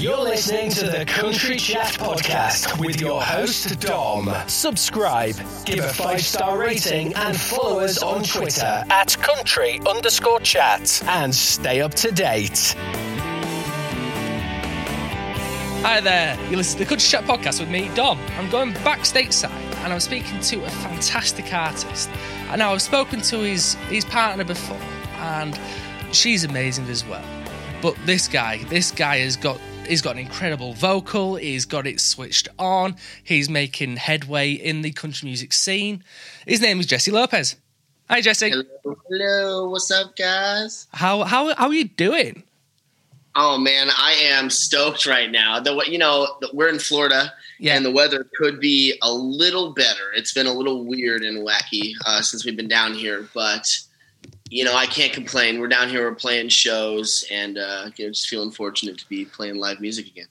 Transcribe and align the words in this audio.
You're 0.00 0.16
listening 0.16 0.70
to 0.70 0.86
the 0.86 1.04
Country 1.04 1.56
Chat 1.56 1.92
Podcast 1.98 2.80
with 2.80 3.02
your 3.02 3.20
host, 3.20 3.78
Dom. 3.80 4.34
Subscribe, 4.46 5.36
give 5.66 5.84
a 5.84 5.88
five 5.92 6.22
star 6.22 6.58
rating, 6.58 7.12
and 7.12 7.38
follow 7.38 7.80
us 7.80 8.02
on 8.02 8.22
Twitter 8.22 8.82
at 8.88 9.18
country 9.20 9.78
underscore 9.86 10.40
chat. 10.40 11.02
And 11.06 11.34
stay 11.34 11.82
up 11.82 11.92
to 11.96 12.10
date. 12.12 12.74
Hi 15.82 16.00
there, 16.00 16.38
you 16.48 16.56
listen 16.56 16.78
to 16.78 16.84
the 16.84 16.88
Country 16.88 17.06
Chat 17.06 17.24
Podcast 17.24 17.60
with 17.60 17.68
me, 17.68 17.90
Dom. 17.94 18.18
I'm 18.38 18.48
going 18.48 18.72
back 18.72 19.00
stateside 19.00 19.50
and 19.84 19.92
I'm 19.92 20.00
speaking 20.00 20.40
to 20.40 20.64
a 20.64 20.70
fantastic 20.70 21.52
artist. 21.52 22.08
And 22.48 22.60
now 22.60 22.72
I've 22.72 22.80
spoken 22.80 23.20
to 23.20 23.40
his, 23.40 23.74
his 23.90 24.06
partner 24.06 24.44
before, 24.44 24.80
and 25.18 25.60
she's 26.10 26.44
amazing 26.44 26.88
as 26.88 27.04
well. 27.04 27.24
But 27.82 27.96
this 28.06 28.28
guy, 28.28 28.64
this 28.64 28.90
guy 28.90 29.18
has 29.18 29.36
got 29.36 29.60
He's 29.90 30.02
got 30.02 30.12
an 30.12 30.20
incredible 30.20 30.72
vocal. 30.72 31.34
He's 31.34 31.64
got 31.64 31.84
it 31.84 32.00
switched 32.00 32.48
on. 32.60 32.94
He's 33.24 33.50
making 33.50 33.96
headway 33.96 34.52
in 34.52 34.82
the 34.82 34.92
country 34.92 35.26
music 35.26 35.52
scene. 35.52 36.04
His 36.46 36.60
name 36.60 36.78
is 36.78 36.86
Jesse 36.86 37.10
Lopez. 37.10 37.56
Hi, 38.08 38.20
Jesse. 38.20 38.50
Hello, 38.50 38.96
hello. 39.08 39.68
What's 39.68 39.90
up, 39.90 40.14
guys? 40.14 40.86
How 40.92 41.24
how 41.24 41.56
how 41.56 41.66
are 41.66 41.74
you 41.74 41.88
doing? 41.88 42.44
Oh 43.34 43.58
man, 43.58 43.88
I 43.90 44.12
am 44.12 44.48
stoked 44.48 45.06
right 45.06 45.28
now. 45.28 45.58
The 45.58 45.82
you 45.88 45.98
know 45.98 46.36
we're 46.52 46.68
in 46.68 46.78
Florida, 46.78 47.32
yeah. 47.58 47.74
and 47.74 47.84
the 47.84 47.90
weather 47.90 48.28
could 48.38 48.60
be 48.60 48.96
a 49.02 49.12
little 49.12 49.72
better. 49.72 50.12
It's 50.14 50.32
been 50.32 50.46
a 50.46 50.52
little 50.52 50.84
weird 50.84 51.22
and 51.22 51.44
wacky 51.44 51.94
uh, 52.06 52.22
since 52.22 52.44
we've 52.44 52.56
been 52.56 52.68
down 52.68 52.94
here, 52.94 53.28
but 53.34 53.66
you 54.50 54.64
know, 54.64 54.74
I 54.74 54.86
can't 54.86 55.12
complain. 55.12 55.60
We're 55.60 55.68
down 55.68 55.88
here, 55.88 56.08
we're 56.08 56.16
playing 56.16 56.48
shows, 56.48 57.24
and 57.30 57.56
uh, 57.56 57.90
you 57.96 58.06
know, 58.06 58.10
just 58.10 58.28
feeling 58.28 58.50
fortunate 58.50 58.98
to 58.98 59.08
be 59.08 59.24
playing 59.24 59.56
live 59.56 59.80
music 59.80 60.08
again. 60.08 60.26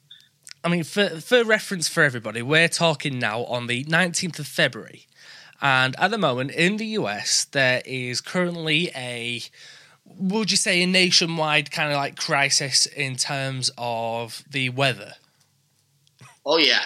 I 0.64 0.68
mean, 0.68 0.84
for 0.84 1.08
for 1.22 1.44
reference 1.44 1.88
for 1.88 2.04
everybody, 2.04 2.42
we're 2.42 2.68
talking 2.68 3.18
now 3.18 3.46
on 3.46 3.68
the 3.68 3.86
19th 3.86 4.40
of 4.40 4.48
February, 4.48 5.08
and 5.62 5.96
at 5.98 6.12
the 6.12 6.18
moment 6.18 6.52
in 6.52 6.78
the 6.78 6.86
US, 6.88 7.46
there 7.46 7.82
is 7.86 8.20
currently 8.20 8.92
a 8.94 9.42
would 10.06 10.52
you 10.52 10.58
say 10.58 10.84
a 10.84 10.88
nationwide 10.88 11.72
kind 11.72 11.92
of 11.92 11.96
like 11.96 12.18
crisis 12.18 12.88
in 12.88 13.16
terms 13.16 13.72
of 13.78 14.44
the 14.50 14.70
weather? 14.70 15.14
Oh 16.46 16.58
yeah, 16.58 16.84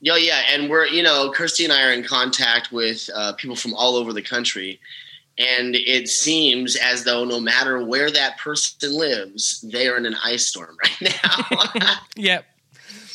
yeah, 0.00 0.16
yeah, 0.16 0.42
and 0.50 0.70
we're 0.70 0.86
you 0.86 1.02
know, 1.02 1.30
Kirsty 1.30 1.64
and 1.64 1.74
I 1.74 1.86
are 1.86 1.92
in 1.92 2.04
contact 2.04 2.72
with 2.72 3.10
uh, 3.14 3.34
people 3.34 3.56
from 3.56 3.74
all 3.74 3.96
over 3.96 4.14
the 4.14 4.22
country 4.22 4.80
and 5.40 5.74
it 5.74 6.08
seems 6.08 6.76
as 6.76 7.04
though 7.04 7.24
no 7.24 7.40
matter 7.40 7.82
where 7.82 8.10
that 8.10 8.38
person 8.38 8.94
lives, 8.94 9.60
they 9.72 9.88
are 9.88 9.96
in 9.96 10.04
an 10.04 10.16
ice 10.22 10.46
storm 10.46 10.76
right 11.02 11.14
now. 11.24 11.94
yep. 12.16 12.44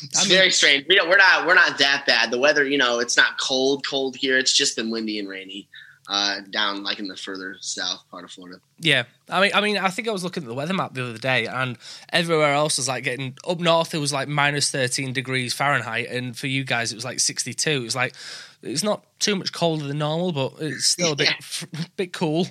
It's 0.02 0.18
I 0.18 0.28
mean, 0.28 0.36
very 0.36 0.50
strange. 0.50 0.86
We 0.88 1.00
we're 1.00 1.16
not 1.16 1.46
we're 1.46 1.54
not 1.54 1.78
that 1.78 2.04
bad. 2.06 2.30
The 2.30 2.38
weather, 2.38 2.66
you 2.66 2.76
know, 2.76 2.98
it's 2.98 3.16
not 3.16 3.38
cold, 3.40 3.86
cold 3.86 4.16
here. 4.16 4.36
It's 4.36 4.52
just 4.52 4.76
been 4.76 4.90
windy 4.90 5.18
and 5.18 5.28
rainy 5.28 5.68
uh, 6.08 6.40
down 6.50 6.82
like 6.82 6.98
in 6.98 7.08
the 7.08 7.16
further 7.16 7.56
south 7.60 8.04
part 8.10 8.24
of 8.24 8.30
Florida. 8.30 8.60
Yeah, 8.78 9.04
I 9.28 9.40
mean, 9.40 9.50
I 9.54 9.60
mean, 9.60 9.78
I 9.78 9.88
think 9.88 10.08
I 10.08 10.12
was 10.12 10.24
looking 10.24 10.42
at 10.42 10.48
the 10.48 10.54
weather 10.54 10.74
map 10.74 10.94
the 10.94 11.04
other 11.04 11.18
day, 11.18 11.46
and 11.46 11.76
everywhere 12.12 12.52
else 12.52 12.76
was 12.78 12.88
like 12.88 13.04
getting 13.04 13.36
up 13.46 13.58
north. 13.58 13.94
It 13.94 13.98
was 13.98 14.12
like 14.12 14.28
minus 14.28 14.70
thirteen 14.70 15.12
degrees 15.12 15.52
Fahrenheit, 15.52 16.08
and 16.08 16.36
for 16.36 16.46
you 16.46 16.64
guys, 16.64 16.92
it 16.92 16.94
was 16.94 17.04
like 17.04 17.20
sixty 17.20 17.54
two. 17.54 17.70
It 17.70 17.84
was 17.84 17.96
like 17.96 18.14
it's 18.62 18.82
not 18.82 19.04
too 19.18 19.36
much 19.36 19.52
colder 19.52 19.86
than 19.86 19.98
normal, 19.98 20.32
but 20.32 20.54
it's 20.60 20.86
still 20.86 21.12
a 21.12 21.16
bit 21.16 21.30
yeah. 21.30 21.84
bit 21.96 22.12
cool. 22.12 22.46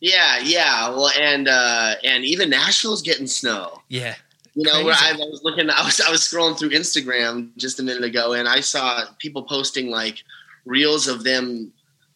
Yeah, 0.00 0.40
yeah. 0.40 0.88
Well, 0.88 1.10
and 1.20 1.46
uh, 1.48 1.94
and 2.02 2.24
even 2.24 2.50
Nashville's 2.50 3.02
getting 3.02 3.28
snow. 3.28 3.82
Yeah. 3.88 4.16
You 4.54 4.64
know, 4.64 4.84
where 4.84 4.94
I, 4.94 5.12
I, 5.12 5.16
was 5.16 5.40
looking, 5.44 5.70
I 5.70 5.82
was 5.82 6.00
I 6.00 6.10
was 6.10 6.20
scrolling 6.20 6.58
through 6.58 6.70
Instagram 6.70 7.56
just 7.56 7.80
a 7.80 7.82
minute 7.82 8.04
ago, 8.04 8.34
and 8.34 8.48
I 8.48 8.60
saw 8.60 9.04
people 9.18 9.44
posting 9.44 9.90
like 9.90 10.24
reels 10.66 11.08
of 11.08 11.24
them, 11.24 11.72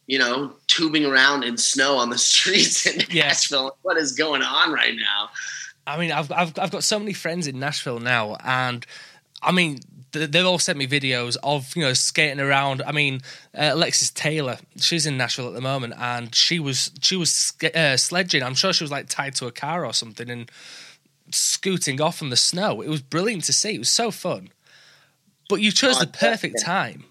you 0.07 0.19
know, 0.19 0.53
tubing 0.67 1.05
around 1.05 1.45
in 1.45 1.57
snow 1.57 1.97
on 1.97 2.11
the 2.11 2.19
streets 2.33 2.87
in 2.87 3.03
yeah. 3.11 3.29
Nashville. 3.29 3.77
What 3.83 3.97
is 3.97 4.13
going 4.13 4.43
on 4.43 4.73
right 4.73 4.95
now? 4.95 5.31
I 5.87 5.99
mean, 5.99 6.11
I've, 6.11 6.33
I've 6.33 6.59
I've 6.59 6.71
got 6.71 6.85
so 6.85 6.99
many 6.99 7.13
friends 7.13 7.47
in 7.47 7.59
Nashville 7.61 8.01
now, 8.01 8.37
and 8.45 8.85
I 9.43 9.53
mean, 9.53 9.79
they've 10.13 10.47
all 10.47 10.59
sent 10.59 10.79
me 10.79 10.87
videos 10.87 11.37
of 11.43 11.75
you 11.77 11.83
know 11.83 11.93
skating 11.93 12.41
around. 12.41 12.83
I 12.87 12.93
mean, 12.93 13.21
uh, 13.55 13.71
Alexis 13.73 14.11
Taylor, 14.11 14.59
she's 14.79 15.07
in 15.07 15.17
Nashville 15.17 15.49
at 15.49 15.55
the 15.55 15.61
moment, 15.61 15.95
and 15.97 16.35
she 16.35 16.59
was 16.59 16.91
she 17.01 17.17
was 17.17 17.53
uh, 17.75 17.97
sledging. 17.97 18.43
I'm 18.43 18.55
sure 18.55 18.73
she 18.73 18.85
was 18.85 18.91
like 18.91 19.09
tied 19.09 19.35
to 19.37 19.47
a 19.47 19.53
car 19.53 19.87
or 19.87 19.93
something 19.93 20.29
and 20.29 20.51
scooting 21.31 22.01
off 22.01 22.23
in 22.23 22.31
the 22.31 22.37
snow. 22.37 22.81
It 22.81 22.89
was 22.89 23.03
brilliant 23.03 23.45
to 23.45 23.53
see. 23.53 23.75
It 23.75 23.79
was 23.79 23.91
so 23.91 24.11
fun. 24.11 24.51
But 25.49 25.61
you 25.61 25.71
chose 25.71 25.97
oh, 25.97 26.01
the 26.01 26.07
perfect 26.09 26.61
time. 26.61 27.05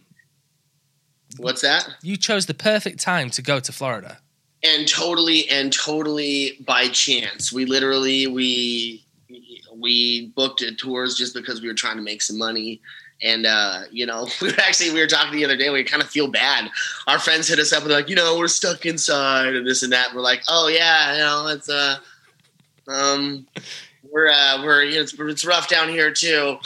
What's 1.37 1.61
that? 1.61 1.87
You 2.01 2.17
chose 2.17 2.45
the 2.45 2.53
perfect 2.53 2.99
time 2.99 3.29
to 3.31 3.41
go 3.41 3.59
to 3.59 3.71
Florida. 3.71 4.19
And 4.63 4.87
totally 4.87 5.47
and 5.49 5.71
totally 5.71 6.57
by 6.65 6.87
chance. 6.87 7.51
We 7.51 7.65
literally 7.65 8.27
we 8.27 9.03
we 9.77 10.27
booked 10.35 10.63
tours 10.77 11.15
just 11.15 11.33
because 11.33 11.61
we 11.61 11.67
were 11.67 11.73
trying 11.73 11.97
to 11.97 12.01
make 12.01 12.21
some 12.21 12.37
money. 12.37 12.81
And 13.21 13.45
uh, 13.45 13.81
you 13.91 14.05
know, 14.05 14.27
we 14.41 14.49
were 14.49 14.59
actually 14.59 14.91
we 14.91 14.99
were 14.99 15.07
talking 15.07 15.37
the 15.37 15.45
other 15.45 15.57
day. 15.57 15.69
We 15.69 15.83
kind 15.83 16.01
of 16.01 16.09
feel 16.09 16.29
bad. 16.29 16.69
Our 17.07 17.19
friends 17.19 17.47
hit 17.47 17.59
us 17.59 17.73
up 17.73 17.83
and 17.83 17.91
they're 17.91 17.99
like, 17.99 18.09
you 18.09 18.15
know, 18.15 18.37
we're 18.37 18.47
stuck 18.47 18.85
inside 18.85 19.55
and 19.55 19.67
this 19.67 19.83
and 19.83 19.93
that. 19.93 20.07
And 20.07 20.15
we're 20.15 20.21
like, 20.21 20.43
oh 20.47 20.67
yeah, 20.67 21.13
you 21.13 21.19
know, 21.19 21.47
it's 21.47 21.69
uh, 21.69 21.97
um, 22.87 23.45
we're 24.15 24.29
uh, 24.29 24.63
we're 24.63 24.83
you 24.83 24.95
know, 24.95 25.01
it's, 25.01 25.13
it's 25.19 25.45
rough 25.45 25.67
down 25.67 25.89
here 25.89 26.09
too. 26.09 26.57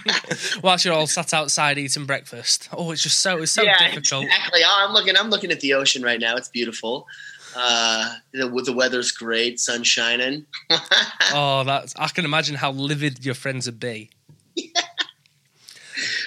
Whilst 0.62 0.84
you're 0.84 0.94
all 0.94 1.08
sat 1.08 1.34
outside 1.34 1.76
eating 1.76 2.06
breakfast. 2.06 2.68
Oh, 2.72 2.92
it's 2.92 3.02
just 3.02 3.18
so 3.18 3.42
it's 3.42 3.50
so 3.50 3.62
yeah, 3.62 3.90
difficult. 3.90 4.26
Exactly. 4.26 4.60
Oh, 4.64 4.84
I'm 4.86 4.94
looking. 4.94 5.16
I'm 5.16 5.28
looking 5.28 5.50
at 5.50 5.58
the 5.58 5.74
ocean 5.74 6.04
right 6.04 6.20
now. 6.20 6.36
It's 6.36 6.48
beautiful. 6.48 7.08
Uh, 7.56 8.14
the, 8.32 8.48
the 8.64 8.72
weather's 8.72 9.10
great, 9.10 9.58
sun 9.58 9.82
shining. 9.82 10.46
oh, 11.32 11.64
that's 11.64 11.94
I 11.96 12.06
can 12.06 12.24
imagine 12.24 12.54
how 12.54 12.70
livid 12.70 13.24
your 13.24 13.34
friends 13.34 13.66
would 13.66 13.80
be. 13.80 14.10
Yeah. 14.54 14.66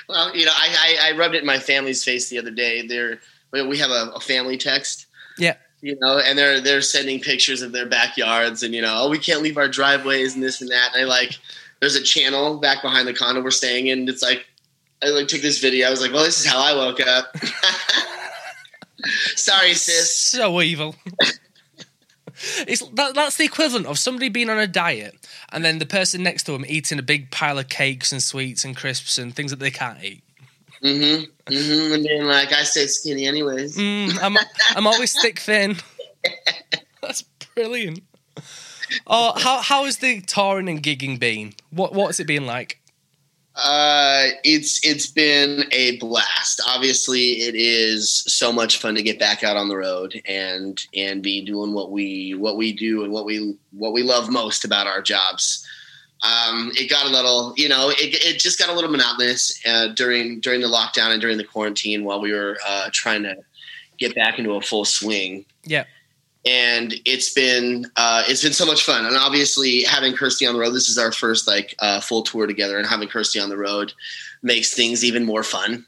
Well, 0.10 0.34
you 0.34 0.46
know, 0.46 0.54
I, 0.56 0.98
I, 1.02 1.10
I 1.10 1.18
rubbed 1.18 1.36
it 1.36 1.40
in 1.40 1.46
my 1.46 1.60
family's 1.60 2.02
face 2.02 2.30
the 2.30 2.38
other 2.38 2.50
day. 2.50 2.88
They're 2.88 3.20
we 3.52 3.78
have 3.80 3.90
a, 3.90 4.14
a 4.16 4.22
family 4.22 4.56
text. 4.56 5.06
Yeah 5.38 5.56
you 5.82 5.98
know, 6.00 6.20
and 6.20 6.38
they're 6.38 6.60
they're 6.60 6.82
sending 6.82 7.20
pictures 7.20 7.62
of 7.62 7.72
their 7.72 7.86
backyards 7.86 8.64
and 8.64 8.74
you 8.74 8.82
know, 8.82 9.04
oh, 9.04 9.10
we 9.10 9.20
can't 9.20 9.42
leave 9.42 9.58
our 9.58 9.68
driveways 9.68 10.36
and 10.36 10.44
this 10.44 10.62
and 10.62 10.72
that. 10.72 10.94
And 10.94 11.04
I 11.04 11.06
like, 11.06 11.38
there's 11.80 11.96
a 11.96 12.04
channel 12.04 12.58
back 12.58 12.82
behind 12.82 13.08
the 13.08 13.14
condo 13.14 13.42
we're 13.42 13.52
staying 13.52 13.88
in. 13.88 14.08
It's 14.10 14.24
like, 14.24 14.46
I 15.04 15.08
like 15.08 15.28
took 15.28 15.42
this 15.42 15.60
video. 15.60 15.88
I 15.88 15.92
was 15.92 16.02
like, 16.02 16.12
well, 16.12 16.24
this 16.24 16.40
is 16.40 16.46
how 16.46 16.60
I 16.60 16.74
woke 16.74 17.00
up. 17.06 17.36
Sorry, 19.36 19.74
sis. 19.74 20.20
So 20.20 20.62
evil. 20.62 20.96
it's 22.68 22.88
that, 22.90 23.14
that's 23.14 23.38
the 23.38 23.46
equivalent 23.46 23.86
of 23.86 24.00
somebody 24.00 24.30
being 24.30 24.50
on 24.50 24.60
a 24.60 24.68
diet 24.68 25.16
and 25.52 25.64
then 25.64 25.80
the 25.80 25.86
person 25.86 26.24
next 26.24 26.44
to 26.44 26.52
them 26.52 26.66
eating 26.68 27.00
a 27.00 27.04
big 27.04 27.32
pile 27.32 27.60
of 27.60 27.70
cakes 27.70 28.12
and 28.12 28.22
sweets 28.22 28.66
and 28.66 28.76
crisps 28.76 29.18
and 29.18 29.36
things 29.36 29.52
that 29.52 29.60
they 29.60 29.72
can't 29.72 30.04
eat. 30.04 30.24
Mm-hmm. 30.84 31.54
Mm-hmm. 31.54 31.94
And 31.94 32.04
being 32.04 32.26
like, 32.26 32.54
I 32.54 32.64
stay 32.64 32.88
skinny 32.88 33.26
anyways. 33.26 33.78
Mm, 33.78 34.22
I'm 34.22 34.38
I'm 34.76 34.88
always 34.88 35.20
thick 35.20 35.40
thin. 35.40 35.78
That's 37.02 37.24
brilliant. 37.56 38.04
Oh, 39.06 39.34
how 39.38 39.62
how 39.62 39.86
has 39.86 39.98
the 39.98 40.22
touring 40.22 40.70
and 40.70 40.82
gigging 40.82 41.20
been? 41.20 41.54
What 41.72 41.94
what's 41.94 42.20
it 42.20 42.28
been 42.28 42.46
like? 42.46 42.80
Uh, 43.58 44.28
it's 44.44 44.86
it's 44.86 45.08
been 45.08 45.64
a 45.72 45.98
blast. 45.98 46.62
Obviously, 46.68 47.42
it 47.42 47.56
is 47.56 48.24
so 48.28 48.52
much 48.52 48.78
fun 48.78 48.94
to 48.94 49.02
get 49.02 49.18
back 49.18 49.44
out 49.44 49.58
on 49.58 49.68
the 49.68 49.76
road 49.76 50.22
and 50.26 50.86
and 50.96 51.24
be 51.24 51.44
doing 51.44 51.74
what 51.74 51.92
we 51.92 52.36
what 52.36 52.56
we 52.56 52.72
do 52.72 53.04
and 53.04 53.12
what 53.12 53.26
we 53.26 53.58
what 53.72 53.94
we 53.94 54.04
love 54.04 54.30
most 54.30 54.64
about 54.64 54.86
our 54.86 55.02
jobs. 55.02 55.66
Um, 56.24 56.72
it 56.76 56.90
got 56.90 57.06
a 57.06 57.10
little, 57.10 57.54
you 57.58 57.70
know, 57.70 57.90
it, 57.90 57.98
it 58.00 58.40
just 58.40 58.58
got 58.58 58.70
a 58.70 58.74
little 58.74 58.90
monotonous 58.90 59.62
uh, 59.66 59.90
during 59.90 60.40
during 60.40 60.62
the 60.62 60.68
lockdown 60.68 61.12
and 61.12 61.22
during 61.22 61.38
the 61.38 61.44
quarantine 61.44 62.04
while 62.04 62.20
we 62.20 62.34
were 62.34 62.58
uh, 62.66 62.90
trying 62.92 63.24
to 63.24 63.36
get 63.98 64.16
back 64.16 64.40
into 64.40 64.54
a 64.54 64.62
full 64.62 64.86
swing. 64.86 65.46
Yeah 65.64 65.86
and 66.48 66.96
it's 67.06 67.34
been 67.34 67.86
uh, 67.98 68.24
it's 68.28 68.42
been 68.42 68.54
so 68.54 68.66
much 68.66 68.84
fun. 68.84 69.06
And 69.06 69.18
obviously, 69.18 69.84
having 69.84 70.14
Kirsty 70.14 70.48
on 70.48 70.54
the 70.54 70.60
road, 70.60 70.72
this 70.72 70.88
is 70.88 70.98
our 70.98 71.12
first 71.12 71.48
like 71.48 71.76
uh, 71.80 72.00
full 72.00 72.24
tour 72.24 72.48
together, 72.48 72.78
and 72.78 72.88
having 72.88 73.10
Kirsty 73.10 73.40
on 73.40 73.50
the 73.50 73.58
road 73.58 73.94
makes 74.42 74.74
things 74.74 75.04
even 75.04 75.26
more 75.26 75.44
fun. 75.44 75.86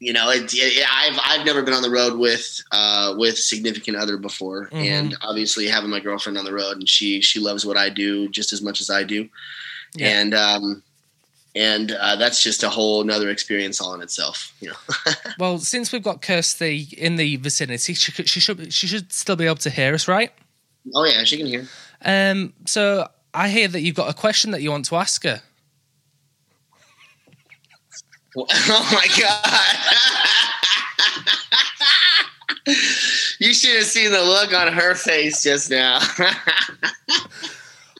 You 0.00 0.14
know, 0.14 0.30
it, 0.30 0.50
it, 0.54 0.84
I've 0.90 1.20
I've 1.22 1.44
never 1.44 1.62
been 1.62 1.74
on 1.74 1.82
the 1.82 1.90
road 1.90 2.18
with 2.18 2.62
uh, 2.72 3.14
with 3.18 3.38
significant 3.38 3.98
other 3.98 4.16
before, 4.16 4.66
mm-hmm. 4.66 4.76
and 4.76 5.16
obviously 5.20 5.68
having 5.68 5.90
my 5.90 6.00
girlfriend 6.00 6.38
on 6.38 6.46
the 6.46 6.54
road, 6.54 6.78
and 6.78 6.88
she 6.88 7.20
she 7.20 7.38
loves 7.38 7.66
what 7.66 7.76
I 7.76 7.90
do 7.90 8.28
just 8.30 8.54
as 8.54 8.62
much 8.62 8.80
as 8.80 8.88
I 8.88 9.02
do, 9.02 9.28
yeah. 9.94 10.20
and 10.20 10.34
um, 10.34 10.82
and 11.54 11.92
uh, 11.92 12.16
that's 12.16 12.42
just 12.42 12.62
a 12.62 12.70
whole 12.70 13.02
another 13.02 13.28
experience 13.28 13.78
all 13.78 13.92
in 13.92 14.00
itself. 14.00 14.54
You 14.60 14.70
know. 14.70 15.12
well, 15.38 15.58
since 15.58 15.92
we've 15.92 16.02
got 16.02 16.22
Kirsty 16.22 16.88
in 16.96 17.16
the 17.16 17.36
vicinity, 17.36 17.92
she, 17.92 18.12
she 18.24 18.40
should 18.40 18.72
she 18.72 18.86
should 18.86 19.12
still 19.12 19.36
be 19.36 19.44
able 19.44 19.56
to 19.56 19.70
hear 19.70 19.92
us, 19.92 20.08
right? 20.08 20.32
Oh 20.94 21.04
yeah, 21.04 21.24
she 21.24 21.36
can 21.36 21.46
hear. 21.46 21.68
Um, 22.02 22.54
so 22.64 23.06
I 23.34 23.48
hear 23.48 23.68
that 23.68 23.80
you've 23.80 23.96
got 23.96 24.08
a 24.08 24.14
question 24.14 24.52
that 24.52 24.62
you 24.62 24.70
want 24.70 24.86
to 24.86 24.96
ask 24.96 25.24
her. 25.24 25.42
Oh 28.36 28.88
my 28.92 29.06
god! 29.18 29.76
you 33.40 33.52
should 33.52 33.76
have 33.76 33.86
seen 33.86 34.12
the 34.12 34.22
look 34.22 34.52
on 34.54 34.72
her 34.72 34.94
face 34.94 35.42
just 35.42 35.70
now. 35.70 35.98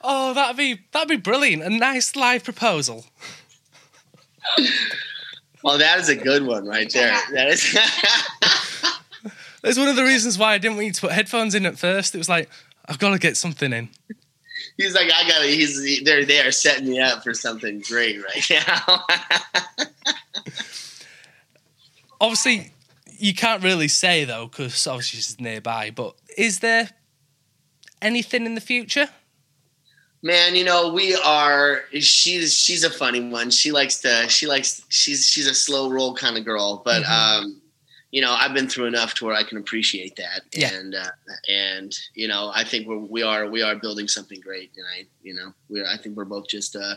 Oh, 0.02 0.32
that'd 0.32 0.56
be 0.56 0.80
that'd 0.92 1.08
be 1.08 1.16
brilliant. 1.16 1.62
A 1.62 1.68
nice 1.68 2.16
live 2.16 2.42
proposal. 2.42 3.04
well, 5.62 5.76
that 5.76 5.98
is 5.98 6.08
a 6.08 6.16
good 6.16 6.46
one 6.46 6.66
right 6.66 6.90
there. 6.90 7.18
That 7.34 7.48
is. 7.48 7.78
That's 9.62 9.78
one 9.78 9.88
of 9.88 9.96
the 9.96 10.04
reasons 10.04 10.38
why 10.38 10.54
I 10.54 10.58
didn't 10.58 10.76
want 10.76 10.86
you 10.86 10.92
to 10.94 11.00
put 11.02 11.12
headphones 11.12 11.54
in 11.54 11.66
at 11.66 11.78
first. 11.78 12.14
It 12.14 12.18
was 12.18 12.30
like 12.30 12.48
I've 12.86 12.98
got 12.98 13.10
to 13.10 13.18
get 13.18 13.36
something 13.36 13.74
in. 13.74 13.90
He's 14.80 14.94
like, 14.94 15.10
I 15.12 15.28
gotta. 15.28 15.46
He's 15.46 16.02
they're 16.04 16.24
they 16.24 16.40
are 16.40 16.50
setting 16.50 16.88
me 16.88 17.00
up 17.00 17.22
for 17.22 17.34
something 17.34 17.82
great 17.86 18.18
right 18.22 18.50
now. 18.66 19.04
obviously, 22.18 22.72
you 23.18 23.34
can't 23.34 23.62
really 23.62 23.88
say 23.88 24.24
though, 24.24 24.46
because 24.46 24.86
obviously 24.86 25.18
she's 25.18 25.38
nearby. 25.38 25.90
But 25.90 26.14
is 26.38 26.60
there 26.60 26.88
anything 28.00 28.46
in 28.46 28.54
the 28.54 28.60
future? 28.62 29.10
Man, 30.22 30.54
you 30.54 30.64
know 30.64 30.92
we 30.94 31.14
are. 31.14 31.82
She's 31.98 32.56
she's 32.56 32.82
a 32.82 32.90
funny 32.90 33.20
one. 33.20 33.50
She 33.50 33.72
likes 33.72 33.98
to. 34.00 34.28
She 34.30 34.46
likes. 34.46 34.82
She's 34.88 35.26
she's 35.26 35.46
a 35.46 35.54
slow 35.54 35.90
roll 35.90 36.14
kind 36.14 36.38
of 36.38 36.46
girl. 36.46 36.80
But 36.82 37.02
mm-hmm. 37.02 37.44
um, 37.44 37.59
you 38.10 38.20
know, 38.20 38.32
I've 38.32 38.54
been 38.54 38.68
through 38.68 38.86
enough 38.86 39.14
to 39.14 39.24
where 39.24 39.34
I 39.34 39.44
can 39.44 39.58
appreciate 39.58 40.16
that. 40.16 40.42
Yeah. 40.52 40.72
And 40.72 40.94
uh, 40.94 41.10
and 41.48 41.96
you 42.14 42.28
know, 42.28 42.50
I 42.54 42.64
think 42.64 42.86
we're 42.86 42.98
we 42.98 43.22
are 43.22 43.48
we 43.48 43.62
are 43.62 43.76
building 43.76 44.08
something 44.08 44.40
great. 44.40 44.72
And 44.76 44.84
I 44.96 45.06
you 45.22 45.34
know 45.34 45.52
we're 45.68 45.86
I 45.86 45.96
think 45.96 46.16
we're 46.16 46.24
both 46.24 46.48
just 46.48 46.74
uh, 46.74 46.96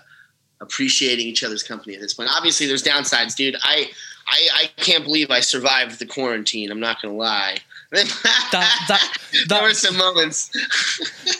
appreciating 0.59 1.27
each 1.27 1.43
other's 1.43 1.63
company 1.63 1.93
at 1.95 2.01
this 2.01 2.13
point. 2.13 2.29
Obviously, 2.35 2.65
there's 2.65 2.83
downsides, 2.83 3.35
dude. 3.35 3.55
I 3.61 3.91
I, 4.27 4.49
I 4.55 4.69
can't 4.77 5.03
believe 5.03 5.29
I 5.29 5.41
survived 5.41 5.99
the 5.99 6.05
quarantine. 6.05 6.71
I'm 6.71 6.79
not 6.79 7.01
gonna 7.01 7.15
lie. 7.15 7.57
that, 7.91 8.49
that, 8.51 8.85
that, 8.87 9.17
there 9.49 9.61
were 9.61 9.73
some 9.73 9.95
moments. 9.97 10.49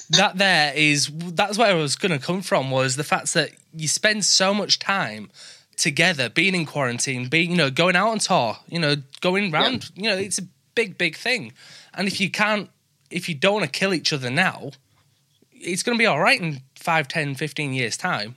that 0.12 0.38
there 0.38 0.72
is 0.76 1.10
that's 1.34 1.58
where 1.58 1.72
I 1.72 1.74
was 1.74 1.96
going 1.96 2.12
to 2.12 2.24
come 2.24 2.44
from 2.44 2.70
was 2.70 2.96
the 2.96 3.04
fact 3.04 3.34
that 3.34 3.52
you 3.74 3.88
spend 3.88 4.24
so 4.24 4.54
much 4.54 4.78
time 4.78 5.32
together, 5.78 6.30
being 6.30 6.56
in 6.56 6.66
quarantine, 6.66 7.28
being 7.28 7.52
you 7.52 7.58
know 7.58 7.70
going 7.70 7.96
out 7.96 8.10
on 8.10 8.20
tour, 8.20 8.58
you 8.68 8.80
know 8.80 8.96
going 9.22 9.54
around, 9.54 9.92
yeah. 9.96 10.04
you 10.04 10.10
know 10.10 10.18
it's 10.18 10.40
a 10.40 10.44
big 10.76 10.98
big 10.98 11.16
thing. 11.16 11.54
And 11.94 12.08
if 12.08 12.20
you 12.20 12.30
can't, 12.30 12.70
if 13.10 13.30
you 13.30 13.36
don't 13.36 13.54
want 13.54 13.66
to 13.66 13.80
kill 13.80 13.94
each 13.94 14.12
other 14.14 14.30
now, 14.30 14.72
it's 15.52 15.84
going 15.84 15.98
to 15.98 16.02
be 16.02 16.06
all 16.06 16.20
right 16.20 16.42
in 16.42 16.62
5, 16.76 17.08
10, 17.08 17.36
15 17.36 17.74
years 17.74 17.98
time. 17.98 18.36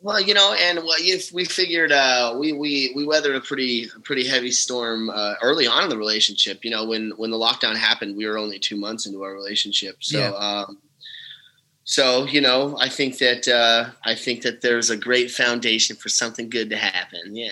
Well, 0.00 0.20
you 0.20 0.34
know, 0.34 0.52
and 0.52 0.80
if 0.82 1.32
we 1.32 1.46
figured 1.46 1.90
uh, 1.90 2.36
we 2.38 2.52
we 2.52 2.92
we 2.94 3.06
weathered 3.06 3.36
a 3.36 3.40
pretty 3.40 3.88
pretty 4.02 4.28
heavy 4.28 4.50
storm 4.50 5.08
uh, 5.08 5.36
early 5.40 5.66
on 5.66 5.84
in 5.84 5.88
the 5.88 5.96
relationship. 5.96 6.62
You 6.62 6.72
know, 6.72 6.84
when 6.84 7.12
when 7.16 7.30
the 7.30 7.38
lockdown 7.38 7.74
happened, 7.74 8.14
we 8.14 8.26
were 8.26 8.36
only 8.36 8.58
two 8.58 8.76
months 8.76 9.06
into 9.06 9.22
our 9.22 9.32
relationship. 9.32 10.04
So, 10.04 10.18
yeah. 10.18 10.28
um, 10.32 10.78
so 11.84 12.24
you 12.26 12.40
know, 12.40 12.76
I 12.80 12.88
think 12.88 13.18
that 13.18 13.46
uh, 13.46 13.90
I 14.04 14.14
think 14.14 14.42
that 14.42 14.62
there's 14.62 14.90
a 14.90 14.96
great 14.96 15.30
foundation 15.30 15.96
for 15.96 16.08
something 16.08 16.48
good 16.48 16.70
to 16.70 16.76
happen. 16.76 17.36
Yeah. 17.36 17.50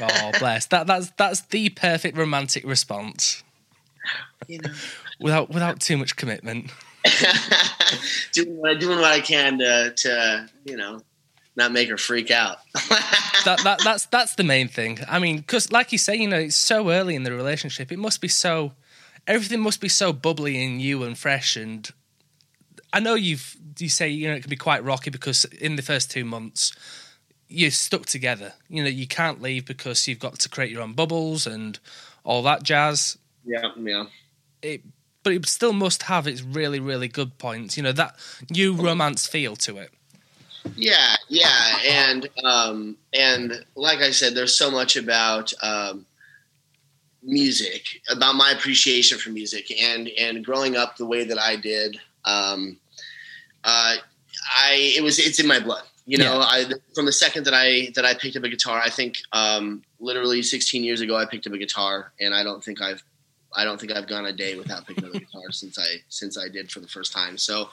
oh, 0.00 0.32
bless 0.38 0.66
that. 0.66 0.86
That's 0.86 1.10
that's 1.16 1.40
the 1.42 1.70
perfect 1.70 2.16
romantic 2.16 2.64
response. 2.64 3.42
You 4.46 4.60
know, 4.60 4.72
without 5.20 5.50
without 5.50 5.80
too 5.80 5.96
much 5.96 6.16
commitment. 6.16 6.70
doing 8.32 8.78
doing 8.78 8.98
what 8.98 9.12
I 9.12 9.20
can 9.20 9.58
to 9.58 9.92
to 9.94 10.48
you 10.64 10.76
know 10.76 11.00
not 11.56 11.72
make 11.72 11.88
her 11.88 11.98
freak 11.98 12.30
out. 12.30 12.58
that, 13.44 13.60
that 13.64 13.80
that's 13.82 14.06
that's 14.06 14.34
the 14.36 14.44
main 14.44 14.68
thing. 14.68 14.98
I 15.08 15.18
mean, 15.18 15.38
because 15.38 15.72
like 15.72 15.92
you 15.92 15.98
say, 15.98 16.16
you 16.16 16.28
know, 16.28 16.38
it's 16.38 16.56
so 16.56 16.90
early 16.90 17.14
in 17.14 17.24
the 17.24 17.32
relationship. 17.32 17.92
It 17.92 17.98
must 17.98 18.20
be 18.20 18.28
so 18.28 18.72
everything 19.26 19.60
must 19.60 19.80
be 19.80 19.88
so 19.88 20.12
bubbly 20.12 20.62
and 20.64 20.78
new 20.78 21.02
and 21.02 21.16
fresh. 21.16 21.56
And 21.56 21.88
I 22.92 23.00
know 23.00 23.14
you've 23.14 23.56
you 23.78 23.88
say 23.88 24.08
you 24.08 24.28
know 24.28 24.34
it 24.34 24.42
can 24.42 24.50
be 24.50 24.56
quite 24.56 24.84
rocky 24.84 25.10
because 25.10 25.44
in 25.46 25.76
the 25.76 25.82
first 25.82 26.10
two 26.10 26.24
months 26.24 26.72
you're 27.48 27.70
stuck 27.70 28.06
together. 28.06 28.54
You 28.68 28.82
know, 28.82 28.88
you 28.88 29.06
can't 29.06 29.40
leave 29.40 29.66
because 29.66 30.06
you've 30.08 30.18
got 30.18 30.38
to 30.40 30.48
create 30.48 30.70
your 30.70 30.82
own 30.82 30.92
bubbles 30.92 31.46
and 31.46 31.78
all 32.24 32.42
that 32.42 32.62
jazz. 32.62 33.18
Yeah, 33.44 33.70
yeah. 33.76 34.04
It, 34.62 34.82
but 35.22 35.32
it 35.32 35.46
still 35.46 35.72
must 35.72 36.04
have 36.04 36.26
its 36.26 36.42
really, 36.42 36.80
really 36.80 37.08
good 37.08 37.38
points. 37.38 37.76
You 37.76 37.82
know 37.82 37.92
that 37.92 38.16
new 38.50 38.74
romance 38.74 39.26
feel 39.26 39.56
to 39.56 39.78
it. 39.78 39.90
Yeah, 40.76 41.16
yeah, 41.28 41.78
and 41.86 42.28
um, 42.42 42.96
and 43.12 43.64
like 43.74 43.98
I 43.98 44.10
said, 44.10 44.34
there's 44.34 44.54
so 44.54 44.70
much 44.70 44.96
about 44.96 45.52
um, 45.62 46.06
music, 47.22 48.00
about 48.10 48.34
my 48.34 48.50
appreciation 48.50 49.18
for 49.18 49.30
music, 49.30 49.70
and 49.82 50.08
and 50.18 50.44
growing 50.44 50.76
up 50.76 50.96
the 50.96 51.06
way 51.06 51.24
that 51.24 51.38
I 51.38 51.56
did. 51.56 51.98
Um, 52.24 52.78
uh, 53.64 53.96
I 54.56 54.92
it 54.96 55.02
was 55.02 55.18
it's 55.18 55.40
in 55.40 55.46
my 55.46 55.60
blood. 55.60 55.84
You 56.06 56.18
know, 56.18 56.38
yeah. 56.38 56.46
I 56.46 56.64
from 56.94 57.06
the 57.06 57.12
second 57.12 57.44
that 57.44 57.54
I 57.54 57.90
that 57.94 58.04
I 58.04 58.14
picked 58.14 58.36
up 58.36 58.44
a 58.44 58.48
guitar, 58.48 58.80
I 58.84 58.90
think 58.90 59.18
um, 59.32 59.82
literally 60.00 60.42
16 60.42 60.84
years 60.84 61.00
ago 61.00 61.16
I 61.16 61.24
picked 61.24 61.46
up 61.46 61.52
a 61.54 61.58
guitar, 61.58 62.12
and 62.20 62.34
I 62.34 62.42
don't 62.42 62.62
think 62.62 62.82
I've 62.82 63.02
I 63.56 63.64
don't 63.64 63.80
think 63.80 63.92
I've 63.92 64.06
gone 64.06 64.26
a 64.26 64.32
day 64.32 64.56
without 64.56 64.86
picking 64.86 65.04
up 65.04 65.14
a 65.14 65.18
guitar 65.18 65.42
since 65.50 65.78
I 65.78 66.02
since 66.08 66.38
I 66.38 66.48
did 66.48 66.70
for 66.70 66.80
the 66.80 66.88
first 66.88 67.12
time. 67.12 67.38
So 67.38 67.70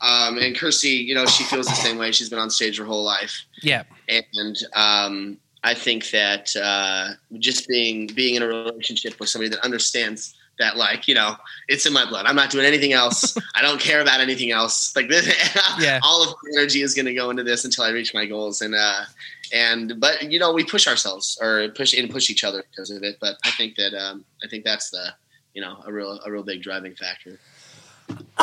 um, 0.00 0.38
and 0.38 0.56
Kirsty, 0.56 0.88
you 0.88 1.14
know, 1.14 1.26
she 1.26 1.44
feels 1.44 1.66
the 1.66 1.74
same 1.74 1.98
way. 1.98 2.12
She's 2.12 2.28
been 2.28 2.38
on 2.38 2.50
stage 2.50 2.78
her 2.78 2.84
whole 2.84 3.04
life. 3.04 3.44
Yeah. 3.62 3.84
And 4.08 4.56
um, 4.74 5.38
I 5.62 5.74
think 5.74 6.10
that 6.10 6.54
uh, 6.56 7.12
just 7.38 7.68
being 7.68 8.06
being 8.08 8.34
in 8.34 8.42
a 8.42 8.46
relationship 8.46 9.18
with 9.20 9.28
somebody 9.28 9.48
that 9.50 9.60
understands 9.60 10.34
that, 10.58 10.76
like, 10.76 11.08
you 11.08 11.14
know, 11.14 11.36
it's 11.68 11.86
in 11.86 11.92
my 11.92 12.08
blood. 12.08 12.26
I'm 12.26 12.36
not 12.36 12.50
doing 12.50 12.64
anything 12.64 12.92
else. 12.92 13.36
I 13.54 13.62
don't 13.62 13.80
care 13.80 14.00
about 14.00 14.20
anything 14.20 14.50
else. 14.50 14.94
Like 14.94 15.08
this, 15.08 15.26
yeah. 15.78 16.00
all 16.02 16.22
of 16.22 16.34
the 16.42 16.58
energy 16.58 16.82
is 16.82 16.94
going 16.94 17.06
to 17.06 17.14
go 17.14 17.30
into 17.30 17.42
this 17.42 17.64
until 17.64 17.84
I 17.84 17.90
reach 17.90 18.14
my 18.14 18.26
goals. 18.26 18.62
And 18.62 18.74
uh, 18.74 19.04
and 19.52 20.00
but 20.00 20.30
you 20.30 20.38
know, 20.38 20.52
we 20.52 20.64
push 20.64 20.86
ourselves 20.86 21.38
or 21.40 21.68
push 21.68 21.92
and 21.94 22.10
push 22.10 22.30
each 22.30 22.44
other 22.44 22.64
because 22.70 22.90
of 22.90 23.02
it. 23.02 23.18
But 23.20 23.36
I 23.44 23.50
think 23.52 23.76
that 23.76 23.94
um, 23.94 24.24
I 24.44 24.48
think 24.48 24.64
that's 24.64 24.90
the 24.90 25.14
you 25.54 25.62
know 25.62 25.82
a 25.86 25.92
real 25.92 26.20
a 26.24 26.30
real 26.30 26.42
big 26.42 26.62
driving 26.62 26.94
factor 26.94 27.38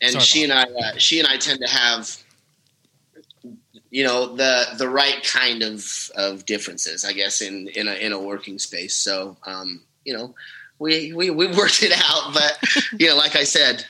and 0.00 0.12
Sorry 0.12 0.24
she 0.24 0.44
and 0.44 0.52
I, 0.52 0.62
uh, 0.62 0.92
she 0.98 1.18
and 1.18 1.28
I 1.28 1.36
tend 1.36 1.60
to 1.60 1.68
have, 1.68 2.16
you 3.90 4.04
know, 4.04 4.34
the 4.34 4.66
the 4.78 4.88
right 4.88 5.22
kind 5.24 5.62
of 5.62 6.10
of 6.16 6.46
differences, 6.46 7.04
I 7.04 7.12
guess, 7.12 7.40
in 7.40 7.68
in 7.68 7.88
a 7.88 7.94
in 7.94 8.12
a 8.12 8.20
working 8.20 8.58
space. 8.58 8.96
So, 8.96 9.36
um, 9.44 9.82
you 10.04 10.16
know, 10.16 10.34
we 10.78 11.12
we 11.12 11.30
we 11.30 11.46
worked 11.46 11.82
it 11.82 11.92
out, 11.92 12.34
but 12.34 12.58
you 12.98 13.08
know, 13.08 13.16
like 13.16 13.36
I 13.36 13.44
said. 13.44 13.84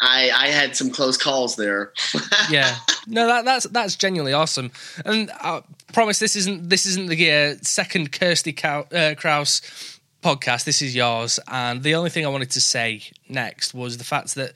I, 0.00 0.30
I 0.32 0.46
had 0.50 0.76
some 0.76 0.90
close 0.90 1.16
calls 1.16 1.56
there. 1.56 1.92
yeah, 2.50 2.76
no, 3.08 3.26
that, 3.26 3.44
that's 3.44 3.64
that's 3.64 3.96
genuinely 3.96 4.32
awesome, 4.32 4.70
and 5.04 5.28
I 5.40 5.62
promise 5.92 6.20
this 6.20 6.36
isn't 6.36 6.70
this 6.70 6.86
isn't 6.86 7.08
the 7.08 7.32
uh, 7.32 7.56
second 7.62 8.12
Kirsty 8.12 8.52
Cow, 8.52 8.86
uh, 8.92 9.16
Kraus 9.16 9.98
podcast. 10.22 10.64
This 10.64 10.82
is 10.82 10.94
yours, 10.94 11.40
and 11.48 11.82
the 11.82 11.96
only 11.96 12.10
thing 12.10 12.24
I 12.24 12.28
wanted 12.28 12.52
to 12.52 12.60
say 12.60 13.02
next 13.28 13.74
was 13.74 13.98
the 13.98 14.04
fact 14.04 14.36
that 14.36 14.52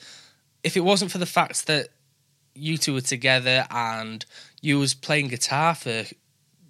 if 0.62 0.76
it 0.76 0.80
wasn't 0.80 1.10
for 1.10 1.18
the 1.18 1.26
fact 1.26 1.66
that 1.66 1.88
you 2.54 2.78
two 2.78 2.94
were 2.94 3.00
together 3.00 3.66
and 3.70 4.24
you 4.60 4.78
was 4.78 4.94
playing 4.94 5.28
guitar 5.28 5.74
for 5.74 6.04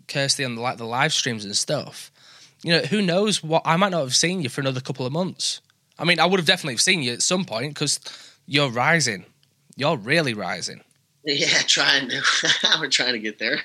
Kirsty 0.08 0.44
on 0.44 0.54
the, 0.54 0.60
like 0.60 0.78
the 0.78 0.86
live 0.86 1.12
streams 1.12 1.44
and 1.44 1.56
stuff, 1.56 2.11
you 2.62 2.72
know, 2.72 2.80
who 2.82 3.02
knows 3.02 3.42
what 3.42 3.62
I 3.64 3.76
might 3.76 3.90
not 3.90 4.02
have 4.02 4.14
seen 4.14 4.42
you 4.42 4.48
for 4.48 4.60
another 4.60 4.80
couple 4.80 5.04
of 5.04 5.12
months. 5.12 5.60
I 5.98 6.04
mean, 6.04 6.20
I 6.20 6.26
would 6.26 6.40
have 6.40 6.46
definitely 6.46 6.78
seen 6.78 7.02
you 7.02 7.12
at 7.12 7.22
some 7.22 7.44
point 7.44 7.74
because 7.74 8.00
you're 8.46 8.70
rising. 8.70 9.26
You're 9.76 9.96
really 9.96 10.34
rising. 10.34 10.82
Yeah, 11.24 11.58
trying 11.66 12.08
to. 12.08 12.22
We're 12.80 12.88
trying 12.88 13.12
to 13.12 13.18
get 13.18 13.38
there. 13.38 13.60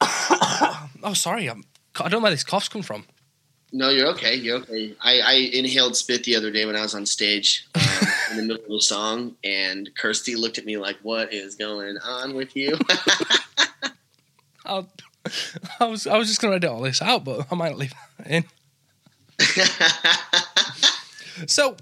oh, 0.00 1.14
sorry. 1.14 1.48
I'm, 1.48 1.64
I 1.98 2.08
don't 2.08 2.12
know 2.12 2.20
where 2.20 2.30
this 2.30 2.44
cough's 2.44 2.68
come 2.68 2.82
from. 2.82 3.04
No, 3.74 3.88
you're 3.88 4.08
okay. 4.08 4.34
You're 4.34 4.58
okay. 4.58 4.94
I, 5.00 5.20
I 5.20 5.32
inhaled 5.52 5.96
spit 5.96 6.24
the 6.24 6.36
other 6.36 6.50
day 6.50 6.66
when 6.66 6.76
I 6.76 6.82
was 6.82 6.94
on 6.94 7.06
stage 7.06 7.66
um, 7.74 7.82
in 8.30 8.36
the 8.36 8.42
middle 8.42 8.64
of 8.66 8.70
a 8.70 8.80
song, 8.80 9.36
and 9.42 9.90
Kirsty 9.96 10.36
looked 10.36 10.58
at 10.58 10.66
me 10.66 10.76
like, 10.76 10.98
"What 11.02 11.32
is 11.32 11.54
going 11.54 11.96
on 12.04 12.34
with 12.34 12.54
you?" 12.54 12.78
I, 14.66 14.84
I 15.80 15.86
was 15.86 16.06
I 16.06 16.16
was 16.16 16.28
just 16.28 16.40
gonna 16.40 16.56
edit 16.56 16.70
all 16.70 16.80
this 16.80 17.02
out, 17.02 17.24
but 17.24 17.46
I 17.50 17.54
might 17.54 17.76
leave 17.76 17.92
that 18.18 18.30
in. 18.30 18.44
so, 21.46 21.76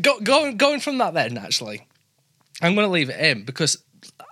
go, 0.00 0.20
going 0.20 0.56
going 0.56 0.80
from 0.80 0.98
that, 0.98 1.14
then 1.14 1.38
actually, 1.38 1.86
I'm 2.60 2.74
going 2.74 2.86
to 2.86 2.92
leave 2.92 3.10
it 3.10 3.18
in 3.18 3.44
because 3.44 3.82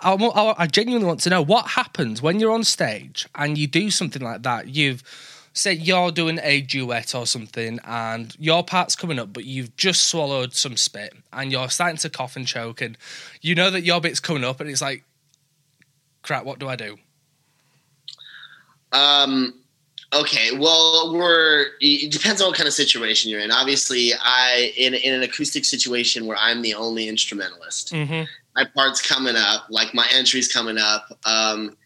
I, 0.03 0.15
I, 0.15 0.63
I 0.63 0.67
genuinely 0.67 1.07
want 1.07 1.21
to 1.21 1.31
know 1.31 1.43
what 1.43 1.69
happens 1.69 2.23
when 2.23 2.41
you're 2.41 2.53
on 2.53 2.65
stage 2.65 3.29
and 3.35 3.59
you 3.59 3.67
do 3.67 3.91
something 3.91 4.23
like 4.23 4.43
that. 4.43 4.69
You've 4.69 5.03
say 5.53 5.73
you're 5.73 6.13
doing 6.13 6.39
a 6.43 6.61
duet 6.61 7.15
or 7.15 7.27
something 7.27 7.81
and 7.85 8.37
your 8.39 8.63
part's 8.63 8.95
coming 8.95 9.19
up 9.19 9.33
but 9.33 9.45
you've 9.45 9.75
just 9.77 10.07
swallowed 10.07 10.55
some 10.55 10.77
spit 10.77 11.13
and 11.33 11.51
you're 11.51 11.69
starting 11.69 11.97
to 11.97 12.09
cough 12.09 12.37
and 12.37 12.47
choke 12.47 12.81
and 12.81 12.97
you 13.43 13.57
know 13.57 13.69
that 13.69 13.83
your 13.83 14.01
bit's 14.01 14.21
coming 14.21 14.45
up 14.45 14.61
and 14.61 14.71
it's 14.71 14.81
like 14.81 15.03
crap 16.23 16.45
what 16.45 16.61
do 16.61 16.69
i 16.69 16.77
do 16.77 16.97
Um, 18.93 19.55
okay, 20.13 20.57
well, 20.57 21.15
we're 21.15 21.67
it 21.81 22.13
depends 22.13 22.41
on 22.41 22.49
what 22.49 22.57
kind 22.57 22.67
of 22.67 22.75
situation 22.75 23.31
you're 23.31 23.41
in. 23.41 23.51
Obviously, 23.51 24.13
I 24.21 24.73
in 24.77 24.95
in 24.95 25.15
an 25.15 25.23
acoustic 25.23 25.65
situation 25.65 26.27
where 26.27 26.37
I'm 26.39 26.63
the 26.63 26.75
only 26.75 27.09
instrumentalist. 27.09 27.93
Mm-hmm. 27.93 28.25
My 28.57 28.65
part's 28.75 29.01
coming 29.01 29.37
up, 29.37 29.67
like 29.71 29.95
my 29.95 30.07
entry's 30.13 30.53
coming 30.53 30.79
up. 30.79 31.07
Um, 31.25 31.77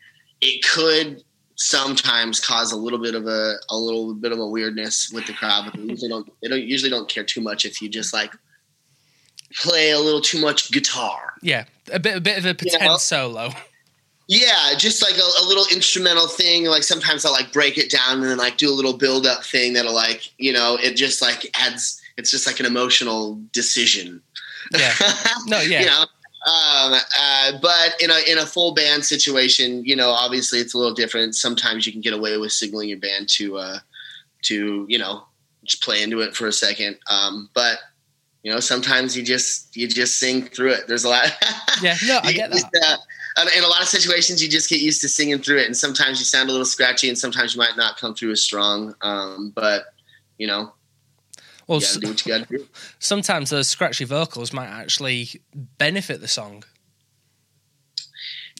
it 0.40 0.64
could 0.64 1.22
sometimes 1.56 2.40
cause 2.40 2.72
a 2.72 2.76
little 2.76 2.98
bit 2.98 3.14
of 3.14 3.26
a 3.26 3.54
a 3.70 3.76
little 3.76 4.14
bit 4.14 4.32
of 4.32 4.38
a 4.38 4.46
weirdness 4.46 5.10
with 5.12 5.26
the 5.26 5.32
crowd, 5.32 5.66
but 5.66 5.74
they 5.74 5.86
usually 5.86 6.08
don't 6.08 6.28
they 6.42 6.48
don't 6.48 6.62
usually 6.62 6.90
don't 6.90 7.08
care 7.08 7.24
too 7.24 7.40
much 7.40 7.64
if 7.64 7.80
you 7.80 7.88
just 7.88 8.12
like 8.12 8.34
play 9.56 9.90
a 9.90 9.98
little 9.98 10.20
too 10.20 10.40
much 10.40 10.72
guitar. 10.72 11.34
Yeah, 11.42 11.64
a 11.92 11.98
bit 11.98 12.16
a 12.16 12.20
bit 12.20 12.38
of 12.38 12.46
a 12.46 12.54
pretend 12.54 12.84
know? 12.84 12.96
solo. 12.96 13.50
Yeah, 14.26 14.74
just 14.78 15.02
like 15.02 15.16
a, 15.16 15.44
a 15.44 15.44
little 15.46 15.66
instrumental 15.72 16.26
thing. 16.26 16.64
Like 16.64 16.82
sometimes 16.82 17.24
I'll 17.24 17.32
like 17.32 17.52
break 17.52 17.76
it 17.76 17.90
down 17.90 18.20
and 18.20 18.24
then 18.24 18.38
like 18.38 18.56
do 18.56 18.70
a 18.70 18.72
little 18.72 18.96
build 18.96 19.26
up 19.26 19.44
thing 19.44 19.74
that'll 19.74 19.94
like, 19.94 20.32
you 20.38 20.52
know, 20.52 20.78
it 20.80 20.94
just 20.94 21.20
like 21.20 21.50
adds, 21.54 22.00
it's 22.16 22.30
just 22.30 22.46
like 22.46 22.60
an 22.60 22.66
emotional 22.66 23.40
decision. 23.52 24.22
Yeah. 24.72 24.92
No, 25.46 25.60
yeah. 25.60 25.80
you 25.80 25.86
know, 25.86 26.00
um, 26.46 26.94
uh, 27.18 27.52
but 27.60 28.00
in 28.00 28.10
a, 28.10 28.30
in 28.30 28.38
a 28.38 28.46
full 28.46 28.72
band 28.72 29.04
situation, 29.04 29.84
you 29.84 29.94
know, 29.94 30.08
obviously 30.08 30.58
it's 30.58 30.72
a 30.72 30.78
little 30.78 30.94
different. 30.94 31.34
Sometimes 31.34 31.86
you 31.86 31.92
can 31.92 32.00
get 32.00 32.14
away 32.14 32.38
with 32.38 32.52
signaling 32.52 32.88
your 32.88 32.98
band 32.98 33.28
to, 33.30 33.58
uh, 33.58 33.78
to, 34.44 34.86
you 34.88 34.98
know, 34.98 35.24
just 35.64 35.82
play 35.82 36.02
into 36.02 36.20
it 36.20 36.34
for 36.34 36.46
a 36.46 36.52
second. 36.52 36.98
Um, 37.10 37.50
but 37.54 37.78
you 38.42 38.52
know, 38.52 38.60
sometimes 38.60 39.16
you 39.16 39.22
just, 39.22 39.74
you 39.76 39.86
just 39.86 40.18
sing 40.18 40.44
through 40.44 40.70
it. 40.72 40.86
There's 40.88 41.04
a 41.04 41.10
lot. 41.10 41.26
Yeah, 41.82 41.96
no, 42.06 42.20
I 42.22 42.32
get 42.32 42.52
just, 42.52 42.70
that. 42.70 42.84
uh, 42.84 42.92
and 42.92 43.00
in 43.42 43.64
a 43.64 43.68
lot 43.68 43.82
of 43.82 43.88
situations, 43.88 44.42
you 44.42 44.48
just 44.48 44.70
get 44.70 44.80
used 44.80 45.00
to 45.00 45.08
singing 45.08 45.38
through 45.40 45.58
it, 45.58 45.66
and 45.66 45.76
sometimes 45.76 46.18
you 46.18 46.24
sound 46.24 46.48
a 46.48 46.52
little 46.52 46.66
scratchy, 46.66 47.08
and 47.08 47.18
sometimes 47.18 47.54
you 47.54 47.58
might 47.58 47.76
not 47.76 47.98
come 47.98 48.14
through 48.14 48.32
as 48.32 48.42
strong. 48.42 48.94
Um, 49.02 49.52
but 49.54 49.86
you 50.38 50.46
know, 50.46 50.72
Well, 51.66 51.80
you 51.80 51.86
gotta 51.86 52.00
do 52.00 52.08
what 52.08 52.26
you 52.26 52.32
gotta 52.32 52.46
do. 52.46 52.66
sometimes 52.98 53.50
those 53.50 53.68
scratchy 53.68 54.04
vocals 54.04 54.52
might 54.52 54.68
actually 54.68 55.28
benefit 55.78 56.20
the 56.20 56.28
song. 56.28 56.64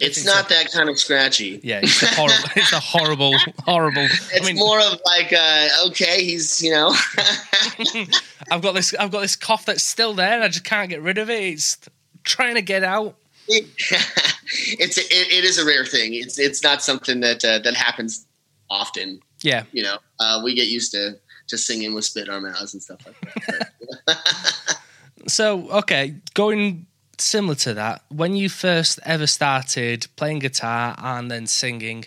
It's 0.01 0.25
not 0.25 0.49
that 0.49 0.73
kind 0.73 0.89
of 0.89 0.99
scratchy. 0.99 1.61
Yeah, 1.63 1.81
it's 1.83 2.03
a 2.03 2.07
horrible, 2.07 2.49
it's 2.57 2.73
a 2.73 2.81
horrible, 2.81 3.35
horrible. 3.65 4.03
It's 4.03 4.41
I 4.41 4.45
mean, 4.45 4.57
more 4.57 4.81
of 4.81 5.01
like, 5.07 5.33
uh, 5.33 5.69
okay, 5.87 6.25
he's 6.25 6.63
you 6.63 6.73
know, 6.73 6.93
I've 8.51 8.61
got 8.61 8.73
this, 8.75 8.93
I've 8.95 9.13
got 9.13 9.21
this 9.21 9.37
cough 9.37 9.67
that's 9.67 9.85
still 9.85 10.13
there, 10.15 10.33
and 10.33 10.43
I 10.43 10.49
just 10.49 10.65
can't 10.65 10.91
get 10.91 11.01
rid 11.01 11.19
of 11.19 11.31
it. 11.31 11.43
It's 11.45 11.79
trying 12.25 12.57
to 12.57 12.63
get 12.63 12.83
out. 12.83 13.17
it's 13.49 14.99
it, 14.99 15.11
it 15.11 15.45
is 15.45 15.59
a 15.59 15.65
rare 15.65 15.85
thing. 15.85 16.15
It's 16.15 16.39
it's 16.39 16.63
not 16.63 16.83
something 16.83 17.21
that 17.21 17.45
uh, 17.45 17.59
that 17.61 17.75
happens 17.75 18.27
often. 18.71 19.21
Yeah, 19.43 19.65
You 19.73 19.83
know, 19.83 19.99
uh, 20.21 20.41
we 20.43 20.55
get 20.55 20.69
used 20.69 20.93
to 20.93 21.19
to 21.49 21.59
singing 21.59 21.95
with 21.95 22.07
spit 22.07 22.29
in 22.29 22.35
our 22.35 22.41
mouths 22.41 22.73
and 22.73 22.83
stuff 22.83 23.01
like 23.07 23.47
that. 23.47 23.73
But, 24.07 24.79
So, 25.27 25.71
okay, 25.71 26.17
going 26.35 26.87
similar 27.17 27.55
to 27.55 27.73
that, 27.75 28.05
when 28.09 28.37
you 28.37 28.51
first 28.51 28.99
ever 29.05 29.27
started 29.27 30.07
playing 30.17 30.41
guitar 30.41 30.95
and 30.99 31.31
then 31.31 31.47
singing, 31.47 32.05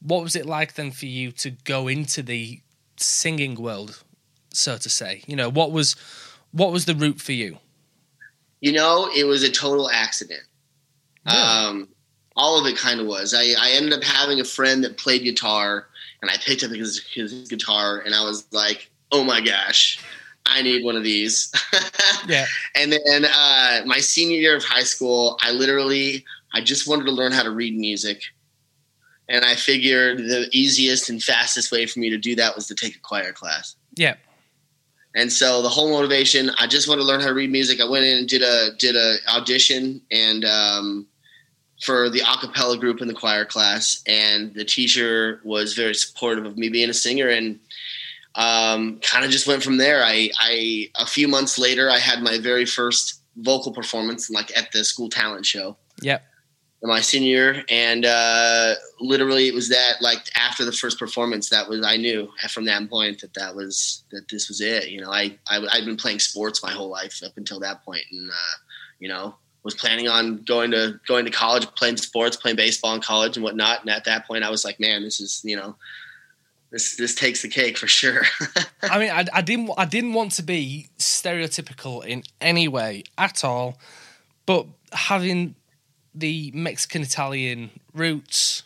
what 0.00 0.22
was 0.22 0.34
it 0.34 0.46
like 0.46 0.74
then 0.74 0.90
for 0.90 1.06
you 1.06 1.30
to 1.32 1.50
go 1.50 1.86
into 1.86 2.22
the 2.22 2.60
singing 2.96 3.54
world, 3.54 4.02
so 4.52 4.76
to 4.78 4.88
say? 4.88 5.22
You 5.26 5.36
know, 5.36 5.48
what 5.48 5.70
was 5.70 5.94
what 6.52 6.72
was 6.72 6.86
the 6.86 6.94
route 6.94 7.20
for 7.20 7.32
you? 7.32 7.58
you 8.60 8.72
know, 8.72 9.08
it 9.14 9.24
was 9.24 9.42
a 9.42 9.50
total 9.50 9.90
accident. 9.90 10.42
Really? 11.26 11.38
Um, 11.38 11.88
all 12.36 12.60
of 12.60 12.66
it 12.66 12.76
kind 12.76 13.00
of 13.00 13.06
was. 13.06 13.34
I, 13.34 13.54
I 13.58 13.70
ended 13.72 13.92
up 13.94 14.04
having 14.04 14.40
a 14.40 14.44
friend 14.44 14.84
that 14.84 14.98
played 14.98 15.22
guitar, 15.24 15.86
and 16.22 16.30
I 16.30 16.36
picked 16.36 16.62
up 16.62 16.70
his, 16.70 17.04
his 17.12 17.48
guitar, 17.48 18.00
and 18.00 18.14
I 18.14 18.22
was 18.24 18.46
like, 18.52 18.90
"Oh 19.10 19.24
my 19.24 19.40
gosh, 19.40 19.98
I 20.44 20.62
need 20.62 20.84
one 20.84 20.96
of 20.96 21.02
these." 21.04 21.50
Yeah, 22.28 22.46
and 22.74 22.92
then 22.92 23.24
uh, 23.24 23.82
my 23.86 23.98
senior 23.98 24.38
year 24.38 24.56
of 24.56 24.64
high 24.64 24.82
school, 24.82 25.38
I 25.42 25.52
literally 25.52 26.24
I 26.52 26.60
just 26.60 26.88
wanted 26.88 27.04
to 27.04 27.12
learn 27.12 27.30
how 27.30 27.42
to 27.44 27.50
read 27.50 27.76
music, 27.76 28.22
and 29.28 29.44
I 29.44 29.54
figured 29.54 30.18
the 30.18 30.48
easiest 30.52 31.08
and 31.08 31.22
fastest 31.22 31.70
way 31.70 31.86
for 31.86 32.00
me 32.00 32.10
to 32.10 32.18
do 32.18 32.34
that 32.36 32.54
was 32.56 32.66
to 32.68 32.74
take 32.74 32.96
a 32.96 32.98
choir 33.00 33.32
class. 33.32 33.76
yeah, 33.94 34.14
And 35.14 35.32
so 35.32 35.62
the 35.62 35.68
whole 35.68 35.90
motivation, 35.90 36.50
I 36.58 36.66
just 36.66 36.88
wanted 36.88 37.02
to 37.02 37.06
learn 37.06 37.20
how 37.20 37.28
to 37.28 37.34
read 37.34 37.50
music. 37.50 37.80
I 37.80 37.88
went 37.88 38.04
in 38.04 38.18
and 38.18 38.28
did 38.28 38.42
a 38.42 38.70
did 38.76 38.96
a 38.96 39.16
audition 39.28 40.00
and 40.10 40.44
um, 40.44 41.06
for 41.82 42.08
the 42.08 42.20
a 42.20 42.38
cappella 42.38 42.78
group 42.78 43.00
in 43.00 43.08
the 43.08 43.14
choir 43.14 43.44
class, 43.44 44.02
and 44.06 44.54
the 44.54 44.64
teacher 44.64 45.40
was 45.44 45.74
very 45.74 45.94
supportive 45.94 46.46
of 46.46 46.56
me 46.56 46.68
being 46.68 46.90
a 46.90 46.94
singer, 46.94 47.28
and 47.28 47.58
um, 48.34 48.98
kind 49.00 49.24
of 49.24 49.30
just 49.30 49.46
went 49.46 49.62
from 49.62 49.76
there. 49.76 50.02
I, 50.04 50.30
I 50.38 50.90
a 50.98 51.06
few 51.06 51.28
months 51.28 51.58
later, 51.58 51.90
I 51.90 51.98
had 51.98 52.22
my 52.22 52.38
very 52.38 52.64
first 52.64 53.20
vocal 53.36 53.72
performance, 53.72 54.30
like 54.30 54.56
at 54.56 54.72
the 54.72 54.84
school 54.84 55.08
talent 55.08 55.44
show 55.44 55.76
Yep. 56.02 56.22
in 56.82 56.88
my 56.88 57.00
senior 57.00 57.28
year, 57.28 57.64
and 57.70 58.04
uh, 58.04 58.74
literally 59.00 59.48
it 59.48 59.54
was 59.54 59.68
that 59.68 59.96
like 60.00 60.20
after 60.38 60.64
the 60.64 60.72
first 60.72 60.98
performance 60.98 61.50
that 61.50 61.68
was 61.68 61.84
I 61.84 61.96
knew 61.96 62.30
from 62.50 62.64
that 62.66 62.88
point 62.88 63.20
that 63.20 63.34
that 63.34 63.54
was 63.54 64.04
that 64.12 64.28
this 64.30 64.48
was 64.48 64.60
it. 64.60 64.88
You 64.88 65.02
know, 65.02 65.10
I, 65.10 65.38
I 65.48 65.66
I'd 65.72 65.84
been 65.84 65.96
playing 65.96 66.20
sports 66.20 66.62
my 66.62 66.72
whole 66.72 66.88
life 66.88 67.20
up 67.24 67.32
until 67.36 67.60
that 67.60 67.84
point, 67.84 68.04
and 68.10 68.30
uh, 68.30 68.56
you 68.98 69.08
know 69.08 69.34
was 69.66 69.74
planning 69.74 70.06
on 70.08 70.36
going 70.44 70.70
to 70.70 70.98
going 71.08 71.24
to 71.24 71.30
college, 71.30 71.66
playing 71.74 71.96
sports, 71.96 72.36
playing 72.36 72.56
baseball 72.56 72.94
in 72.94 73.00
college 73.00 73.36
and 73.36 73.42
whatnot. 73.42 73.80
And 73.80 73.90
at 73.90 74.04
that 74.04 74.24
point, 74.24 74.44
I 74.44 74.48
was 74.48 74.64
like, 74.64 74.78
man, 74.80 75.02
this 75.02 75.20
is 75.20 75.42
you 75.44 75.56
know. 75.56 75.76
This, 76.72 76.96
this 76.96 77.14
takes 77.14 77.42
the 77.42 77.48
cake 77.48 77.78
for 77.78 77.86
sure. 77.86 78.22
I 78.82 78.98
mean, 78.98 79.10
I, 79.10 79.24
I 79.32 79.40
didn't, 79.40 79.70
I 79.78 79.84
didn't 79.84 80.14
want 80.14 80.32
to 80.32 80.42
be 80.42 80.88
stereotypical 80.98 82.04
in 82.04 82.24
any 82.40 82.66
way 82.66 83.04
at 83.16 83.44
all, 83.44 83.78
but 84.46 84.66
having 84.92 85.54
the 86.12 86.50
Mexican 86.52 87.02
Italian 87.02 87.70
roots, 87.94 88.64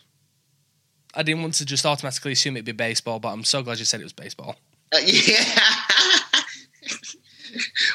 I 1.13 1.21
didn't 1.21 1.43
want 1.43 1.53
to 1.55 1.65
just 1.65 1.85
automatically 1.85 2.31
assume 2.31 2.57
it'd 2.57 2.65
be 2.65 2.71
baseball. 2.71 3.19
But 3.19 3.29
I'm 3.29 3.43
so 3.43 3.61
glad 3.61 3.77
you 3.77 3.85
said 3.85 4.01
it 4.01 4.03
was 4.03 4.13
baseball. 4.13 4.55
Uh, 4.93 4.97
yeah. 5.05 5.59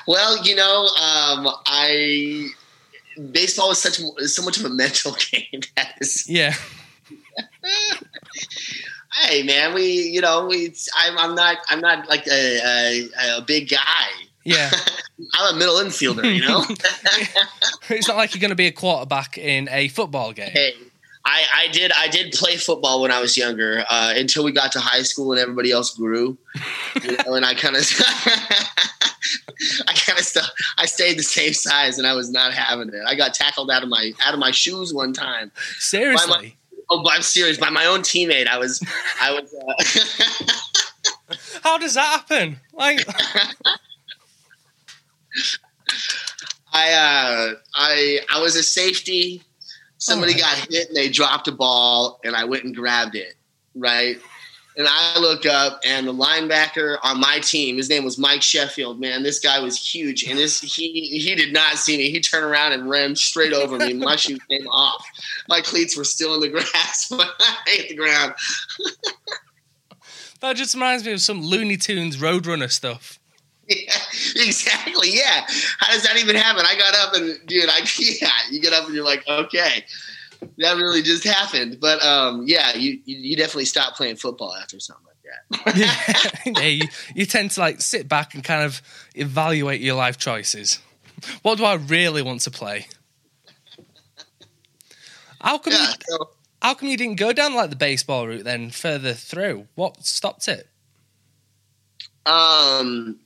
well, 0.07 0.43
you 0.47 0.55
know, 0.55 0.87
um, 0.87 1.49
I 1.67 2.51
baseball 3.33 3.71
is 3.71 3.79
such 3.79 4.01
so 4.29 4.43
much 4.43 4.59
of 4.59 4.65
a 4.65 4.71
mental 4.71 5.17
game. 5.31 5.63
That 5.77 5.95
is, 6.01 6.29
Yeah, 6.29 6.55
hey 9.23 9.43
man, 9.43 9.75
we 9.75 9.85
you 9.85 10.21
know 10.21 10.47
we 10.47 10.75
I'm, 10.97 11.19
I'm 11.19 11.35
not 11.35 11.59
I'm 11.69 11.81
not 11.81 12.09
like 12.09 12.27
a, 12.27 12.59
a, 12.59 13.39
a 13.39 13.43
big 13.43 13.69
guy. 13.69 14.09
yeah. 14.45 14.71
I'm 15.35 15.55
a 15.55 15.59
middle 15.59 15.77
infielder. 15.77 16.35
You 16.35 16.47
know. 16.47 16.63
it's 17.89 18.07
not 18.07 18.19
like 18.19 18.35
you're 18.35 18.41
going 18.41 18.51
to 18.51 18.55
be 18.55 18.67
a 18.67 18.73
quarterback 18.73 19.39
in 19.39 19.67
a 19.71 19.89
football 19.89 20.33
game. 20.33 20.51
hey. 20.53 20.75
I, 21.29 21.43
I 21.55 21.69
did 21.73 21.91
I 21.91 22.07
did 22.07 22.33
play 22.33 22.57
football 22.57 23.03
when 23.03 23.11
I 23.11 23.21
was 23.21 23.37
younger 23.37 23.85
uh, 23.91 24.13
until 24.15 24.45
we 24.45 24.53
got 24.53 24.71
to 24.73 24.81
high 24.81 25.03
school 25.03 25.33
and 25.33 25.41
everybody 25.41 25.73
else 25.73 25.97
grew, 25.97 26.39
you 27.03 27.17
know, 27.17 27.35
and 27.35 27.45
I 27.45 27.55
kind 27.55 27.75
of 27.75 27.83
I 29.89 29.93
kind 29.93 30.19
of 30.19 30.25
st- 30.25 30.51
I 30.79 30.87
stayed 30.87 31.19
the 31.19 31.23
same 31.23 31.53
size 31.53 31.99
and 31.99 32.07
I 32.07 32.15
was 32.15 32.31
not 32.31 32.53
having 32.53 32.89
it. 32.89 33.03
I 33.07 33.15
got 33.15 33.35
tackled 33.35 33.71
out 33.71 33.83
of 33.83 33.89
my 33.89 34.13
out 34.25 34.35
of 34.35 34.41
my 34.41 34.51
shoes 34.51 34.93
one 34.93 35.13
time. 35.13 35.51
Seriously, 35.79 36.57
Oh, 36.89 37.03
but 37.03 37.13
I'm 37.15 37.23
serious. 37.23 37.59
By 37.59 37.71
my 37.71 37.87
own 37.87 38.01
teammate, 38.01 38.47
I 38.47 38.59
was 38.59 38.81
I 39.21 39.33
was. 39.33 39.53
Uh, 39.55 41.35
how 41.63 41.79
does 41.79 41.95
that 41.95 42.07
happen? 42.07 42.61
Like, 42.73 43.05
I 46.73 46.93
uh, 46.93 47.55
I 47.75 48.21
I 48.33 48.41
was 48.41 48.55
a 48.57 48.63
safety. 48.63 49.43
Somebody 49.99 50.35
All 50.35 50.41
got 50.41 50.69
hit 50.71 50.89
and 50.89 50.97
they 50.97 51.09
dropped 51.09 51.49
a 51.49 51.53
ball, 51.53 52.21
and 52.23 52.37
I 52.37 52.45
went 52.45 52.63
and 52.65 52.75
grabbed 52.75 53.17
it. 53.17 53.35
Right, 53.75 54.19
and 54.77 54.87
I 54.89 55.19
look 55.19 55.47
up, 55.47 55.81
and 55.85 56.07
the 56.07 56.13
linebacker 56.13 56.99
on 57.03 57.19
my 57.19 57.39
team, 57.39 57.79
his 57.79 57.89
name 57.89 58.05
was 58.05 58.19
Mike 58.19 58.43
Sheffield. 58.43 59.01
Man, 59.01 59.23
this 59.23 59.39
guy 59.39 59.59
was 59.59 59.77
huge, 59.79 60.25
and 60.25 60.39
this 60.39 60.61
he 60.61 61.19
he 61.19 61.35
did 61.35 61.53
not 61.53 61.77
see 61.77 61.97
me. 61.97 62.11
He 62.11 62.21
turned 62.21 62.45
around 62.45 62.73
and 62.73 62.89
ran 62.89 63.17
straight 63.17 63.55
over 63.55 63.79
me. 63.79 63.95
My 63.95 64.17
shoe 64.17 64.39
came 64.51 64.67
off. 64.69 65.07
My 65.49 65.61
cleats 65.61 65.97
were 65.97 66.05
still 66.05 66.35
in 66.35 66.41
the 66.41 66.49
grass 66.49 67.07
but 67.11 67.31
I 67.39 67.57
hit 67.67 67.89
the 67.89 67.97
ground. 67.97 68.35
that 70.41 70.57
just 70.57 70.75
reminds 70.75 71.05
me 71.05 71.13
of 71.13 71.21
some 71.21 71.43
Looney 71.43 71.77
Tunes 71.77 72.19
Roadrunner 72.19 72.71
stuff. 72.71 73.19
Yeah, 73.69 73.97
exactly. 74.37 75.09
Yeah. 75.11 75.45
How 75.79 75.93
does 75.93 76.05
that 76.05 76.17
even 76.19 76.37
happen? 76.37 76.65
I 76.65 76.77
got 76.77 76.95
up 76.95 77.15
and 77.15 77.37
dude, 77.49 77.69
I 77.69 77.81
yeah, 77.99 78.31
you 78.49 78.61
get 78.61 78.73
up 78.73 78.87
and 78.87 78.95
you're 78.95 79.05
like, 79.05 79.27
okay, 79.27 79.85
that 80.59 80.77
really 80.77 81.03
just 81.03 81.25
happened. 81.25 81.79
But 81.81 82.03
um, 82.05 82.45
yeah, 82.47 82.77
you 82.77 83.01
you 83.05 83.37
definitely 83.37 83.67
stop 83.67 83.97
playing 83.97 84.17
football 84.17 84.55
after 84.55 84.79
something 84.81 85.07
like 85.07 85.75
that. 85.75 86.45
yeah, 86.59 86.67
you, 86.67 86.89
you 87.15 87.27
tend 87.27 87.51
to 87.53 87.61
like 87.61 87.81
sit 87.81 88.09
back 88.09 88.35
and 88.35 88.43
kind 88.43 88.63
of 88.63 88.83
evaluate 89.15 89.81
your 89.81 89.97
life 89.97 90.19
choices. 90.19 90.81
What 91.43 91.59
do 91.59 91.65
I 91.65 91.75
really 91.75 92.23
want 92.23 92.43
to 92.43 92.51
play? 92.51 92.87
How 95.41 95.59
come? 95.59 95.73
Yeah. 95.73 95.89
You, 95.89 95.95
So 96.01 96.31
How 96.63 96.75
come 96.75 96.89
you 96.89 96.97
didn't 96.97 97.17
go 97.17 97.33
down 97.33 97.55
like 97.55 97.71
the 97.71 97.77
baseball 97.77 98.27
route 98.27 98.45
then 98.45 98.71
further 98.71 99.13
through? 99.13 99.67
What 99.75 100.05
stopped 100.05 100.49
it? 100.49 100.69
Um, 102.27 103.21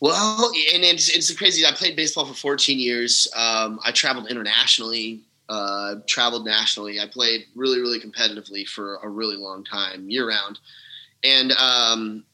well, 0.00 0.50
and 0.74 0.84
it's 0.84 1.08
it's 1.08 1.32
crazy. 1.34 1.64
I 1.64 1.72
played 1.72 1.96
baseball 1.96 2.26
for 2.26 2.34
14 2.34 2.78
years. 2.78 3.28
Um, 3.34 3.80
I 3.84 3.92
traveled 3.92 4.30
internationally, 4.30 5.20
uh, 5.48 5.96
traveled 6.06 6.44
nationally. 6.44 7.00
I 7.00 7.06
played 7.06 7.46
really, 7.54 7.80
really 7.80 8.00
competitively 8.00 8.66
for 8.66 8.96
a 9.02 9.08
really 9.08 9.36
long 9.36 9.64
time, 9.64 10.08
year 10.08 10.28
round, 10.28 10.58
and 11.22 11.52
um, 11.52 12.24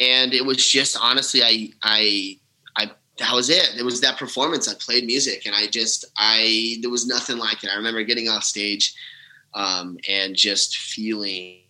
and 0.00 0.34
it 0.34 0.44
was 0.44 0.66
just 0.66 0.98
honestly, 1.00 1.42
I 1.42 1.70
I 1.82 2.38
I 2.76 2.90
that 3.18 3.32
was 3.32 3.50
it. 3.50 3.76
It 3.78 3.84
was 3.84 4.00
that 4.00 4.18
performance. 4.18 4.68
I 4.68 4.74
played 4.74 5.04
music, 5.04 5.46
and 5.46 5.54
I 5.54 5.66
just 5.66 6.04
I 6.16 6.76
there 6.80 6.90
was 6.90 7.06
nothing 7.06 7.38
like 7.38 7.62
it. 7.64 7.70
I 7.72 7.76
remember 7.76 8.02
getting 8.02 8.28
off 8.28 8.44
stage, 8.44 8.94
um, 9.54 9.98
and 10.08 10.34
just 10.34 10.76
feeling 10.76 11.60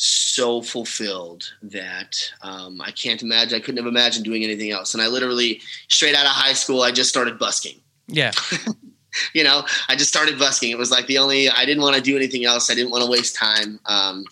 so 0.00 0.62
fulfilled 0.62 1.52
that 1.60 2.16
um, 2.42 2.80
I 2.80 2.92
can't 2.92 3.20
imagine. 3.20 3.56
I 3.56 3.60
couldn't 3.60 3.78
have 3.78 3.92
imagined 3.92 4.24
doing 4.24 4.44
anything 4.44 4.70
else. 4.70 4.94
And 4.94 5.02
I 5.02 5.08
literally, 5.08 5.60
straight 5.88 6.14
out 6.14 6.24
of 6.24 6.30
high 6.30 6.52
school, 6.52 6.82
I 6.82 6.92
just 6.92 7.10
started 7.10 7.36
busking. 7.36 7.80
Yeah. 8.06 8.30
you 9.34 9.44
know, 9.44 9.64
I 9.88 9.96
just 9.96 10.10
started 10.10 10.38
busking. 10.38 10.70
It 10.70 10.78
was 10.78 10.90
like 10.90 11.06
the 11.06 11.18
only. 11.18 11.48
I 11.48 11.64
didn't 11.64 11.82
want 11.82 11.96
to 11.96 12.02
do 12.02 12.16
anything 12.16 12.44
else. 12.44 12.70
I 12.70 12.74
didn't 12.74 12.90
want 12.90 13.04
to 13.04 13.10
waste 13.10 13.34
time. 13.34 13.80
Um, 13.86 14.24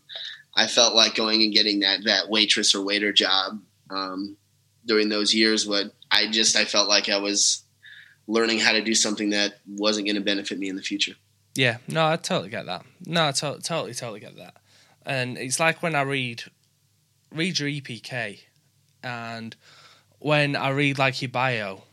I 0.54 0.66
felt 0.66 0.94
like 0.94 1.14
going 1.14 1.42
and 1.42 1.52
getting 1.52 1.80
that 1.80 2.04
that 2.04 2.28
waitress 2.28 2.74
or 2.74 2.84
waiter 2.84 3.12
job 3.12 3.60
um, 3.90 4.36
during 4.86 5.08
those 5.08 5.34
years. 5.34 5.64
But 5.64 5.92
I 6.10 6.30
just 6.30 6.56
I 6.56 6.64
felt 6.64 6.88
like 6.88 7.08
I 7.08 7.18
was 7.18 7.62
learning 8.26 8.58
how 8.58 8.72
to 8.72 8.82
do 8.82 8.94
something 8.94 9.30
that 9.30 9.58
wasn't 9.68 10.06
going 10.06 10.16
to 10.16 10.22
benefit 10.22 10.58
me 10.58 10.68
in 10.68 10.76
the 10.76 10.82
future. 10.82 11.14
Yeah. 11.54 11.78
No, 11.88 12.06
I 12.06 12.16
totally 12.16 12.50
get 12.50 12.66
that. 12.66 12.84
No, 13.06 13.28
I 13.28 13.32
to- 13.32 13.60
totally, 13.62 13.94
totally 13.94 14.20
get 14.20 14.36
that 14.36 14.56
and 15.06 15.38
it's 15.38 15.60
like 15.60 15.82
when 15.82 15.94
I 15.94 16.02
read 16.02 16.42
read 17.32 17.58
your 17.58 17.68
EPK, 17.68 18.40
and 19.02 19.54
when 20.18 20.56
I 20.56 20.70
read 20.70 20.98
like 20.98 21.22
your 21.22 21.30
bio, 21.30 21.84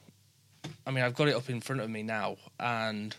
I 0.86 0.92
mean 0.92 1.04
I've 1.04 1.16
got 1.16 1.28
it 1.28 1.36
up 1.36 1.50
in 1.50 1.62
front 1.62 1.82
of 1.82 1.90
me 1.90 2.04
now, 2.04 2.38
and 2.60 3.16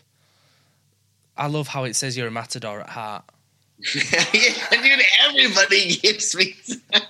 I 1.37 1.47
love 1.47 1.67
how 1.67 1.83
it 1.83 1.95
says 1.95 2.17
you're 2.17 2.27
a 2.27 2.31
matador 2.31 2.81
at 2.81 2.89
heart. 2.89 3.23
dude, 3.93 5.01
everybody 5.27 5.95
gives 5.97 6.35
me. 6.35 6.55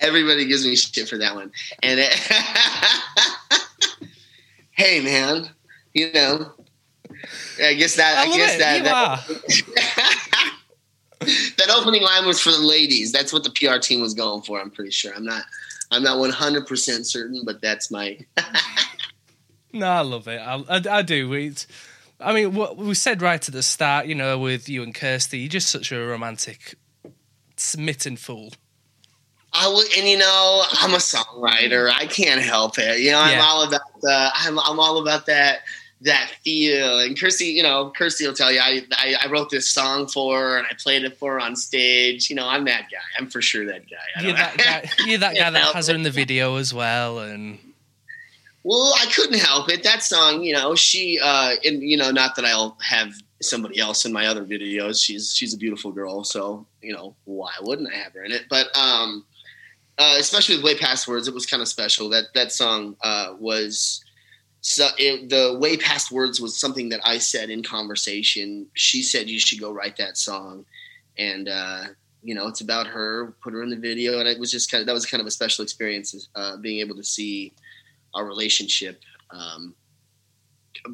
everybody 0.00 0.46
gives 0.46 0.66
me 0.66 0.76
shit 0.76 1.08
for 1.08 1.18
that 1.18 1.34
one, 1.34 1.50
and 1.82 2.00
it, 2.00 2.30
uh, 2.30 3.58
hey, 4.72 5.00
man, 5.00 5.48
you 5.94 6.12
know, 6.12 6.52
I 7.62 7.74
guess 7.74 7.96
that 7.96 8.18
I, 8.18 8.22
I 8.22 8.36
guess 8.36 8.54
it. 8.54 8.58
that. 8.58 9.28
You 9.28 9.74
that 9.74 10.52
that 11.58 11.70
opening 11.70 12.02
line 12.02 12.26
was 12.26 12.40
for 12.40 12.50
the 12.50 12.58
ladies. 12.58 13.12
That's 13.12 13.32
what 13.32 13.44
the 13.44 13.50
PR 13.50 13.78
team 13.78 14.00
was 14.00 14.14
going 14.14 14.42
for. 14.42 14.60
I'm 14.60 14.70
pretty 14.70 14.90
sure. 14.90 15.14
I'm 15.14 15.24
not. 15.24 15.44
I'm 15.92 16.02
not 16.02 16.18
100 16.18 16.66
percent 16.66 17.06
certain, 17.06 17.42
but 17.44 17.60
that's 17.60 17.90
my. 17.90 18.18
no, 19.72 19.86
I 19.86 20.00
love 20.00 20.26
it. 20.26 20.38
I, 20.38 20.64
I, 20.68 20.98
I 20.98 21.02
do. 21.02 21.32
It's, 21.34 21.66
I 22.18 22.32
mean, 22.32 22.54
what 22.54 22.76
we 22.76 22.94
said 22.94 23.20
right 23.22 23.46
at 23.46 23.54
the 23.54 23.62
start, 23.62 24.06
you 24.06 24.14
know, 24.14 24.38
with 24.38 24.68
you 24.68 24.82
and 24.82 24.94
Kirsty, 24.94 25.40
you're 25.40 25.48
just 25.48 25.68
such 25.68 25.92
a 25.92 25.98
romantic, 25.98 26.76
smitten 27.56 28.16
fool. 28.16 28.52
I 29.52 29.68
will, 29.68 29.84
and 29.98 30.08
you 30.08 30.16
know, 30.16 30.64
I'm 30.72 30.94
a 30.94 30.96
songwriter. 30.96 31.90
I 31.90 32.06
can't 32.06 32.40
help 32.40 32.78
it. 32.78 33.00
You 33.00 33.10
know, 33.10 33.20
I'm 33.20 33.36
yeah. 33.36 33.44
all 33.44 33.68
about 33.68 34.00
the. 34.00 34.30
I'm, 34.34 34.58
I'm 34.58 34.80
all 34.80 35.02
about 35.02 35.26
that 35.26 35.60
that 36.02 36.30
feel. 36.44 36.98
And 36.98 37.18
Kirsty, 37.18 37.46
you 37.46 37.62
know, 37.62 37.92
Kirsty 37.96 38.26
will 38.26 38.34
tell 38.34 38.52
you, 38.52 38.60
I, 38.60 38.82
I, 38.92 39.14
I, 39.24 39.30
wrote 39.30 39.50
this 39.50 39.68
song 39.68 40.08
for 40.08 40.38
her 40.38 40.58
and 40.58 40.66
I 40.68 40.74
played 40.74 41.04
it 41.04 41.16
for 41.16 41.34
her 41.34 41.40
on 41.40 41.56
stage. 41.56 42.28
You 42.28 42.36
know, 42.36 42.48
I'm 42.48 42.64
that 42.64 42.88
guy. 42.90 42.98
I'm 43.18 43.28
for 43.28 43.40
sure 43.40 43.66
that 43.66 43.82
guy. 43.88 44.22
You're 44.22 44.34
that 44.34 44.56
guy. 44.56 44.90
You're 45.06 45.18
that 45.18 45.36
guy 45.36 45.50
that 45.50 45.74
has 45.74 45.88
her 45.88 45.94
in 45.94 46.02
the 46.02 46.10
video 46.10 46.56
as 46.56 46.74
well. 46.74 47.20
And 47.20 47.58
well, 48.64 48.94
I 49.00 49.06
couldn't 49.06 49.38
help 49.38 49.68
it. 49.70 49.82
That 49.84 50.02
song, 50.02 50.42
you 50.42 50.52
know, 50.52 50.74
she, 50.74 51.18
uh, 51.22 51.54
and 51.64 51.82
you 51.82 51.96
know, 51.96 52.10
not 52.10 52.36
that 52.36 52.44
I'll 52.44 52.76
have 52.82 53.14
somebody 53.40 53.78
else 53.78 54.04
in 54.04 54.12
my 54.12 54.26
other 54.26 54.44
videos. 54.44 55.02
She's 55.02 55.34
she's 55.34 55.54
a 55.54 55.56
beautiful 55.58 55.92
girl, 55.92 56.24
so 56.24 56.66
you 56.80 56.92
know, 56.92 57.14
why 57.24 57.52
wouldn't 57.60 57.92
I 57.92 57.96
have 57.96 58.12
her 58.14 58.24
in 58.24 58.32
it? 58.32 58.42
But 58.48 58.66
um, 58.76 59.24
uh, 59.98 60.16
especially 60.18 60.56
with 60.56 60.64
Way 60.64 60.78
Past 60.78 61.08
Words, 61.08 61.28
it 61.28 61.34
was 61.34 61.46
kind 61.46 61.60
of 61.60 61.68
special. 61.68 62.08
That 62.10 62.26
that 62.34 62.52
song 62.52 62.96
uh, 63.02 63.34
was 63.38 64.04
so 64.62 64.88
it, 64.96 65.28
the 65.28 65.58
way 65.58 65.76
past 65.76 66.12
words 66.12 66.40
was 66.40 66.58
something 66.58 66.88
that 66.90 67.00
I 67.04 67.18
said 67.18 67.50
in 67.50 67.64
conversation. 67.64 68.68
She 68.74 69.02
said 69.02 69.28
you 69.28 69.40
should 69.40 69.60
go 69.60 69.72
write 69.72 69.96
that 69.96 70.16
song, 70.16 70.64
and 71.18 71.48
uh, 71.48 71.84
you 72.22 72.36
know 72.36 72.46
it's 72.46 72.60
about 72.60 72.86
her. 72.86 73.34
Put 73.42 73.54
her 73.54 73.62
in 73.64 73.70
the 73.70 73.76
video, 73.76 74.20
and 74.20 74.28
it 74.28 74.38
was 74.38 74.52
just 74.52 74.70
kind 74.70 74.80
of 74.80 74.86
that 74.86 74.92
was 74.92 75.04
kind 75.04 75.20
of 75.20 75.26
a 75.26 75.32
special 75.32 75.64
experience, 75.64 76.28
uh, 76.36 76.56
being 76.58 76.78
able 76.78 76.94
to 76.94 77.02
see 77.02 77.52
our 78.14 78.24
relationship 78.24 79.00
um, 79.30 79.74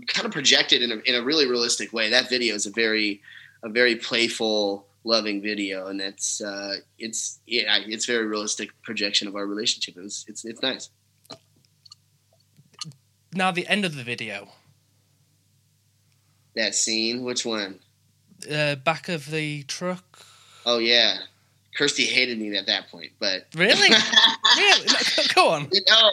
kind 0.06 0.24
of 0.24 0.32
projected 0.32 0.80
in 0.80 0.90
a, 0.90 0.96
in 1.04 1.14
a 1.14 1.22
really 1.22 1.46
realistic 1.46 1.92
way. 1.92 2.08
That 2.08 2.30
video 2.30 2.54
is 2.54 2.64
a 2.64 2.70
very 2.70 3.20
a 3.62 3.68
very 3.68 3.96
playful, 3.96 4.86
loving 5.04 5.42
video, 5.42 5.88
and 5.88 6.00
that's 6.00 6.40
uh, 6.40 6.76
it's 6.98 7.40
yeah, 7.46 7.80
it's 7.86 8.06
very 8.06 8.24
realistic 8.24 8.70
projection 8.82 9.28
of 9.28 9.36
our 9.36 9.46
relationship. 9.46 9.98
It 9.98 10.04
was, 10.04 10.24
it's 10.26 10.46
it's 10.46 10.62
nice 10.62 10.88
now 13.38 13.50
the 13.50 13.66
end 13.66 13.84
of 13.84 13.94
the 13.94 14.02
video. 14.02 14.48
That 16.54 16.74
scene, 16.74 17.22
which 17.22 17.46
one? 17.46 17.78
Uh, 18.50 18.74
back 18.74 19.08
of 19.08 19.30
the 19.30 19.62
truck. 19.62 20.04
Oh 20.66 20.78
yeah, 20.78 21.18
Kirsty 21.76 22.04
hated 22.04 22.38
me 22.38 22.54
at 22.56 22.66
that 22.66 22.90
point, 22.90 23.12
but 23.18 23.46
really, 23.54 23.88
really, 24.56 24.86
go 25.34 25.48
on. 25.48 25.70
No, 25.88 26.10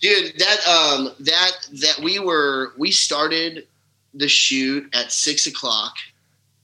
dude, 0.00 0.38
that 0.38 0.68
um, 0.68 1.10
that 1.20 1.52
that 1.72 2.00
we 2.02 2.18
were 2.18 2.72
we 2.78 2.90
started 2.90 3.66
the 4.14 4.28
shoot 4.28 4.94
at 4.94 5.10
six 5.12 5.46
o'clock 5.46 5.94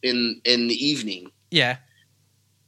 in 0.03 0.41
in 0.45 0.69
the 0.69 0.75
evening. 0.75 1.31
Yeah. 1.51 1.79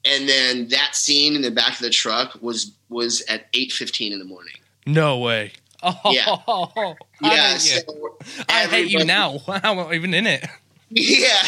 And 0.06 0.28
then 0.28 0.68
that 0.68 0.94
scene 0.94 1.34
in 1.34 1.40
the 1.40 1.50
back 1.50 1.74
of 1.74 1.78
the 1.78 1.90
truck 1.90 2.36
was 2.40 2.72
was 2.88 3.22
at 3.28 3.46
eight 3.54 3.72
fifteen 3.72 4.12
in 4.12 4.18
the 4.18 4.24
morning. 4.24 4.54
No 4.86 5.18
way. 5.18 5.52
Oh, 5.86 6.10
yeah. 6.10 6.36
I 6.46 7.34
yeah, 7.34 7.52
hate 7.52 7.74
you. 7.74 7.80
So 8.24 8.44
I 8.48 8.66
hate 8.66 8.90
you 8.90 9.04
now. 9.04 9.38
I'm 9.48 9.76
not 9.76 9.94
even 9.94 10.14
in 10.14 10.26
it. 10.26 10.46
Yeah. 10.96 11.42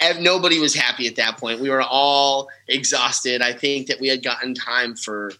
and 0.00 0.24
nobody 0.24 0.58
was 0.58 0.74
happy 0.74 1.06
at 1.06 1.16
that 1.16 1.36
point. 1.36 1.60
We 1.60 1.68
were 1.68 1.82
all 1.82 2.48
exhausted. 2.66 3.42
I 3.42 3.52
think 3.52 3.88
that 3.88 4.00
we 4.00 4.08
had 4.08 4.22
gotten 4.22 4.54
time 4.54 4.96
for 4.96 5.32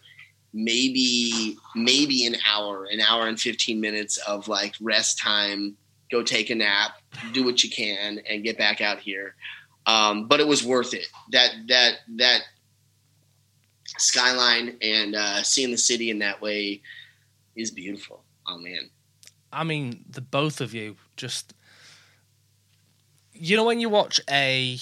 maybe 0.53 1.57
maybe 1.75 2.25
an 2.27 2.35
hour, 2.47 2.85
an 2.85 3.01
hour 3.01 3.27
and 3.27 3.39
15 3.39 3.81
minutes 3.81 4.17
of 4.17 4.47
like 4.47 4.75
rest 4.79 5.17
time, 5.17 5.75
go 6.11 6.21
take 6.21 6.49
a 6.49 6.55
nap, 6.55 6.91
do 7.33 7.43
what 7.43 7.63
you 7.63 7.69
can 7.69 8.19
and 8.29 8.43
get 8.43 8.57
back 8.57 8.81
out 8.81 8.99
here. 8.99 9.35
Um, 9.85 10.27
but 10.27 10.39
it 10.39 10.47
was 10.47 10.63
worth 10.63 10.93
it. 10.93 11.07
That 11.31 11.51
that 11.69 11.93
that 12.17 12.41
skyline 13.97 14.77
and 14.81 15.15
uh, 15.15 15.43
seeing 15.43 15.71
the 15.71 15.77
city 15.77 16.09
in 16.09 16.19
that 16.19 16.41
way 16.41 16.81
is 17.55 17.71
beautiful. 17.71 18.23
Oh 18.47 18.57
man. 18.57 18.89
I 19.51 19.63
mean, 19.63 20.05
the 20.09 20.21
both 20.21 20.61
of 20.61 20.73
you 20.73 20.97
just 21.15 21.53
you 23.33 23.55
know 23.55 23.63
when 23.63 23.79
you 23.79 23.89
watch 23.89 24.19
a 24.29 24.79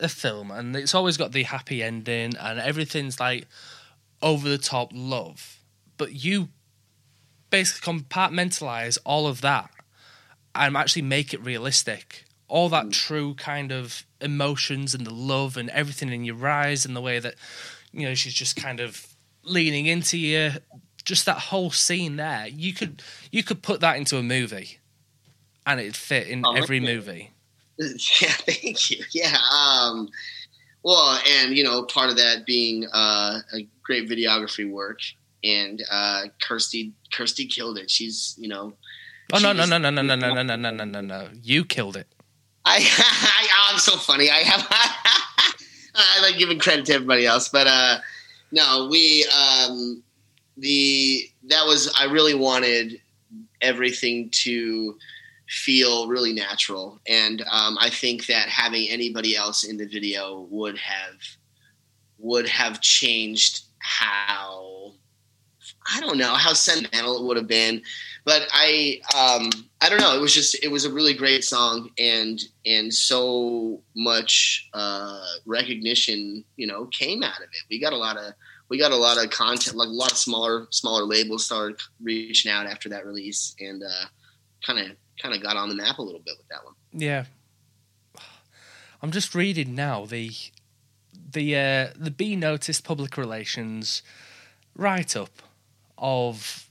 a 0.00 0.08
film 0.08 0.50
and 0.50 0.74
it's 0.74 0.94
always 0.94 1.16
got 1.16 1.32
the 1.32 1.44
happy 1.44 1.82
ending 1.82 2.34
and 2.36 2.58
everything's 2.58 3.20
like 3.20 3.46
over 4.22 4.48
the 4.48 4.58
top 4.58 4.90
love, 4.92 5.60
but 5.96 6.12
you 6.12 6.48
basically 7.50 8.00
compartmentalize 8.00 8.98
all 9.04 9.26
of 9.26 9.40
that 9.42 9.70
and 10.54 10.76
actually 10.76 11.02
make 11.02 11.32
it 11.32 11.44
realistic. 11.44 12.24
All 12.48 12.68
that 12.70 12.86
mm. 12.86 12.92
true 12.92 13.34
kind 13.34 13.72
of 13.72 14.04
emotions 14.20 14.94
and 14.94 15.06
the 15.06 15.14
love 15.14 15.56
and 15.56 15.70
everything 15.70 16.12
in 16.12 16.24
your 16.24 16.46
eyes 16.46 16.84
and 16.84 16.96
the 16.96 17.00
way 17.00 17.18
that 17.18 17.34
you 17.94 18.08
know 18.08 18.14
she's 18.14 18.34
just 18.34 18.56
kind 18.56 18.80
of 18.80 19.06
leaning 19.44 19.86
into 19.86 20.18
you. 20.18 20.50
Just 21.04 21.26
that 21.26 21.38
whole 21.38 21.70
scene 21.70 22.16
there 22.16 22.46
you 22.46 22.72
could 22.72 23.02
you 23.30 23.42
could 23.42 23.62
put 23.62 23.80
that 23.80 23.98
into 23.98 24.16
a 24.16 24.22
movie 24.22 24.78
and 25.66 25.80
it'd 25.80 25.96
fit 25.96 26.28
in 26.28 26.42
oh, 26.44 26.52
every 26.52 26.80
movie. 26.80 27.30
Yeah 27.76 28.28
thank 28.28 28.90
you. 28.90 29.04
Yeah 29.12 29.36
um 29.52 30.08
well 30.84 31.18
and 31.28 31.56
you 31.56 31.64
know 31.64 31.82
part 31.82 32.08
of 32.08 32.16
that 32.16 32.46
being 32.46 32.86
uh, 32.92 33.40
a 33.52 33.66
great 33.82 34.08
videography 34.08 34.70
work 34.70 35.00
and 35.42 35.82
uh 35.90 36.22
kirsty 36.40 36.92
kirsty 37.12 37.46
killed 37.46 37.76
it. 37.76 37.90
She's 37.90 38.36
you 38.38 38.48
know 38.48 38.74
oh 39.32 39.38
no 39.40 39.52
no 39.52 39.64
no 39.64 39.78
no 39.78 39.90
no 39.90 40.02
no 40.02 40.14
no 40.16 40.42
no 40.42 40.56
no 40.56 40.70
no 40.70 40.84
no 40.84 41.00
no. 41.00 41.28
You 41.42 41.64
killed 41.64 41.96
it. 41.96 42.06
I, 42.64 42.76
I 42.98 43.72
i'm 43.72 43.78
so 43.80 43.96
funny. 43.96 44.30
I 44.30 44.38
have 44.38 45.28
I 45.94 46.20
like 46.22 46.38
giving 46.38 46.58
credit 46.58 46.86
to 46.86 46.94
everybody 46.94 47.26
else, 47.26 47.48
but 47.48 47.66
uh, 47.66 47.98
no, 48.52 48.88
we 48.90 49.26
um, 49.26 50.02
the 50.56 51.28
that 51.48 51.64
was 51.66 51.92
I 51.98 52.04
really 52.04 52.34
wanted 52.34 53.00
everything 53.60 54.30
to 54.30 54.96
feel 55.48 56.08
really 56.08 56.32
natural. 56.32 57.00
And 57.06 57.42
um, 57.50 57.76
I 57.80 57.90
think 57.90 58.26
that 58.26 58.48
having 58.48 58.88
anybody 58.88 59.36
else 59.36 59.64
in 59.64 59.76
the 59.76 59.86
video 59.86 60.46
would 60.50 60.78
have 60.78 61.16
would 62.18 62.48
have 62.48 62.80
changed 62.80 63.62
how 63.78 64.92
I 65.92 66.00
don't 66.00 66.18
know 66.18 66.34
how 66.34 66.52
sentimental 66.52 67.18
it 67.18 67.26
would 67.26 67.36
have 67.36 67.46
been, 67.46 67.82
but 68.24 68.48
I 68.52 69.00
um, 69.14 69.50
I 69.80 69.88
don't 69.88 70.00
know. 70.00 70.16
It 70.16 70.20
was 70.20 70.34
just 70.34 70.62
it 70.62 70.68
was 70.68 70.84
a 70.84 70.92
really 70.92 71.14
great 71.14 71.44
song, 71.44 71.90
and 71.98 72.40
and 72.64 72.92
so 72.92 73.82
much 73.94 74.68
uh, 74.72 75.24
recognition, 75.46 76.44
you 76.56 76.66
know, 76.66 76.86
came 76.86 77.22
out 77.22 77.38
of 77.38 77.44
it. 77.44 77.64
We 77.70 77.80
got 77.80 77.92
a 77.92 77.98
lot 77.98 78.16
of 78.16 78.32
we 78.68 78.78
got 78.78 78.92
a 78.92 78.96
lot 78.96 79.22
of 79.22 79.30
content, 79.30 79.76
like 79.76 79.88
a 79.88 79.92
lot 79.92 80.10
of 80.10 80.18
smaller 80.18 80.66
smaller 80.70 81.04
labels 81.04 81.44
started 81.44 81.78
reaching 82.02 82.50
out 82.50 82.66
after 82.66 82.88
that 82.88 83.04
release, 83.04 83.54
and 83.60 83.82
kind 84.66 84.78
of 84.78 84.96
kind 85.20 85.34
of 85.34 85.42
got 85.42 85.56
on 85.56 85.68
the 85.68 85.74
map 85.74 85.98
a 85.98 86.02
little 86.02 86.20
bit 86.24 86.34
with 86.38 86.48
that 86.48 86.64
one. 86.64 86.74
Yeah, 86.92 87.24
I'm 89.02 89.10
just 89.10 89.34
reading 89.34 89.74
now 89.74 90.06
the 90.06 90.30
the 91.32 91.56
uh, 91.56 91.88
the 91.94 92.10
B 92.10 92.36
Notice 92.36 92.80
public 92.80 93.18
relations 93.18 94.02
write 94.74 95.14
up 95.14 95.42
of 95.98 96.63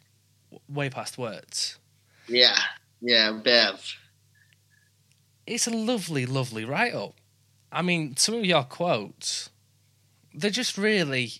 way 0.67 0.89
past 0.89 1.17
words. 1.17 1.77
Yeah, 2.27 2.57
yeah, 3.01 3.31
Bev. 3.31 3.95
It's 5.45 5.67
a 5.67 5.71
lovely, 5.71 6.25
lovely 6.25 6.63
write 6.63 6.93
up. 6.93 7.15
I 7.71 7.81
mean, 7.81 8.15
some 8.15 8.35
of 8.35 8.45
your 8.45 8.63
quotes, 8.63 9.49
they're 10.33 10.49
just 10.49 10.77
really, 10.77 11.33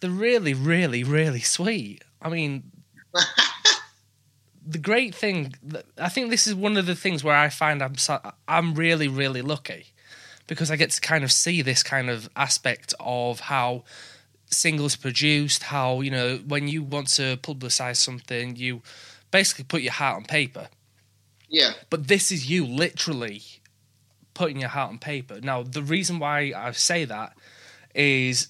they're 0.00 0.10
really, 0.10 0.54
really, 0.54 1.02
really 1.02 1.40
sweet. 1.40 2.04
I 2.22 2.28
mean, 2.28 2.70
the 4.66 4.78
great 4.78 5.14
thing, 5.14 5.54
I 5.98 6.08
think 6.08 6.30
this 6.30 6.46
is 6.46 6.54
one 6.54 6.76
of 6.76 6.86
the 6.86 6.94
things 6.94 7.24
where 7.24 7.36
I 7.36 7.48
find 7.48 7.82
I'm, 7.82 7.94
I'm 8.46 8.74
really, 8.74 9.08
really 9.08 9.42
lucky 9.42 9.86
because 10.46 10.70
I 10.70 10.76
get 10.76 10.90
to 10.90 11.00
kind 11.00 11.24
of 11.24 11.32
see 11.32 11.62
this 11.62 11.82
kind 11.82 12.10
of 12.10 12.28
aspect 12.36 12.94
of 13.00 13.40
how 13.40 13.84
singles 14.54 14.96
produced, 14.96 15.64
how, 15.64 16.00
you 16.00 16.10
know, 16.10 16.38
when 16.46 16.68
you 16.68 16.82
want 16.82 17.08
to 17.14 17.36
publicize 17.38 17.96
something, 17.96 18.56
you 18.56 18.82
basically 19.30 19.64
put 19.64 19.82
your 19.82 19.92
heart 19.92 20.16
on 20.16 20.24
paper. 20.24 20.68
Yeah. 21.48 21.72
But 21.90 22.08
this 22.08 22.32
is 22.32 22.48
you 22.50 22.66
literally 22.66 23.42
putting 24.34 24.60
your 24.60 24.70
heart 24.70 24.90
on 24.90 24.98
paper. 24.98 25.40
Now, 25.40 25.62
the 25.62 25.82
reason 25.82 26.18
why 26.18 26.52
I 26.56 26.72
say 26.72 27.04
that 27.04 27.36
is 27.94 28.48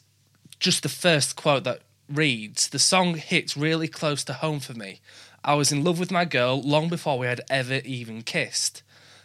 just 0.59 0.83
the 0.83 0.89
first 0.89 1.37
quote 1.37 1.65
that 1.65 1.83
reads 2.09 2.69
The 2.69 2.79
song 2.79 3.15
hits 3.15 3.57
really 3.57 3.89
close 3.89 4.25
to 4.25 4.33
home 4.33 4.61
for 4.61 4.75
me. 4.75 5.01
I 5.45 5.55
was 5.55 5.71
in 5.71 5.85
love 5.85 5.99
with 5.99 6.11
my 6.11 6.25
girl 6.25 6.61
long 6.63 6.89
before 6.89 7.19
we 7.19 7.27
had 7.27 7.43
ever 7.51 7.81
even 7.85 8.23
kissed. 8.23 8.83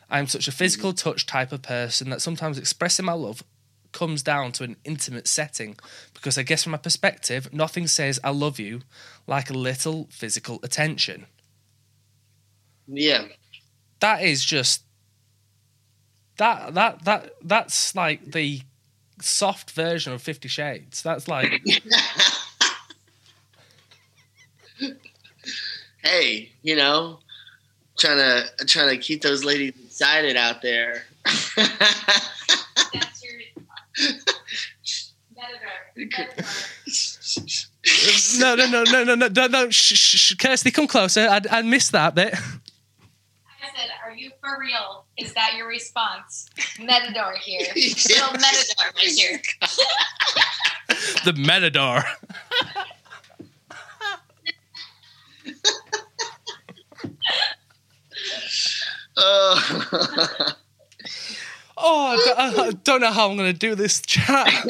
I 0.09 0.19
am 0.19 0.27
such 0.27 0.47
a 0.47 0.51
mm-hmm. 0.51 0.57
physical 0.57 0.93
touch 0.93 1.25
type 1.25 1.51
of 1.51 1.61
person 1.61 2.09
that 2.09 2.21
sometimes 2.21 2.57
expressing 2.57 3.05
my 3.05 3.13
love 3.13 3.43
comes 3.91 4.23
down 4.23 4.51
to 4.53 4.63
an 4.63 4.75
intimate 4.83 5.27
setting 5.27 5.75
because 6.13 6.37
I 6.37 6.43
guess 6.43 6.63
from 6.63 6.71
my 6.71 6.77
perspective, 6.77 7.53
nothing 7.53 7.87
says 7.87 8.19
I 8.23 8.29
love 8.31 8.59
you 8.59 8.81
like 9.27 9.49
a 9.49 9.53
little 9.53 10.07
physical 10.11 10.59
attention. 10.63 11.25
Yeah. 12.87 13.25
That 13.99 14.23
is 14.23 14.43
just 14.43 14.83
that 16.37 16.73
that 16.73 17.03
that 17.05 17.33
that's 17.43 17.95
like 17.95 18.31
the 18.31 18.61
soft 19.21 19.71
version 19.71 20.13
of 20.13 20.21
50 20.21 20.47
shades. 20.47 21.01
That's 21.03 21.27
like 21.27 21.61
Hey, 26.01 26.51
you 26.63 26.75
know, 26.75 27.19
trying 27.99 28.17
to 28.17 28.65
trying 28.65 28.89
to 28.89 28.97
keep 28.97 29.21
those 29.21 29.43
ladies 29.43 29.73
excited 29.85 30.37
out 30.37 30.61
there. 30.61 31.03
That's 35.35 35.61
your 35.95 36.09
no, 38.39 38.55
no, 38.55 38.65
no, 38.69 38.83
no, 38.83 39.03
no, 39.03 39.15
no, 39.15 39.27
no, 39.27 39.47
no. 39.47 39.69
Shh, 39.69 39.95
shh, 39.95 40.35
Kirsty, 40.35 40.71
come 40.71 40.87
closer. 40.87 41.21
I, 41.21 41.41
I 41.49 41.61
missed 41.61 41.91
that 41.91 42.15
bit. 42.15 42.33
I 42.33 42.37
said, 43.75 43.89
"Are 44.05 44.13
you 44.13 44.31
for 44.41 44.59
real? 44.59 45.05
Is 45.17 45.33
that 45.33 45.53
your 45.57 45.67
response?" 45.67 46.49
Matador 46.79 47.35
here, 47.41 47.67
little 47.75 48.33
Matador 48.33 48.91
right 48.95 49.05
here. 49.05 49.41
the 51.25 51.33
Matador. 51.33 52.03
oh, 59.17 60.53
I, 61.81 62.67
I 62.67 62.71
don't 62.71 63.01
know 63.01 63.11
how 63.11 63.29
I'm 63.29 63.37
going 63.37 63.51
to 63.51 63.57
do 63.57 63.75
this 63.75 64.01
chat. 64.01 64.49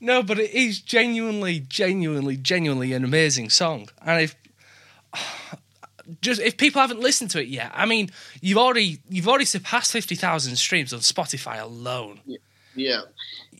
no, 0.00 0.22
but 0.22 0.38
it 0.38 0.50
is 0.50 0.80
genuinely, 0.80 1.60
genuinely, 1.60 2.36
genuinely 2.36 2.92
an 2.92 3.04
amazing 3.04 3.50
song. 3.50 3.88
And 4.04 4.22
if 4.22 4.36
just 6.20 6.40
if 6.40 6.56
people 6.56 6.80
haven't 6.80 7.00
listened 7.00 7.30
to 7.30 7.40
it 7.40 7.48
yet, 7.48 7.70
I 7.74 7.86
mean, 7.86 8.10
you've 8.40 8.58
already 8.58 9.00
you've 9.08 9.28
already 9.28 9.44
surpassed 9.44 9.92
fifty 9.92 10.14
thousand 10.14 10.56
streams 10.56 10.92
on 10.92 11.00
Spotify 11.00 11.60
alone. 11.60 12.20
Yeah, 12.26 12.38
yeah, 12.74 13.00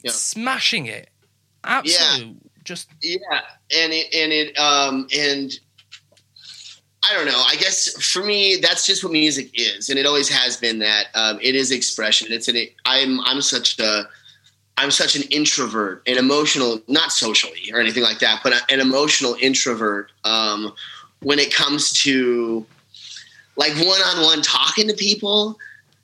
yeah. 0.03 0.11
smashing 0.11 0.87
it. 0.87 1.11
Absolutely, 1.63 2.33
yeah. 2.33 2.63
just 2.65 2.91
yeah, 3.01 3.41
and 3.77 3.93
it 3.93 4.15
and 4.15 4.33
it 4.33 4.59
um 4.59 5.07
and 5.17 5.53
I 7.11 7.15
don't 7.15 7.27
know. 7.27 7.43
I 7.47 7.57
guess 7.57 8.01
for 8.03 8.23
me, 8.23 8.57
that's 8.57 8.87
just 8.87 9.05
what 9.05 9.13
music 9.13 9.51
is, 9.55 9.91
and 9.91 9.99
it 9.99 10.07
always 10.07 10.29
has 10.29 10.57
been. 10.57 10.79
That 10.79 11.07
um, 11.15 11.39
it 11.43 11.55
is 11.55 11.71
expression. 11.71 12.29
It's 12.31 12.49
an. 12.49 12.57
I'm 12.87 13.21
I'm 13.21 13.43
such 13.43 13.79
a 13.79 14.09
I'm 14.77 14.91
such 14.91 15.15
an 15.17 15.23
introvert, 15.31 16.03
an 16.07 16.19
emotional, 16.19 16.81
not 16.89 17.13
socially 17.13 17.71
or 17.73 17.81
anything 17.81 18.03
like 18.03 18.19
that, 18.21 18.41
but 18.43 18.55
an 18.71 18.81
emotional 18.81 19.37
introvert. 19.41 20.11
Um, 20.25 20.73
when 21.21 21.39
it 21.39 21.55
comes 21.55 21.93
to 22.03 22.67
like 23.57 23.73
one-on-one 23.75 24.43
talking 24.43 24.89
to 24.89 24.95
people, 24.95 25.57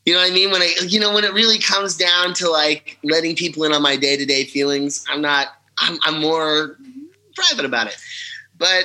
you 0.07 0.15
know 0.15 0.21
what 0.21 0.31
I 0.31 0.35
mean? 0.35 0.51
When 0.51 0.63
I, 0.63 0.75
you 0.87 1.01
know, 1.01 1.13
when 1.13 1.25
it 1.25 1.33
really 1.33 1.59
comes 1.59 1.97
down 1.97 2.33
to 2.35 2.49
like 2.49 2.99
letting 3.03 3.37
people 3.37 3.65
in 3.65 3.73
on 3.73 3.83
my 3.83 3.97
day-to-day 3.97 4.45
feelings, 4.45 5.05
I'm 5.11 5.21
not. 5.21 5.49
I'm, 5.79 5.99
I'm 6.03 6.21
more 6.21 6.77
private 7.35 7.65
about 7.65 7.87
it, 7.87 7.97
but 8.59 8.85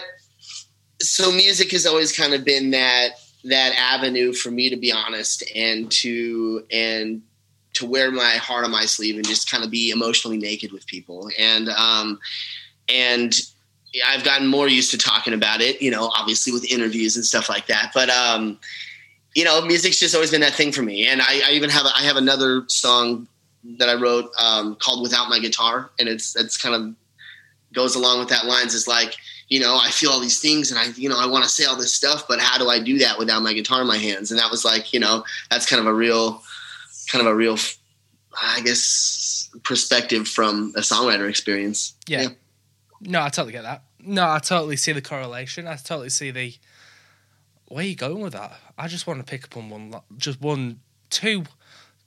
so 1.02 1.32
music 1.32 1.72
has 1.72 1.86
always 1.86 2.16
kind 2.16 2.34
of 2.34 2.44
been 2.44 2.72
that 2.72 3.10
that 3.44 3.74
avenue 3.78 4.34
for 4.34 4.50
me 4.50 4.70
to 4.70 4.76
be 4.76 4.92
honest 4.92 5.44
and 5.56 5.92
to 5.92 6.66
and 6.72 7.22
to 7.74 7.86
wear 7.86 8.10
my 8.10 8.36
heart 8.36 8.64
on 8.64 8.72
my 8.72 8.86
sleeve 8.86 9.16
and 9.16 9.28
just 9.28 9.52
kind 9.52 9.64
of 9.64 9.70
be 9.70 9.92
emotionally 9.92 10.38
naked 10.38 10.72
with 10.72 10.88
people 10.88 11.30
and 11.38 11.70
um 11.70 12.20
and 12.90 13.40
I've 14.06 14.24
gotten 14.24 14.48
more 14.48 14.68
used 14.68 14.92
to 14.92 14.98
talking 14.98 15.34
about 15.34 15.62
it, 15.62 15.82
you 15.82 15.92
know, 15.92 16.10
obviously 16.10 16.52
with 16.52 16.70
interviews 16.70 17.16
and 17.16 17.26
stuff 17.26 17.50
like 17.50 17.68
that. 17.68 17.92
But 17.94 18.10
um, 18.10 18.60
you 19.36 19.44
know, 19.44 19.62
music's 19.62 20.00
just 20.00 20.16
always 20.16 20.32
been 20.32 20.42
that 20.42 20.54
thing 20.54 20.72
for 20.72 20.82
me. 20.82 21.08
And 21.08 21.22
I, 21.22 21.42
I 21.48 21.52
even 21.52 21.70
have 21.70 21.86
I 21.86 22.04
have 22.04 22.18
another 22.18 22.64
song 22.68 23.28
that 23.78 23.90
I 23.90 23.96
wrote 23.96 24.32
um, 24.40 24.76
called 24.76 25.02
"Without 25.02 25.30
My 25.30 25.40
Guitar," 25.40 25.92
and 26.00 26.10
it's 26.10 26.36
it's 26.36 26.58
kind 26.58 26.76
of 26.76 26.96
goes 27.74 27.96
along 27.96 28.20
with 28.20 28.30
that 28.30 28.46
lines. 28.46 28.74
Is 28.74 28.88
like 28.88 29.16
you 29.48 29.60
know, 29.60 29.78
I 29.80 29.90
feel 29.92 30.10
all 30.10 30.20
these 30.20 30.40
things 30.40 30.72
and 30.72 30.80
I, 30.80 30.88
you 30.96 31.08
know, 31.08 31.20
I 31.20 31.28
want 31.28 31.44
to 31.44 31.50
say 31.50 31.66
all 31.66 31.78
this 31.78 31.94
stuff, 31.94 32.28
but 32.28 32.40
how 32.40 32.58
do 32.58 32.70
I 32.70 32.80
do 32.80 32.98
that 33.00 33.20
without 33.20 33.44
my 33.44 33.54
guitar 33.54 33.82
in 33.82 33.88
my 33.88 33.98
hands? 33.98 34.32
And 34.32 34.40
that 34.40 34.50
was 34.50 34.66
like, 34.66 34.92
you 34.94 35.00
know, 35.00 35.24
that's 35.52 35.70
kind 35.70 35.80
of 35.80 35.86
a 35.86 35.94
real, 35.94 36.42
kind 37.12 37.26
of 37.26 37.32
a 37.32 37.36
real, 37.36 37.58
I 38.42 38.62
guess, 38.62 39.50
perspective 39.64 40.28
from 40.28 40.74
a 40.76 40.80
songwriter 40.80 41.30
experience. 41.30 41.94
Yeah. 42.08 42.24
yeah. 42.24 42.28
No, 43.02 43.22
I 43.22 43.30
totally 43.30 43.54
get 43.54 43.64
that. 43.64 43.84
No, 44.00 44.28
I 44.28 44.40
totally 44.40 44.78
see 44.78 44.92
the 44.92 45.02
correlation. 45.02 45.68
I 45.68 45.76
totally 45.76 46.10
see 46.10 46.32
the. 46.32 46.56
Where 47.68 47.84
are 47.84 47.88
you 47.88 47.96
going 47.96 48.22
with 48.22 48.34
that? 48.34 48.54
I 48.78 48.88
just 48.88 49.08
want 49.08 49.20
to 49.20 49.26
pick 49.26 49.46
up 49.46 49.58
on 49.58 49.70
one, 49.70 49.96
just 50.18 50.40
one, 50.40 50.80
two, 51.10 51.46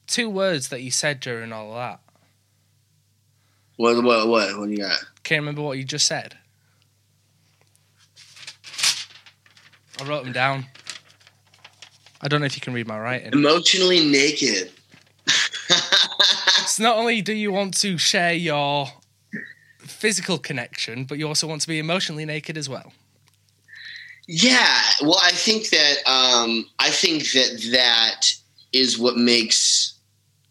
two 0.07 0.29
words 0.29 0.69
that 0.69 0.81
you 0.81 0.91
said 0.91 1.19
during 1.19 1.51
all 1.51 1.71
of 1.71 1.75
that. 1.75 1.99
What? 3.75 4.01
What? 4.03 4.27
What? 4.27 4.57
What 4.57 4.65
do 4.67 4.71
you 4.71 4.77
got? 4.77 4.99
Can't 5.23 5.41
remember 5.41 5.61
what 5.61 5.77
you 5.77 5.83
just 5.83 6.07
said. 6.07 6.37
I 9.99 10.07
wrote 10.07 10.23
them 10.23 10.33
down. 10.33 10.65
I 12.21 12.27
don't 12.27 12.39
know 12.39 12.45
if 12.45 12.55
you 12.55 12.61
can 12.61 12.73
read 12.73 12.87
my 12.87 12.99
writing. 12.99 13.33
Emotionally 13.33 14.05
naked. 14.05 14.71
so 16.65 16.83
not 16.83 16.97
only 16.97 17.21
do 17.21 17.33
you 17.33 17.51
want 17.51 17.77
to 17.79 17.97
share 17.97 18.33
your 18.33 18.87
physical 19.79 20.37
connection, 20.37 21.05
but 21.05 21.17
you 21.17 21.27
also 21.27 21.47
want 21.47 21.61
to 21.61 21.67
be 21.67 21.79
emotionally 21.79 22.25
naked 22.25 22.57
as 22.57 22.69
well. 22.69 22.93
Yeah, 24.27 24.81
well, 25.01 25.19
I 25.23 25.31
think 25.31 25.69
that 25.69 25.97
um, 26.05 26.65
I 26.77 26.91
think 26.91 27.31
that 27.31 27.69
that 27.71 28.27
is 28.71 28.99
what 28.99 29.17
makes 29.17 29.95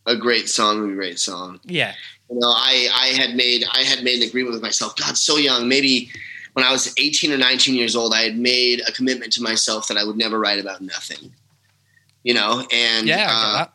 a 0.07 0.17
great 0.17 0.49
song 0.49 0.91
a 0.91 0.95
great 0.95 1.21
song. 1.21 1.61
Yeah, 1.65 1.95
you 2.29 2.41
know, 2.41 2.49
I 2.49 2.89
I 2.93 3.07
had 3.09 3.37
made 3.37 3.65
I 3.71 3.83
had 3.85 4.03
made 4.03 4.21
an 4.21 4.29
agreement 4.29 4.55
with 4.55 4.63
myself. 4.63 4.97
God, 4.97 5.17
so 5.17 5.37
young, 5.37 5.69
maybe 5.69 6.11
when 6.59 6.67
I 6.67 6.73
was 6.73 6.93
18 6.99 7.33
or 7.33 7.37
19 7.37 7.77
years 7.77 7.95
old, 7.95 8.13
I 8.13 8.23
had 8.23 8.37
made 8.37 8.81
a 8.81 8.91
commitment 8.91 9.33
to 9.35 9.41
myself 9.41 9.87
that 9.87 9.97
I 9.97 10.03
would 10.03 10.17
never 10.17 10.41
write 10.41 10.59
about 10.59 10.81
nothing. 10.81 11.33
You 12.25 12.35
know, 12.35 12.67
and 12.73 13.07
Yeah, 13.07 13.29
uh, 13.31 13.67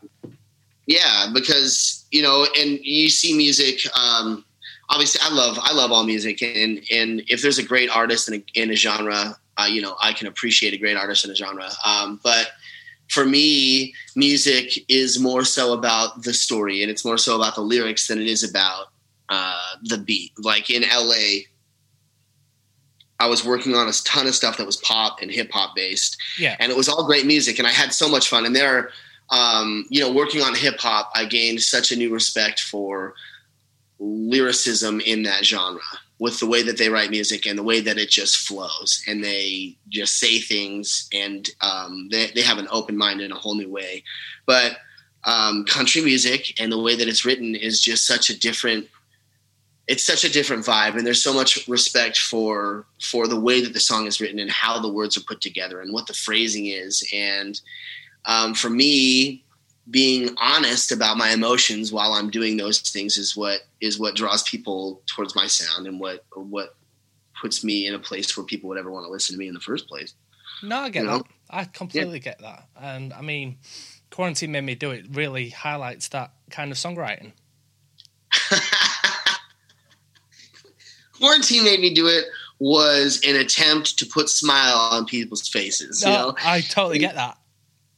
yeah, 0.86 1.28
because 1.34 2.06
you 2.12 2.22
know, 2.22 2.46
and 2.60 2.78
you 2.84 3.10
see 3.10 3.38
music. 3.38 3.80
Um, 3.98 4.43
obviously, 4.89 5.22
I 5.24 5.34
love 5.34 5.58
I 5.62 5.72
love 5.72 5.93
all 5.93 6.04
music, 6.04 6.41
and 6.41 6.82
and 6.91 7.24
if 7.30 7.41
there's 7.41 7.58
a 7.58 7.63
great 7.63 7.89
artist 7.89 8.28
in 8.28 8.34
a, 8.34 8.62
in 8.62 8.69
a 8.69 8.76
genre, 8.76 9.38
uh, 9.56 9.65
you 9.65 9.82
know, 9.82 9.96
I 10.02 10.12
can 10.12 10.28
appreciate 10.28 10.74
a 10.74 10.78
great 10.78 10.98
artist 10.98 11.24
in 11.24 11.32
a 11.32 11.36
genre. 11.36 11.69
Um, 11.86 12.19
but 12.22 12.50
for 13.08 13.24
me, 13.24 13.93
music 14.17 14.78
is 14.89 15.22
more 15.22 15.46
so 15.46 15.72
about 15.72 16.24
the 16.24 16.34
story, 16.34 16.82
and 16.82 16.91
it's 16.91 17.06
more 17.06 17.17
so 17.17 17.38
about 17.38 17.56
the 17.56 17.62
lyrics 17.62 18.10
than 18.10 18.19
it 18.19 18.28
is 18.28 18.43
about 18.43 18.88
uh, 19.30 19.76
the 19.84 20.00
beat. 20.00 20.34
Like 20.38 20.69
in 20.69 20.84
LA, 20.84 21.46
I 23.24 23.28
was 23.28 23.46
working 23.46 23.74
on 23.74 23.88
a 23.88 23.94
ton 24.04 24.28
of 24.28 24.36
stuff 24.36 24.58
that 24.58 24.66
was 24.66 24.76
pop 24.78 25.22
and 25.22 25.32
hip 25.32 25.50
hop 25.52 25.76
based, 25.76 26.18
Yeah. 26.38 26.58
and 26.60 26.72
it 26.72 26.78
was 26.78 26.90
all 26.90 27.06
great 27.06 27.26
music, 27.26 27.58
and 27.58 27.66
I 27.68 27.72
had 27.72 27.94
so 27.94 28.10
much 28.10 28.28
fun. 28.28 28.46
And 28.46 28.54
there, 28.56 28.92
um, 29.30 29.86
you 29.90 30.02
know, 30.02 30.12
working 30.12 30.42
on 30.42 30.54
hip 30.56 30.78
hop, 30.80 31.10
I 31.16 31.24
gained 31.26 31.62
such 31.62 31.92
a 31.94 31.96
new 31.96 32.12
respect 32.14 32.60
for 32.60 33.16
lyricism 34.00 35.00
in 35.02 35.24
that 35.24 35.46
genre 35.46 35.82
with 36.20 36.40
the 36.40 36.46
way 36.48 36.62
that 36.64 36.78
they 36.78 36.90
write 36.90 37.10
music 37.10 37.46
and 37.46 37.58
the 37.58 37.64
way 37.64 37.80
that 37.82 37.98
it 37.98 38.10
just 38.10 38.38
flows 38.38 39.02
and 39.08 39.24
they 39.24 39.76
just 39.90 40.20
say 40.20 40.40
things 40.40 41.08
and 41.14 41.50
um, 41.62 42.08
they, 42.12 42.28
they 42.36 42.42
have 42.42 42.58
an 42.58 42.68
open 42.72 42.98
mind 42.98 43.22
in 43.22 43.32
a 43.32 43.36
whole 43.36 43.56
new 43.56 43.70
way 43.70 44.04
but 44.46 44.78
um, 45.24 45.64
country 45.66 46.02
music 46.02 46.60
and 46.62 46.72
the 46.72 46.80
way 46.80 46.96
that 46.96 47.08
it's 47.08 47.26
written 47.26 47.56
is 47.56 47.82
just 47.82 48.06
such 48.06 48.30
a 48.30 48.38
different 48.40 48.88
it's 49.88 50.06
such 50.06 50.24
a 50.24 50.32
different 50.32 50.65
vibe 50.65 50.96
and 50.96 51.06
there's 51.06 51.22
so 51.22 51.34
much 51.34 51.67
respect 51.67 52.17
for 52.17 52.86
for 53.02 53.28
the 53.28 53.39
way 53.39 53.62
that 53.62 53.74
the 53.74 53.80
song 53.80 54.08
is 54.08 54.22
written 54.22 54.39
and 54.39 54.50
how 54.50 54.80
the 54.80 54.91
words 54.91 55.17
are 55.17 55.24
put 55.28 55.41
together 55.41 55.82
and 55.82 55.93
what 55.93 56.08
the 56.08 56.13
phrasing 56.13 56.67
is 56.67 57.08
and 57.13 57.60
um, 58.26 58.54
for 58.54 58.69
me 58.69 59.43
being 59.91 60.30
honest 60.38 60.93
about 60.93 61.17
my 61.17 61.32
emotions 61.32 61.91
while 61.91 62.13
i'm 62.13 62.30
doing 62.30 62.56
those 62.56 62.80
things 62.80 63.17
is 63.17 63.36
what 63.36 63.62
is 63.82 64.00
what 64.00 64.15
draws 64.15 64.41
people 64.43 65.02
towards 65.06 65.36
my 65.36 65.48
sound 65.48 65.86
and 65.88 66.00
what 66.00 66.24
what 66.36 66.76
puts 67.41 67.63
me 67.65 67.86
in 67.88 67.93
a 67.93 68.00
place 68.00 68.38
where 68.38 68.46
people 68.46 68.69
would 68.69 68.78
ever 68.78 68.89
want 68.89 69.06
to 69.06 69.12
listen 69.12 69.36
to 69.36 69.39
me 69.39 69.50
in 69.50 69.54
the 69.54 69.60
first 69.60 69.88
place 69.89 70.13
No, 70.63 70.78
I 70.78 70.89
get 70.89 71.02
you 71.02 71.10
know? 71.10 71.17
that. 71.17 71.26
I 71.50 71.65
completely 71.65 72.19
get 72.19 72.39
that. 72.39 72.69
And 72.80 73.12
I 73.12 73.22
mean, 73.22 73.58
quarantine 74.10 74.54
made 74.54 74.63
me 74.63 74.76
do 74.76 74.91
it. 74.91 75.06
Really 75.12 75.50
highlights 75.50 76.08
that 76.10 76.32
kind 76.50 76.72
of 76.72 76.78
songwriting. 76.78 77.34
quarantine 81.24 81.64
made 81.64 81.80
me 81.80 81.94
do 81.94 82.08
it 82.08 82.26
was 82.60 83.22
an 83.28 83.36
attempt 83.36 83.98
to 84.00 84.06
put 84.06 84.28
smile 84.30 84.78
on 84.92 85.06
people's 85.06 85.48
faces 85.48 86.04
No, 86.04 86.10
you 86.12 86.18
know 86.18 86.36
I 86.44 86.62
totally 86.62 87.00
get 87.00 87.16
that. 87.16 87.38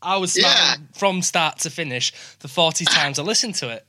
I 0.02 0.18
was 0.18 0.38
Yeah. 0.38 0.76
from 0.94 1.22
start 1.24 1.58
to 1.60 1.70
finish 1.70 2.14
the 2.40 2.48
40 2.48 2.86
times 2.98 3.18
I 3.20 3.24
listened 3.24 3.56
to 3.56 3.70
it. 3.70 3.86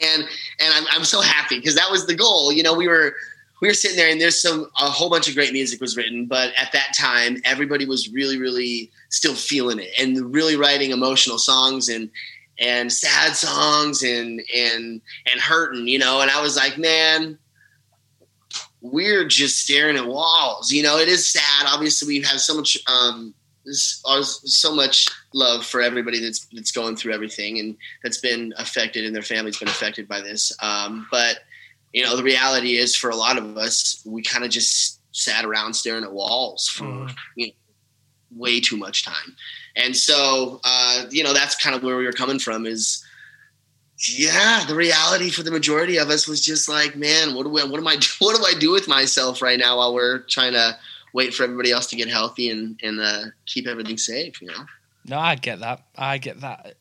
and 0.00 0.22
and 0.60 0.74
I'm, 0.74 0.84
I'm 0.90 1.04
so 1.04 1.20
happy 1.20 1.58
because 1.58 1.74
that 1.74 1.90
was 1.90 2.06
the 2.06 2.14
goal 2.14 2.52
you 2.52 2.62
know 2.62 2.74
we 2.74 2.88
were 2.88 3.14
we 3.60 3.68
were 3.68 3.74
sitting 3.74 3.96
there 3.96 4.08
and 4.10 4.20
there's 4.20 4.40
some 4.40 4.70
a 4.78 4.88
whole 4.88 5.10
bunch 5.10 5.28
of 5.28 5.34
great 5.34 5.52
music 5.52 5.80
was 5.80 5.96
written 5.96 6.26
but 6.26 6.52
at 6.56 6.70
that 6.72 6.92
time 6.96 7.38
everybody 7.44 7.84
was 7.84 8.08
really 8.10 8.38
really 8.38 8.90
still 9.10 9.34
feeling 9.34 9.78
it 9.80 9.90
and 10.00 10.32
really 10.34 10.56
writing 10.56 10.90
emotional 10.92 11.38
songs 11.38 11.88
and 11.88 12.08
and 12.58 12.92
sad 12.92 13.36
songs 13.36 14.02
and 14.02 14.40
and 14.56 15.00
and 15.30 15.40
hurting 15.40 15.86
you 15.86 15.98
know 15.98 16.20
and 16.20 16.30
i 16.30 16.40
was 16.40 16.56
like 16.56 16.76
man 16.78 17.38
we're 18.80 19.26
just 19.26 19.58
staring 19.62 19.96
at 19.96 20.06
walls 20.06 20.70
you 20.70 20.82
know 20.82 20.98
it 20.98 21.08
is 21.08 21.28
sad 21.28 21.66
obviously 21.66 22.08
we 22.08 22.20
have 22.22 22.40
so 22.40 22.56
much 22.56 22.78
um 22.86 23.34
uh, 24.06 24.22
so 24.22 24.74
much 24.74 25.08
love 25.34 25.64
for 25.66 25.82
everybody 25.82 26.20
that's 26.20 26.46
that's 26.52 26.72
going 26.72 26.96
through 26.96 27.12
everything 27.12 27.58
and 27.58 27.76
that's 28.02 28.18
been 28.18 28.54
affected 28.56 29.04
and 29.04 29.14
their 29.14 29.22
family's 29.22 29.58
been 29.58 29.68
affected 29.68 30.08
by 30.08 30.22
this. 30.22 30.56
Um, 30.62 31.06
but 31.10 31.40
you 31.92 32.02
know, 32.02 32.16
the 32.16 32.22
reality 32.22 32.78
is 32.78 32.96
for 32.96 33.10
a 33.10 33.16
lot 33.16 33.36
of 33.36 33.58
us, 33.58 34.02
we 34.06 34.22
kind 34.22 34.42
of 34.42 34.50
just 34.50 35.00
sat 35.12 35.44
around 35.44 35.74
staring 35.74 36.02
at 36.04 36.12
walls 36.12 36.66
for 36.68 36.84
Mhm. 36.84 37.14
you 37.36 37.46
know, 37.48 37.52
way 38.36 38.58
too 38.60 38.78
much 38.78 39.04
time. 39.04 39.36
And 39.78 39.96
so, 39.96 40.60
uh, 40.64 41.04
you 41.10 41.22
know, 41.22 41.32
that's 41.32 41.54
kind 41.56 41.74
of 41.74 41.82
where 41.82 41.96
we 41.96 42.04
were 42.04 42.12
coming 42.12 42.38
from. 42.38 42.66
Is 42.66 43.04
yeah, 44.08 44.64
the 44.66 44.74
reality 44.74 45.30
for 45.30 45.42
the 45.42 45.50
majority 45.50 45.96
of 45.98 46.10
us 46.10 46.28
was 46.28 46.44
just 46.44 46.68
like, 46.68 46.96
man, 46.96 47.34
what 47.34 47.44
do 47.44 47.50
we, 47.50 47.62
what 47.62 47.78
am 47.78 47.86
I, 47.86 47.98
what 48.18 48.36
do 48.36 48.44
I 48.44 48.58
do 48.58 48.70
with 48.70 48.88
myself 48.88 49.40
right 49.40 49.58
now 49.58 49.78
while 49.78 49.94
we're 49.94 50.20
trying 50.20 50.52
to 50.52 50.76
wait 51.12 51.32
for 51.32 51.44
everybody 51.44 51.72
else 51.72 51.86
to 51.86 51.96
get 51.96 52.08
healthy 52.08 52.50
and 52.50 52.78
and 52.82 53.00
uh, 53.00 53.24
keep 53.46 53.66
everything 53.66 53.96
safe, 53.96 54.42
you 54.42 54.48
know? 54.48 54.66
No, 55.06 55.18
I 55.18 55.36
get 55.36 55.60
that. 55.60 55.82
I 55.96 56.18
get 56.18 56.40
that 56.40 56.74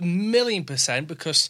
a 0.00 0.04
million 0.04 0.64
percent 0.64 1.06
because 1.06 1.48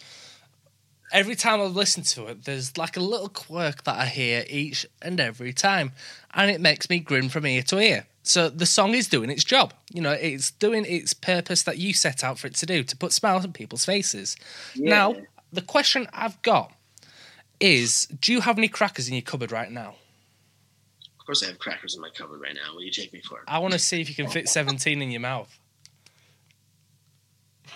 every 1.13 1.35
time 1.35 1.61
I 1.61 1.65
listen 1.65 2.03
to 2.03 2.27
it, 2.27 2.45
there's 2.45 2.77
like 2.77 2.97
a 2.97 3.01
little 3.01 3.29
quirk 3.29 3.85
that 3.85 3.97
I 3.97 4.07
hear 4.07 4.45
each 4.49 4.87
and 5.01 5.21
every 5.21 5.53
time, 5.53 5.93
and 6.35 6.51
it 6.51 6.61
makes 6.61 6.91
me 6.91 6.99
grin 6.99 7.29
from 7.29 7.47
ear 7.47 7.63
to 7.63 7.79
ear. 7.79 8.07
So 8.29 8.51
the 8.51 8.67
song 8.67 8.93
is 8.95 9.09
doing 9.09 9.31
its 9.31 9.43
job. 9.43 9.73
You 9.91 10.03
know, 10.03 10.13
it's 10.13 10.51
doing 10.51 10.85
its 10.85 11.15
purpose 11.15 11.63
that 11.63 11.79
you 11.79 11.95
set 11.95 12.23
out 12.23 12.39
for 12.39 12.47
it 12.47 12.55
to 12.57 12.67
do 12.67 12.85
to 12.85 12.95
put 12.95 13.15
smiles 13.15 13.43
on 13.43 13.55
people's 13.55 13.87
faces. 13.87 14.37
Now, 14.77 15.17
the 15.51 15.63
question 15.63 16.07
I've 16.13 16.41
got 16.43 16.71
is 17.59 18.07
do 18.07 18.35
you 18.35 18.43
have 18.43 18.59
any 18.59 18.69
crackers 18.69 19.09
in 19.09 19.15
your 19.15 19.23
cupboard 19.23 19.51
right 19.51 19.73
now? 19.73 19.95
Of 21.19 21.25
course, 21.25 21.43
I 21.43 21.47
have 21.47 21.59
crackers 21.59 21.95
in 21.95 22.03
my 22.03 22.11
cupboard 22.11 22.43
right 22.43 22.55
now. 22.55 22.75
What 22.75 22.81
do 22.81 22.85
you 22.85 22.93
take 22.93 23.15
me 23.15 23.23
for? 23.27 23.43
I 23.49 23.61
want 23.61 23.73
to 23.73 23.79
see 23.79 24.03
if 24.03 24.11
you 24.11 24.15
can 24.15 24.29
fit 24.29 24.47
17 24.47 25.01
in 25.01 25.11
your 25.11 25.23
mouth. 25.23 25.59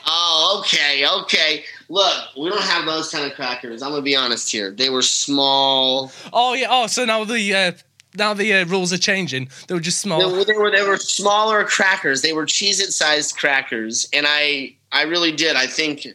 Oh, 0.07 0.59
okay, 0.61 1.07
okay. 1.23 1.65
Look, 1.89 2.37
we 2.37 2.51
don't 2.51 2.63
have 2.63 2.85
those 2.85 3.11
kind 3.11 3.25
of 3.25 3.35
crackers. 3.35 3.83
I'm 3.83 3.93
gonna 3.93 4.03
be 4.03 4.17
honest 4.17 4.51
here. 4.51 4.71
They 4.71 4.91
were 4.91 5.01
small. 5.01 6.13
Oh, 6.31 6.53
yeah. 6.53 6.67
Oh, 6.69 6.87
so 6.89 7.07
now 7.07 7.25
the. 7.25 7.55
Uh, 7.55 7.73
now 8.15 8.35
the 8.35 8.53
uh, 8.53 8.67
rules 8.67 8.93
are 8.93 8.99
changing. 8.99 9.49
They 9.67 9.75
were 9.75 9.81
just 9.81 10.01
small. 10.01 10.19
They 10.19 10.37
were, 10.39 10.45
they 10.45 10.53
were 10.53 10.71
they 10.71 10.83
were 10.83 10.97
smaller 10.97 11.65
crackers. 11.65 12.23
They 12.23 12.33
were 12.33 12.47
Cheez-It 12.47 12.93
sized 12.93 13.37
crackers, 13.37 14.09
and 14.13 14.27
I 14.29 14.75
I 14.91 15.03
really 15.03 15.33
did. 15.33 15.57
I 15.57 15.67
think, 15.67 16.07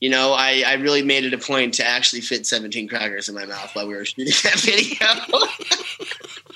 you 0.00 0.10
know, 0.10 0.32
I 0.32 0.64
I 0.66 0.74
really 0.74 1.02
made 1.02 1.24
it 1.24 1.32
a 1.32 1.38
point 1.38 1.74
to 1.74 1.86
actually 1.86 2.20
fit 2.20 2.46
17 2.46 2.88
crackers 2.88 3.28
in 3.28 3.34
my 3.34 3.46
mouth 3.46 3.74
while 3.74 3.86
we 3.88 3.94
were 3.94 4.04
shooting 4.04 4.32
that 4.44 4.60
video. 4.60 4.98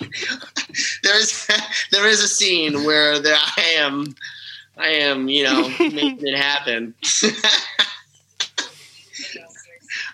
there 1.03 1.19
is 1.19 1.49
there 1.91 2.07
is 2.07 2.23
a 2.23 2.29
scene 2.29 2.85
where 2.85 3.19
there 3.19 3.37
I 3.37 3.63
am 3.77 4.15
I 4.77 4.89
am 4.89 5.29
you 5.29 5.45
know 5.45 5.69
making 5.79 6.27
it 6.27 6.37
happen. 6.37 6.95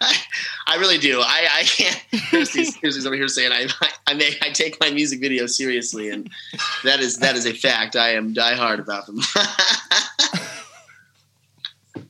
I, 0.01 0.17
I 0.69 0.77
really 0.77 0.99
do. 0.99 1.21
I, 1.21 1.49
I 1.51 1.63
can't. 1.63 2.05
Kirsty's, 2.31 2.77
Kirsty's 2.77 3.07
over 3.07 3.17
here 3.17 3.27
saying 3.27 3.53
I 3.53 3.69
I 4.07 4.13
make 4.13 4.39
I 4.43 4.51
take 4.51 4.79
my 4.81 4.91
music 4.91 5.21
videos 5.21 5.51
seriously, 5.51 6.11
and 6.11 6.29
that 6.85 7.01
is 7.01 7.17
that 7.19 7.37
is 7.37 7.47
a 7.47 7.55
fact. 7.55 7.97
I 7.97 8.11
am 8.11 8.35
diehard 8.35 8.79
about 8.79 9.07
them. 9.07 9.19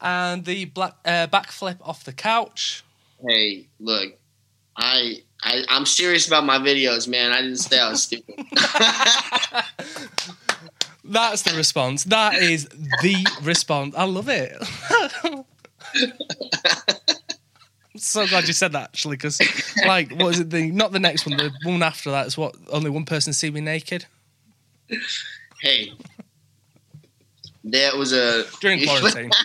and 0.00 0.44
the 0.44 0.66
black 0.66 0.94
uh, 1.04 1.26
backflip 1.26 1.78
off 1.82 2.04
the 2.04 2.12
couch. 2.12 2.84
hey, 3.26 3.66
look, 3.80 4.12
I, 4.76 5.24
I 5.42 5.64
I'm 5.68 5.84
serious 5.84 6.28
about 6.28 6.44
my 6.44 6.58
videos, 6.58 7.08
man. 7.08 7.32
I 7.32 7.42
didn't 7.42 7.56
say 7.56 7.80
I 7.80 7.90
was 7.90 8.04
stupid. 8.04 8.36
That's 11.04 11.42
the 11.42 11.54
response. 11.56 12.04
That 12.04 12.36
is 12.36 12.68
the 12.68 13.26
response. 13.42 13.96
I 13.96 14.04
love 14.04 14.28
it. 14.28 14.52
So 18.02 18.26
glad 18.26 18.48
you 18.48 18.52
said 18.52 18.72
that 18.72 18.84
actually, 18.84 19.16
because 19.16 19.40
like, 19.86 20.10
what 20.10 20.26
was 20.26 20.40
it? 20.40 20.50
The 20.50 20.70
not 20.70 20.92
the 20.92 20.98
next 20.98 21.26
one, 21.26 21.36
the 21.36 21.52
one 21.64 21.82
after 21.82 22.10
that 22.10 22.26
is 22.26 22.36
what 22.36 22.54
only 22.70 22.90
one 22.90 23.04
person 23.04 23.32
see 23.32 23.50
me 23.50 23.60
naked 23.60 24.06
hey, 25.62 25.92
that 27.64 27.96
was 27.96 28.12
a 28.12 28.44
during 28.60 28.84
quarantine. 28.84 29.30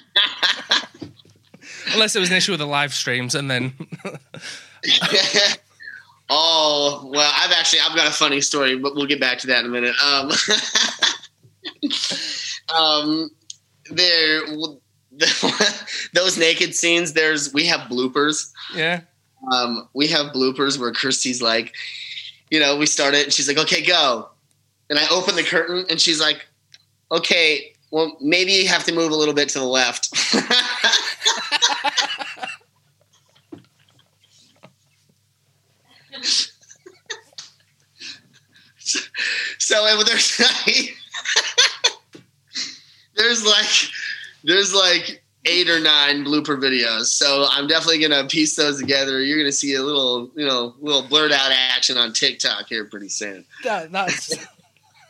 Unless 1.93 2.17
it 2.17 2.19
was 2.19 2.29
an 2.29 2.35
issue 2.35 2.51
with 2.51 2.59
the 2.59 2.67
live 2.67 2.93
streams, 2.93 3.33
and 3.33 3.49
then 3.49 3.73
oh 6.29 7.09
well, 7.13 7.31
I've 7.37 7.51
actually 7.51 7.79
I've 7.79 7.95
got 7.95 8.07
a 8.07 8.11
funny 8.11 8.41
story, 8.41 8.77
but 8.77 8.93
we'll 8.95 9.05
get 9.05 9.21
back 9.21 9.37
to 9.39 9.47
that 9.47 9.63
in 9.63 9.67
a 9.67 9.69
minute. 9.69 9.95
Um, 10.03 10.31
um, 12.75 13.29
there, 13.89 14.41
those 16.13 16.37
naked 16.37 16.75
scenes. 16.75 17.13
There's 17.13 17.53
we 17.53 17.65
have 17.67 17.89
bloopers. 17.89 18.51
Yeah. 18.75 19.01
Um, 19.51 19.87
we 19.93 20.07
have 20.07 20.33
bloopers 20.33 20.79
where 20.79 20.91
Kirsty's 20.91 21.41
like, 21.41 21.73
you 22.49 22.59
know, 22.59 22.77
we 22.77 22.85
start 22.85 23.13
it 23.13 23.23
and 23.23 23.33
she's 23.33 23.47
like, 23.47 23.57
okay, 23.57 23.81
go. 23.81 24.29
And 24.89 24.97
I 24.97 25.07
open 25.09 25.35
the 25.35 25.43
curtain 25.43 25.85
and 25.89 25.99
she's 25.99 26.19
like, 26.19 26.45
okay, 27.11 27.73
well, 27.91 28.17
maybe 28.19 28.53
you 28.53 28.67
have 28.67 28.83
to 28.85 28.93
move 28.93 29.11
a 29.11 29.15
little 29.15 29.33
bit 29.33 29.49
to 29.49 29.59
the 29.59 29.65
left. 29.65 30.15
so, 38.77 38.99
so 39.57 40.03
there's 40.05 40.39
like, 40.39 40.95
there's 43.15 43.45
like 43.45 43.89
there's 44.43 44.73
like 44.73 45.23
eight 45.45 45.69
or 45.69 45.79
nine 45.79 46.25
blooper 46.25 46.57
videos. 46.57 47.05
So 47.05 47.45
I'm 47.49 47.67
definitely 47.67 47.99
gonna 47.99 48.27
piece 48.27 48.55
those 48.55 48.79
together. 48.79 49.21
You're 49.21 49.37
gonna 49.37 49.51
see 49.51 49.75
a 49.75 49.81
little, 49.81 50.29
you 50.35 50.45
know, 50.45 50.75
little 50.79 51.03
blurred 51.03 51.31
out 51.31 51.51
action 51.51 51.97
on 51.97 52.13
TikTok 52.13 52.67
here 52.67 52.85
pretty 52.85 53.09
soon. 53.09 53.45
That, 53.63 53.91
that's. 53.91 54.35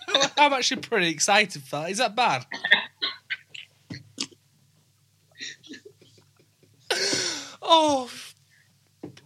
I'm 0.38 0.54
actually 0.54 0.82
pretty 0.82 1.10
excited 1.10 1.62
for 1.64 1.82
that. 1.82 1.92
Is 1.92 1.98
that 1.98 2.16
bad? 2.16 2.46
oh, 7.62 8.10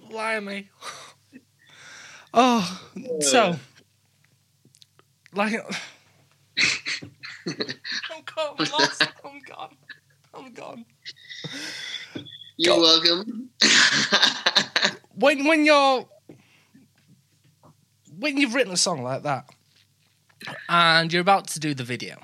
blimey. 0.10 0.70
Oh, 2.34 2.82
so, 3.20 3.42
uh. 3.42 3.58
like, 5.34 5.54
I'm 7.46 8.24
gone. 8.24 8.56
I'm 8.58 8.72
lost. 8.72 9.06
I'm 9.26 9.42
gone. 9.46 9.76
Oh, 10.34 10.44
I'm 10.46 10.54
gone. 10.54 10.86
You're 12.58 12.76
Go. 12.76 12.82
welcome. 12.82 13.50
When 15.16 15.46
when 15.46 15.66
you're 15.66 16.08
when 18.18 18.38
you've 18.38 18.54
written 18.54 18.72
a 18.74 18.78
song 18.78 19.04
like 19.04 19.24
that, 19.24 19.46
and 20.70 21.12
you're 21.12 21.22
about 21.22 21.48
to 21.50 21.60
do 21.60 21.74
the 21.74 21.84
video. 21.84 22.20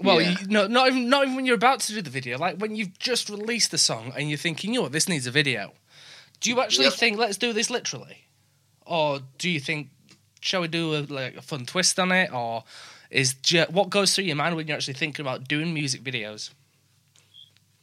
Well, 0.00 0.20
Yeah. 0.20 0.30
you, 0.40 0.46
no, 0.46 0.66
not 0.68 0.88
even 0.88 1.08
not 1.08 1.24
even 1.24 1.36
when 1.36 1.46
you're 1.46 1.56
about 1.56 1.80
to 1.80 1.92
do 1.92 2.02
the 2.02 2.10
video. 2.10 2.38
Like 2.38 2.58
when 2.58 2.76
you've 2.76 2.98
just 2.98 3.28
released 3.28 3.70
the 3.72 3.78
song 3.78 4.12
and 4.16 4.28
you're 4.28 4.38
thinking, 4.38 4.72
you 4.74 4.82
know 4.82 4.88
this 4.88 5.08
needs 5.08 5.26
a 5.26 5.30
video. 5.32 5.72
Do 6.40 6.50
you 6.50 6.60
actually 6.60 6.84
Yep. 6.84 6.94
think, 6.94 7.18
let's 7.18 7.36
do 7.36 7.52
this 7.52 7.68
literally, 7.68 8.28
or 8.86 9.20
do 9.38 9.50
you 9.50 9.58
think, 9.58 9.88
shall 10.40 10.60
we 10.60 10.68
do 10.68 10.94
a, 10.94 11.00
like 11.12 11.36
a 11.36 11.42
fun 11.42 11.66
twist 11.66 11.98
on 11.98 12.12
it, 12.12 12.32
or 12.32 12.62
is 13.10 13.34
what 13.70 13.90
goes 13.90 14.14
through 14.14 14.24
your 14.26 14.36
mind 14.36 14.54
when 14.54 14.68
you're 14.68 14.76
actually 14.76 14.94
thinking 14.94 15.24
about 15.24 15.48
doing 15.48 15.74
music 15.74 16.04
videos? 16.04 16.50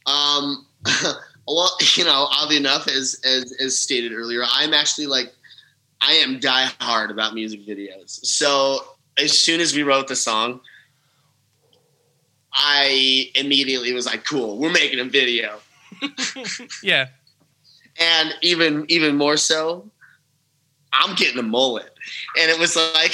Um, 0.06 0.66
well, 1.46 1.70
you 1.94 2.04
know, 2.04 2.28
oddly 2.30 2.56
enough, 2.56 2.88
as, 2.88 3.20
as 3.24 3.52
as 3.60 3.78
stated 3.78 4.12
earlier, 4.12 4.42
I'm 4.48 4.74
actually 4.74 5.06
like, 5.06 5.32
I 6.00 6.12
am 6.14 6.38
die 6.40 6.70
hard 6.80 7.10
about 7.10 7.34
music 7.34 7.66
videos. 7.66 8.24
So 8.24 8.80
as 9.18 9.38
soon 9.38 9.60
as 9.60 9.74
we 9.74 9.82
wrote 9.82 10.08
the 10.08 10.16
song, 10.16 10.60
I 12.52 13.30
immediately 13.34 13.92
was 13.92 14.06
like, 14.06 14.24
"Cool, 14.24 14.58
we're 14.58 14.72
making 14.72 15.00
a 15.00 15.04
video." 15.04 15.58
Yeah, 16.82 17.06
and 17.98 18.34
even 18.42 18.84
even 18.88 19.16
more 19.16 19.36
so, 19.36 19.90
I'm 20.92 21.14
getting 21.16 21.38
a 21.38 21.42
mullet, 21.42 21.92
and 22.38 22.50
it 22.50 22.58
was 22.58 22.76
like 22.76 23.12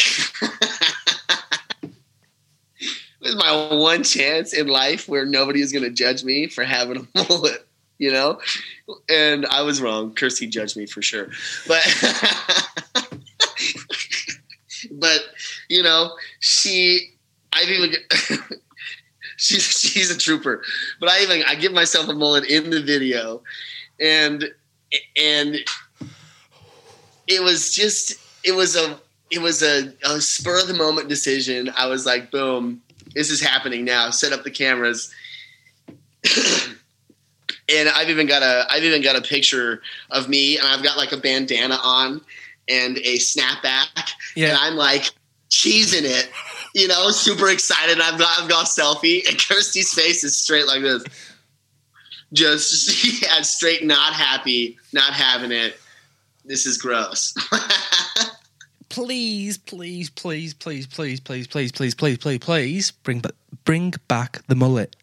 was 3.22 3.37
my 3.37 3.76
one 3.76 4.02
chance 4.02 4.52
in 4.52 4.66
life 4.66 5.08
where 5.08 5.24
nobody 5.24 5.61
is 5.61 5.72
going 5.72 5.85
to 5.85 5.90
judge 5.90 6.24
me 6.24 6.46
for 6.46 6.64
having 6.64 6.96
a 6.96 7.18
mullet, 7.28 7.66
you 7.98 8.12
know. 8.12 8.40
And 9.08 9.46
I 9.46 9.62
was 9.62 9.80
wrong. 9.80 10.14
Kirsty 10.14 10.46
judged 10.46 10.76
me 10.76 10.87
for 10.87 11.02
sure, 11.02 11.28
but 11.66 11.82
but 14.92 15.20
you 15.68 15.82
know 15.82 16.12
she. 16.40 17.11
I've 17.52 17.68
even. 17.68 17.94
She's 19.38 19.64
she's 19.64 20.08
a 20.08 20.16
trooper, 20.16 20.62
but 21.00 21.08
I 21.08 21.20
even 21.22 21.42
I 21.48 21.56
give 21.56 21.72
myself 21.72 22.06
a 22.08 22.12
mullet 22.12 22.48
in 22.48 22.70
the 22.70 22.80
video, 22.80 23.42
and 23.98 24.44
and 25.20 25.56
it 27.26 27.42
was 27.42 27.74
just 27.74 28.20
it 28.44 28.52
was 28.52 28.76
a 28.76 29.00
it 29.32 29.40
was 29.40 29.62
a, 29.62 29.92
a 30.04 30.20
spur 30.20 30.61
of 30.61 30.68
the 30.68 30.74
moment 30.74 31.08
decision. 31.08 31.72
I 31.76 31.87
was 31.87 32.04
like, 32.06 32.30
boom, 32.30 32.82
this 33.14 33.31
is 33.31 33.40
happening 33.40 33.85
now. 33.85 34.11
Set 34.11 34.33
up 34.33 34.44
the 34.44 34.51
cameras. 34.51 35.12
and 37.68 37.88
I've 37.88 38.11
even 38.11 38.27
got 38.27 38.42
a 38.42 38.66
I've 38.70 38.85
even 38.85 39.03
got 39.03 39.16
a 39.16 39.22
picture 39.22 39.83
of 40.11 40.29
me 40.29 40.59
and 40.59 40.66
I've 40.66 40.83
got 40.83 40.96
like 40.96 41.12
a 41.12 41.16
bandana 41.16 41.79
on 41.83 42.20
and 42.68 42.98
a 42.98 43.18
snapback 43.18 44.12
and. 44.37 44.57
I'm 44.59 44.75
like 44.75 45.11
cheesing 45.51 46.05
it, 46.05 46.31
you 46.75 46.88
know, 46.88 47.11
super 47.11 47.51
excited. 47.51 48.01
I've 48.01 48.18
got 48.18 48.40
I've 48.40 48.48
got 48.48 48.64
a 48.64 48.81
selfie, 48.81 49.29
and 49.29 49.38
Kirsty's 49.38 49.92
face 49.92 50.25
is 50.25 50.37
straight 50.37 50.66
like 50.66 50.83
this, 50.83 51.05
just 52.33 53.22
yeah, 53.22 53.42
straight, 53.42 53.85
not 53.85 54.14
happy, 54.14 54.79
not 54.92 55.12
having 55.12 55.53
it. 55.53 55.79
This 56.44 56.66
is 56.66 56.79
gross. 56.79 57.35
please, 58.92 59.57
please, 59.57 60.11
please, 60.11 60.52
please, 60.52 60.87
please, 60.87 61.18
please, 61.18 61.46
please, 61.46 61.72
please, 61.72 61.94
please, 61.94 62.18
please, 62.18 62.38
please, 62.38 62.90
bring 62.90 63.20
back, 63.20 63.33
bring 63.64 63.94
back 64.07 64.42
the 64.48 64.55
mullet. 64.55 64.94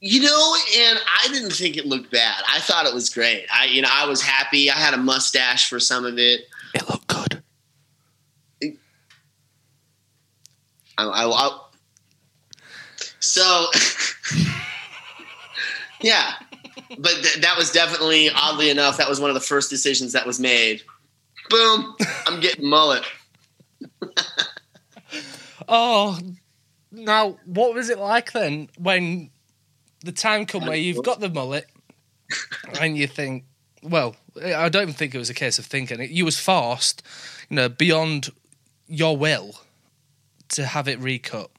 you 0.00 0.20
know, 0.20 0.56
and 0.76 0.98
I 1.22 1.28
didn't 1.28 1.52
think 1.52 1.76
it 1.78 1.86
looked 1.86 2.10
bad. 2.10 2.42
I 2.48 2.60
thought 2.60 2.84
it 2.86 2.92
was 2.92 3.08
great. 3.08 3.46
I, 3.52 3.64
you 3.66 3.80
know, 3.80 3.88
I 3.90 4.06
was 4.06 4.20
happy. 4.20 4.70
I 4.70 4.74
had 4.74 4.92
a 4.92 4.98
mustache 4.98 5.68
for 5.70 5.80
some 5.80 6.04
of 6.04 6.18
it. 6.18 6.42
It 6.74 6.88
looked 6.90 7.06
good. 7.06 7.42
I, 10.98 11.04
I, 11.04 11.24
I 11.26 11.58
so 13.18 13.66
yeah, 16.02 16.32
but 16.98 17.12
th- 17.22 17.36
that 17.36 17.54
was 17.56 17.70
definitely 17.70 18.28
oddly 18.30 18.68
enough 18.68 18.98
that 18.98 19.08
was 19.08 19.20
one 19.20 19.30
of 19.30 19.34
the 19.34 19.40
first 19.40 19.70
decisions 19.70 20.12
that 20.12 20.26
was 20.26 20.38
made. 20.38 20.82
Boom! 21.52 21.94
I'm 22.26 22.40
getting 22.40 22.66
mullet. 22.66 23.04
Oh, 25.68 26.18
now 26.90 27.36
what 27.44 27.74
was 27.74 27.88
it 27.88 27.98
like 27.98 28.32
then 28.32 28.68
when 28.76 29.30
the 30.04 30.12
time 30.12 30.46
come 30.46 30.66
where 30.66 30.76
you've 30.76 31.04
got 31.04 31.20
the 31.20 31.28
mullet 31.28 31.66
and 32.80 32.96
you 32.96 33.06
think, 33.06 33.44
well, 33.82 34.16
I 34.42 34.68
don't 34.68 34.82
even 34.82 34.94
think 34.94 35.14
it 35.14 35.18
was 35.18 35.30
a 35.30 35.34
case 35.34 35.58
of 35.58 35.66
thinking. 35.66 36.00
You 36.10 36.24
was 36.24 36.38
forced, 36.38 37.02
you 37.48 37.56
know, 37.56 37.68
beyond 37.68 38.30
your 38.86 39.16
will 39.16 39.60
to 40.48 40.66
have 40.66 40.88
it 40.88 40.98
recut. 41.00 41.50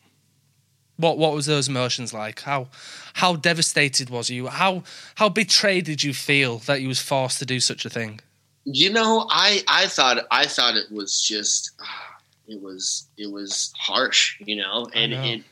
What 0.97 1.17
what 1.17 1.33
was 1.33 1.45
those 1.45 1.67
emotions 1.67 2.13
like? 2.13 2.41
How 2.41 2.67
how 3.13 3.35
devastated 3.35 4.09
was 4.09 4.29
you? 4.29 4.47
How 4.47 4.83
how 5.15 5.29
betrayed 5.29 5.85
did 5.85 6.03
you 6.03 6.13
feel 6.13 6.57
that 6.59 6.81
you 6.81 6.87
was 6.87 6.99
forced 6.99 7.39
to 7.39 7.45
do 7.45 7.59
such 7.59 7.85
a 7.85 7.89
thing? 7.89 8.19
You 8.65 8.91
know, 8.91 9.27
I 9.29 9.63
I 9.67 9.87
thought 9.87 10.25
I 10.31 10.45
thought 10.45 10.75
it 10.75 10.91
was 10.91 11.21
just 11.21 11.71
ah, 11.81 12.17
it 12.47 12.61
was 12.61 13.07
it 13.17 13.31
was 13.31 13.73
harsh, 13.77 14.39
you 14.39 14.55
know, 14.55 14.87
and 14.93 15.11
know. 15.11 15.21
it 15.21 15.43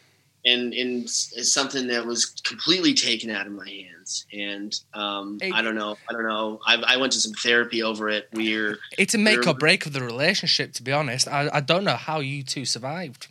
and 0.46 0.74
and 0.74 1.04
it's 1.04 1.54
something 1.54 1.88
that 1.88 2.06
was 2.06 2.26
completely 2.26 2.94
taken 2.94 3.30
out 3.30 3.48
of 3.48 3.54
my 3.54 3.70
hands. 3.70 4.26
And 4.34 4.74
um, 4.94 5.40
Hey. 5.42 5.52
I 5.54 5.62
don't 5.62 5.76
know, 5.76 5.98
I 6.10 6.14
don't 6.14 6.28
know. 6.28 6.60
I, 6.66 6.82
I 6.88 6.98
went 6.98 7.14
to 7.14 7.20
some 7.20 7.34
therapy 7.34 7.84
over 7.84 8.10
it. 8.10 8.28
We're 8.34 8.80
It's 8.98 9.14
a 9.14 9.18
make 9.18 9.46
or 9.46 9.54
break 9.54 9.86
of 9.86 9.94
the 9.94 10.02
relationship, 10.02 10.74
to 10.74 10.84
be 10.84 10.92
honest. 10.92 11.28
I, 11.28 11.50
I 11.54 11.62
don't 11.62 11.84
know 11.84 11.96
how 11.96 12.20
you 12.20 12.44
two 12.44 12.66
survived. 12.66 13.28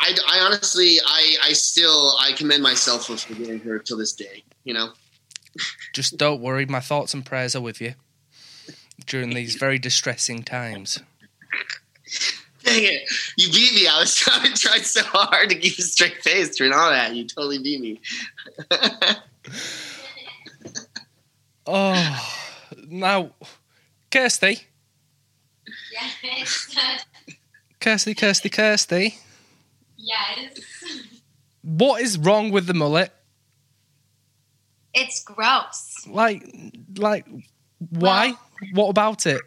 I, 0.00 0.16
I 0.28 0.40
honestly 0.40 0.98
I 1.04 1.36
I 1.44 1.52
still 1.52 2.14
I 2.18 2.32
commend 2.32 2.62
myself 2.62 3.06
for 3.06 3.16
forgiving 3.16 3.60
her 3.60 3.78
till 3.78 3.98
this 3.98 4.12
day. 4.12 4.42
You 4.64 4.74
know. 4.74 4.90
Just 5.92 6.16
don't 6.16 6.40
worry, 6.40 6.64
my 6.64 6.80
thoughts 6.80 7.12
and 7.12 7.26
prayers 7.26 7.56
are 7.56 7.60
with 7.60 7.80
you 7.80 7.94
during 9.06 9.30
these 9.30 9.54
very 9.56 9.78
distressing 9.78 10.42
times. 10.42 11.00
Dang 12.62 12.82
it! 12.84 13.02
You 13.36 13.50
beat 13.50 13.74
me. 13.74 13.86
I 13.88 13.98
was 14.00 14.14
trying 14.16 14.52
to 14.52 14.58
try 14.60 14.78
so 14.78 15.02
hard 15.02 15.48
to 15.50 15.56
keep 15.56 15.78
a 15.78 15.82
straight 15.82 16.22
face 16.22 16.56
during 16.56 16.72
all 16.72 16.90
that. 16.90 17.14
You 17.14 17.26
totally 17.26 17.58
beat 17.58 17.80
me. 17.80 18.00
Oh, 21.66 22.34
now, 22.88 23.30
Kirsty, 24.10 24.60
Yes. 25.92 26.74
Kirsty, 27.80 28.14
Kirsty, 28.14 28.48
Kirsty, 28.48 29.14
yes. 29.96 30.84
what 31.62 32.02
is 32.02 32.18
wrong 32.18 32.50
with 32.50 32.66
the 32.66 32.74
mullet? 32.74 33.12
It's 34.94 35.22
gross. 35.22 36.06
Like, 36.08 36.42
like, 36.96 37.26
why? 37.90 38.34
What 38.72 38.88
about 38.88 39.26
it? 39.26 39.40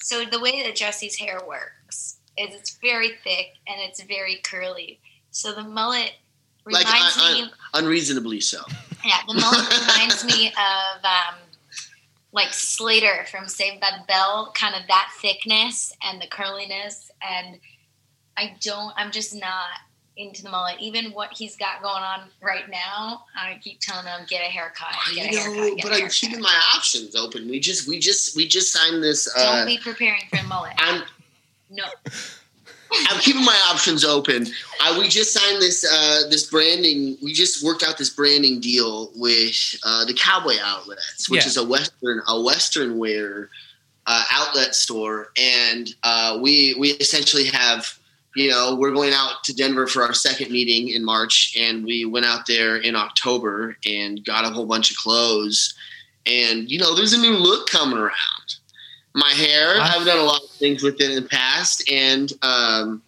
So 0.00 0.24
the 0.24 0.40
way 0.40 0.62
that 0.62 0.76
Jesse's 0.76 1.16
hair 1.16 1.40
works 1.46 2.18
is 2.36 2.54
it's 2.54 2.78
very 2.80 3.10
thick 3.24 3.54
and 3.66 3.80
it's 3.80 4.02
very 4.02 4.36
curly. 4.44 5.00
So 5.30 5.52
the 5.54 5.64
mullet 5.64 6.12
Like, 6.64 6.86
reminds 6.86 7.16
I- 7.18 7.32
me. 7.42 7.50
Unreasonably 7.74 8.40
so. 8.40 8.60
Yeah, 9.04 9.18
the 9.26 9.34
mullet 9.34 9.68
reminds 9.80 10.24
me 10.24 10.48
of 10.48 11.04
um, 11.04 11.34
like 12.32 12.52
Slater 12.52 13.24
from 13.30 13.46
Saved 13.48 13.80
by 13.80 13.90
the 13.98 14.04
Bell, 14.06 14.52
kind 14.54 14.74
of 14.74 14.82
that 14.88 15.10
thickness 15.20 15.92
and 16.02 16.20
the 16.20 16.26
curliness. 16.26 17.10
And 17.22 17.58
I 18.36 18.56
don't, 18.60 18.92
I'm 18.96 19.10
just 19.10 19.34
not 19.34 19.68
into 20.18 20.42
the 20.42 20.50
mullet. 20.50 20.76
Even 20.80 21.12
what 21.12 21.32
he's 21.32 21.56
got 21.56 21.80
going 21.82 22.02
on 22.02 22.22
right 22.42 22.68
now, 22.68 23.24
I 23.36 23.58
keep 23.62 23.80
telling 23.80 24.06
him, 24.06 24.26
get 24.28 24.40
a 24.40 24.50
haircut, 24.50 24.94
get 25.14 25.32
a 25.32 25.36
haircut, 25.38 25.56
know, 25.56 25.74
get 25.76 25.84
but 25.84 25.92
I'm 25.94 26.08
keeping 26.08 26.40
my 26.40 26.60
options 26.74 27.16
open. 27.16 27.48
We 27.48 27.60
just, 27.60 27.88
we 27.88 27.98
just, 27.98 28.36
we 28.36 28.46
just 28.46 28.72
signed 28.72 29.02
this. 29.02 29.32
don't 29.34 29.62
Uh, 29.62 29.64
be 29.64 29.78
preparing 29.78 30.22
for 30.28 30.38
a 30.38 30.42
mullet. 30.44 30.72
I'm, 30.76 31.04
no. 31.70 31.84
I'm 33.10 33.20
keeping 33.20 33.44
my 33.44 33.60
options 33.68 34.02
open. 34.04 34.46
I, 34.80 34.98
we 34.98 35.08
just 35.08 35.34
signed 35.34 35.60
this 35.60 35.84
uh, 35.84 36.22
this 36.30 36.46
branding. 36.46 37.18
We 37.22 37.34
just 37.34 37.62
worked 37.62 37.82
out 37.82 37.98
this 37.98 38.08
branding 38.08 38.60
deal 38.60 39.10
with 39.14 39.54
uh, 39.84 40.06
the 40.06 40.14
Cowboy 40.14 40.54
Outlets, 40.62 41.28
which 41.28 41.42
Yeah. 41.42 41.48
is 41.48 41.56
a 41.58 41.64
western 41.66 42.22
a 42.26 42.40
western 42.40 42.96
wear 42.96 43.50
uh, 44.06 44.24
outlet 44.32 44.74
store, 44.74 45.32
and 45.36 45.94
uh, 46.02 46.38
we 46.40 46.76
we 46.78 46.92
essentially 46.92 47.44
have. 47.44 47.97
You 48.38 48.50
know, 48.50 48.76
we're 48.76 48.92
going 48.92 49.12
out 49.12 49.42
to 49.44 49.54
Denver 49.54 49.88
for 49.88 50.04
our 50.04 50.14
second 50.14 50.52
meeting 50.52 50.90
in 50.90 51.04
March, 51.04 51.56
and 51.58 51.84
we 51.84 52.04
went 52.04 52.24
out 52.24 52.46
there 52.46 52.76
in 52.76 52.94
October 52.94 53.76
and 53.84 54.24
got 54.24 54.44
a 54.44 54.50
whole 54.50 54.64
bunch 54.64 54.92
of 54.92 54.96
clothes. 54.96 55.74
And 56.24 56.70
you 56.70 56.78
know, 56.78 56.94
there's 56.94 57.12
a 57.12 57.18
new 57.18 57.32
look 57.32 57.68
coming 57.68 57.98
around. 57.98 58.12
My 59.14 59.30
hair. 59.30 59.80
I've 59.80 60.06
done 60.06 60.18
a 60.18 60.22
lot 60.22 60.40
of 60.44 60.50
things 60.50 60.84
with 60.84 61.00
it 61.00 61.10
in 61.10 61.20
the 61.20 61.28
past, 61.28 61.90
and 61.90 62.32
um, 62.42 63.02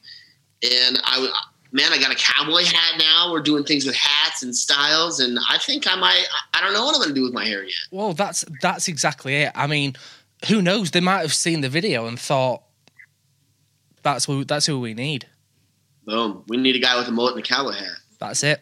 and 0.64 1.00
I 1.04 1.32
man, 1.70 1.92
I 1.92 1.98
got 1.98 2.10
a 2.10 2.16
cowboy 2.16 2.64
hat 2.64 2.98
now. 2.98 3.30
We're 3.30 3.40
doing 3.40 3.62
things 3.62 3.86
with 3.86 3.94
hats 3.94 4.42
and 4.42 4.54
styles, 4.56 5.20
and 5.20 5.38
I 5.48 5.58
think 5.58 5.86
I 5.86 5.94
might. 5.94 6.24
I 6.54 6.60
don't 6.60 6.72
know 6.72 6.84
what 6.84 6.96
I'm 6.96 7.02
going 7.02 7.10
to 7.10 7.14
do 7.14 7.22
with 7.22 7.32
my 7.32 7.44
hair 7.44 7.62
yet. 7.62 7.74
Well, 7.92 8.14
that's 8.14 8.44
that's 8.60 8.88
exactly 8.88 9.36
it. 9.36 9.52
I 9.54 9.68
mean, 9.68 9.94
who 10.48 10.60
knows? 10.60 10.90
They 10.90 11.00
might 11.00 11.20
have 11.20 11.34
seen 11.34 11.60
the 11.60 11.68
video 11.68 12.06
and 12.06 12.18
thought 12.18 12.62
that's 14.02 14.24
who 14.24 14.44
that's 14.44 14.66
who 14.66 14.80
we 14.80 14.94
need. 14.94 15.26
Boom. 16.04 16.44
We 16.48 16.56
need 16.56 16.76
a 16.76 16.78
guy 16.78 16.98
with 16.98 17.08
a 17.08 17.12
mullet 17.12 17.36
and 17.36 17.44
a 17.44 17.46
cowboy 17.46 17.72
hat. 17.72 17.98
That's 18.18 18.42
it. 18.42 18.60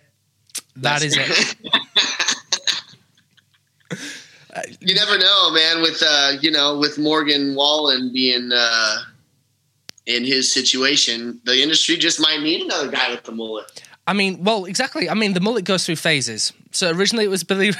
That 0.77 1.03
is 1.03 1.17
it. 1.17 1.57
you 4.81 4.95
never 4.95 5.19
know, 5.19 5.51
man. 5.53 5.83
With 5.83 6.03
uh, 6.07 6.33
you 6.41 6.51
know, 6.51 6.79
with 6.79 6.99
Morgan 6.99 7.55
Wallen 7.55 8.13
being 8.13 8.51
uh, 8.53 8.97
in 10.07 10.25
his 10.25 10.53
situation, 10.53 11.41
the 11.45 11.63
industry 11.63 11.97
just 11.97 12.21
might 12.21 12.41
need 12.41 12.63
another 12.63 12.91
guy 12.91 13.11
with 13.11 13.25
the 13.25 13.33
mullet. 13.33 13.83
I 14.07 14.15
mean, 14.15 14.43
well, 14.43 14.65
exactly. 14.65 15.11
I 15.11 15.15
mean, 15.15 15.35
the 15.35 15.41
mullet 15.41 15.65
goes 15.65 15.85
through 15.85 15.97
phases. 15.97 16.53
So 16.73 16.91
originally 16.91 17.25
it 17.25 17.29
was 17.29 17.45
Billy. 17.45 17.73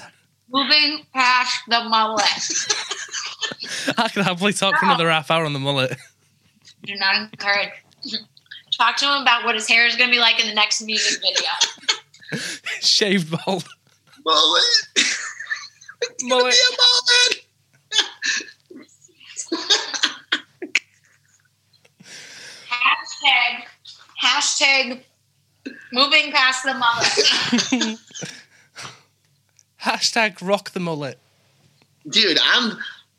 Moving 0.48 1.06
past 1.12 1.58
the 1.68 1.84
mullet. 1.84 2.22
I 3.98 4.08
could 4.08 4.24
happily 4.24 4.52
talk 4.52 4.76
for 4.78 4.84
another 4.84 5.10
half 5.10 5.30
hour 5.30 5.44
on 5.44 5.52
the 5.52 5.58
mullet. 5.58 5.96
Do 6.86 6.94
not 6.94 7.16
encourage. 7.32 7.70
Talk 8.76 8.96
to 8.98 9.04
him 9.06 9.22
about 9.22 9.44
what 9.44 9.54
his 9.54 9.68
hair 9.68 9.86
is 9.86 9.96
going 9.96 10.08
to 10.08 10.14
be 10.14 10.20
like 10.20 10.40
in 10.40 10.46
the 10.48 10.54
next 10.54 10.82
music 10.82 11.20
video. 11.20 11.50
Shaved 12.80 13.30
bald 13.44 13.64
Mullet. 14.24 14.62
mullet. 16.22 16.54
Be 16.54 16.58
a 16.58 16.76
mullet. 16.82 17.46
Hashtag, 22.68 23.64
hashtag, 24.22 25.02
moving 25.92 26.32
past 26.32 26.64
the 26.64 26.74
mullet. 26.74 27.98
Hashtag 29.82 30.36
rock 30.42 30.70
the 30.70 30.80
mullet. 30.80 31.18
dude 32.08 32.38
i'm 32.42 32.76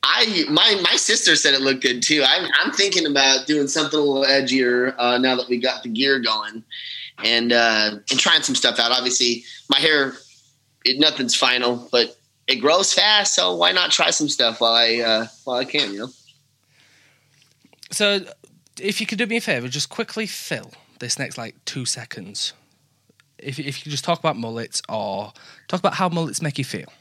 i 0.07 0.45
my 0.49 0.79
my 0.83 0.95
sister 0.95 1.35
said 1.35 1.53
it 1.53 1.61
looked 1.61 1.81
good 1.81 2.01
too 2.01 2.23
i'm, 2.25 2.49
I'm 2.61 2.71
thinking 2.71 3.05
about 3.05 3.45
doing 3.47 3.67
something 3.67 3.99
a 3.99 4.01
little 4.01 4.23
edgier 4.23 4.95
uh, 4.97 5.17
now 5.17 5.35
that 5.35 5.49
we 5.49 5.59
got 5.59 5.83
the 5.83 5.89
gear 5.89 6.19
going 6.19 6.63
and 7.23 7.51
uh 7.51 7.91
and 8.09 8.19
trying 8.19 8.41
some 8.43 8.55
stuff 8.55 8.79
out 8.79 8.91
obviously 8.91 9.43
my 9.69 9.79
hair 9.79 10.13
it, 10.85 10.99
nothing's 10.99 11.35
final 11.35 11.87
but 11.91 12.17
it 12.47 12.57
grows 12.57 12.93
fast 12.93 13.35
so 13.35 13.55
why 13.55 13.71
not 13.71 13.91
try 13.91 14.09
some 14.11 14.29
stuff 14.29 14.61
while 14.61 14.73
i 14.73 14.97
uh 14.97 15.27
while 15.43 15.57
i 15.57 15.65
can 15.65 15.91
you 15.93 15.99
know 15.99 16.09
So, 17.91 18.25
if 18.79 18.99
you 19.01 19.07
could 19.07 19.17
do 19.17 19.25
me 19.25 19.37
a 19.37 19.41
favor, 19.41 19.67
just 19.67 19.89
quickly 19.89 20.27
fill 20.27 20.71
this 20.99 21.17
next 21.17 21.37
like 21.37 21.55
two 21.65 21.85
seconds. 21.85 22.53
If 23.37 23.59
if 23.59 23.77
you 23.77 23.83
could 23.83 23.91
just 23.91 24.03
talk 24.03 24.19
about 24.19 24.35
mullets 24.35 24.81
or 24.89 25.33
talk 25.67 25.79
about 25.79 25.95
how 25.95 26.09
mullets 26.09 26.41
make 26.41 26.57
you 26.57 26.65
feel. 26.65 26.91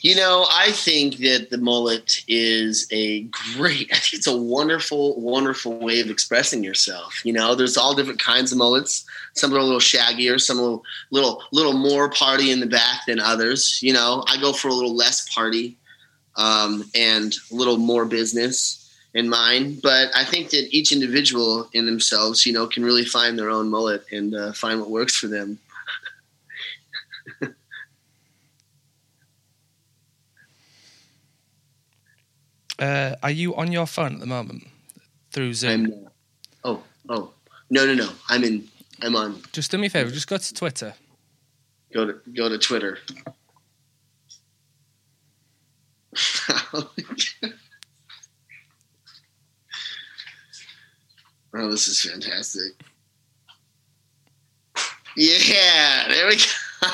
You 0.00 0.14
know, 0.14 0.46
I 0.50 0.70
think 0.70 1.16
that 1.18 1.48
the 1.50 1.58
mullet 1.58 2.22
is 2.28 2.86
a 2.92 3.22
great, 3.56 3.90
I 3.92 3.96
think 3.96 4.14
it's 4.14 4.26
a 4.26 4.36
wonderful, 4.36 5.20
wonderful 5.20 5.78
way 5.78 6.00
of 6.00 6.08
expressing 6.08 6.62
yourself. 6.62 7.24
You 7.24 7.32
know, 7.32 7.54
there's 7.54 7.76
all 7.76 7.94
different 7.94 8.22
kinds 8.22 8.52
of 8.52 8.58
mullets. 8.58 9.04
Some 9.34 9.52
are 9.52 9.58
a 9.58 9.62
little 9.64 9.80
shaggier, 9.80 10.40
some 10.40 10.58
a 10.58 10.62
little, 10.62 10.84
little, 11.10 11.42
little 11.52 11.72
more 11.72 12.08
party 12.10 12.52
in 12.52 12.60
the 12.60 12.66
back 12.66 13.06
than 13.06 13.18
others. 13.18 13.80
You 13.82 13.92
know, 13.92 14.24
I 14.28 14.40
go 14.40 14.52
for 14.52 14.68
a 14.68 14.74
little 14.74 14.94
less 14.94 15.28
party 15.34 15.76
um, 16.36 16.84
and 16.94 17.34
a 17.50 17.54
little 17.54 17.76
more 17.76 18.04
business 18.04 18.84
in 19.14 19.28
mine. 19.28 19.78
But 19.82 20.08
I 20.14 20.24
think 20.24 20.50
that 20.50 20.68
each 20.70 20.92
individual 20.92 21.68
in 21.72 21.86
themselves, 21.86 22.46
you 22.46 22.52
know, 22.52 22.66
can 22.66 22.84
really 22.84 23.04
find 23.04 23.38
their 23.38 23.50
own 23.50 23.68
mullet 23.68 24.04
and 24.12 24.34
uh, 24.34 24.52
find 24.52 24.80
what 24.80 24.90
works 24.90 25.16
for 25.16 25.26
them. 25.26 25.58
Uh, 32.78 33.16
are 33.22 33.30
you 33.30 33.54
on 33.56 33.72
your 33.72 33.86
phone 33.86 34.14
at 34.14 34.20
the 34.20 34.26
moment 34.26 34.66
through 35.32 35.52
Zoom? 35.54 35.86
I'm, 35.86 36.08
oh, 36.64 36.82
oh, 37.08 37.32
no, 37.70 37.86
no, 37.86 37.94
no. 37.94 38.08
I'm 38.28 38.44
in. 38.44 38.68
I'm 39.02 39.16
on. 39.16 39.40
Just 39.52 39.70
do 39.70 39.78
me 39.78 39.86
a 39.88 39.90
favor. 39.90 40.10
Just 40.10 40.28
go 40.28 40.36
to 40.38 40.54
Twitter. 40.54 40.94
Go 41.92 42.06
to 42.06 42.20
go 42.34 42.48
to 42.48 42.58
Twitter. 42.58 42.98
oh, 51.54 51.70
this 51.70 51.88
is 51.88 52.00
fantastic. 52.02 52.72
Yeah, 55.16 56.06
there 56.08 56.26
we 56.28 56.36
go. 56.36 56.42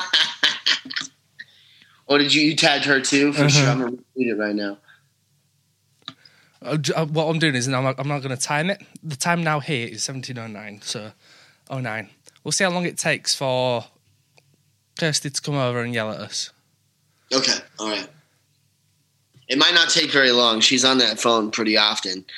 oh, 2.09 2.17
did 2.17 2.33
you 2.33 2.41
you 2.41 2.55
tagged 2.55 2.85
her 2.85 2.99
too? 2.99 3.33
For 3.33 3.47
sure, 3.49 3.63
Uh-huh. 3.63 3.71
I'm 3.71 3.79
gonna 3.79 3.97
read 4.15 4.27
it 4.29 4.35
right 4.37 4.55
now. 4.55 4.77
Uh, 6.65 6.77
uh, 6.95 7.05
what 7.05 7.25
I'm 7.25 7.39
doing 7.39 7.55
is, 7.55 7.67
and 7.67 7.75
I'm 7.75 7.83
not, 7.83 7.95
I'm 7.99 8.07
not 8.07 8.21
going 8.21 8.35
to 8.35 8.41
time 8.41 8.69
it. 8.69 8.81
The 9.03 9.15
time 9.15 9.43
now 9.43 9.59
here 9.59 9.87
is 9.87 10.07
1709, 10.07 10.81
so 10.81 11.11
09. 11.71 12.09
We'll 12.43 12.51
see 12.51 12.63
how 12.63 12.71
long 12.71 12.85
it 12.85 12.97
takes 12.97 13.35
for 13.35 13.85
Kirsty 14.97 15.29
to 15.29 15.41
come 15.41 15.55
over 15.55 15.81
and 15.81 15.93
yell 15.93 16.11
at 16.11 16.19
us. 16.19 16.51
Okay, 17.33 17.57
all 17.79 17.89
right. 17.89 18.07
It 19.47 19.57
might 19.57 19.73
not 19.73 19.89
take 19.89 20.11
very 20.11 20.31
long. 20.31 20.59
She's 20.59 20.85
on 20.85 20.97
that 20.99 21.19
phone 21.19 21.51
pretty 21.51 21.77
often. 21.77 22.25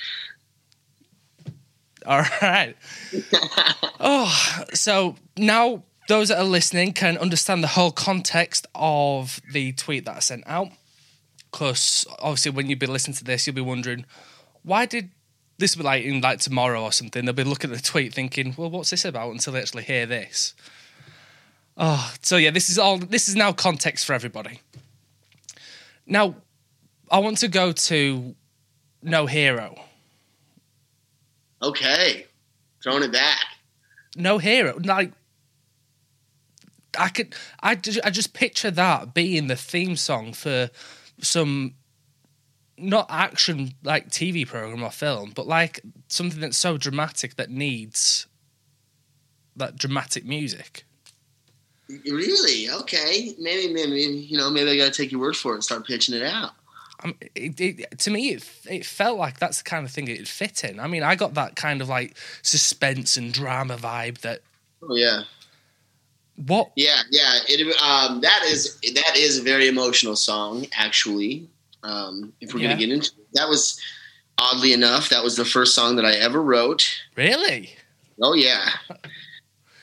All 2.05 2.23
right. 2.41 2.75
oh, 3.99 4.63
so 4.73 5.15
now 5.37 5.83
those 6.07 6.29
that 6.29 6.37
are 6.37 6.45
listening 6.45 6.93
can 6.93 7.17
understand 7.17 7.63
the 7.63 7.67
whole 7.67 7.91
context 7.91 8.65
of 8.73 9.41
the 9.51 9.73
tweet 9.73 10.05
that 10.05 10.15
I 10.15 10.19
sent 10.19 10.45
out. 10.47 10.69
Because 11.51 12.05
obviously, 12.19 12.51
when 12.51 12.69
you 12.69 12.75
be 12.75 12.87
listening 12.87 13.15
to 13.17 13.23
this, 13.23 13.47
you'll 13.47 13.55
be 13.55 13.61
wondering 13.61 14.05
why 14.63 14.85
did 14.85 15.09
this 15.57 15.75
be 15.75 15.83
like 15.83 16.03
in 16.03 16.21
like 16.21 16.39
tomorrow 16.39 16.83
or 16.83 16.91
something? 16.91 17.25
They'll 17.25 17.33
be 17.33 17.43
looking 17.43 17.71
at 17.71 17.77
the 17.77 17.83
tweet 17.83 18.13
thinking, 18.13 18.53
well, 18.57 18.69
what's 18.69 18.89
this 18.89 19.05
about? 19.05 19.31
Until 19.31 19.53
they 19.53 19.61
actually 19.61 19.83
hear 19.83 20.05
this. 20.05 20.53
Oh, 21.77 22.13
so 22.21 22.37
yeah, 22.37 22.49
this 22.51 22.69
is 22.69 22.77
all. 22.77 22.97
This 22.97 23.29
is 23.29 23.35
now 23.35 23.51
context 23.53 24.05
for 24.05 24.13
everybody. 24.13 24.59
Now, 26.05 26.35
I 27.11 27.19
want 27.19 27.37
to 27.39 27.47
go 27.47 27.71
to 27.71 28.35
No 29.01 29.25
Hero. 29.25 29.79
Okay, 31.61 32.27
throwing 32.83 33.03
it 33.03 33.11
back. 33.11 33.39
no 34.15 34.37
hero. 34.37 34.77
Like 34.83 35.11
I 36.99 37.09
could, 37.09 37.35
I 37.61 37.75
just, 37.75 37.99
I 38.03 38.09
just 38.09 38.33
picture 38.33 38.71
that 38.71 39.13
being 39.13 39.47
the 39.47 39.55
theme 39.55 39.95
song 39.95 40.33
for 40.33 40.69
some 41.21 41.75
not 42.77 43.07
action 43.09 43.73
like 43.83 44.09
TV 44.09 44.47
program 44.47 44.83
or 44.83 44.91
film, 44.91 45.31
but 45.35 45.47
like 45.47 45.81
something 46.09 46.39
that's 46.39 46.57
so 46.57 46.77
dramatic 46.77 47.35
that 47.35 47.49
needs 47.49 48.27
that 49.55 49.75
dramatic 49.75 50.25
music. 50.25 50.83
Really? 51.89 52.69
Okay. 52.69 53.33
Maybe, 53.39 53.73
maybe 53.73 54.01
you 54.01 54.37
know, 54.37 54.49
maybe 54.49 54.69
I 54.69 54.77
got 54.77 54.93
to 54.93 55.01
take 55.01 55.11
your 55.11 55.21
word 55.21 55.35
for 55.35 55.53
it 55.53 55.55
and 55.55 55.63
start 55.63 55.87
pitching 55.87 56.15
it 56.15 56.23
out. 56.23 56.51
Um, 57.03 57.15
it, 57.35 57.59
it, 57.59 57.99
to 57.99 58.11
me, 58.11 58.29
it, 58.29 58.49
it 58.69 58.85
felt 58.85 59.17
like 59.17 59.39
that's 59.39 59.59
the 59.59 59.63
kind 59.63 59.85
of 59.85 59.91
thing 59.91 60.07
it'd 60.07 60.27
fit 60.27 60.63
in. 60.63 60.79
I 60.79 60.87
mean, 60.87 61.03
I 61.03 61.15
got 61.15 61.35
that 61.35 61.55
kind 61.55 61.81
of 61.81 61.89
like 61.89 62.17
suspense 62.41 63.17
and 63.17 63.31
drama 63.31 63.77
vibe. 63.77 64.19
That 64.19 64.41
Oh 64.81 64.95
yeah, 64.95 65.23
what? 66.45 66.71
yeah, 66.75 67.01
yeah. 67.09 67.33
It 67.47 67.61
um 67.81 68.21
that 68.21 68.43
is 68.45 68.79
that 68.93 69.15
is 69.17 69.39
a 69.39 69.43
very 69.43 69.67
emotional 69.67 70.15
song 70.15 70.65
actually. 70.77 71.49
Um, 71.83 72.33
if 72.41 72.53
we're 72.53 72.59
Yeah. 72.61 72.67
gonna 72.69 72.79
get 72.79 72.89
into 72.91 73.11
it. 73.17 73.27
that 73.33 73.49
was 73.49 73.79
oddly 74.37 74.73
enough 74.73 75.09
that 75.09 75.23
was 75.23 75.35
the 75.35 75.45
first 75.45 75.73
song 75.73 75.95
that 75.95 76.05
I 76.05 76.13
ever 76.13 76.41
wrote. 76.41 76.87
Really? 77.15 77.71
Oh 78.21 78.33
yeah. 78.33 78.69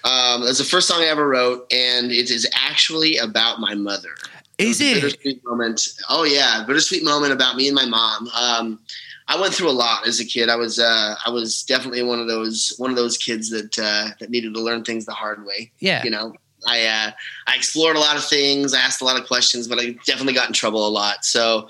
Um, 0.04 0.42
it 0.42 0.46
was 0.46 0.58
the 0.58 0.64
first 0.64 0.86
song 0.86 1.00
I 1.00 1.06
ever 1.06 1.26
wrote, 1.26 1.66
and 1.72 2.12
it 2.12 2.30
is 2.30 2.46
actually 2.54 3.16
about 3.16 3.58
my 3.58 3.74
mother. 3.74 4.10
Is 4.58 4.78
a 4.82 4.90
it? 4.90 4.94
bittersweet 4.96 5.42
moment? 5.46 5.80
Oh 6.10 6.24
yeah, 6.24 6.62
bittersweet 6.66 7.02
moment 7.04 7.32
about 7.32 7.56
me 7.56 7.68
and 7.68 7.74
my 7.74 7.86
mom. 7.86 8.28
Um, 8.38 8.80
I 9.28 9.40
went 9.40 9.54
through 9.54 9.70
a 9.70 9.72
lot 9.72 10.06
as 10.06 10.20
a 10.20 10.24
kid. 10.26 10.50
I 10.50 10.56
was 10.56 10.78
uh, 10.78 11.14
I 11.24 11.30
was 11.30 11.62
definitely 11.62 12.02
one 12.02 12.20
of 12.20 12.26
those 12.28 12.74
one 12.76 12.90
of 12.90 12.96
those 12.96 13.16
kids 13.16 13.48
that 13.48 13.78
uh, 13.78 14.10
that 14.20 14.28
needed 14.28 14.52
to 14.52 14.60
learn 14.60 14.84
things 14.84 15.06
the 15.06 15.12
hard 15.14 15.46
way. 15.46 15.72
Yeah. 15.78 16.04
You 16.04 16.10
know, 16.10 16.34
I 16.66 16.86
uh, 16.86 17.10
I 17.46 17.56
explored 17.56 17.96
a 17.96 18.00
lot 18.00 18.16
of 18.16 18.24
things. 18.24 18.74
I 18.74 18.80
asked 18.80 19.00
a 19.00 19.04
lot 19.04 19.20
of 19.20 19.26
questions, 19.26 19.68
but 19.68 19.78
I 19.78 19.96
definitely 20.06 20.34
got 20.34 20.48
in 20.48 20.52
trouble 20.52 20.86
a 20.86 20.90
lot. 20.90 21.24
So 21.24 21.68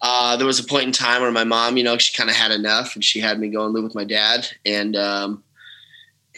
uh, 0.00 0.36
there 0.36 0.46
was 0.46 0.58
a 0.58 0.64
point 0.64 0.86
in 0.86 0.92
time 0.92 1.22
where 1.22 1.30
my 1.30 1.44
mom, 1.44 1.76
you 1.76 1.84
know, 1.84 1.96
she 1.98 2.16
kind 2.16 2.28
of 2.28 2.36
had 2.36 2.50
enough, 2.50 2.94
and 2.94 3.04
she 3.04 3.20
had 3.20 3.38
me 3.38 3.48
go 3.48 3.64
and 3.64 3.72
live 3.72 3.84
with 3.84 3.94
my 3.94 4.04
dad, 4.04 4.48
and 4.66 4.96
um, 4.96 5.44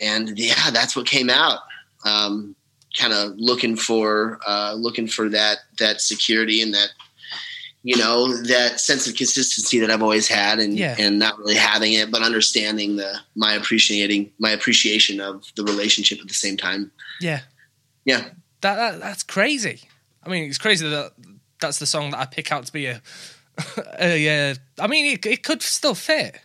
and 0.01 0.39
yeah, 0.39 0.71
that's 0.71 0.95
what 0.95 1.07
came 1.07 1.31
out. 1.31 1.61
Um, 2.05 2.55
kind 2.99 3.13
of 3.13 3.33
looking 3.37 3.77
for 3.77 4.39
uh, 4.47 4.75
looking 4.77 5.07
for 5.09 5.29
that 5.31 5.59
that 5.79 6.01
security 6.01 6.63
and 6.63 6.75
that 6.75 6.91
you 7.83 7.97
know 7.97 8.35
that 8.43 8.81
sense 8.81 9.07
of 9.07 9.15
consistency 9.15 9.79
that 9.79 9.91
I've 9.91 10.03
always 10.03 10.29
had, 10.29 10.59
and 10.59 10.79
Yeah. 10.79 10.97
and 10.99 11.19
not 11.19 11.39
really 11.39 11.57
having 11.57 11.95
it, 11.95 12.11
but 12.11 12.23
understanding 12.23 12.97
the 12.97 13.19
my 13.35 13.55
appreciating 13.55 14.31
my 14.39 14.51
appreciation 14.51 15.21
of 15.21 15.45
the 15.57 15.65
relationship 15.65 16.21
at 16.21 16.29
the 16.29 16.35
same 16.35 16.57
time. 16.57 16.91
Yeah. 17.21 17.41
Yeah, 18.05 18.29
That, 18.61 18.77
that 18.77 19.01
that's 19.01 19.23
crazy. 19.23 19.83
I 20.23 20.29
mean, 20.29 20.45
it's 20.45 20.59
crazy 20.59 20.89
that 20.89 21.13
that's 21.61 21.79
the 21.79 21.87
song 21.87 22.11
that 22.11 22.21
I 22.21 22.27
pick 22.27 22.53
out 22.53 22.67
to 22.67 22.73
be 22.73 22.87
a. 22.87 23.03
a 23.99 24.19
yeah, 24.19 24.55
I 24.79 24.87
mean, 24.87 25.15
it, 25.15 25.25
it 25.27 25.43
could 25.45 25.63
still 25.63 25.95
fit. 25.95 26.41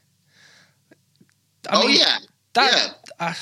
I 1.69 1.77
oh 1.77 1.87
mean, 1.87 1.99
yeah, 1.99 2.17
that 2.53 2.95
I, 3.19 3.35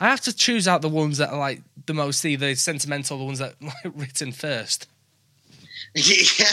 I 0.00 0.08
have 0.08 0.20
to 0.22 0.34
choose 0.34 0.68
out 0.68 0.82
the 0.82 0.88
ones 0.88 1.18
that 1.18 1.30
are 1.30 1.38
like 1.38 1.62
the 1.86 1.94
most 1.94 2.24
either 2.24 2.54
sentimental, 2.54 3.18
the 3.18 3.24
ones 3.24 3.38
that 3.38 3.54
like 3.60 3.74
written 3.94 4.32
first. 4.32 4.86
yeah. 5.94 6.46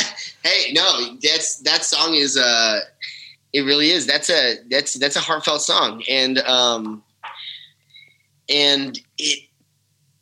Hey, 0.44 0.72
no, 0.74 1.18
that's 1.22 1.60
that 1.60 1.84
song 1.84 2.16
is 2.16 2.38
uh 2.38 2.82
it 3.54 3.62
really 3.62 3.92
is. 3.92 4.06
That's 4.06 4.30
a 4.30 4.58
that's 4.70 4.94
that's 4.96 5.16
a 5.16 5.20
heartfelt 5.20 5.62
song. 5.62 6.04
And 6.10 6.40
um 6.40 7.04
and 8.50 9.00
it 9.18 9.48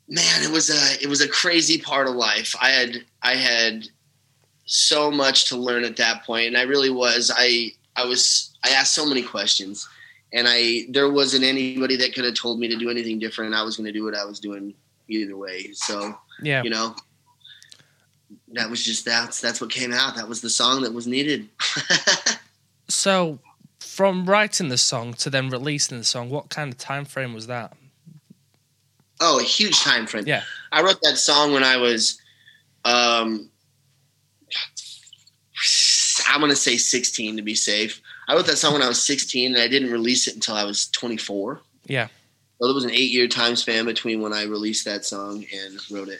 man, 0.07 0.43
it 0.43 0.51
was 0.51 0.69
a 0.69 1.03
it 1.03 1.07
was 1.07 1.21
a 1.21 1.27
crazy 1.27 1.77
part 1.77 2.07
of 2.07 2.15
life. 2.15 2.55
I 2.61 2.69
had 2.69 3.03
I 3.21 3.35
had 3.35 3.87
so 4.65 5.11
much 5.11 5.49
to 5.49 5.57
learn 5.57 5.83
at 5.83 5.97
that 5.97 6.23
point 6.23 6.47
and 6.47 6.57
I 6.57 6.63
really 6.63 6.89
was 6.89 7.31
I 7.35 7.71
I 7.95 8.05
was 8.05 8.55
I 8.63 8.69
asked 8.69 8.93
so 8.93 9.05
many 9.05 9.21
questions 9.21 9.87
and 10.31 10.47
I 10.49 10.85
there 10.89 11.11
wasn't 11.11 11.43
anybody 11.43 11.95
that 11.97 12.13
could 12.13 12.25
have 12.25 12.35
told 12.35 12.59
me 12.59 12.67
to 12.67 12.77
do 12.77 12.89
anything 12.89 13.19
different. 13.19 13.53
I 13.53 13.63
was 13.63 13.77
going 13.77 13.87
to 13.87 13.91
do 13.91 14.03
what 14.03 14.15
I 14.15 14.25
was 14.25 14.39
doing 14.39 14.73
either 15.07 15.35
way. 15.35 15.71
So, 15.73 16.17
Yeah, 16.41 16.63
you 16.63 16.69
know 16.69 16.95
that 18.53 18.69
was 18.69 18.83
just 18.83 19.05
that's 19.05 19.41
that's 19.41 19.59
what 19.61 19.69
came 19.69 19.91
out 19.91 20.15
that 20.15 20.27
was 20.27 20.41
the 20.41 20.49
song 20.49 20.81
that 20.81 20.93
was 20.93 21.07
needed 21.07 21.49
So, 22.93 23.39
from 23.79 24.25
writing 24.25 24.69
the 24.69 24.77
song 24.77 25.13
to 25.15 25.29
then 25.29 25.49
releasing 25.49 25.97
the 25.97 26.03
song, 26.03 26.29
what 26.29 26.49
kind 26.49 26.71
of 26.71 26.77
time 26.77 27.05
frame 27.05 27.33
was 27.33 27.47
that? 27.47 27.73
Oh 29.23 29.39
a 29.39 29.43
huge 29.43 29.79
time 29.81 30.05
frame 30.05 30.25
Yeah. 30.27 30.43
i 30.71 30.81
wrote 30.81 30.99
that 31.03 31.17
song 31.17 31.53
when 31.53 31.63
i 31.63 31.77
was 31.77 32.19
um 32.85 33.49
i'm 36.27 36.39
gonna 36.41 36.55
say 36.55 36.77
16 36.77 37.37
to 37.37 37.41
be 37.41 37.55
safe 37.55 38.01
i 38.27 38.35
wrote 38.35 38.45
that 38.47 38.57
song 38.57 38.73
when 38.73 38.81
i 38.81 38.87
was 38.87 39.01
16 39.01 39.53
and 39.53 39.61
i 39.61 39.67
didn't 39.67 39.91
release 39.91 40.27
it 40.27 40.35
until 40.35 40.55
i 40.55 40.63
was 40.63 40.87
24 40.89 41.61
Yeah. 41.87 42.07
so 42.59 42.67
there 42.67 42.73
was 42.75 42.83
an 42.83 42.91
eight 42.91 43.11
year 43.11 43.27
time 43.27 43.55
span 43.55 43.85
between 43.85 44.21
when 44.21 44.33
i 44.33 44.43
released 44.43 44.85
that 44.85 45.05
song 45.05 45.45
and 45.53 45.79
wrote 45.91 46.09
it 46.09 46.19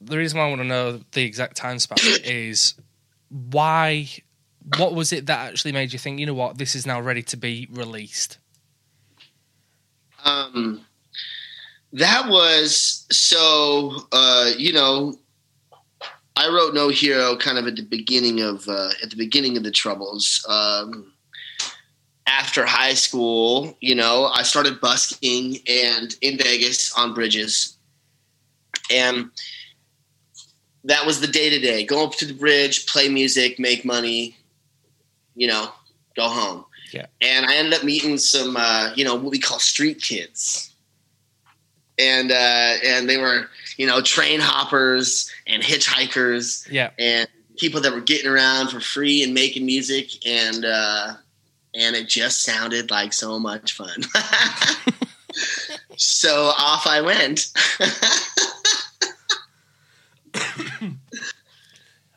The 0.00 0.16
reason 0.16 0.38
why 0.38 0.46
I 0.46 0.48
want 0.48 0.62
to 0.62 0.66
know 0.66 1.00
the 1.12 1.22
exact 1.22 1.56
time 1.56 1.78
span 1.78 1.98
is 2.24 2.74
why. 3.28 4.08
What 4.78 4.94
was 4.94 5.12
it 5.12 5.26
that 5.26 5.48
actually 5.48 5.72
made 5.72 5.92
you 5.92 5.98
think, 5.98 6.20
you 6.20 6.26
know 6.26 6.34
what, 6.34 6.56
this 6.58 6.74
is 6.74 6.86
now 6.86 7.00
ready 7.00 7.22
to 7.24 7.36
be 7.36 7.66
released? 7.70 8.38
Um, 10.24 10.84
that 11.92 12.28
was 12.28 13.06
so. 13.10 14.06
Uh, 14.12 14.50
you 14.56 14.72
know, 14.72 15.18
I 16.36 16.48
wrote 16.48 16.74
No 16.74 16.88
Hero 16.88 17.36
kind 17.36 17.58
of 17.58 17.66
at 17.66 17.76
the 17.76 17.82
beginning 17.82 18.40
of 18.40 18.68
uh, 18.68 18.90
at 19.02 19.10
the 19.10 19.16
beginning 19.16 19.56
of 19.56 19.62
the 19.62 19.70
troubles. 19.70 20.44
Um, 20.48 21.12
after 22.26 22.64
high 22.64 22.94
school, 22.94 23.76
you 23.80 23.94
know, 23.94 24.26
I 24.26 24.42
started 24.44 24.80
busking 24.80 25.58
and 25.68 26.14
in 26.20 26.38
Vegas 26.38 26.92
on 26.96 27.12
bridges, 27.12 27.76
and 28.90 29.30
that 30.84 31.04
was 31.04 31.20
the 31.20 31.26
day 31.26 31.50
to 31.50 31.58
day. 31.58 31.84
Go 31.84 32.04
up 32.04 32.14
to 32.16 32.26
the 32.26 32.34
bridge, 32.34 32.86
play 32.86 33.08
music, 33.08 33.58
make 33.58 33.84
money, 33.84 34.36
you 35.34 35.46
know, 35.46 35.70
go 36.16 36.28
home. 36.28 36.64
Yeah. 36.92 37.06
And 37.20 37.46
I 37.46 37.56
ended 37.56 37.74
up 37.74 37.84
meeting 37.84 38.18
some, 38.18 38.56
uh, 38.56 38.92
you 38.96 39.04
know, 39.04 39.14
what 39.14 39.30
we 39.30 39.38
call 39.38 39.58
street 39.58 40.02
kids, 40.02 40.69
and 42.00 42.32
uh, 42.32 42.74
and 42.84 43.08
they 43.08 43.18
were, 43.18 43.48
you 43.76 43.86
know, 43.86 44.00
train 44.00 44.40
hoppers 44.40 45.30
and 45.46 45.62
hitchhikers 45.62 46.66
Yeah. 46.70 46.90
and 46.98 47.28
people 47.58 47.80
that 47.82 47.92
were 47.92 48.00
getting 48.00 48.30
around 48.30 48.68
for 48.70 48.80
free 48.80 49.22
and 49.22 49.34
making 49.34 49.66
music, 49.66 50.26
and 50.26 50.64
uh, 50.64 51.12
and 51.74 51.94
it 51.96 52.08
just 52.08 52.42
sounded 52.42 52.90
like 52.90 53.12
so 53.12 53.38
much 53.38 53.72
fun. 53.72 54.02
so 55.96 56.52
off 56.58 56.86
I 56.86 57.00
went. 57.02 57.52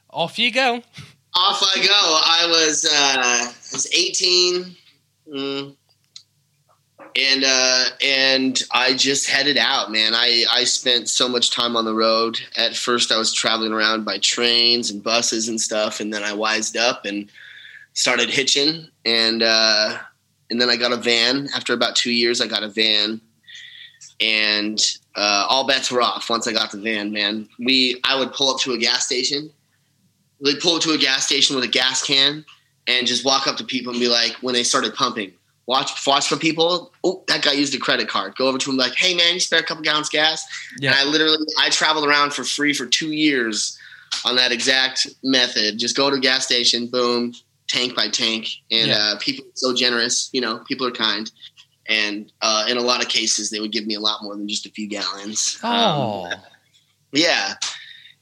Off 0.10 0.38
you 0.38 0.52
go. 0.52 0.76
off 1.36 1.64
I 1.64 1.82
go. 1.86 1.92
I 2.26 2.46
was 2.48 2.86
uh, 2.86 2.90
I 2.94 3.48
was 3.74 3.88
18, 3.92 4.76
mm, 5.34 5.76
and 7.16 7.44
uh, 7.46 7.86
and 8.04 8.62
I 8.72 8.94
just 8.94 9.30
headed 9.30 9.58
out, 9.58 9.92
man. 9.92 10.14
I 10.16 10.46
I 10.52 10.64
spent 10.64 11.10
so 11.10 11.28
much 11.28 11.52
time 11.52 11.76
on 11.76 11.86
the 11.86 11.94
road. 11.94 12.40
At 12.58 12.76
first, 12.76 13.12
I 13.12 13.18
was 13.18 13.34
traveling 13.34 13.74
around 13.74 14.06
by 14.06 14.18
trains 14.20 14.90
and 14.90 15.04
buses 15.04 15.48
and 15.48 15.60
stuff, 15.60 16.00
and 16.00 16.14
then 16.14 16.24
I 16.24 16.34
wised 16.34 16.78
up 16.78 17.06
and 17.06 17.30
started 17.94 18.30
hitching, 18.30 18.88
and 19.06 19.44
uh, 19.44 19.98
and 20.50 20.60
then 20.60 20.70
I 20.70 20.76
got 20.76 20.94
a 20.94 20.98
van. 20.98 21.50
After 21.56 21.74
about 21.74 21.96
two 21.96 22.12
years, 22.12 22.42
I 22.42 22.48
got 22.48 22.64
a 22.64 22.70
van, 22.70 23.22
and 24.20 24.80
uh, 25.16 25.46
all 25.50 25.68
bets 25.68 25.92
were 25.92 26.02
off 26.02 26.30
once 26.30 26.48
I 26.48 26.54
got 26.54 26.72
the 26.72 26.80
van. 26.80 27.12
Man, 27.12 27.48
we 27.60 28.00
I 28.04 28.18
would 28.18 28.34
pull 28.34 28.50
up 28.54 28.60
to 28.62 28.74
a 28.74 28.78
gas 28.78 29.06
station 29.06 29.52
like 30.44 30.60
pull 30.60 30.76
up 30.76 30.82
to 30.82 30.92
a 30.92 30.98
gas 30.98 31.26
station 31.26 31.56
with 31.56 31.66
a 31.66 31.70
gas 31.70 32.06
can 32.06 32.46
and 32.86 33.08
just 33.08 33.26
walk 33.26 33.48
up 33.48 33.56
to 33.58 33.64
people 33.64 33.92
and 33.92 34.00
be 34.00 34.10
like, 34.10 34.34
when 34.42 34.54
they 34.54 34.64
started 34.64 34.94
pumping, 34.94 35.32
watch 35.66 36.06
watch 36.06 36.28
for 36.28 36.36
people. 36.38 36.92
Oh, 37.04 37.24
that 37.28 37.44
guy 37.44 37.54
used 37.54 37.74
a 37.76 37.80
credit 37.80 38.08
card. 38.08 38.36
Go 38.36 38.48
over 38.48 38.58
to 38.58 38.70
him 38.72 38.78
like, 38.78 38.94
hey 38.96 39.14
man, 39.16 39.34
you 39.36 39.40
spare 39.40 39.60
a 39.60 39.64
couple 39.64 39.84
gallons 39.84 40.10
gas? 40.10 40.46
Yeah. 40.80 40.92
And 40.92 41.00
I 41.00 41.04
literally 41.12 41.38
I 41.60 41.70
traveled 41.70 42.08
around 42.08 42.34
for 42.34 42.44
free 42.44 42.74
for 42.74 42.86
two 42.86 43.12
years 43.12 43.78
on 44.26 44.36
that 44.36 44.52
exact 44.52 45.08
method. 45.24 45.78
Just 45.80 45.96
go 45.98 46.10
to 46.10 46.18
a 46.18 46.20
gas 46.20 46.46
station, 46.46 46.88
boom, 46.88 47.34
tank 47.68 47.96
by 47.96 48.10
tank, 48.10 48.48
and 48.72 48.90
Yeah. 48.90 48.98
uh, 48.98 49.18
people 49.20 49.46
are 49.46 49.56
so 49.56 49.74
generous. 49.74 50.30
You 50.34 50.42
know, 50.42 50.60
people 50.68 50.86
are 50.86 50.92
kind. 50.92 51.32
And 51.88 52.32
uh, 52.42 52.66
in 52.70 52.78
a 52.78 52.82
lot 52.82 53.02
of 53.04 53.10
cases, 53.10 53.50
they 53.50 53.60
would 53.60 53.72
give 53.74 53.86
me 53.86 53.96
a 53.96 54.00
lot 54.00 54.24
more 54.24 54.36
than 54.36 54.48
just 54.48 54.66
a 54.66 54.70
few 54.72 54.88
gallons. 54.88 55.60
Um, 55.64 55.72
Oh. 55.74 56.32
yeah, 57.12 57.56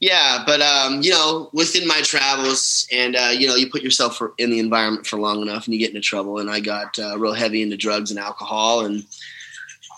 yeah, 0.02 0.42
but 0.44 0.60
um, 0.60 1.00
you 1.00 1.12
know, 1.12 1.48
within 1.52 1.86
my 1.86 2.00
travels, 2.02 2.88
and 2.90 3.14
uh, 3.14 3.30
you 3.32 3.46
know, 3.46 3.54
you 3.54 3.70
put 3.70 3.82
yourself 3.82 4.16
for, 4.16 4.34
in 4.36 4.50
the 4.50 4.58
environment 4.58 5.06
for 5.06 5.16
long 5.16 5.42
enough, 5.42 5.64
and 5.64 5.74
you 5.74 5.78
get 5.78 5.90
into 5.90 6.00
trouble. 6.00 6.40
And 6.40 6.50
I 6.50 6.58
got 6.58 6.98
uh, 6.98 7.16
real 7.16 7.34
heavy 7.34 7.62
into 7.62 7.76
drugs 7.76 8.10
and 8.10 8.18
alcohol, 8.18 8.84
and 8.84 9.04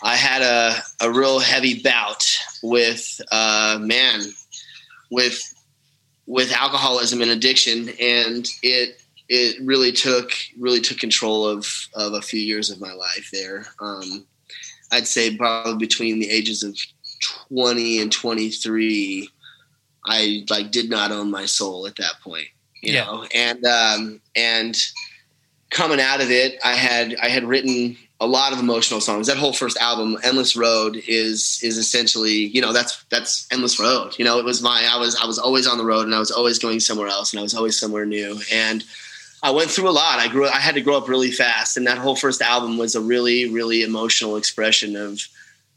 I 0.02 0.16
had 0.16 0.42
a 0.42 0.74
a 1.00 1.10
real 1.10 1.38
heavy 1.38 1.80
bout 1.80 2.22
with 2.62 3.18
uh, 3.32 3.78
man, 3.80 4.20
with 5.10 5.40
with 6.26 6.52
alcoholism 6.52 7.22
and 7.22 7.30
addiction, 7.30 7.88
and 7.98 8.46
it 8.62 9.00
it 9.30 9.56
really 9.64 9.90
took 9.90 10.32
really 10.58 10.82
took 10.82 10.98
control 10.98 11.48
of 11.48 11.66
of 11.94 12.12
a 12.12 12.20
few 12.20 12.40
years 12.40 12.68
of 12.68 12.78
my 12.78 12.92
life 12.92 13.30
there. 13.32 13.68
Um, 13.80 14.26
I'd 14.92 15.06
say 15.06 15.34
probably 15.34 15.78
between 15.78 16.18
the 16.18 16.28
ages 16.28 16.62
of 16.62 16.76
20 17.48 18.02
and 18.02 18.12
23 18.12 19.30
i 20.06 20.44
like 20.50 20.70
did 20.70 20.90
not 20.90 21.10
own 21.12 21.30
my 21.30 21.46
soul 21.46 21.86
at 21.86 21.96
that 21.96 22.14
point 22.22 22.46
you 22.82 22.92
Yeah. 22.92 23.04
know 23.04 23.26
and 23.34 23.64
um 23.64 24.20
and 24.36 24.76
coming 25.70 26.00
out 26.00 26.20
of 26.20 26.30
it 26.30 26.58
i 26.64 26.74
had 26.74 27.16
i 27.22 27.28
had 27.28 27.44
written 27.44 27.96
a 28.20 28.26
lot 28.26 28.52
of 28.52 28.60
emotional 28.60 29.00
songs 29.00 29.26
that 29.26 29.36
whole 29.36 29.52
first 29.52 29.76
album 29.78 30.16
endless 30.22 30.56
road 30.56 31.02
is 31.08 31.58
is 31.62 31.76
essentially 31.78 32.46
you 32.46 32.60
know 32.60 32.72
that's 32.72 33.02
that's 33.10 33.46
endless 33.50 33.80
road 33.80 34.14
you 34.18 34.24
know 34.24 34.38
it 34.38 34.44
was 34.44 34.62
my 34.62 34.88
i 34.92 34.98
was 34.98 35.16
i 35.22 35.26
was 35.26 35.38
always 35.38 35.66
on 35.66 35.78
the 35.78 35.84
road 35.84 36.06
and 36.06 36.14
i 36.14 36.18
was 36.18 36.30
always 36.30 36.58
going 36.58 36.78
somewhere 36.80 37.08
else 37.08 37.32
and 37.32 37.40
i 37.40 37.42
was 37.42 37.54
always 37.54 37.78
somewhere 37.78 38.06
new 38.06 38.40
and 38.52 38.84
I 39.42 39.50
went 39.50 39.70
through 39.70 39.90
a 39.90 39.92
lot. 39.92 40.18
I 40.20 40.28
grew. 40.28 40.46
I 40.48 40.56
had 40.58 40.74
to 40.76 40.80
grow 40.80 40.96
up 40.96 41.06
really 41.06 41.30
fast, 41.30 41.76
and 41.76 41.86
that 41.86 41.98
whole 41.98 42.16
first 42.16 42.40
album 42.40 42.78
was 42.78 42.94
a 42.94 43.00
really, 43.02 43.50
really 43.50 43.82
emotional 43.82 44.36
expression 44.38 44.96
of 44.96 45.20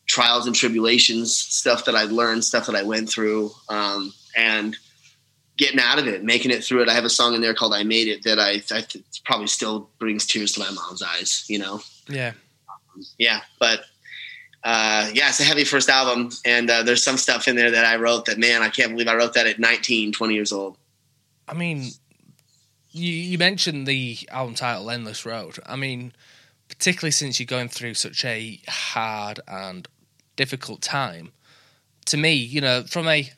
trials 0.07 0.47
and 0.47 0.55
tribulations, 0.55 1.35
stuff 1.35 1.85
that 1.85 1.95
I 1.95 2.03
learned, 2.03 2.43
stuff 2.43 2.65
that 2.67 2.75
I 2.75 2.83
went 2.83 3.09
through, 3.09 3.51
um, 3.69 4.13
and 4.35 4.75
getting 5.57 5.79
out 5.79 5.99
of 5.99 6.07
it, 6.07 6.23
making 6.23 6.51
it 6.51 6.63
through 6.63 6.83
it. 6.83 6.89
I 6.89 6.93
have 6.93 7.05
a 7.05 7.09
song 7.09 7.33
in 7.33 7.41
there 7.41 7.53
called 7.53 7.73
"I 7.73 7.83
Made 7.83 8.07
It" 8.07 8.23
that 8.23 8.39
I, 8.39 8.61
I 8.75 8.85
probably 9.25 9.47
still 9.47 9.89
brings 9.99 10.25
tears 10.25 10.53
to 10.53 10.59
my 10.61 10.71
mom's 10.71 11.03
eyes. 11.03 11.45
You 11.47 11.59
know. 11.59 11.81
Yeah. 12.09 12.33
Yeah, 13.19 13.41
but 13.59 13.81
uh, 14.63 15.09
yeah, 15.13 15.29
it's 15.29 15.39
a 15.39 15.43
heavy 15.43 15.63
first 15.63 15.89
album, 15.89 16.31
and 16.45 16.69
uh, 16.69 16.83
there's 16.83 17.03
some 17.03 17.17
stuff 17.17 17.47
in 17.47 17.55
there 17.55 17.71
that 17.71 17.85
I 17.85 17.97
wrote 17.97 18.25
that 18.25 18.39
man, 18.39 18.61
I 18.63 18.69
can't 18.69 18.91
believe 18.91 19.07
I 19.07 19.15
wrote 19.15 19.33
that 19.35 19.47
at 19.47 19.59
19, 19.59 20.13
20 20.13 20.33
years 20.33 20.51
old. 20.51 20.77
I 21.47 21.53
mean, 21.53 21.91
you, 22.91 23.11
you 23.11 23.37
mentioned 23.37 23.87
the 23.87 24.17
album 24.31 24.55
title 24.55 24.89
"Endless 24.89 25.25
Road." 25.25 25.59
I 25.65 25.75
mean, 25.75 26.11
particularly 26.69 27.11
since 27.11 27.39
you're 27.39 27.45
going 27.45 27.69
through 27.69 27.93
such 27.93 28.25
a 28.25 28.59
hard 28.67 29.39
and 29.47 29.87
difficult 30.37 30.81
time. 30.81 31.33
To 32.05 32.15
me, 32.17 32.33
you 32.33 32.61
know, 32.61 32.83
from 32.83 33.05
a, 33.09 33.29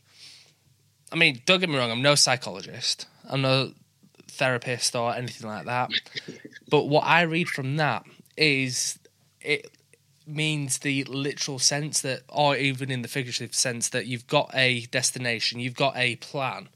I 1.12 1.16
mean, 1.16 1.42
don't 1.48 1.60
get 1.60 1.70
me 1.70 1.78
wrong, 1.78 1.90
I'm 1.90 2.04
no 2.04 2.14
psychologist, 2.14 3.08
I'm 3.28 3.42
no 3.42 3.72
therapist 4.28 4.96
or 4.96 5.16
anything 5.16 5.50
like 5.50 5.66
that, 5.66 5.90
but 6.70 6.86
what 6.86 7.06
I 7.06 7.22
read 7.24 7.50
from 7.50 7.78
that 7.78 8.06
is 8.38 9.00
it 9.42 9.72
means 10.28 10.80
the 10.80 11.04
literal 11.06 11.58
sense 11.58 12.02
that, 12.02 12.22
or 12.30 12.56
even 12.56 12.92
in 12.92 13.02
the 13.02 13.08
figurative 13.08 13.56
sense 13.56 13.90
that 13.90 14.06
you've 14.06 14.28
got 14.28 14.52
a 14.54 14.82
destination, 14.92 15.60
you've 15.60 15.74
got 15.76 15.98
a 15.98 16.18
plan, 16.18 16.70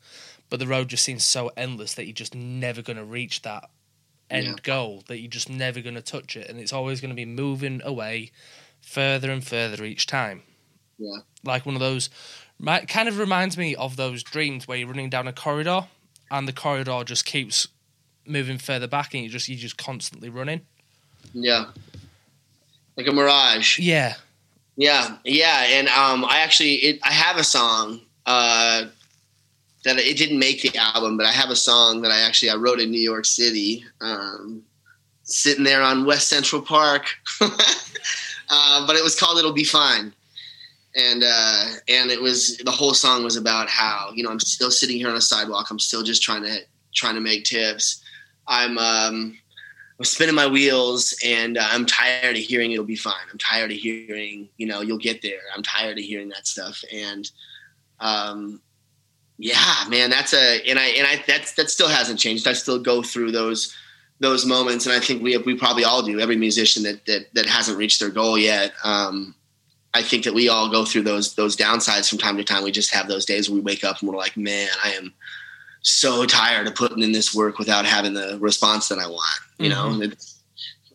but 0.49 0.59
the 0.59 0.67
road 0.67 0.87
just 0.87 1.03
seems 1.03 1.23
so 1.23 1.51
endless 1.55 1.93
that 1.93 2.05
you're 2.05 2.13
just 2.13 2.33
never 2.33 2.81
going 2.81 2.97
to 2.97 3.03
reach 3.05 3.43
that 3.43 3.69
end 4.31 4.47
Yeah. 4.47 4.55
goal, 4.63 5.03
that 5.07 5.19
you're 5.19 5.29
just 5.29 5.49
never 5.49 5.79
going 5.81 5.93
to 5.93 6.01
touch 6.01 6.35
it, 6.35 6.49
and 6.49 6.59
it's 6.59 6.73
always 6.73 6.99
going 7.01 7.09
to 7.09 7.15
be 7.15 7.25
moving 7.25 7.81
away 7.83 8.31
further 8.83 9.31
and 9.31 9.43
further 9.43 9.83
each 9.83 10.05
time. 10.05 10.43
Yeah. 10.97 11.17
Like 11.43 11.65
one 11.65 11.75
of 11.75 11.81
those, 11.81 12.09
kind 12.87 13.09
of 13.09 13.17
reminds 13.17 13.57
me 13.57 13.75
of 13.75 13.95
those 13.95 14.23
dreams 14.23 14.67
where 14.67 14.77
you're 14.77 14.87
running 14.87 15.09
down 15.09 15.27
a 15.27 15.33
corridor 15.33 15.87
and 16.29 16.47
the 16.47 16.53
corridor 16.53 17.03
just 17.03 17.25
keeps 17.25 17.67
moving 18.25 18.57
further 18.57 18.87
back 18.87 19.13
and 19.13 19.23
you 19.23 19.29
just 19.29 19.49
you're 19.49 19.57
just 19.57 19.77
constantly 19.77 20.29
running. 20.29 20.61
Yeah, 21.33 21.65
like 22.97 23.07
a 23.07 23.11
mirage. 23.11 23.79
Yeah. 23.79 24.15
Yeah, 24.75 25.17
yeah, 25.23 25.65
and 25.65 25.87
um, 25.89 26.25
I 26.25 26.39
actually 26.39 26.73
it, 26.75 26.99
I 27.03 27.11
have 27.11 27.37
a 27.37 27.43
song 27.43 28.01
uh, 28.25 28.85
that 29.83 29.99
it 29.99 30.17
didn't 30.17 30.39
make 30.39 30.63
the 30.63 30.75
album, 30.75 31.15
but 31.15 31.27
I 31.27 31.31
have 31.31 31.51
a 31.51 31.55
song 31.55 32.01
that 32.01 32.11
I 32.11 32.21
actually 32.21 32.49
I 32.49 32.55
wrote 32.55 32.79
in 32.79 32.89
New 32.89 32.99
York 32.99 33.25
City, 33.25 33.85
um, 34.01 34.63
sitting 35.21 35.63
there 35.63 35.83
on 35.83 36.05
West 36.05 36.27
Central 36.27 36.59
Park, 36.59 37.05
uh, 38.53 38.87
but 38.87 38.95
it 38.95 39.03
was 39.03 39.19
called 39.19 39.39
"It'll 39.39 39.53
Be 39.53 39.63
Fine," 39.63 40.13
and 40.95 41.23
uh, 41.25 41.65
and 41.87 42.11
it 42.11 42.21
was 42.21 42.57
the 42.57 42.71
whole 42.71 42.93
song 42.93 43.23
was 43.23 43.35
about 43.35 43.69
how 43.69 44.11
you 44.13 44.23
know 44.23 44.29
I'm 44.29 44.39
still 44.39 44.71
sitting 44.71 44.97
here 44.97 45.09
on 45.09 45.15
a 45.15 45.21
sidewalk, 45.21 45.67
I'm 45.71 45.79
still 45.79 46.03
just 46.03 46.21
trying 46.21 46.43
to 46.43 46.59
trying 46.93 47.15
to 47.15 47.21
make 47.21 47.43
tips, 47.45 48.03
I'm 48.47 48.77
um, 48.77 49.37
I'm 49.99 50.05
spinning 50.05 50.35
my 50.35 50.47
wheels 50.47 51.15
and 51.25 51.57
uh, 51.57 51.67
I'm 51.69 51.85
tired 51.85 52.35
of 52.35 52.41
hearing 52.41 52.71
it'll 52.71 52.85
be 52.85 52.95
fine. 52.95 53.13
I'm 53.31 53.37
tired 53.37 53.71
of 53.71 53.77
hearing, 53.77 54.49
you 54.57 54.65
know, 54.65 54.81
you'll 54.81 54.97
get 54.97 55.21
there. 55.21 55.39
I'm 55.55 55.63
tired 55.63 55.97
of 55.97 56.03
hearing 56.03 56.29
that 56.29 56.47
stuff. 56.47 56.83
And, 56.91 57.29
um, 57.99 58.61
yeah, 59.37 59.85
man, 59.89 60.09
that's 60.09 60.33
a, 60.33 60.61
and 60.67 60.79
I, 60.79 60.87
and 60.87 61.07
I, 61.07 61.23
that's, 61.27 61.53
that 61.53 61.69
still 61.69 61.87
hasn't 61.87 62.19
changed. 62.19 62.47
I 62.47 62.53
still 62.53 62.79
go 62.79 63.03
through 63.03 63.31
those, 63.31 63.75
those 64.23 64.45
moments. 64.45 64.87
And 64.87 64.95
I 64.95 64.99
think 64.99 65.21
we, 65.21 65.37
we 65.37 65.55
probably 65.55 65.83
all 65.83 66.01
do. 66.01 66.19
Every 66.19 66.35
musician 66.35 66.81
that, 66.83 67.05
that, 67.05 67.33
that 67.33 67.45
hasn't 67.45 67.77
reached 67.77 67.99
their 67.99 68.09
goal 68.09 68.37
yet. 68.37 68.73
Um, 68.83 69.35
I 69.93 70.01
think 70.01 70.23
that 70.23 70.33
we 70.33 70.49
all 70.49 70.71
go 70.71 70.85
through 70.85 71.03
those, 71.03 71.35
those 71.35 71.55
downsides 71.55 72.09
from 72.09 72.17
time 72.17 72.37
to 72.37 72.43
time. 72.43 72.63
We 72.63 72.71
just 72.71 72.91
have 72.93 73.07
those 73.07 73.25
days 73.25 73.47
where 73.47 73.55
we 73.55 73.61
wake 73.61 73.83
up 73.83 73.99
and 73.99 74.09
we're 74.09 74.17
like, 74.17 74.35
man, 74.35 74.69
I 74.83 74.93
am, 74.93 75.13
so 75.83 76.25
tired 76.25 76.65
of 76.65 76.75
putting 76.75 77.03
in 77.03 77.11
this 77.11 77.35
work 77.35 77.59
without 77.59 77.85
having 77.85 78.13
the 78.13 78.37
response 78.39 78.87
that 78.87 78.97
I 78.99 79.07
want. 79.07 79.41
You 79.59 79.69
know, 79.69 80.01
it's, 80.01 80.41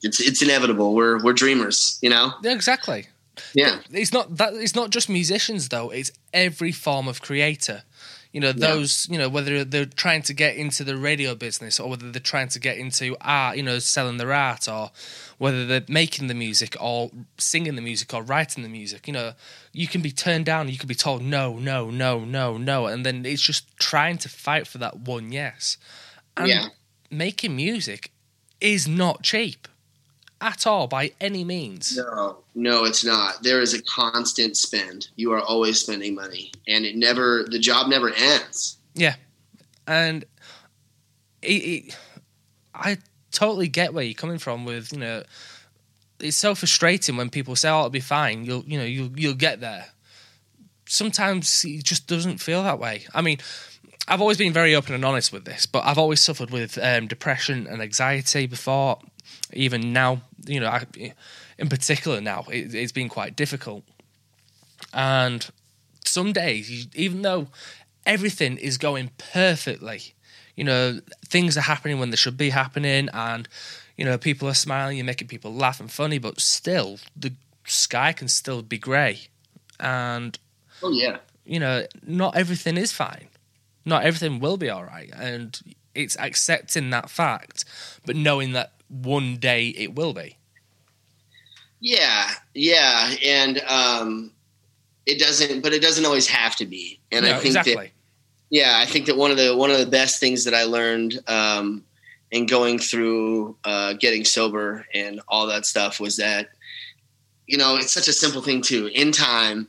it's 0.02 0.20
it's 0.20 0.42
inevitable. 0.42 0.94
We're 0.94 1.22
we're 1.22 1.34
dreamers. 1.34 1.98
You 2.02 2.10
know. 2.10 2.32
Yeah, 2.42 2.52
exactly. 2.52 3.06
Yeah. 3.54 3.80
It's 3.90 4.12
not 4.12 4.36
that 4.38 4.54
it's 4.54 4.74
not 4.74 4.90
just 4.90 5.08
musicians 5.08 5.68
though, 5.68 5.90
it's 5.90 6.10
every 6.32 6.72
form 6.72 7.06
of 7.06 7.22
creator. 7.22 7.82
You 8.32 8.40
know, 8.40 8.52
those, 8.52 9.08
you 9.10 9.16
know, 9.16 9.28
whether 9.28 9.64
they're 9.64 9.86
trying 9.86 10.20
to 10.22 10.34
get 10.34 10.56
into 10.56 10.84
the 10.84 10.96
radio 10.96 11.34
business 11.34 11.80
or 11.80 11.88
whether 11.88 12.10
they're 12.10 12.20
trying 12.20 12.48
to 12.48 12.60
get 12.60 12.76
into 12.76 13.16
art, 13.22 13.56
you 13.56 13.62
know, 13.62 13.78
selling 13.78 14.18
their 14.18 14.32
art 14.34 14.68
or 14.68 14.90
whether 15.38 15.64
they're 15.64 15.84
making 15.88 16.26
the 16.26 16.34
music 16.34 16.76
or 16.78 17.10
singing 17.38 17.74
the 17.74 17.80
music 17.82 18.12
or 18.12 18.22
writing 18.22 18.62
the 18.62 18.68
music, 18.68 19.06
you 19.06 19.14
know, 19.14 19.32
you 19.72 19.86
can 19.88 20.02
be 20.02 20.10
turned 20.10 20.44
down, 20.44 20.68
you 20.68 20.76
can 20.76 20.88
be 20.88 20.94
told 20.94 21.22
no, 21.22 21.58
no, 21.58 21.90
no, 21.90 22.20
no, 22.20 22.58
no, 22.58 22.86
and 22.86 23.04
then 23.06 23.24
it's 23.24 23.42
just 23.42 23.74
trying 23.78 24.18
to 24.18 24.28
fight 24.28 24.66
for 24.66 24.76
that 24.78 24.98
one 24.98 25.32
yes. 25.32 25.78
And 26.36 26.48
Yeah. 26.48 26.66
making 27.10 27.56
music 27.56 28.12
is 28.60 28.86
not 28.86 29.22
cheap 29.22 29.66
at 30.40 30.66
all 30.66 30.86
by 30.86 31.12
any 31.20 31.44
means. 31.44 31.96
No, 31.96 32.38
no, 32.54 32.84
it's 32.84 33.04
not. 33.04 33.42
There 33.42 33.60
is 33.60 33.74
a 33.74 33.82
constant 33.82 34.56
spend. 34.56 35.08
You 35.16 35.32
are 35.32 35.40
always 35.40 35.80
spending 35.80 36.14
money, 36.14 36.52
and 36.66 36.84
it 36.84 36.96
never. 36.96 37.44
The 37.48 37.58
job 37.58 37.88
never 37.88 38.10
ends. 38.10 38.76
Yeah, 38.94 39.16
and 39.86 40.24
it, 41.42 41.46
it, 41.48 41.96
I 42.74 42.98
totally 43.32 43.68
get 43.68 43.94
where 43.94 44.04
you're 44.04 44.14
coming 44.14 44.38
from. 44.38 44.64
With 44.64 44.92
you 44.92 44.98
know, 44.98 45.22
it's 46.20 46.36
so 46.36 46.54
frustrating 46.54 47.16
when 47.16 47.30
people 47.30 47.56
say, 47.56 47.68
"Oh, 47.68 47.78
it'll 47.78 47.90
be 47.90 48.00
fine." 48.00 48.44
You'll 48.44 48.64
you 48.64 48.78
know 48.78 48.84
you'll 48.84 49.18
you'll 49.18 49.34
get 49.34 49.60
there. 49.60 49.86
Sometimes 50.86 51.64
it 51.66 51.84
just 51.84 52.06
doesn't 52.06 52.38
feel 52.38 52.62
that 52.62 52.78
way. 52.78 53.04
I 53.12 53.20
mean, 53.20 53.38
I've 54.06 54.22
always 54.22 54.38
been 54.38 54.54
very 54.54 54.74
open 54.74 54.94
and 54.94 55.04
honest 55.04 55.32
with 55.32 55.44
this, 55.44 55.66
but 55.66 55.84
I've 55.84 55.98
always 55.98 56.20
suffered 56.20 56.50
with 56.50 56.78
um, 56.80 57.06
depression 57.06 57.66
and 57.66 57.82
anxiety 57.82 58.46
before. 58.46 58.98
Even 59.52 59.92
now, 59.92 60.22
you 60.46 60.60
know, 60.60 60.68
I, 60.68 60.86
in 61.58 61.68
particular 61.68 62.20
now, 62.20 62.44
it, 62.50 62.74
it's 62.74 62.92
been 62.92 63.08
quite 63.08 63.36
difficult. 63.36 63.84
And 64.92 65.48
some 66.04 66.32
days, 66.32 66.88
even 66.94 67.22
though 67.22 67.48
everything 68.06 68.56
is 68.56 68.78
going 68.78 69.10
perfectly, 69.18 70.14
you 70.56 70.64
know, 70.64 71.00
things 71.26 71.56
are 71.56 71.62
happening 71.62 71.98
when 71.98 72.10
they 72.10 72.16
should 72.16 72.36
be 72.36 72.50
happening, 72.50 73.08
and 73.12 73.48
you 73.96 74.04
know, 74.04 74.18
people 74.18 74.48
are 74.48 74.54
smiling, 74.54 74.96
you're 74.96 75.06
making 75.06 75.28
people 75.28 75.54
laugh 75.54 75.80
and 75.80 75.90
funny, 75.90 76.18
but 76.18 76.40
still, 76.40 76.98
the 77.16 77.32
sky 77.64 78.12
can 78.12 78.28
still 78.28 78.62
be 78.62 78.78
grey, 78.78 79.28
and 79.78 80.38
Oh 80.82 80.90
yeah. 80.90 81.18
you 81.44 81.58
know, 81.58 81.86
not 82.06 82.36
everything 82.36 82.76
is 82.76 82.92
fine. 82.92 83.28
Not 83.84 84.04
everything 84.04 84.38
will 84.38 84.56
be 84.56 84.68
all 84.68 84.84
right. 84.84 85.10
And 85.16 85.58
it's 85.94 86.16
accepting 86.18 86.90
that 86.90 87.10
fact, 87.10 87.64
but 88.06 88.16
knowing 88.16 88.52
that 88.52 88.72
one 88.88 89.36
day 89.36 89.68
it 89.68 89.94
will 89.94 90.12
be. 90.12 90.36
Yeah, 91.80 92.30
yeah, 92.54 93.14
and 93.24 93.60
um, 93.68 94.32
it 95.06 95.18
doesn't. 95.18 95.62
But 95.62 95.72
it 95.72 95.82
doesn't 95.82 96.04
always 96.04 96.26
have 96.26 96.56
to 96.56 96.66
be. 96.66 96.98
And 97.12 97.24
No, 97.24 97.36
I 97.36 97.38
think 97.38 97.54
that 97.54 97.90
yeah 98.50 98.74
i 98.76 98.86
think 98.86 99.06
that 99.06 99.16
one 99.16 99.30
of 99.30 99.36
the 99.36 99.54
one 99.56 99.70
of 99.70 99.78
the 99.78 99.86
best 99.86 100.20
things 100.20 100.44
that 100.44 100.54
i 100.54 100.64
learned 100.64 101.18
um, 101.26 101.84
in 102.30 102.46
going 102.46 102.78
through 102.78 103.56
uh, 103.64 103.94
getting 103.94 104.24
sober 104.24 104.86
and 104.94 105.20
all 105.28 105.46
that 105.46 105.66
stuff 105.66 106.00
was 106.00 106.16
that 106.16 106.50
you 107.46 107.56
know 107.56 107.76
it's 107.76 107.92
such 107.92 108.08
a 108.08 108.12
simple 108.12 108.42
thing 108.42 108.60
too 108.60 108.90
in 108.94 109.12
time 109.12 109.66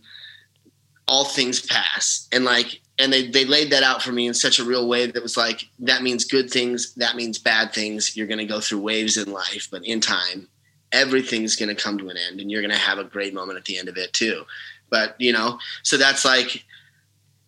all 1.08 1.26
things 1.26 1.62
pass 1.62 2.28
and 2.32 2.46
like 2.46 2.82
and 3.00 3.14
they, 3.14 3.28
they 3.28 3.46
laid 3.46 3.72
that 3.72 3.84
out 3.84 4.02
for 4.02 4.12
me 4.12 4.28
in 4.28 4.34
such 4.34 4.60
a 4.60 4.64
real 4.64 4.88
way 4.88 5.06
that 5.06 5.24
was 5.24 5.38
like 5.38 5.68
that 5.80 6.04
means 6.04 6.26
good 6.26 6.50
things 6.50 6.94
that 6.96 7.16
means 7.16 7.38
bad 7.38 7.74
things 7.74 8.16
you're 8.16 8.28
going 8.28 8.40
to 8.40 8.46
go 8.46 8.60
through 8.60 8.80
waves 8.80 9.18
in 9.18 9.32
life 9.32 9.68
but 9.72 9.86
in 9.86 10.00
time 10.00 10.48
everything's 10.92 11.56
going 11.56 11.74
to 11.74 11.82
come 11.82 11.98
to 11.98 12.10
an 12.10 12.18
end 12.18 12.40
and 12.40 12.52
you're 12.52 12.62
going 12.62 12.74
to 12.74 12.78
have 12.78 12.98
a 12.98 13.04
great 13.04 13.34
moment 13.34 13.58
at 13.58 13.66
the 13.66 13.78
end 13.78 13.88
of 13.88 13.98
it 13.98 14.12
too 14.14 14.44
but 14.90 15.16
you 15.20 15.32
know 15.32 15.58
so 15.84 15.98
that's 15.98 16.26
like 16.26 16.64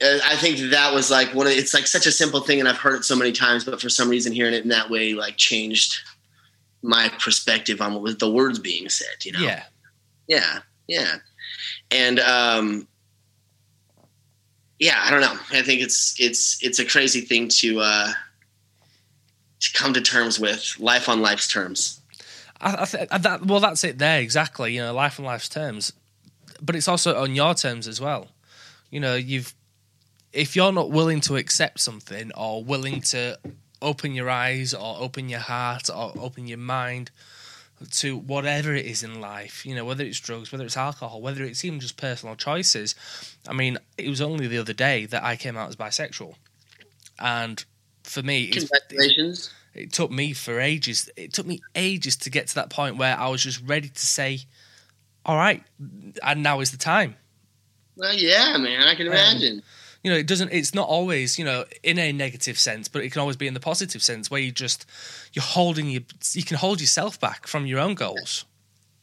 uh, 0.01 0.19
I 0.25 0.35
think 0.35 0.71
that 0.71 0.93
was 0.93 1.11
like 1.11 1.33
one 1.35 1.47
of 1.47 1.53
it's 1.53 1.73
like 1.73 1.85
such 1.85 2.07
a 2.07 2.11
simple 2.11 2.39
thing, 2.39 2.59
and 2.59 2.67
I've 2.67 2.77
heard 2.77 2.95
it 2.95 3.05
so 3.05 3.15
many 3.15 3.31
times, 3.31 3.63
but 3.63 3.79
for 3.79 3.89
some 3.89 4.09
reason, 4.09 4.33
hearing 4.33 4.53
it 4.53 4.63
in 4.63 4.69
that 4.69 4.89
way 4.89 5.13
like 5.13 5.37
changed 5.37 5.99
my 6.81 7.09
perspective 7.19 7.81
on 7.81 7.93
what 7.93 8.01
was 8.01 8.17
the 8.17 8.31
words 8.31 8.57
being 8.57 8.89
said. 8.89 9.23
You 9.23 9.33
know? 9.33 9.41
Yeah. 9.41 9.63
yeah, 10.27 10.59
yeah, 10.87 11.15
and 11.91 12.19
um, 12.19 12.87
yeah. 14.81 14.99
I 15.01 15.11
don't 15.11 15.21
know. 15.21 15.37
I 15.51 15.61
think 15.61 15.81
it's 15.81 16.19
it's 16.19 16.61
it's 16.61 16.79
a 16.79 16.85
crazy 16.85 17.21
thing 17.21 17.47
to 17.59 17.79
uh, 17.79 18.11
to 19.61 19.73
come 19.73 19.93
to 19.93 20.01
terms 20.01 20.39
with 20.39 20.75
life 20.79 21.07
on 21.07 21.21
life's 21.21 21.47
terms. 21.47 22.01
I, 22.59 22.81
I 22.81 22.85
th- 22.85 23.09
that, 23.09 23.45
well, 23.45 23.59
that's 23.59 23.83
it 23.83 23.97
there, 23.97 24.19
exactly. 24.19 24.75
You 24.75 24.81
know, 24.81 24.93
life 24.93 25.19
on 25.19 25.25
life's 25.25 25.49
terms. 25.49 25.93
But 26.61 26.75
it's 26.75 26.87
also 26.87 27.15
on 27.21 27.33
your 27.33 27.53
terms 27.53 27.87
as 27.87 28.01
well. 28.01 28.27
You 28.89 28.99
know, 28.99 29.15
you've 29.15 29.53
if 30.33 30.55
you're 30.55 30.71
not 30.71 30.91
willing 30.91 31.21
to 31.21 31.35
accept 31.35 31.79
something 31.79 32.31
or 32.35 32.63
willing 32.63 33.01
to 33.01 33.37
open 33.81 34.13
your 34.13 34.29
eyes 34.29 34.73
or 34.73 34.97
open 34.99 35.29
your 35.29 35.39
heart 35.39 35.89
or 35.89 36.13
open 36.19 36.47
your 36.47 36.57
mind 36.57 37.11
to 37.91 38.17
whatever 38.17 38.73
it 38.75 38.85
is 38.85 39.03
in 39.03 39.19
life, 39.21 39.65
you 39.65 39.75
know, 39.75 39.85
whether 39.85 40.03
it's 40.03 40.19
drugs, 40.19 40.51
whether 40.51 40.65
it's 40.65 40.77
alcohol, 40.77 41.21
whether 41.21 41.43
it's 41.43 41.65
even 41.65 41.79
just 41.79 41.97
personal 41.97 42.35
choices. 42.35 42.95
I 43.47 43.53
mean, 43.53 43.77
it 43.97 44.09
was 44.09 44.21
only 44.21 44.47
the 44.47 44.57
other 44.59 44.73
day 44.73 45.05
that 45.07 45.23
I 45.23 45.35
came 45.35 45.57
out 45.57 45.69
as 45.69 45.75
bisexual. 45.75 46.35
And 47.19 47.63
for 48.03 48.21
me, 48.23 48.47
Congratulations. 48.47 49.51
it 49.73 49.91
took 49.91 50.11
me 50.11 50.33
for 50.33 50.59
ages. 50.59 51.09
It 51.15 51.33
took 51.33 51.45
me 51.45 51.61
ages 51.75 52.15
to 52.17 52.29
get 52.29 52.47
to 52.47 52.55
that 52.55 52.69
point 52.69 52.97
where 52.97 53.17
I 53.17 53.27
was 53.29 53.43
just 53.43 53.61
ready 53.65 53.89
to 53.89 54.05
say, 54.05 54.39
"All 55.25 55.37
right, 55.37 55.63
and 56.23 56.43
now 56.43 56.59
is 56.59 56.71
the 56.71 56.77
time." 56.77 57.15
Well, 57.95 58.13
yeah, 58.15 58.57
man, 58.57 58.83
I 58.87 58.95
can 58.95 59.07
Um, 59.07 59.13
imagine. 59.13 59.63
You 60.03 60.11
know, 60.11 60.17
it 60.17 60.27
doesn't. 60.27 60.51
It's 60.51 60.73
not 60.73 60.87
always, 60.87 61.37
you 61.37 61.45
know, 61.45 61.65
in 61.83 61.99
a 61.99 62.11
negative 62.11 62.57
sense, 62.57 62.87
but 62.87 63.03
it 63.03 63.11
can 63.11 63.21
always 63.21 63.37
be 63.37 63.47
in 63.47 63.53
the 63.53 63.59
positive 63.59 64.01
sense 64.01 64.31
where 64.31 64.41
you 64.41 64.51
just 64.51 64.85
you're 65.33 65.43
holding 65.43 65.89
you. 65.89 66.03
You 66.33 66.43
can 66.43 66.57
hold 66.57 66.81
yourself 66.81 67.19
back 67.19 67.47
from 67.47 67.65
your 67.65 67.79
own 67.79 67.93
goals. 67.93 68.45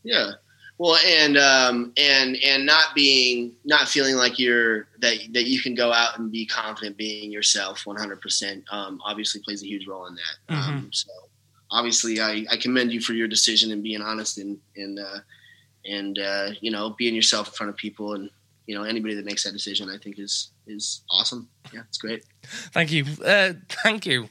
Yeah. 0.03 0.33
Well, 0.79 0.97
and 1.05 1.37
um, 1.37 1.93
and 1.97 2.37
and 2.37 2.65
not 2.65 2.95
being 2.95 3.53
not 3.65 3.89
feeling 3.89 4.15
like 4.15 4.39
you're 4.39 4.87
that 5.01 5.19
that 5.33 5.47
you 5.47 5.61
can 5.61 5.75
go 5.75 5.93
out 5.93 6.19
and 6.19 6.31
be 6.31 6.47
confident 6.47 6.97
being 6.97 7.33
yourself 7.33 7.85
100 7.85 8.21
percent 8.21 8.65
um, 8.71 9.01
obviously 9.05 9.41
plays 9.45 9.63
a 9.63 9.67
huge 9.67 9.89
role 9.89 10.07
in 10.07 10.15
that. 10.15 10.55
Um, 10.55 10.91
so 10.93 11.11
obviously, 11.71 12.21
I, 12.21 12.45
I 12.51 12.57
commend 12.57 12.93
you 12.93 13.01
for 13.01 13.13
your 13.13 13.27
decision 13.27 13.73
and 13.73 13.83
being 13.83 14.03
honest 14.03 14.39
and 14.39 14.59
and 14.77 15.01
uh, 15.01 15.19
and 15.85 16.19
uh, 16.19 16.51
you 16.61 16.71
know 16.71 16.91
being 16.91 17.15
yourself 17.15 17.49
in 17.49 17.55
front 17.55 17.71
of 17.71 17.77
people 17.77 18.15
and 18.15 18.31
you 18.67 18.77
know 18.77 18.85
anybody 18.85 19.15
that 19.15 19.25
makes 19.25 19.43
that 19.45 19.53
decision 19.53 19.91
I 19.91 19.99
think 19.99 20.21
is 20.21 20.53
is 20.69 21.03
awesome. 21.11 21.49
Yeah, 21.73 21.81
it's 21.89 21.99
great. 21.99 22.25
Thank 22.73 22.93
you. 22.93 23.05
Uh, 23.25 23.55
thank 23.83 24.07
you. 24.07 24.29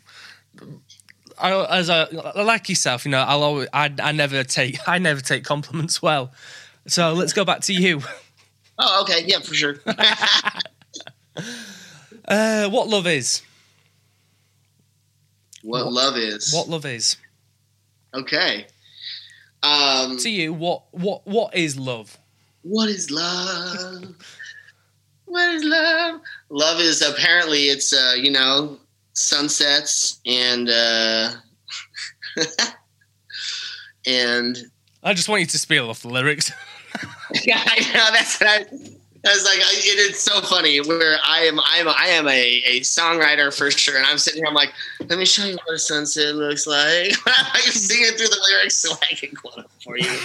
I, 1.39 1.77
as 1.77 1.89
a 1.89 2.07
like 2.35 2.67
yourself, 2.69 3.05
you 3.05 3.11
know, 3.11 3.19
I'll 3.19 3.43
always, 3.43 3.67
I, 3.73 3.93
I 4.01 4.11
never 4.11 4.43
take, 4.43 4.77
I 4.87 4.97
never 4.97 5.21
take 5.21 5.43
compliments 5.43 6.01
well. 6.01 6.31
So 6.87 7.13
let's 7.13 7.33
go 7.33 7.45
back 7.45 7.61
to 7.61 7.73
you. 7.73 8.01
Oh, 8.79 9.01
okay, 9.03 9.23
yeah, 9.25 9.39
for 9.39 9.53
sure. 9.53 9.77
Uh, 12.27 12.67
what 12.69 12.89
love 12.89 13.07
is? 13.07 13.41
what, 15.63 15.85
What- 15.85 15.93
love 15.93 16.17
is. 16.17 16.53
What 16.53 16.67
love 16.67 16.85
is 16.85 17.15
Okay. 18.13 18.67
Um, 19.63 20.17
to 20.17 20.29
you? 20.29 20.53
What 20.53 20.83
what 20.91 21.25
what 21.27 21.55
is 21.55 21.77
love? 21.77 22.17
What 22.63 22.89
is 22.89 23.09
love? 23.11 24.15
What 25.27 25.55
is 25.55 25.63
love? 25.63 26.21
Love 26.49 26.79
is 26.79 27.01
apparently 27.01 27.63
it's 27.63 27.93
uh, 27.93 28.15
you 28.17 28.31
know 28.31 28.79
sunsets 29.13 30.21
and 30.25 30.69
uh, 30.69 31.31
and 34.07 34.57
I 35.03 35.13
just 35.13 35.29
want 35.29 35.41
you 35.41 35.47
to 35.47 35.59
spiel 35.59 35.89
off 35.89 36.01
the 36.01 36.09
lyrics. 36.09 36.51
yeah, 37.43 37.61
I 37.63 37.79
know 37.93 38.07
that's 38.13 38.39
what 38.39 38.49
I. 38.49 38.65
Was 39.23 39.43
like, 39.43 39.59
it 39.59 39.99
is 40.09 40.17
so 40.17 40.39
funny. 40.41 40.79
Where 40.79 41.17
I 41.25 41.41
am, 41.41 41.59
I 41.59 41.77
am, 41.77 41.89
I 41.89 42.07
am 42.07 42.27
a, 42.29 42.63
a 42.65 42.79
songwriter 42.79 43.55
for 43.55 43.69
sure, 43.69 43.97
and 43.97 44.05
I'm 44.05 44.17
sitting 44.17 44.39
here. 44.39 44.47
I'm 44.47 44.53
like, 44.53 44.71
let 45.09 45.19
me 45.19 45.25
show 45.25 45.45
you 45.45 45.57
what 45.65 45.75
a 45.75 45.79
sunset 45.79 46.35
looks 46.35 46.65
like. 46.65 47.11
I'm 47.25 47.61
sing 47.61 47.97
it 48.01 48.17
through 48.17 48.27
the 48.27 48.41
lyrics 48.49 48.77
so 48.77 48.93
I 48.93 49.15
can 49.15 49.35
quote 49.35 49.57
it 49.57 49.65
for 49.83 49.97
you. 49.97 50.17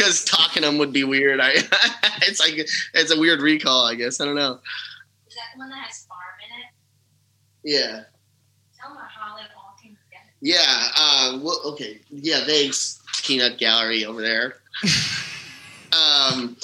Because 0.00 0.24
talking 0.24 0.62
them 0.62 0.78
would 0.78 0.94
be 0.94 1.04
weird. 1.04 1.40
I, 1.42 1.50
it's 2.22 2.40
like 2.40 2.54
it's 2.56 3.14
a 3.14 3.20
weird 3.20 3.42
recall. 3.42 3.84
I 3.84 3.94
guess 3.94 4.18
I 4.18 4.24
don't 4.24 4.34
know. 4.34 4.58
Is 5.28 5.34
that 5.34 5.42
the 5.52 5.58
one 5.58 5.68
that 5.68 5.76
has 5.76 6.06
farm 6.06 6.20
in 6.42 6.58
it? 6.62 7.78
Yeah, 7.78 8.04
Tell 8.80 8.94
me 8.94 9.00
how 9.14 9.36
they 9.36 9.42
all 9.54 9.76
came 9.82 9.94
together. 10.02 10.30
yeah. 10.40 10.88
Uh, 10.96 11.38
well, 11.42 11.60
okay. 11.66 12.00
Yeah, 12.08 12.46
thanks, 12.46 13.02
Peanut 13.24 13.58
Gallery 13.58 14.06
over 14.06 14.22
there. 14.22 14.54
um, 15.92 16.56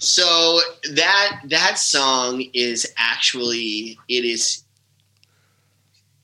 so 0.00 0.58
that 0.94 1.42
that 1.44 1.78
song 1.78 2.44
is 2.54 2.92
actually 2.96 3.96
it 4.08 4.24
is 4.24 4.63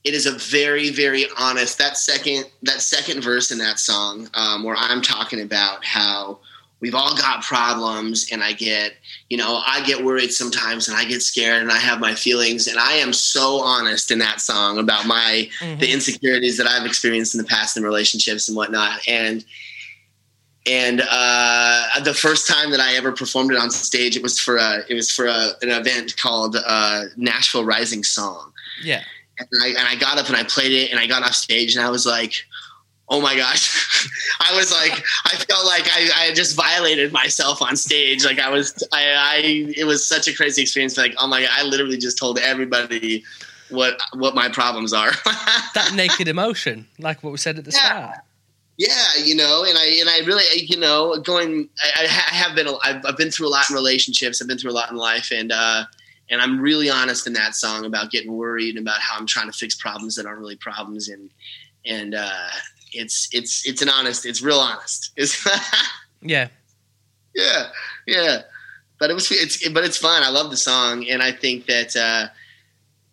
it 0.05 0.15
is 0.15 0.27
a 0.27 0.33
very 0.33 0.91
very 0.91 1.27
honest 1.39 1.79
that 1.79 1.97
second 1.97 2.45
that 2.63 2.81
second 2.81 3.23
verse 3.23 3.51
in 3.51 3.59
that 3.59 3.79
song 3.79 4.29
um, 4.35 4.65
where 4.65 4.77
i'm 4.79 5.03
talking 5.03 5.41
about 5.41 5.85
how 5.85 6.39
we've 6.81 6.95
all 6.95 7.15
got 7.17 7.43
problems 7.43 8.29
and 8.33 8.43
i 8.43 8.53
get 8.53 8.95
you 9.29 9.37
know 9.37 9.61
i 9.67 9.83
get 9.85 10.05
worried 10.05 10.33
sometimes 10.33 10.89
and 10.89 10.97
i 10.97 11.05
get 11.05 11.23
scared 11.23 11.63
and 11.63 11.71
i 11.71 11.79
have 11.79 12.01
my 12.01 12.15
feelings 12.15 12.67
and 12.67 12.79
i 12.79 12.93
am 12.95 13.13
so 13.13 13.61
honest 13.63 14.11
in 14.11 14.19
that 14.19 14.41
song 14.41 14.79
about 14.79 15.07
my 15.07 15.49
the 15.79 15.93
insecurities 15.93 16.57
that 16.57 16.67
I've 16.67 16.87
experienced 16.87 17.35
in 17.35 17.39
the 17.39 17.47
past 17.47 17.77
in 17.77 17.83
relationships 17.83 18.49
and 18.49 18.57
whatnot. 18.57 19.07
And 19.09 19.45
and 20.67 21.03
uh, 21.11 22.01
the 22.05 22.15
first 22.15 22.47
time 22.47 22.71
that 22.71 22.81
I 22.81 22.95
ever 22.95 23.13
performed 23.13 23.51
it 23.51 23.59
on 23.59 23.71
stage, 23.71 24.17
it 24.17 24.23
was 24.23 24.39
for 24.39 24.57
a 24.57 24.81
it 24.89 24.95
was 24.95 25.11
for 25.11 25.27
a, 25.27 25.51
an 25.63 25.71
event 25.71 26.17
called 26.17 26.57
uh, 26.65 27.05
Nashville 27.17 27.65
Rising 27.65 28.05
Song. 28.05 28.53
Yeah. 28.83 29.03
And 29.51 29.63
I, 29.63 29.69
and 29.69 29.89
I 29.89 29.95
got 29.97 30.19
up 30.19 30.27
and 30.29 30.37
I 30.37 30.45
played 30.45 30.73
it 30.73 30.91
and 30.91 30.99
I 31.01 31.07
got 31.07 31.23
off 31.23 31.35
stage 31.35 31.77
and 31.77 31.85
I 31.85 31.91
was 31.91 32.07
like, 32.07 32.35
oh 33.09 33.21
my 33.21 33.35
gosh. 33.37 34.09
I 34.41 34.55
was 34.57 34.71
like, 34.73 34.93
I 35.25 35.37
felt 35.37 35.67
like 35.67 35.89
I, 35.93 36.11
I 36.29 36.35
just 36.35 36.57
violated 36.57 37.13
myself 37.13 37.61
on 37.63 37.77
stage. 37.77 38.25
Like 38.25 38.39
I 38.39 38.51
was, 38.51 38.87
I, 38.93 39.13
I, 39.17 39.73
it 39.77 39.85
was 39.85 40.07
such 40.09 40.29
a 40.29 40.35
crazy 40.35 40.63
experience. 40.63 40.97
Like, 40.97 41.15
oh 41.19 41.27
my 41.27 41.41
God, 41.43 41.51
I 41.53 41.63
literally 41.65 41.99
just 41.99 42.19
told 42.19 42.39
everybody 42.39 43.25
what, 43.71 44.01
what 44.15 44.35
my 44.35 44.49
problems 44.49 44.93
are. 44.93 45.11
That 45.75 45.93
naked 45.95 46.27
emotion, 46.29 46.87
like 46.99 47.23
what 47.23 47.31
we 47.31 47.39
said 47.39 47.57
at 47.59 47.65
the 47.65 47.71
Yeah. 47.73 47.79
start. 47.87 48.19
yeah, 48.77 49.07
you 49.25 49.35
know, 49.37 49.65
and 49.65 49.77
I, 49.79 49.87
and 50.01 50.09
I 50.09 50.19
really, 50.27 50.45
you 50.63 50.77
know, 50.79 51.17
going, 51.21 51.69
I, 51.97 52.05
I 52.05 52.35
have 52.35 52.57
been, 52.57 52.67
I've, 52.83 53.05
I've 53.05 53.17
been 53.17 53.31
through 53.31 53.47
a 53.49 53.51
lot 53.51 53.69
in 53.71 53.75
relationships. 53.77 54.41
I've 54.43 54.49
been 54.49 54.59
through 54.59 54.73
a 54.73 54.79
lot 54.81 54.91
in 54.91 54.97
life 54.97 55.31
and, 55.33 55.53
uh, 55.53 55.85
and 56.31 56.41
I'm 56.41 56.61
really 56.61 56.89
honest 56.89 57.27
in 57.27 57.33
that 57.35 57.55
song 57.57 57.85
about 57.85 58.11
getting 58.11 58.33
worried 58.33 58.77
and 58.77 58.87
about 58.87 59.01
how 59.01 59.19
I'm 59.19 59.27
trying 59.27 59.51
to 59.51 59.57
fix 59.57 59.75
problems 59.75 60.15
that 60.15 60.27
aren't 60.27 60.39
really 60.39 60.57
problems. 60.57 61.09
And, 61.09 61.31
and, 61.85 62.15
uh, 62.15 62.49
it's, 62.93 63.29
it's, 63.33 63.67
it's 63.67 63.83
an 63.83 63.89
honest, 63.89 64.25
it's 64.25 64.41
real 64.41 64.59
honest. 64.59 65.13
It's, 65.17 65.47
Yeah. 66.23 66.49
yeah, 67.35 67.69
yeah. 68.07 68.43
But 68.99 69.11
it 69.11 69.15
was, 69.15 69.31
it's, 69.31 69.69
but 69.71 69.85
it's 69.85 69.97
fun. 69.97 70.23
I 70.23 70.29
love 70.29 70.51
the 70.51 70.57
song. 70.57 71.09
And 71.09 71.23
I 71.23 71.33
think 71.33 71.67
that, 71.67 71.97
uh, 71.97 72.29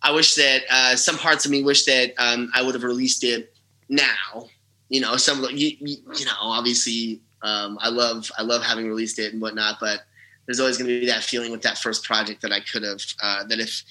I 0.02 0.12
wish 0.12 0.34
that, 0.36 0.62
uh, 0.70 0.96
some 0.96 1.18
parts 1.18 1.44
of 1.44 1.50
me 1.50 1.62
wish 1.64 1.86
that, 1.86 2.14
um, 2.18 2.50
I 2.54 2.62
would 2.62 2.74
have 2.74 2.84
released 2.84 3.24
it 3.24 3.52
now, 3.88 4.48
you 4.90 5.00
know, 5.00 5.16
some, 5.16 5.42
you, 5.50 5.76
you, 5.80 5.96
you 6.16 6.24
know, 6.24 6.32
obviously, 6.40 7.20
um, 7.42 7.78
I 7.80 7.88
love, 7.88 8.30
I 8.38 8.42
love 8.42 8.62
having 8.62 8.86
released 8.86 9.18
it 9.18 9.32
and 9.32 9.40
whatnot, 9.42 9.78
but 9.80 10.02
there's 10.48 10.60
always 10.60 10.78
going 10.78 10.88
to 10.88 10.98
be 11.00 11.06
that 11.06 11.22
feeling 11.22 11.52
with 11.52 11.60
that 11.60 11.76
first 11.76 12.04
project 12.04 12.40
that 12.40 12.52
I 12.52 12.60
could 12.60 12.82
have, 12.82 13.02
uh, 13.22 13.44
that 13.44 13.60
if, 13.60 13.84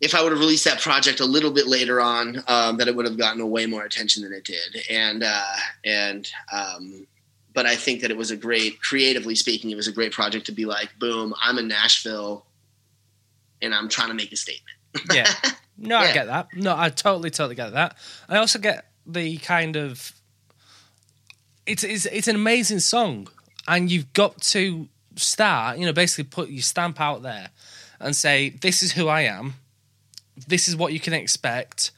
if 0.00 0.14
I 0.14 0.22
would 0.22 0.30
have 0.30 0.38
released 0.38 0.64
that 0.64 0.80
project 0.80 1.18
a 1.18 1.24
little 1.24 1.50
bit 1.50 1.66
later 1.66 2.00
on, 2.00 2.44
um, 2.46 2.76
that 2.76 2.86
it 2.86 2.94
would 2.94 3.04
have 3.04 3.18
gotten 3.18 3.50
way 3.50 3.66
more 3.66 3.82
attention 3.82 4.22
than 4.22 4.32
it 4.32 4.44
did. 4.44 4.84
And, 4.88 5.24
uh, 5.24 5.56
and, 5.84 6.30
um, 6.52 7.08
but 7.52 7.66
I 7.66 7.74
think 7.74 8.00
that 8.02 8.12
it 8.12 8.16
was 8.16 8.30
a 8.30 8.36
great, 8.36 8.80
creatively 8.80 9.34
speaking, 9.34 9.72
it 9.72 9.74
was 9.74 9.88
a 9.88 9.92
great 9.92 10.12
project 10.12 10.46
to 10.46 10.52
be 10.52 10.66
like, 10.66 10.96
boom, 11.00 11.34
I'm 11.42 11.58
in 11.58 11.66
Nashville 11.66 12.46
and 13.60 13.74
I'm 13.74 13.88
trying 13.88 14.08
to 14.08 14.14
make 14.14 14.30
a 14.30 14.36
statement. 14.36 14.76
Yeah. 15.12 15.26
No, 15.76 15.96
I 15.96 16.12
get 16.12 16.28
that. 16.28 16.46
No, 16.54 16.72
I 16.78 16.88
totally, 16.88 17.30
totally 17.30 17.56
get 17.56 17.72
that. 17.72 17.96
I 18.28 18.36
also 18.36 18.60
get 18.60 18.86
the 19.04 19.38
kind 19.38 19.74
of 19.74 20.12
it's 21.66 21.82
it's 21.82 22.06
it's 22.06 22.28
an 22.28 22.36
amazing 22.36 22.78
song, 22.78 23.26
and 23.66 23.90
you've 23.90 24.12
got 24.12 24.40
to 24.40 24.88
start, 25.16 25.78
you 25.78 25.86
know, 25.86 25.92
basically 25.92 26.24
put 26.24 26.50
your 26.50 26.62
stamp 26.62 27.00
out 27.00 27.22
there 27.22 27.50
and 28.00 28.14
say, 28.16 28.50
"This 28.50 28.82
is 28.82 28.92
who 28.92 29.08
I 29.08 29.22
am. 29.22 29.54
This 30.48 30.68
is 30.68 30.76
what 30.76 30.92
you 30.92 31.00
can 31.00 31.12
expect." 31.12 31.90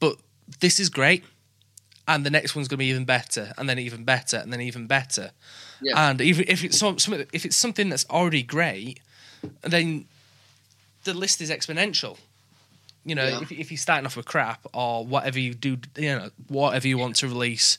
But 0.00 0.16
this 0.60 0.80
is 0.80 0.88
great, 0.88 1.24
and 2.08 2.26
the 2.26 2.30
next 2.30 2.54
one's 2.56 2.68
going 2.68 2.78
to 2.78 2.84
be 2.84 2.86
even 2.86 3.04
better, 3.04 3.52
and 3.56 3.68
then 3.68 3.78
even 3.78 4.04
better, 4.04 4.36
and 4.38 4.52
then 4.52 4.60
even 4.60 4.86
better. 4.86 5.30
Yeah. 5.80 6.10
And 6.10 6.20
even 6.20 6.44
if 6.48 6.62
it's 6.64 6.78
some, 6.78 6.96
if 7.32 7.44
it's 7.44 7.56
something 7.56 7.88
that's 7.88 8.06
already 8.10 8.42
great, 8.42 9.00
then 9.62 10.06
the 11.04 11.14
list 11.14 11.40
is 11.40 11.50
exponential. 11.50 12.18
You 13.04 13.16
know, 13.16 13.26
Yeah. 13.26 13.40
if, 13.42 13.50
if 13.50 13.70
you're 13.72 13.78
starting 13.78 14.06
off 14.06 14.16
with 14.16 14.26
crap 14.26 14.64
or 14.72 15.04
whatever 15.04 15.40
you 15.40 15.54
do, 15.54 15.78
you 15.96 16.14
know, 16.16 16.30
whatever 16.46 16.86
you 16.86 16.98
want 16.98 17.16
to 17.16 17.26
release, 17.28 17.78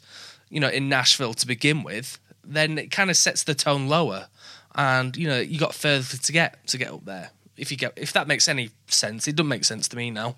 you 0.49 0.59
know, 0.59 0.67
in 0.67 0.89
Nashville 0.89 1.33
to 1.35 1.47
begin 1.47 1.81
with, 1.83 2.19
then 2.43 2.77
it 2.77 2.91
kind 2.91 3.09
of 3.09 3.17
sets 3.17 3.43
the 3.43 3.55
tone 3.55 3.87
lower, 3.87 4.27
and 4.75 5.15
you 5.15 5.27
know, 5.27 5.39
you 5.39 5.59
got 5.59 5.73
further 5.73 6.17
to 6.17 6.31
get 6.31 6.65
to 6.67 6.77
get 6.77 6.91
up 6.91 7.05
there. 7.05 7.31
If 7.57 7.71
you 7.71 7.77
get, 7.77 7.93
if 7.95 8.13
that 8.13 8.27
makes 8.27 8.47
any 8.47 8.71
sense, 8.87 9.27
it 9.27 9.35
doesn't 9.35 9.47
make 9.47 9.63
sense 9.63 9.87
to 9.89 9.95
me 9.97 10.09
now. 10.11 10.35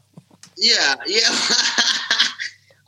Yeah, 0.58 0.96
yeah. 1.08 1.30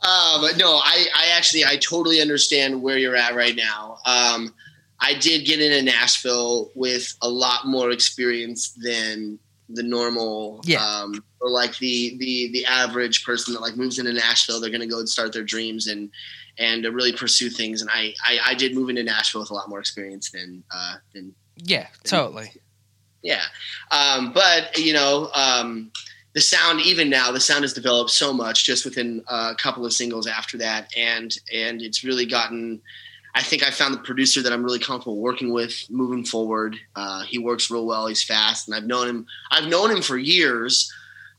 um, 0.02 0.42
no, 0.56 0.76
I, 0.76 1.06
I 1.16 1.26
actually, 1.36 1.64
I 1.64 1.76
totally 1.76 2.20
understand 2.20 2.80
where 2.82 2.98
you're 2.98 3.16
at 3.16 3.34
right 3.34 3.56
now. 3.56 3.98
Um, 4.06 4.54
I 5.00 5.14
did 5.18 5.44
get 5.46 5.60
into 5.60 5.82
Nashville 5.82 6.70
with 6.74 7.14
a 7.22 7.28
lot 7.28 7.66
more 7.66 7.90
experience 7.90 8.70
than 8.70 9.38
the 9.68 9.82
normal, 9.82 10.60
Yeah. 10.64 10.84
um, 10.84 11.22
or 11.40 11.50
like 11.50 11.76
the 11.78 12.16
the 12.18 12.50
the 12.52 12.64
average 12.66 13.24
person 13.24 13.54
that 13.54 13.60
like 13.60 13.76
moves 13.76 13.98
into 13.98 14.12
Nashville. 14.12 14.60
They're 14.60 14.70
going 14.70 14.80
to 14.80 14.86
go 14.86 14.98
and 14.98 15.08
start 15.08 15.32
their 15.32 15.44
dreams 15.44 15.86
and 15.86 16.10
and 16.58 16.82
to 16.82 16.90
really 16.90 17.12
pursue 17.12 17.50
things. 17.50 17.80
And 17.80 17.90
I, 17.92 18.14
I 18.24 18.38
I 18.46 18.54
did 18.54 18.74
move 18.74 18.88
into 18.88 19.02
Nashville 19.02 19.42
with 19.42 19.50
a 19.50 19.54
lot 19.54 19.68
more 19.68 19.80
experience 19.80 20.30
than 20.30 20.62
uh, 20.74 20.96
than 21.14 21.34
Yeah, 21.56 21.86
totally. 22.04 22.52
Yeah, 23.22 23.42
um, 23.90 24.32
but 24.32 24.78
you 24.78 24.92
know, 24.92 25.30
um, 25.34 25.90
the 26.34 26.40
sound 26.40 26.80
even 26.80 27.10
now, 27.10 27.32
the 27.32 27.40
sound 27.40 27.64
has 27.64 27.72
developed 27.72 28.10
so 28.10 28.32
much 28.32 28.64
just 28.64 28.84
within 28.84 29.22
a 29.28 29.54
couple 29.56 29.84
of 29.84 29.92
singles 29.92 30.26
after 30.26 30.58
that, 30.58 30.90
and 30.96 31.36
and 31.52 31.82
it's 31.82 32.04
really 32.04 32.26
gotten. 32.26 32.80
I 33.34 33.42
think 33.42 33.62
I 33.62 33.70
found 33.70 33.94
the 33.94 33.98
producer 33.98 34.42
that 34.42 34.52
I'm 34.52 34.64
really 34.64 34.78
comfortable 34.78 35.18
working 35.18 35.52
with 35.52 35.86
moving 35.90 36.24
forward. 36.24 36.76
Uh, 36.96 37.22
he 37.24 37.38
works 37.38 37.70
real 37.70 37.86
well. 37.86 38.06
He's 38.06 38.22
fast, 38.22 38.66
and 38.66 38.74
I've 38.74 38.86
known 38.86 39.08
him. 39.08 39.26
I've 39.50 39.68
known 39.68 39.90
him 39.90 40.02
for 40.02 40.16
years, 40.16 40.92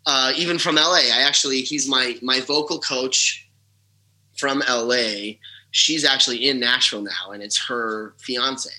uh, 0.06 0.32
even 0.36 0.60
from 0.60 0.76
LA. 0.76 1.10
I 1.14 1.24
actually 1.26 1.62
he's 1.62 1.88
my 1.88 2.18
my 2.22 2.42
vocal 2.42 2.80
coach 2.80 3.49
from 4.40 4.64
LA. 4.70 5.34
She's 5.72 6.04
actually 6.06 6.48
in 6.50 6.60
Nashville 6.60 7.02
now, 7.02 7.32
and 7.32 7.44
it's 7.44 7.68
her 7.68 8.14
fiance. 8.18 8.72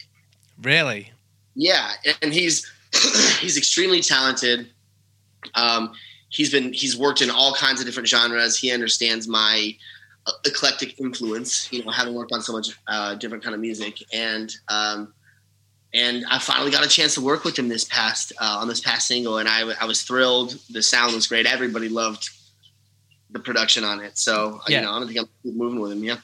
Really? 0.62 1.12
Yeah, 1.54 1.92
and 2.22 2.32
he's 2.32 2.70
he's 3.40 3.56
extremely 3.56 4.00
talented. 4.00 4.68
Um, 5.54 5.92
he's 6.28 6.50
been 6.50 6.72
he's 6.72 6.96
worked 6.96 7.22
in 7.22 7.30
all 7.30 7.54
kinds 7.54 7.80
of 7.80 7.86
different 7.86 8.08
genres. 8.08 8.58
He 8.58 8.72
understands 8.72 9.28
my 9.28 9.76
uh, 10.26 10.32
eclectic 10.46 10.98
influence. 11.00 11.72
You 11.72 11.84
know, 11.84 11.90
having 11.90 12.14
worked 12.14 12.32
on 12.32 12.42
so 12.42 12.52
much 12.52 12.70
uh, 12.88 13.14
different 13.14 13.44
kind 13.44 13.54
of 13.54 13.60
music, 13.60 14.02
and 14.12 14.52
um, 14.68 15.14
and 15.92 16.24
I 16.30 16.38
finally 16.38 16.70
got 16.70 16.84
a 16.84 16.88
chance 16.88 17.14
to 17.14 17.20
work 17.20 17.44
with 17.44 17.58
him 17.58 17.68
this 17.68 17.84
past 17.84 18.32
uh, 18.40 18.58
on 18.60 18.68
this 18.68 18.80
past 18.80 19.06
single, 19.06 19.38
and 19.38 19.48
I, 19.48 19.70
I 19.80 19.84
was 19.84 20.02
thrilled. 20.02 20.58
The 20.70 20.82
sound 20.82 21.14
was 21.14 21.26
great. 21.26 21.46
Everybody 21.46 21.88
loved 21.88 22.30
the 23.32 23.38
production 23.40 23.84
on 23.84 24.00
it. 24.00 24.18
So 24.18 24.60
Yeah. 24.68 24.80
you 24.80 24.86
know, 24.86 24.92
I 24.92 24.98
don't 24.98 25.08
think 25.08 25.20
I'm 25.20 25.56
moving 25.56 25.80
with 25.80 25.92
him. 25.92 26.02
Yeah. 26.04 26.18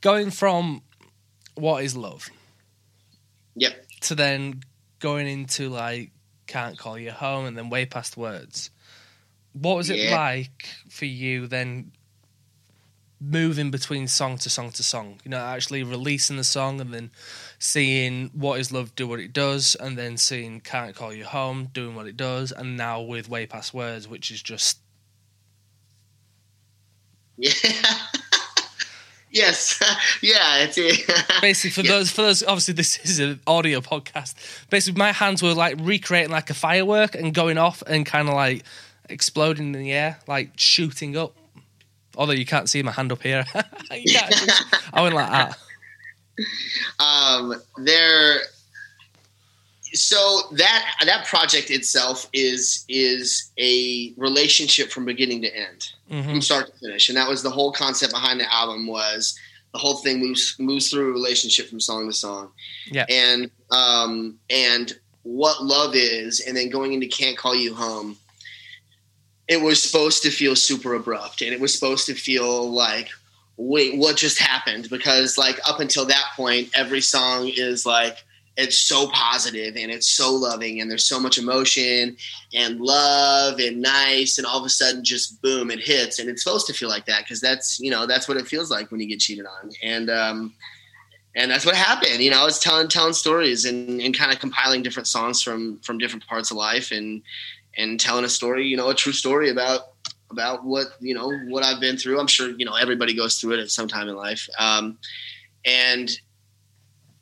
Going 0.00 0.30
from 0.30 0.82
what 1.54 1.82
is 1.84 1.96
love 1.96 2.28
Yep. 3.56 3.86
to 4.02 4.14
then 4.14 4.62
going 4.98 5.26
into 5.26 5.68
like 5.68 6.10
can't 6.46 6.76
call 6.78 6.98
you 6.98 7.10
home 7.10 7.46
and 7.46 7.56
then 7.56 7.70
way 7.70 7.86
past 7.86 8.16
words. 8.16 8.70
What 9.52 9.76
was 9.76 9.88
it 9.88 9.96
Yeah. 9.98 10.16
like 10.16 10.68
for 10.90 11.06
you 11.06 11.46
then 11.46 11.92
moving 13.20 13.70
between 13.70 14.08
song 14.08 14.36
to 14.38 14.50
song 14.50 14.72
to 14.72 14.82
song? 14.82 15.20
You 15.24 15.30
know, 15.30 15.38
actually 15.38 15.82
releasing 15.84 16.36
the 16.36 16.44
song 16.44 16.80
and 16.80 16.92
then 16.92 17.10
seeing 17.58 18.30
what 18.34 18.60
is 18.60 18.72
love 18.72 18.94
do 18.94 19.06
what 19.06 19.20
it 19.20 19.32
does 19.32 19.74
and 19.76 19.96
then 19.96 20.16
seeing 20.16 20.60
can't 20.60 20.94
call 20.94 21.12
you 21.12 21.24
home 21.24 21.68
doing 21.72 21.94
what 21.94 22.06
it 22.06 22.16
does 22.16 22.52
and 22.52 22.76
now 22.76 23.00
with 23.00 23.28
way 23.28 23.46
past 23.46 23.72
words 23.74 24.06
which 24.08 24.30
is 24.30 24.42
just 24.42 24.78
Yeah. 27.36 27.50
yes. 29.30 29.80
yeah. 30.22 30.66
It's 30.68 30.76
basically 31.40 31.70
for 31.70 31.80
Yeah. 31.82 31.92
those 31.96 32.10
for 32.10 32.22
those 32.22 32.42
obviously 32.42 32.74
this 32.74 32.98
is 32.98 33.18
an 33.18 33.40
audio 33.46 33.80
podcast 33.80 34.34
basically 34.70 34.98
my 34.98 35.12
hands 35.12 35.42
were 35.42 35.54
like 35.54 35.76
recreating 35.80 36.30
like 36.30 36.50
a 36.50 36.54
firework 36.54 37.14
and 37.14 37.34
going 37.34 37.58
off 37.58 37.82
and 37.86 38.06
kind 38.06 38.28
of 38.28 38.34
like 38.34 38.64
exploding 39.08 39.74
in 39.74 39.80
the 39.80 39.92
air 39.92 40.18
like 40.26 40.50
shooting 40.56 41.16
up 41.16 41.34
although 42.16 42.32
you 42.32 42.46
can't 42.46 42.68
see 42.70 42.82
my 42.82 42.92
hand 42.92 43.10
up 43.12 43.20
here 43.22 43.44
i 44.94 45.02
went 45.02 45.14
like 45.14 45.30
that 45.30 45.58
um, 46.98 47.54
there. 47.78 48.40
So 49.92 50.40
that 50.52 50.96
that 51.04 51.24
project 51.26 51.70
itself 51.70 52.28
is 52.32 52.84
is 52.88 53.50
a 53.58 54.12
relationship 54.16 54.90
from 54.90 55.04
beginning 55.04 55.42
to 55.42 55.56
end, 55.56 55.90
Mhm. 56.10 56.24
from 56.24 56.42
start 56.42 56.66
to 56.66 56.72
finish, 56.80 57.08
and 57.08 57.16
that 57.16 57.28
was 57.28 57.42
the 57.44 57.50
whole 57.50 57.70
concept 57.72 58.12
behind 58.12 58.40
the 58.40 58.52
album. 58.52 58.88
Was 58.88 59.38
the 59.72 59.78
whole 59.78 59.96
thing 59.98 60.18
moves 60.18 60.56
moves 60.58 60.90
through 60.90 61.10
a 61.10 61.12
relationship 61.12 61.68
from 61.70 61.78
song 61.80 62.08
to 62.08 62.12
song, 62.12 62.50
Yeah. 62.90 63.06
and 63.08 63.50
um, 63.70 64.38
and 64.50 64.98
what 65.22 65.62
love 65.64 65.94
is, 65.94 66.40
and 66.40 66.56
then 66.56 66.70
going 66.70 66.92
into 66.92 67.06
"Can't 67.06 67.36
Call 67.38 67.54
You 67.54 67.74
Home." 67.74 68.18
It 69.46 69.60
was 69.60 69.80
supposed 69.80 70.22
to 70.24 70.30
feel 70.30 70.56
super 70.56 70.94
abrupt, 70.94 71.40
and 71.40 71.52
it 71.52 71.60
was 71.60 71.72
supposed 71.72 72.06
to 72.06 72.14
feel 72.14 72.68
like 72.72 73.10
wait, 73.56 73.96
what 73.96 74.16
just 74.16 74.38
happened? 74.38 74.88
Because 74.90 75.38
like 75.38 75.60
up 75.66 75.80
until 75.80 76.04
that 76.06 76.24
point, 76.36 76.70
every 76.74 77.00
song 77.00 77.48
is 77.48 77.86
like 77.86 78.24
it's 78.56 78.78
so 78.78 79.08
positive 79.08 79.76
and 79.76 79.90
it's 79.90 80.06
so 80.08 80.32
loving 80.32 80.80
and 80.80 80.88
there's 80.88 81.04
so 81.04 81.18
much 81.18 81.38
emotion 81.38 82.16
and 82.54 82.80
love 82.80 83.58
and 83.58 83.82
nice 83.82 84.38
and 84.38 84.46
all 84.46 84.60
of 84.60 84.64
a 84.64 84.68
sudden 84.68 85.02
just 85.02 85.42
boom 85.42 85.70
it 85.70 85.80
hits. 85.80 86.18
And 86.18 86.28
it's 86.28 86.44
supposed 86.44 86.66
to 86.68 86.72
feel 86.72 86.88
like 86.88 87.06
that 87.06 87.24
because 87.24 87.40
that's 87.40 87.80
you 87.80 87.90
know 87.90 88.06
that's 88.06 88.28
what 88.28 88.36
it 88.36 88.46
feels 88.46 88.70
like 88.70 88.90
when 88.90 89.00
you 89.00 89.08
get 89.08 89.20
cheated 89.20 89.46
on. 89.46 89.70
And 89.82 90.10
um 90.10 90.54
and 91.36 91.50
that's 91.50 91.66
what 91.66 91.74
happened. 91.74 92.20
You 92.20 92.30
know 92.30 92.40
i 92.40 92.44
was 92.44 92.60
telling 92.60 92.88
telling 92.88 93.12
stories 93.12 93.64
and, 93.64 94.00
and 94.00 94.16
kind 94.16 94.32
of 94.32 94.38
compiling 94.38 94.82
different 94.82 95.08
songs 95.08 95.42
from 95.42 95.78
from 95.80 95.98
different 95.98 96.26
parts 96.26 96.50
of 96.50 96.56
life 96.56 96.92
and 96.92 97.22
and 97.76 97.98
telling 97.98 98.24
a 98.24 98.28
story 98.28 98.68
you 98.68 98.76
know 98.76 98.88
a 98.88 98.94
true 98.94 99.12
story 99.12 99.50
about 99.50 99.93
about 100.34 100.64
what 100.64 100.86
you 101.00 101.14
know 101.14 101.28
what 101.52 101.62
I've 101.64 101.80
been 101.80 101.96
through. 101.96 102.18
I'm 102.20 102.26
sure 102.26 102.50
you 102.50 102.66
know 102.68 102.74
everybody 102.74 103.14
goes 103.14 103.38
through 103.38 103.54
it 103.56 103.60
at 103.60 103.70
some 103.70 103.88
time 103.88 104.08
in 104.08 104.16
life, 104.16 104.48
um, 104.58 104.98
and 105.64 106.10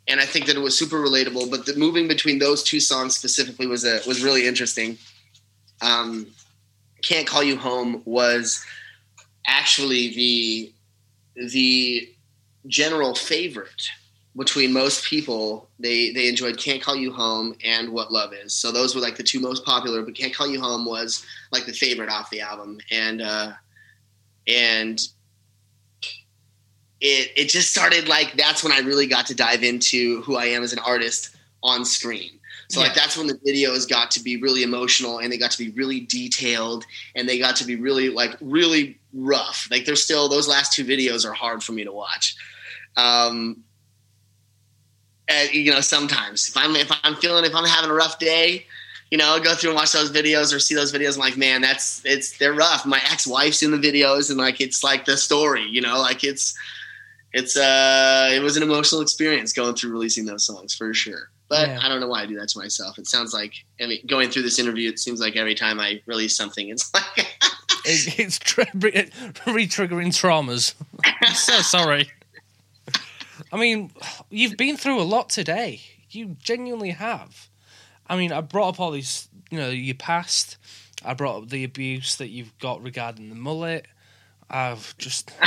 and 0.08 0.18
I 0.18 0.26
think 0.26 0.46
that 0.46 0.56
it 0.56 0.64
was 0.68 0.76
super 0.76 0.96
relatable. 0.96 1.50
But 1.50 1.66
the 1.66 1.76
moving 1.76 2.08
between 2.08 2.38
those 2.38 2.62
two 2.62 2.80
songs 2.80 3.16
specifically 3.16 3.66
was 3.66 3.84
a, 3.84 4.00
was 4.06 4.24
really 4.24 4.46
interesting. 4.46 4.98
Um, 5.80 6.26
Can't 7.02 7.26
call 7.26 7.42
you 7.42 7.56
home 7.56 8.02
was 8.04 8.64
actually 9.46 10.14
the 10.14 10.72
the 11.34 12.08
general 12.66 13.14
favorite 13.14 13.90
between 14.36 14.72
most 14.72 15.04
people 15.04 15.68
they 15.78 16.10
they 16.12 16.28
enjoyed 16.28 16.56
can't 16.56 16.82
call 16.82 16.96
you 16.96 17.12
home 17.12 17.54
and 17.64 17.90
what 17.90 18.12
love 18.12 18.32
is. 18.32 18.54
So 18.54 18.72
those 18.72 18.94
were 18.94 19.00
like 19.00 19.16
the 19.16 19.22
two 19.22 19.40
most 19.40 19.64
popular 19.64 20.02
but 20.02 20.14
can't 20.14 20.34
call 20.34 20.48
you 20.48 20.60
home 20.60 20.84
was 20.84 21.24
like 21.50 21.66
the 21.66 21.72
favorite 21.72 22.08
off 22.08 22.30
the 22.30 22.40
album. 22.40 22.78
And 22.90 23.20
uh 23.20 23.52
and 24.46 25.00
it 27.00 27.30
it 27.36 27.48
just 27.48 27.70
started 27.70 28.08
like 28.08 28.34
that's 28.36 28.64
when 28.64 28.72
i 28.72 28.78
really 28.78 29.06
got 29.06 29.26
to 29.26 29.34
dive 29.34 29.62
into 29.62 30.20
who 30.22 30.36
i 30.36 30.46
am 30.46 30.62
as 30.62 30.72
an 30.72 30.78
artist 30.80 31.36
on 31.62 31.84
screen. 31.84 32.38
So 32.68 32.80
like 32.80 32.94
that's 32.94 33.18
when 33.18 33.26
the 33.26 33.34
videos 33.46 33.86
got 33.88 34.10
to 34.12 34.22
be 34.22 34.40
really 34.40 34.62
emotional 34.62 35.18
and 35.18 35.30
they 35.30 35.36
got 35.36 35.50
to 35.50 35.58
be 35.58 35.70
really 35.72 36.00
detailed 36.00 36.86
and 37.14 37.28
they 37.28 37.38
got 37.38 37.54
to 37.56 37.66
be 37.66 37.76
really 37.76 38.08
like 38.08 38.30
really 38.40 38.98
rough. 39.12 39.68
Like 39.70 39.84
they're 39.84 39.94
still 39.94 40.26
those 40.28 40.48
last 40.48 40.72
two 40.72 40.84
videos 40.84 41.28
are 41.28 41.34
hard 41.34 41.62
for 41.62 41.72
me 41.72 41.84
to 41.84 41.92
watch. 41.92 42.34
Um 42.96 43.62
you 45.52 45.70
know 45.72 45.80
sometimes. 45.80 46.48
If 46.48 46.56
i'm 46.56 46.74
if 46.76 46.90
i'm 47.02 47.16
feeling 47.16 47.44
if 47.44 47.54
i'm 47.54 47.64
having 47.64 47.90
a 47.90 47.94
rough 47.94 48.18
day 48.18 48.66
you 49.10 49.18
know 49.18 49.38
go 49.42 49.54
through 49.54 49.70
and 49.70 49.76
watch 49.76 49.92
those 49.92 50.10
videos 50.10 50.54
or 50.54 50.58
see 50.58 50.74
those 50.74 50.92
videos. 50.92 51.14
I'm 51.14 51.20
like 51.20 51.36
man 51.36 51.60
that's 51.62 52.02
it's 52.04 52.38
they're 52.38 52.54
rough. 52.54 52.86
My 52.86 53.00
ex-wife's 53.10 53.62
in 53.62 53.70
the 53.70 53.76
videos 53.78 54.30
and 54.30 54.38
like 54.38 54.60
it's 54.60 54.82
like 54.82 55.04
the 55.04 55.16
story 55.16 55.64
you 55.68 55.80
know 55.80 55.98
like 56.00 56.24
it's 56.24 56.54
it's 57.34 57.56
uh 57.56 58.30
it 58.32 58.40
was 58.40 58.56
an 58.56 58.62
emotional 58.62 59.00
experience 59.00 59.52
going 59.52 59.74
through 59.74 59.90
releasing 59.92 60.24
those 60.26 60.44
songs 60.44 60.74
for 60.74 60.92
sure. 60.94 61.30
But 61.48 61.68
Yeah. 61.68 61.80
i 61.82 61.88
don't 61.88 62.00
know 62.00 62.08
why 62.08 62.22
i 62.22 62.26
do 62.26 62.38
that 62.38 62.48
to 62.50 62.58
myself. 62.58 62.98
It 62.98 63.06
sounds 63.06 63.32
like 63.34 63.52
i 63.80 63.86
mean 63.86 64.00
going 64.06 64.30
through 64.30 64.42
this 64.42 64.58
interview 64.58 64.88
it 64.90 64.98
seems 64.98 65.20
like 65.20 65.36
every 65.36 65.54
time 65.54 65.80
i 65.80 66.00
release 66.06 66.36
something 66.36 66.68
it's 66.68 66.92
like 66.94 67.04
it, 67.84 68.18
it's 68.20 68.38
tra- 68.38 68.66
re-triggering 68.74 70.12
traumas. 70.12 70.74
I'm 71.04 71.34
so 71.34 71.60
sorry 71.60 72.10
i 73.52 73.56
mean 73.58 73.92
you've 74.30 74.56
been 74.56 74.76
through 74.76 75.00
a 75.00 75.04
lot 75.04 75.28
today. 75.28 75.80
You 76.10 76.36
genuinely 76.42 76.90
have. 76.90 77.48
I 78.06 78.16
mean 78.16 78.32
i 78.32 78.40
brought 78.40 78.70
up 78.70 78.80
all 78.80 78.90
these 78.90 79.28
you 79.50 79.58
know 79.58 79.68
your 79.68 79.94
past. 79.94 80.56
I 81.04 81.14
brought 81.14 81.42
up 81.42 81.48
the 81.50 81.64
abuse 81.64 82.16
that 82.16 82.28
you've 82.28 82.56
got 82.58 82.82
regarding 82.82 83.28
the 83.28 83.34
mullet. 83.34 83.86
I've 84.50 84.96
just 84.98 85.30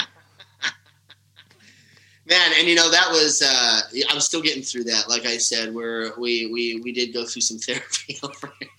man 2.27 2.51
and 2.57 2.67
you 2.67 2.75
know 2.75 2.89
that 2.89 3.09
was 3.11 3.41
uh 3.41 3.81
i'm 4.09 4.19
still 4.19 4.41
getting 4.41 4.63
through 4.63 4.85
that. 4.85 5.09
Like 5.09 5.25
i 5.25 5.37
said 5.37 5.73
where 5.73 6.11
we 6.17 6.47
we 6.47 6.79
we 6.83 6.91
did 6.91 7.13
go 7.13 7.25
through 7.25 7.41
some 7.41 7.57
therapy 7.65 8.17
over 8.23 8.53
here. 8.59 8.69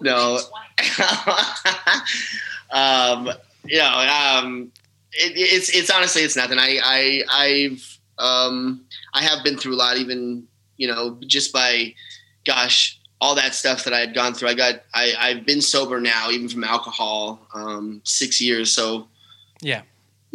no. 0.00 0.40
Um 2.70 3.30
you 3.64 3.78
know 3.78 3.94
um 3.94 4.70
it, 5.12 5.32
it's 5.36 5.68
it's 5.70 5.90
honestly 5.90 6.22
it's 6.22 6.36
nothing 6.36 6.58
i 6.58 6.78
i 6.82 7.22
i've 7.30 7.98
um 8.18 8.84
i 9.14 9.22
have 9.22 9.44
been 9.44 9.56
through 9.56 9.74
a 9.74 9.76
lot 9.76 9.96
even 9.96 10.46
you 10.76 10.88
know 10.88 11.18
just 11.26 11.52
by 11.52 11.94
gosh 12.44 12.98
all 13.20 13.34
that 13.34 13.54
stuff 13.54 13.84
that 13.84 13.92
i 13.92 13.98
had 13.98 14.14
gone 14.14 14.34
through 14.34 14.48
i 14.48 14.54
got 14.54 14.82
i 14.94 15.14
i've 15.18 15.44
been 15.46 15.60
sober 15.60 16.00
now 16.00 16.30
even 16.30 16.48
from 16.48 16.64
alcohol 16.64 17.46
um 17.54 18.00
six 18.04 18.40
years 18.40 18.72
so 18.72 19.08
yeah 19.60 19.82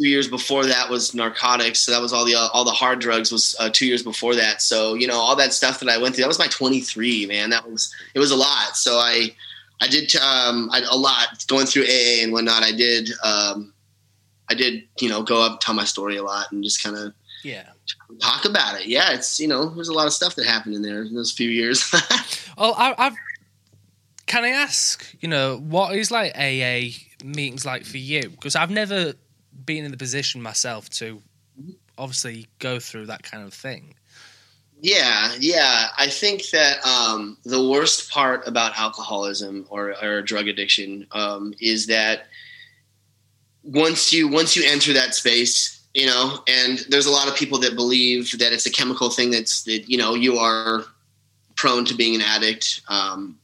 two 0.00 0.08
years 0.08 0.28
before 0.28 0.66
that 0.66 0.90
was 0.90 1.14
narcotics. 1.14 1.80
So 1.80 1.92
that 1.92 2.00
was 2.00 2.12
all 2.12 2.24
the 2.24 2.34
uh, 2.34 2.48
all 2.52 2.64
the 2.64 2.70
hard 2.70 2.98
drugs 2.98 3.30
was 3.30 3.54
uh, 3.60 3.70
two 3.72 3.86
years 3.86 4.02
before 4.02 4.34
that. 4.34 4.62
So 4.62 4.94
you 4.94 5.06
know 5.06 5.16
all 5.16 5.36
that 5.36 5.52
stuff 5.52 5.80
that 5.80 5.88
I 5.88 5.98
went 5.98 6.14
through. 6.14 6.22
That 6.22 6.28
was 6.28 6.38
my 6.38 6.48
23 6.48 7.26
man. 7.26 7.50
That 7.50 7.68
was 7.68 7.94
it 8.14 8.18
was 8.18 8.30
a 8.30 8.36
lot. 8.36 8.76
So 8.76 8.96
I 8.96 9.34
I 9.80 9.88
did 9.88 10.14
um, 10.16 10.70
I, 10.72 10.82
a 10.90 10.96
lot 10.96 11.44
going 11.46 11.66
through 11.66 11.84
AA 11.84 12.22
and 12.22 12.32
whatnot. 12.32 12.62
I 12.62 12.72
did 12.72 13.10
um, 13.22 13.73
I 14.50 14.54
did 14.54 14.84
you 15.00 15.08
know 15.08 15.22
go 15.22 15.42
up 15.42 15.60
tell 15.60 15.74
my 15.74 15.84
story 15.84 16.16
a 16.16 16.22
lot 16.22 16.52
and 16.52 16.62
just 16.62 16.82
kind 16.82 16.96
of 16.96 17.14
Yeah. 17.42 17.68
talk 18.20 18.44
about 18.44 18.80
it. 18.80 18.86
Yeah, 18.86 19.12
it's 19.12 19.38
you 19.40 19.48
know, 19.48 19.68
there's 19.70 19.88
a 19.88 19.92
lot 19.94 20.06
of 20.06 20.12
stuff 20.12 20.34
that 20.36 20.46
happened 20.46 20.74
in 20.74 20.82
there 20.82 21.02
in 21.02 21.14
those 21.14 21.32
few 21.32 21.48
years. 21.50 21.90
Well, 22.58 22.74
I, 22.78 22.94
I've. 22.98 23.14
Can 24.26 24.42
I 24.44 24.48
ask, 24.48 25.14
you 25.20 25.28
know, 25.28 25.58
what 25.58 25.94
is 25.94 26.10
like 26.10 26.32
AA 26.34 26.96
meetings 27.22 27.64
like 27.66 27.84
for 27.84 27.98
you? 27.98 28.30
Because 28.30 28.56
I've 28.56 28.70
never 28.70 29.12
been 29.66 29.84
in 29.84 29.90
the 29.90 29.96
position 29.98 30.40
myself 30.42 30.88
to 30.90 31.20
obviously 31.98 32.46
go 32.58 32.80
through 32.80 33.06
that 33.06 33.22
kind 33.22 33.44
of 33.46 33.52
thing. 33.52 33.94
Yeah, 34.80 35.32
yeah. 35.38 35.88
I 35.98 36.08
think 36.08 36.50
that 36.50 36.84
um, 36.86 37.36
the 37.44 37.68
worst 37.68 38.10
part 38.10 38.48
about 38.48 38.78
alcoholism 38.78 39.66
or, 39.70 39.94
or 40.02 40.22
drug 40.22 40.48
addiction 40.48 41.06
um, 41.12 41.54
is 41.60 41.86
that 41.86 42.26
once 43.64 44.12
you 44.12 44.28
once 44.28 44.54
you 44.56 44.62
enter 44.66 44.92
that 44.92 45.14
space, 45.14 45.82
you 45.94 46.06
know, 46.06 46.38
and 46.46 46.84
there's 46.88 47.06
a 47.06 47.10
lot 47.10 47.28
of 47.28 47.36
people 47.36 47.58
that 47.60 47.74
believe 47.74 48.38
that 48.38 48.52
it's 48.52 48.66
a 48.66 48.70
chemical 48.70 49.10
thing 49.10 49.30
that's 49.30 49.62
that 49.64 49.88
you 49.88 49.96
know 49.96 50.14
you 50.14 50.36
are 50.36 50.84
prone 51.56 51.84
to 51.86 51.94
being 51.94 52.14
an 52.14 52.20
addict, 52.20 52.82
um, 52.88 53.38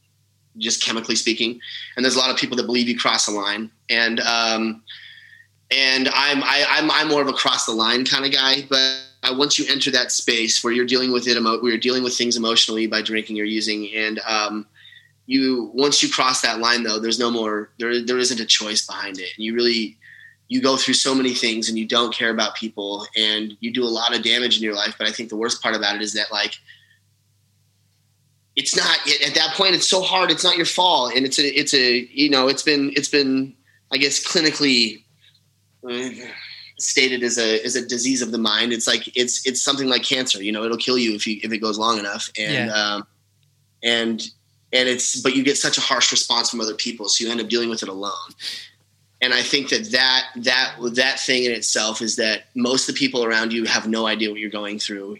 just 0.57 0.83
chemically 0.83 1.15
speaking, 1.15 1.59
and 1.95 2.05
there's 2.05 2.15
a 2.15 2.19
lot 2.19 2.29
of 2.29 2.37
people 2.37 2.57
that 2.57 2.65
believe 2.65 2.87
you 2.87 2.97
cross 2.97 3.27
a 3.27 3.31
line, 3.31 3.71
and 3.89 4.19
um, 4.19 4.83
and 5.71 6.07
I'm 6.09 6.43
I, 6.43 6.65
I'm 6.69 6.91
I'm 6.91 7.07
more 7.07 7.21
of 7.21 7.27
a 7.27 7.33
cross 7.33 7.65
the 7.65 7.71
line 7.71 8.05
kind 8.05 8.25
of 8.25 8.31
guy, 8.31 8.65
but 8.69 9.37
once 9.37 9.57
you 9.57 9.65
enter 9.69 9.91
that 9.91 10.11
space 10.11 10.63
where 10.63 10.73
you're 10.73 10.85
dealing 10.85 11.11
with 11.11 11.27
it, 11.27 11.37
emo- 11.37 11.61
where 11.61 11.71
you're 11.71 11.79
dealing 11.79 12.03
with 12.03 12.15
things 12.15 12.37
emotionally 12.37 12.85
by 12.85 13.01
drinking 13.01 13.39
or 13.39 13.43
using, 13.43 13.89
and 13.95 14.19
um, 14.27 14.67
you 15.25 15.71
once 15.73 16.03
you 16.03 16.09
cross 16.09 16.41
that 16.41 16.59
line, 16.59 16.83
though, 16.83 16.99
there's 16.99 17.19
no 17.19 17.31
more 17.31 17.71
there. 17.79 18.03
There 18.03 18.19
isn't 18.19 18.39
a 18.39 18.45
choice 18.45 18.85
behind 18.85 19.17
it, 19.19 19.29
and 19.35 19.45
you 19.45 19.55
really 19.55 19.97
you 20.51 20.61
go 20.61 20.75
through 20.75 20.95
so 20.95 21.15
many 21.15 21.33
things, 21.33 21.69
and 21.69 21.77
you 21.77 21.87
don't 21.87 22.13
care 22.13 22.29
about 22.29 22.55
people, 22.55 23.07
and 23.15 23.55
you 23.61 23.71
do 23.71 23.85
a 23.85 23.93
lot 23.99 24.13
of 24.13 24.21
damage 24.21 24.57
in 24.57 24.63
your 24.63 24.75
life. 24.75 24.93
But 24.97 25.07
I 25.07 25.11
think 25.13 25.29
the 25.29 25.37
worst 25.37 25.63
part 25.63 25.75
about 25.75 25.95
it 25.95 26.01
is 26.01 26.11
that 26.15 26.29
like 26.29 26.57
it's 28.57 28.75
not 28.75 28.99
at 29.25 29.33
that 29.35 29.53
point. 29.55 29.75
It's 29.75 29.87
so 29.87 30.01
hard. 30.01 30.29
It's 30.29 30.43
not 30.43 30.57
your 30.57 30.65
fault, 30.65 31.13
and 31.15 31.25
it's 31.25 31.39
a 31.39 31.47
it's 31.57 31.73
a 31.73 31.99
you 32.11 32.29
know 32.29 32.49
it's 32.49 32.63
been 32.63 32.91
it's 32.97 33.07
been 33.07 33.55
I 33.93 33.97
guess 33.97 34.21
clinically 34.21 35.03
uh, 35.89 36.09
stated 36.77 37.23
as 37.23 37.37
a 37.37 37.63
as 37.63 37.77
a 37.77 37.87
disease 37.87 38.21
of 38.21 38.33
the 38.33 38.37
mind. 38.37 38.73
It's 38.73 38.87
like 38.87 39.15
it's 39.15 39.47
it's 39.47 39.61
something 39.61 39.87
like 39.87 40.03
cancer. 40.03 40.43
You 40.43 40.51
know, 40.51 40.65
it'll 40.65 40.75
kill 40.75 40.97
you 40.97 41.15
if 41.15 41.25
you 41.25 41.39
if 41.41 41.53
it 41.53 41.59
goes 41.59 41.79
long 41.79 41.97
enough. 41.97 42.29
And 42.37 42.67
Yeah. 42.67 42.73
um, 42.73 43.07
and 43.83 44.21
and 44.73 44.89
it's 44.89 45.21
but 45.21 45.33
you 45.33 45.43
get 45.43 45.57
such 45.57 45.77
a 45.77 45.81
harsh 45.81 46.11
response 46.11 46.49
from 46.49 46.59
other 46.59 46.75
people, 46.75 47.07
so 47.07 47.23
you 47.23 47.31
end 47.31 47.39
up 47.39 47.47
dealing 47.47 47.69
with 47.69 47.83
it 47.83 47.89
alone. 47.89 48.31
And 49.21 49.33
I 49.33 49.41
think 49.41 49.69
that 49.69 49.91
that 49.91 50.25
that 50.37 50.75
that 50.95 51.19
thing 51.19 51.43
in 51.43 51.51
itself 51.51 52.01
is 52.01 52.15
that 52.15 52.45
most 52.55 52.89
of 52.89 52.95
the 52.95 52.99
people 52.99 53.23
around 53.23 53.53
you 53.53 53.65
have 53.65 53.87
no 53.87 54.07
idea 54.07 54.29
what 54.31 54.39
you're 54.39 54.49
going 54.49 54.79
through. 54.79 55.17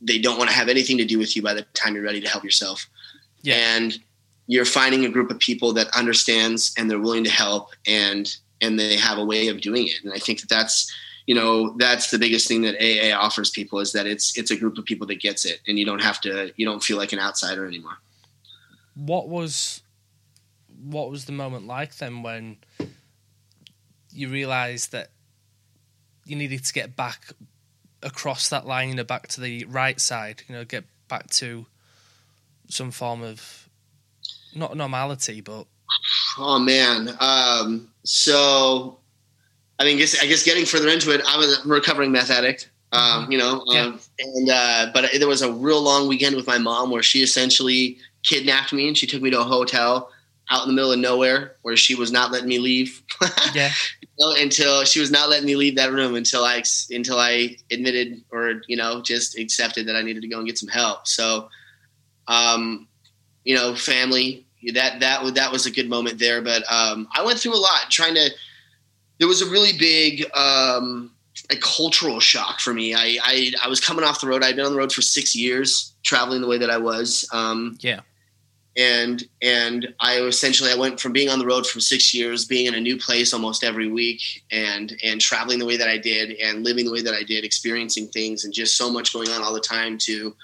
They 0.00 0.18
don't 0.18 0.38
want 0.38 0.50
to 0.50 0.56
have 0.56 0.68
anything 0.68 0.98
to 0.98 1.04
do 1.04 1.18
with 1.18 1.34
you 1.36 1.42
by 1.42 1.54
the 1.54 1.62
time 1.74 1.94
you're 1.94 2.04
ready 2.04 2.20
to 2.20 2.28
help 2.28 2.44
yourself. 2.44 2.88
Yeah. 3.42 3.56
And 3.56 3.98
you're 4.46 4.64
finding 4.64 5.04
a 5.04 5.08
group 5.08 5.30
of 5.30 5.38
people 5.38 5.72
that 5.74 5.88
understands 5.96 6.72
and 6.76 6.90
they're 6.90 7.00
willing 7.00 7.24
to 7.24 7.30
help 7.30 7.70
and 7.86 8.36
and 8.60 8.78
they 8.78 8.96
have 8.96 9.18
a 9.18 9.24
way 9.24 9.48
of 9.48 9.60
doing 9.60 9.88
it. 9.88 10.04
And 10.04 10.12
I 10.12 10.18
think 10.18 10.40
that 10.40 10.48
that's 10.48 10.92
you 11.26 11.34
know 11.34 11.74
that's 11.78 12.10
the 12.10 12.18
biggest 12.18 12.46
thing 12.48 12.62
that 12.62 12.76
AA 12.80 13.16
offers 13.16 13.50
people 13.50 13.80
is 13.80 13.92
that 13.92 14.06
it's 14.06 14.38
it's 14.38 14.50
a 14.50 14.56
group 14.56 14.78
of 14.78 14.84
people 14.84 15.06
that 15.08 15.20
gets 15.20 15.44
it, 15.44 15.60
and 15.66 15.78
you 15.78 15.84
don't 15.84 16.02
have 16.02 16.20
to 16.22 16.52
you 16.56 16.64
don't 16.64 16.82
feel 16.82 16.96
like 16.96 17.12
an 17.12 17.18
outsider 17.18 17.66
anymore. 17.66 17.98
What 18.94 19.28
was 19.28 19.82
what 20.84 21.10
was 21.10 21.26
the 21.26 21.32
moment 21.32 21.66
like 21.66 21.96
then 21.96 22.22
when 22.22 22.56
you 24.12 24.28
realised 24.28 24.92
that 24.92 25.10
you 26.24 26.36
needed 26.36 26.64
to 26.64 26.72
get 26.72 26.96
back 26.96 27.32
across 28.02 28.48
that 28.50 28.66
line, 28.66 28.88
you 28.90 28.94
know, 28.94 29.04
back 29.04 29.28
to 29.28 29.40
the 29.40 29.64
right 29.66 30.00
side, 30.00 30.42
you 30.48 30.54
know, 30.54 30.64
get 30.64 30.84
back 31.08 31.28
to 31.30 31.66
some 32.68 32.90
form 32.90 33.22
of 33.22 33.68
not 34.54 34.76
normality, 34.76 35.40
but 35.40 35.66
Oh 36.38 36.58
man. 36.58 37.10
Um, 37.20 37.88
so, 38.04 38.98
I 39.78 39.84
mean, 39.84 39.98
guess, 39.98 40.20
I 40.22 40.26
guess 40.26 40.42
getting 40.42 40.64
further 40.64 40.88
into 40.88 41.10
it, 41.12 41.20
I 41.26 41.36
was 41.36 41.64
a 41.64 41.68
recovering 41.68 42.12
meth 42.12 42.30
addict. 42.30 42.70
Um, 42.92 43.30
you 43.32 43.38
know, 43.38 43.64
Yeah. 43.68 43.84
um, 43.86 44.00
and 44.18 44.50
uh, 44.50 44.90
but 44.92 45.10
there 45.18 45.26
was 45.28 45.40
a 45.40 45.50
real 45.50 45.80
long 45.80 46.08
weekend 46.08 46.36
with 46.36 46.46
my 46.46 46.58
mom 46.58 46.90
where 46.90 47.02
she 47.02 47.22
essentially 47.22 47.96
kidnapped 48.22 48.72
me 48.74 48.86
and 48.86 48.96
she 48.96 49.06
took 49.06 49.22
me 49.22 49.30
to 49.30 49.40
a 49.40 49.44
hotel 49.44 50.10
out 50.52 50.62
in 50.62 50.68
the 50.68 50.74
middle 50.74 50.92
of 50.92 50.98
nowhere 50.98 51.56
where 51.62 51.76
she 51.76 51.94
was 51.94 52.12
not 52.12 52.30
letting 52.30 52.48
me 52.48 52.58
leave. 52.58 53.02
yeah, 53.54 53.72
know, 54.20 54.34
until 54.38 54.84
she 54.84 55.00
was 55.00 55.10
not 55.10 55.30
letting 55.30 55.46
me 55.46 55.56
leave 55.56 55.76
that 55.76 55.92
room 55.92 56.14
until 56.14 56.44
I 56.44 56.62
until 56.90 57.18
I 57.18 57.56
admitted 57.70 58.22
or 58.30 58.62
you 58.68 58.76
know 58.76 59.02
just 59.02 59.38
accepted 59.38 59.88
that 59.88 59.96
I 59.96 60.02
needed 60.02 60.22
to 60.22 60.28
go 60.28 60.38
and 60.38 60.46
get 60.46 60.58
some 60.58 60.68
help. 60.68 61.08
So, 61.08 61.48
um, 62.28 62.86
you 63.44 63.56
know, 63.56 63.74
family 63.74 64.46
that 64.74 65.00
that 65.00 65.22
was 65.22 65.32
that 65.32 65.50
was 65.50 65.66
a 65.66 65.70
good 65.70 65.88
moment 65.88 66.18
there. 66.18 66.42
But 66.42 66.62
um, 66.70 67.08
I 67.14 67.24
went 67.24 67.38
through 67.38 67.56
a 67.56 67.58
lot 67.58 67.90
trying 67.90 68.14
to. 68.14 68.30
There 69.18 69.28
was 69.28 69.40
a 69.40 69.50
really 69.50 69.76
big 69.78 70.24
um, 70.36 71.12
a 71.50 71.56
cultural 71.56 72.20
shock 72.20 72.60
for 72.60 72.74
me. 72.74 72.94
I, 72.94 73.18
I 73.22 73.52
I 73.64 73.68
was 73.68 73.80
coming 73.80 74.04
off 74.04 74.20
the 74.20 74.26
road. 74.26 74.44
I'd 74.44 74.56
been 74.56 74.66
on 74.66 74.72
the 74.72 74.78
road 74.78 74.92
for 74.92 75.02
six 75.02 75.34
years, 75.34 75.94
traveling 76.02 76.42
the 76.42 76.48
way 76.48 76.58
that 76.58 76.70
I 76.70 76.78
was. 76.78 77.28
Um, 77.32 77.78
yeah, 77.80 78.00
and 78.76 79.22
and 79.42 79.94
I 80.00 80.20
essentially 80.20 80.70
I 80.70 80.76
went 80.76 81.00
from 81.00 81.12
being 81.12 81.28
on 81.28 81.38
the 81.38 81.46
road 81.46 81.66
for 81.66 81.80
six 81.80 82.14
years, 82.14 82.46
being 82.46 82.66
in 82.66 82.74
a 82.74 82.80
new 82.80 82.96
place 82.96 83.34
almost 83.34 83.64
every 83.64 83.88
week, 83.88 84.22
and 84.50 84.96
and 85.04 85.20
traveling 85.20 85.58
the 85.58 85.66
way 85.66 85.76
that 85.76 85.88
I 85.88 85.98
did, 85.98 86.32
and 86.32 86.64
living 86.64 86.86
the 86.86 86.92
way 86.92 87.02
that 87.02 87.14
I 87.14 87.22
did, 87.22 87.44
experiencing 87.44 88.08
things, 88.08 88.44
and 88.44 88.54
just 88.54 88.76
so 88.76 88.90
much 88.90 89.12
going 89.12 89.28
on 89.28 89.42
all 89.42 89.52
the 89.52 89.60
time. 89.60 89.98
To 89.98 90.34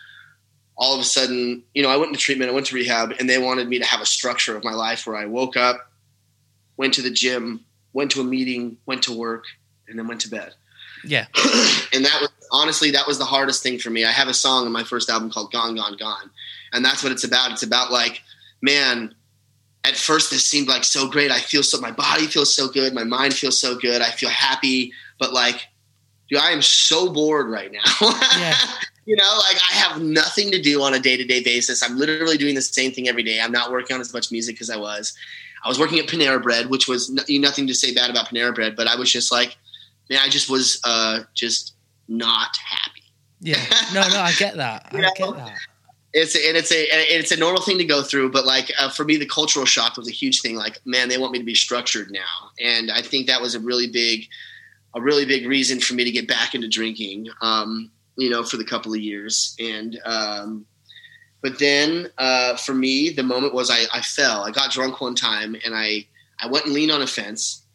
all 0.76 0.95
of 0.95 1.01
a 1.01 1.05
sudden, 1.05 1.62
you 1.74 1.83
know, 1.83 1.89
I 1.89 1.97
went 1.97 2.09
into 2.09 2.20
treatment, 2.20 2.51
I 2.51 2.55
went 2.55 2.66
to 2.66 2.74
rehab, 2.74 3.14
and 3.18 3.29
they 3.29 3.39
wanted 3.39 3.68
me 3.68 3.79
to 3.79 3.85
have 3.85 4.01
a 4.01 4.07
structure 4.07 4.57
of 4.57 4.62
my 4.62 4.74
life 4.74 5.07
where 5.07 5.16
I 5.16 5.26
woke 5.26 5.57
up, 5.57 5.91
went 6.76 6.95
to 6.95 7.03
the 7.03 7.11
gym, 7.11 7.64
went 7.95 8.11
to 8.12 8.20
a 8.20 8.24
meeting, 8.24 8.76
went 8.85 9.03
to 9.05 9.16
work, 9.16 9.45
and 9.89 9.99
then 9.99 10.07
went 10.07 10.20
to 10.22 10.31
bed. 10.31 10.53
yeah, 11.05 11.26
and 11.95 12.05
that 12.05 12.18
was 12.20 12.31
honestly 12.53 12.91
that 12.91 13.07
was 13.07 13.18
the 13.18 13.24
hardest 13.24 13.62
thing 13.62 13.79
for 13.79 13.89
me. 13.89 14.05
I 14.05 14.12
have 14.12 14.29
a 14.29 14.35
song 14.35 14.66
on 14.66 14.72
my 14.72 14.85
first 14.85 15.09
album 15.09 15.31
called 15.31 15.51
"Gone, 15.51 15.76
Gone, 15.76 15.97
Gone," 15.97 16.31
and 16.72 16.84
that's 16.84 17.02
what 17.02 17.12
it's 17.12 17.24
about. 17.24 17.52
It's 17.52 17.62
about 17.62 17.90
like, 17.90 18.22
man, 18.62 19.14
at 19.84 19.96
first 19.96 20.30
this 20.30 20.44
seemed 20.44 20.68
like 20.68 20.84
so 20.84 21.08
great. 21.08 21.30
I 21.30 21.38
feel 21.38 21.62
so, 21.62 21.80
my 21.80 21.90
body 21.92 22.26
feels 22.26 22.54
so 22.54 22.68
good, 22.68 22.94
my 22.94 23.04
mind 23.04 23.34
feels 23.34 23.58
so 23.58 23.76
good. 23.76 24.02
I 24.02 24.10
feel 24.10 24.28
happy, 24.30 24.92
but 25.18 25.32
like, 25.32 25.66
dude, 26.28 26.40
I 26.40 26.50
am 26.50 26.62
so 26.62 27.12
bored 27.12 27.48
right 27.48 27.72
now. 27.72 27.80
Yeah. 28.38 28.54
you 29.06 29.16
know, 29.16 29.40
like 29.48 29.56
I 29.70 29.74
have 29.74 30.02
nothing 30.02 30.50
to 30.52 30.60
do 30.60 30.82
on 30.82 30.94
a 30.94 31.00
day 31.00 31.16
to 31.16 31.24
day 31.24 31.42
basis. 31.42 31.82
I'm 31.82 31.96
literally 31.96 32.36
doing 32.36 32.54
the 32.54 32.62
same 32.62 32.92
thing 32.92 33.08
every 33.08 33.22
day. 33.22 33.40
I'm 33.40 33.52
not 33.52 33.72
working 33.72 33.94
on 33.94 34.00
as 34.00 34.12
much 34.12 34.30
music 34.30 34.60
as 34.60 34.68
I 34.70 34.76
was. 34.76 35.16
I 35.64 35.68
was 35.68 35.78
working 35.78 35.98
at 35.98 36.06
Panera 36.06 36.40
Bread, 36.42 36.68
which 36.70 36.86
was 36.86 37.10
n- 37.10 37.40
nothing 37.40 37.66
to 37.66 37.74
say 37.74 37.92
bad 37.94 38.10
about 38.10 38.28
Panera 38.28 38.54
Bread, 38.54 38.76
but 38.76 38.86
I 38.86 38.96
was 38.96 39.10
just 39.10 39.32
like, 39.32 39.56
man, 40.08 40.20
I 40.22 40.28
just 40.28 40.48
was 40.50 40.80
uh, 40.84 41.20
just 41.34 41.74
not 42.06 42.56
happy. 42.58 43.02
yeah. 43.40 43.64
No, 43.92 44.06
no, 44.08 44.20
I 44.20 44.32
get 44.32 44.56
that. 44.56 44.88
I 44.92 45.00
get 45.16 45.34
that. 45.36 45.58
It's 46.14 46.34
and 46.34 46.56
it's 46.56 46.72
a 46.72 46.86
it's 46.90 47.32
a 47.32 47.36
normal 47.36 47.61
thing 47.61 47.78
to 47.78 47.84
go 47.84 48.02
through, 48.02 48.30
but 48.30 48.46
like 48.46 48.72
uh, 48.78 48.88
for 48.88 49.04
me, 49.04 49.16
the 49.16 49.26
cultural 49.26 49.66
shock 49.66 49.96
was 49.96 50.09
a 50.09 50.12
huge 50.12 50.40
thing. 50.40 50.56
Like, 50.56 50.80
man, 50.86 51.09
they 51.09 51.18
want 51.18 51.32
me 51.32 51.38
to 51.38 51.44
be 51.44 51.54
structured 51.54 52.11
now, 52.11 52.50
and 52.61 52.90
I 52.90 53.02
think 53.02 53.26
that 53.26 53.42
was 53.42 53.54
a 53.54 53.61
really 53.61 53.88
big, 53.88 54.26
a 54.94 55.02
really 55.02 55.26
big 55.26 55.46
reason 55.46 55.80
for 55.80 55.94
me 55.94 56.04
to 56.04 56.11
get 56.11 56.26
back 56.26 56.54
into 56.54 56.68
drinking. 56.68 57.28
Um, 57.42 57.90
you 58.16 58.30
know, 58.30 58.42
for 58.42 58.56
the 58.56 58.64
couple 58.64 58.94
of 58.94 59.00
years, 59.00 59.54
and 59.61 60.00
um, 60.06 60.66
but 61.42 61.59
then 61.59 62.11
uh, 62.16 62.56
for 62.56 62.74
me, 62.74 63.11
the 63.11 63.22
moment 63.22 63.52
was 63.52 63.70
I, 63.70 63.84
I 63.92 64.00
fell. 64.00 64.44
I 64.44 64.50
got 64.50 64.70
drunk 64.70 65.02
one 65.02 65.14
time, 65.14 65.56
and 65.62 65.74
I 65.74 66.06
I 66.40 66.46
went 66.48 66.64
and 66.64 66.74
leaned 66.74 66.90
on 66.90 67.02
a 67.02 67.06
fence, 67.06 67.66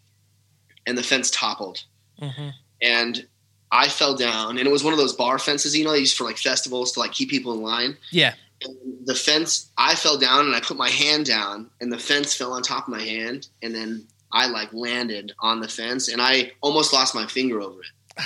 and 0.88 0.98
the 0.98 1.04
fence 1.04 1.30
toppled 1.30 1.84
hmm 2.20 2.50
and 2.84 3.26
I 3.74 3.90
fell 3.90 4.16
down, 4.16 4.60
and 4.60 4.68
it 4.68 4.72
was 4.72 4.84
one 4.84 4.94
of 4.94 5.00
those 5.00 5.14
bar 5.14 5.40
fences, 5.40 5.76
you 5.76 5.84
know, 5.84 5.92
they 5.92 6.00
use 6.00 6.14
for 6.14 6.26
like 6.26 6.38
festivals 6.38 6.92
to 6.92 7.00
like 7.00 7.12
keep 7.12 7.30
people 7.30 7.54
in 7.54 7.62
line. 7.62 7.98
Yeah, 8.12 8.36
And 8.62 8.78
the 9.04 9.16
fence, 9.16 9.72
I 9.80 9.96
fell 9.96 10.18
down, 10.18 10.46
and 10.46 10.56
I 10.56 10.60
put 10.60 10.78
my 10.78 10.90
hand 10.90 11.26
down, 11.26 11.72
and 11.82 11.92
the 11.92 11.98
fence 11.98 12.36
fell 12.36 12.54
on 12.54 12.62
top 12.62 12.88
of 12.88 12.94
my 12.94 13.02
hand, 13.02 13.48
and 13.64 13.74
then 13.74 14.06
I 14.32 14.46
like 14.48 14.72
landed 14.74 15.34
on 15.40 15.60
the 15.60 15.68
fence, 15.68 16.08
and 16.08 16.22
I 16.22 16.52
almost 16.62 16.94
lost 16.94 17.16
my 17.16 17.26
finger 17.26 17.62
over 17.62 17.80
it. 17.82 18.24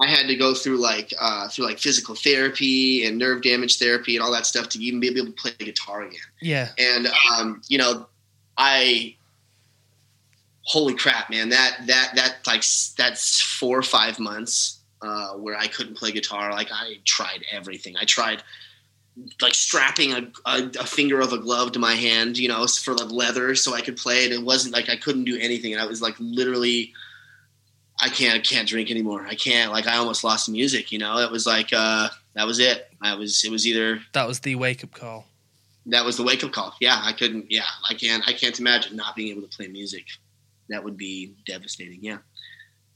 I 0.00 0.08
had 0.08 0.28
to 0.28 0.36
go 0.36 0.54
through 0.54 0.80
like 0.80 1.12
uh, 1.20 1.48
through 1.48 1.66
like 1.66 1.78
physical 1.78 2.14
therapy 2.16 3.04
and 3.04 3.18
nerve 3.18 3.42
damage 3.42 3.78
therapy 3.78 4.16
and 4.16 4.24
all 4.24 4.30
that 4.32 4.46
stuff 4.46 4.68
to 4.70 4.78
even 4.78 5.00
be 5.00 5.08
able 5.08 5.26
to 5.26 5.32
play 5.32 5.50
guitar 5.58 6.02
again 6.02 6.20
yeah, 6.40 6.68
and 6.78 7.08
um, 7.32 7.62
you 7.68 7.78
know, 7.78 8.06
I 8.56 9.16
holy 10.68 10.94
crap, 10.94 11.30
man 11.30 11.48
that 11.48 11.78
that 11.86 12.12
that 12.14 12.36
like 12.46 12.62
that's 12.96 13.40
four 13.40 13.78
or 13.78 13.82
five 13.82 14.18
months 14.20 14.80
uh, 15.00 15.30
where 15.32 15.56
I 15.56 15.66
couldn't 15.66 15.96
play 15.96 16.12
guitar. 16.12 16.52
Like 16.52 16.68
I 16.70 16.98
tried 17.04 17.44
everything. 17.50 17.96
I 17.96 18.04
tried 18.04 18.42
like 19.40 19.54
strapping 19.54 20.12
a, 20.12 20.30
a, 20.46 20.70
a 20.80 20.86
finger 20.86 21.20
of 21.20 21.32
a 21.32 21.38
glove 21.38 21.72
to 21.72 21.78
my 21.78 21.94
hand, 21.94 22.38
you 22.38 22.48
know, 22.48 22.66
for 22.66 22.94
the 22.94 23.04
leather 23.04 23.54
so 23.56 23.74
I 23.74 23.80
could 23.80 23.96
play 23.96 24.26
it. 24.26 24.32
It 24.32 24.42
wasn't 24.42 24.74
like 24.74 24.88
I 24.88 24.96
couldn't 24.96 25.24
do 25.24 25.36
anything, 25.40 25.72
and 25.72 25.82
I 25.82 25.86
was 25.86 26.00
like 26.02 26.14
literally. 26.20 26.92
I 28.00 28.08
can't 28.10 28.36
I 28.36 28.40
can't 28.40 28.68
drink 28.68 28.92
anymore. 28.92 29.26
I 29.26 29.34
can't 29.34 29.72
like 29.72 29.88
I 29.88 29.96
almost 29.96 30.22
lost 30.22 30.48
music. 30.48 30.92
You 30.92 31.00
know, 31.00 31.18
it 31.18 31.32
was 31.32 31.46
like 31.46 31.70
uh, 31.72 32.08
that 32.34 32.46
was 32.46 32.60
it. 32.60 32.88
I 33.02 33.14
was 33.16 33.42
it 33.44 33.50
was 33.50 33.66
either 33.66 34.00
That 34.12 34.28
was 34.28 34.38
the 34.38 34.54
wake 34.54 34.84
up 34.84 34.92
call. 34.92 35.26
that 35.86 36.04
was 36.04 36.16
the 36.16 36.22
wake 36.22 36.44
up 36.44 36.52
call. 36.52 36.74
Yeah, 36.80 37.00
I 37.02 37.12
couldn't. 37.12 37.50
Yeah, 37.50 37.66
I 37.90 37.94
can't. 37.94 38.22
I 38.28 38.34
can't 38.34 38.56
imagine 38.60 38.94
not 38.94 39.16
being 39.16 39.30
able 39.36 39.42
to 39.42 39.48
play 39.48 39.66
music. 39.66 40.04
That 40.68 40.84
would 40.84 40.96
be 40.96 41.34
devastating. 41.46 42.00
Yeah. 42.02 42.18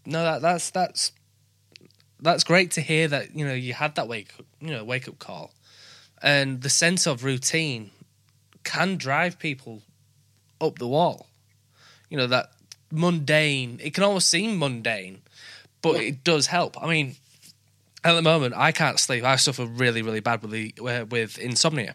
No, 0.04 0.22
that 0.22 0.42
that's 0.42 0.70
that's 0.70 1.12
that's 2.20 2.44
great 2.44 2.72
to 2.72 2.80
hear 2.80 3.08
that 3.08 3.36
you 3.36 3.44
know 3.46 3.54
you 3.54 3.74
had 3.74 3.94
that 3.96 4.08
wake 4.08 4.32
you 4.60 4.70
know 4.70 4.84
wake 4.84 5.08
up 5.08 5.18
call, 5.18 5.52
and 6.22 6.62
the 6.62 6.70
sense 6.70 7.06
of 7.06 7.24
routine 7.24 7.90
can 8.64 8.96
drive 8.96 9.38
people 9.38 9.82
up 10.60 10.78
the 10.78 10.88
wall. 10.88 11.26
You 12.08 12.16
know 12.18 12.26
that 12.26 12.50
mundane. 12.90 13.80
It 13.82 13.94
can 13.94 14.04
almost 14.04 14.28
seem 14.28 14.58
mundane, 14.58 15.22
but 15.80 15.96
it 15.96 16.24
does 16.24 16.46
help. 16.46 16.80
I 16.82 16.88
mean, 16.88 17.16
at 18.04 18.14
the 18.14 18.22
moment, 18.22 18.54
I 18.56 18.72
can't 18.72 18.98
sleep. 18.98 19.24
I 19.24 19.36
suffer 19.36 19.64
really, 19.64 20.02
really 20.02 20.20
bad 20.20 20.42
with 20.42 20.50
the, 20.50 20.74
uh, 20.80 21.04
with 21.06 21.38
insomnia, 21.38 21.94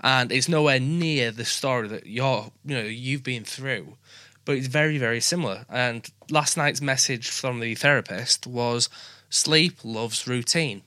and 0.00 0.30
it's 0.30 0.48
nowhere 0.48 0.80
near 0.80 1.30
the 1.30 1.44
story 1.44 1.88
that 1.88 2.06
you're 2.06 2.52
you 2.64 2.76
know 2.76 2.84
you've 2.84 3.24
been 3.24 3.44
through 3.44 3.96
but 4.44 4.56
it's 4.56 4.66
very, 4.66 4.98
very 4.98 5.20
similar. 5.20 5.64
And 5.68 6.08
last 6.30 6.56
night's 6.56 6.80
message 6.80 7.30
from 7.30 7.60
the 7.60 7.74
therapist 7.74 8.46
was 8.46 8.88
sleep 9.30 9.78
loves 9.84 10.26
routine. 10.26 10.82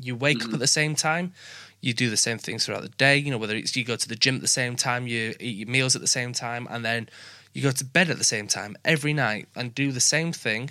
You 0.00 0.16
wake 0.16 0.42
up 0.44 0.50
mm. 0.50 0.54
at 0.54 0.60
the 0.60 0.66
same 0.66 0.94
time, 0.94 1.32
you 1.80 1.92
do 1.92 2.10
the 2.10 2.16
same 2.16 2.38
things 2.38 2.64
throughout 2.64 2.82
the 2.82 2.88
day, 2.88 3.16
you 3.18 3.30
know, 3.30 3.38
whether 3.38 3.54
it's 3.54 3.76
you 3.76 3.84
go 3.84 3.96
to 3.96 4.08
the 4.08 4.16
gym 4.16 4.36
at 4.36 4.40
the 4.40 4.48
same 4.48 4.74
time, 4.74 5.06
you 5.06 5.34
eat 5.38 5.56
your 5.58 5.68
meals 5.68 5.94
at 5.94 6.00
the 6.00 6.08
same 6.08 6.32
time, 6.32 6.66
and 6.70 6.84
then 6.84 7.08
you 7.52 7.62
go 7.62 7.70
to 7.70 7.84
bed 7.84 8.10
at 8.10 8.18
the 8.18 8.24
same 8.24 8.48
time 8.48 8.76
every 8.84 9.12
night 9.12 9.48
and 9.54 9.74
do 9.74 9.92
the 9.92 10.00
same 10.00 10.32
thing, 10.32 10.70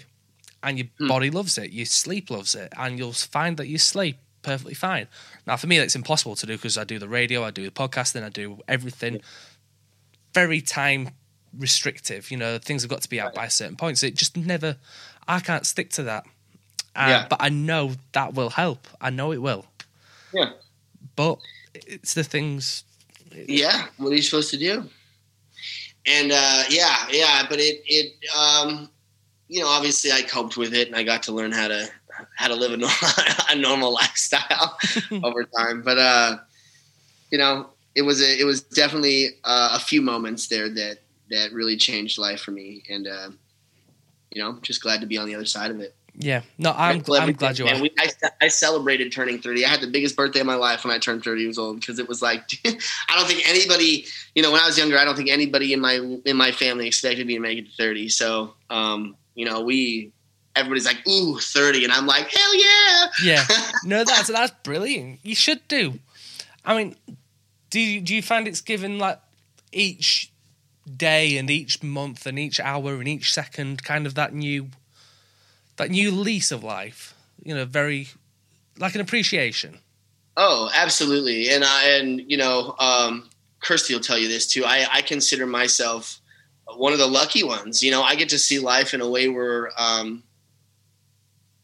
and 0.63 0.77
your 0.77 0.87
mm. 0.99 1.07
body 1.07 1.29
loves 1.29 1.57
it, 1.57 1.71
your 1.71 1.85
sleep 1.85 2.29
loves 2.29 2.55
it, 2.55 2.73
and 2.77 2.97
you'll 2.97 3.13
find 3.13 3.57
that 3.57 3.67
you 3.67 3.77
sleep 3.77 4.17
perfectly 4.41 4.73
fine. 4.73 5.07
Now, 5.47 5.55
for 5.55 5.67
me, 5.67 5.77
that's 5.77 5.95
impossible 5.95 6.35
to 6.35 6.45
do 6.45 6.53
because 6.53 6.77
I 6.77 6.83
do 6.83 6.99
the 6.99 7.07
radio, 7.07 7.43
I 7.43 7.51
do 7.51 7.63
the 7.63 7.71
podcasting, 7.71 8.23
I 8.23 8.29
do 8.29 8.59
everything 8.67 9.21
very 10.33 10.61
time 10.61 11.11
restrictive. 11.57 12.31
You 12.31 12.37
know, 12.37 12.57
things 12.57 12.81
have 12.83 12.89
got 12.89 13.01
to 13.01 13.09
be 13.09 13.19
out 13.19 13.33
by 13.33 13.45
a 13.45 13.49
certain 13.49 13.75
point. 13.75 13.97
So 13.97 14.07
it 14.07 14.15
just 14.15 14.37
never, 14.37 14.77
I 15.27 15.39
can't 15.39 15.65
stick 15.65 15.89
to 15.91 16.03
that. 16.03 16.25
Uh, 16.95 17.05
Yeah. 17.09 17.27
But 17.29 17.41
I 17.41 17.49
know 17.49 17.93
that 18.13 18.33
will 18.33 18.49
help. 18.51 18.87
I 19.01 19.09
know 19.09 19.31
it 19.31 19.41
will. 19.41 19.65
Yeah. 20.33 20.51
But 21.15 21.39
it's 21.73 22.13
the 22.13 22.23
things. 22.23 22.83
Yeah. 23.35 23.87
What 23.97 24.11
are 24.11 24.15
you 24.15 24.21
supposed 24.21 24.51
to 24.51 24.57
do? 24.57 24.89
And 26.05 26.31
uh, 26.31 26.63
yeah, 26.69 27.07
yeah, 27.09 27.45
but 27.49 27.59
it 27.59 27.81
it 27.85 28.13
um, 28.37 28.89
you 29.47 29.61
know 29.61 29.67
obviously 29.69 30.11
I 30.11 30.21
coped 30.21 30.57
with 30.57 30.73
it 30.73 30.87
and 30.87 30.97
I 30.97 31.03
got 31.03 31.23
to 31.23 31.31
learn 31.31 31.53
how 31.53 31.69
to 31.69 31.87
how 32.35 32.49
to 32.49 32.55
live 32.55 32.73
a 32.73 32.77
normal, 32.85 33.09
a 33.49 33.55
normal 33.55 33.93
lifestyle 33.93 34.77
over 35.23 35.45
time. 35.45 35.81
But 35.81 35.97
uh, 35.97 36.37
you 37.31 37.37
know 37.37 37.69
it 37.95 38.01
was 38.01 38.21
a, 38.21 38.37
it 38.37 38.43
was 38.43 38.63
definitely 38.63 39.29
uh, 39.45 39.69
a 39.73 39.79
few 39.79 40.01
moments 40.01 40.47
there 40.47 40.67
that 40.67 40.97
that 41.33 41.53
really 41.53 41.77
changed 41.77 42.17
life 42.17 42.41
for 42.41 42.51
me, 42.51 42.83
and 42.89 43.07
uh, 43.07 43.29
you 44.31 44.41
know 44.41 44.59
just 44.61 44.81
glad 44.81 45.01
to 45.01 45.07
be 45.07 45.17
on 45.17 45.27
the 45.27 45.35
other 45.35 45.45
side 45.45 45.71
of 45.71 45.79
it. 45.79 45.95
Yeah. 46.15 46.41
No, 46.57 46.73
I'm, 46.77 46.97
Grateful 46.97 47.15
I'm 47.15 47.31
glad 47.33 47.57
you 47.57 47.67
are. 47.67 47.81
we, 47.81 47.91
I, 47.97 48.11
I 48.41 48.47
celebrated 48.47 49.11
turning 49.11 49.39
30. 49.39 49.65
I 49.65 49.69
had 49.69 49.81
the 49.81 49.87
biggest 49.87 50.15
birthday 50.15 50.41
of 50.41 50.45
my 50.45 50.55
life 50.55 50.83
when 50.85 50.93
I 50.93 50.99
turned 50.99 51.23
30 51.23 51.41
years 51.41 51.57
old 51.57 51.79
because 51.79 51.97
it 51.97 52.07
was 52.07 52.21
like 52.21 52.43
I 52.65 53.17
don't 53.17 53.27
think 53.27 53.47
anybody, 53.49 54.05
you 54.35 54.43
know, 54.43 54.51
when 54.51 54.61
I 54.61 54.65
was 54.67 54.77
younger, 54.77 54.97
I 54.97 55.05
don't 55.05 55.15
think 55.15 55.29
anybody 55.29 55.73
in 55.73 55.79
my 55.79 55.95
in 56.25 56.37
my 56.37 56.51
family 56.51 56.87
expected 56.87 57.25
me 57.25 57.33
to 57.35 57.39
make 57.39 57.57
it 57.57 57.69
to 57.69 57.75
30. 57.75 58.09
So, 58.09 58.53
um, 58.69 59.15
you 59.33 59.45
know, 59.45 59.61
we 59.61 60.11
everybody's 60.55 60.85
like, 60.85 61.07
"Ooh, 61.07 61.39
30," 61.39 61.83
and 61.83 61.91
I'm 61.91 62.05
like, 62.05 62.29
"Hell 62.29 62.55
yeah!" 62.55 63.07
Yeah. 63.23 63.45
No, 63.85 64.03
that's 64.03 64.27
that's 64.27 64.53
brilliant. 64.63 65.19
You 65.23 65.35
should 65.35 65.67
do. 65.67 65.99
I 66.63 66.77
mean, 66.77 66.95
do 67.69 67.79
you, 67.79 67.99
do 67.99 68.15
you 68.15 68.21
find 68.21 68.47
it's 68.47 68.61
given 68.61 68.97
like 68.97 69.19
each 69.73 70.31
day 70.85 71.37
and 71.37 71.49
each 71.49 71.81
month 71.81 72.25
and 72.25 72.37
each 72.37 72.59
hour 72.59 72.95
and 72.95 73.07
each 73.07 73.33
second 73.33 73.83
kind 73.83 74.05
of 74.05 74.15
that 74.15 74.33
new 74.33 74.69
that 75.77 75.89
new 75.89 76.11
lease 76.11 76.51
of 76.51 76.63
life? 76.63 77.13
You 77.43 77.55
know, 77.55 77.65
very 77.65 78.09
like 78.77 78.95
an 78.95 79.01
appreciation. 79.01 79.79
Oh, 80.35 80.69
absolutely. 80.73 81.49
And 81.49 81.63
I 81.63 81.89
and 81.89 82.19
you 82.29 82.37
know, 82.37 82.75
um, 82.79 83.29
Kirsty 83.59 83.93
will 83.93 84.01
tell 84.01 84.17
you 84.17 84.27
this 84.27 84.47
too. 84.47 84.63
I, 84.65 84.87
I 84.91 85.01
consider 85.01 85.45
myself 85.45 86.19
one 86.75 86.93
of 86.93 86.99
the 86.99 87.07
lucky 87.07 87.43
ones. 87.43 87.83
You 87.83 87.91
know, 87.91 88.01
I 88.01 88.15
get 88.15 88.29
to 88.29 88.39
see 88.39 88.59
life 88.59 88.93
in 88.93 89.01
a 89.01 89.09
way 89.09 89.27
where 89.27 89.71
um, 89.77 90.23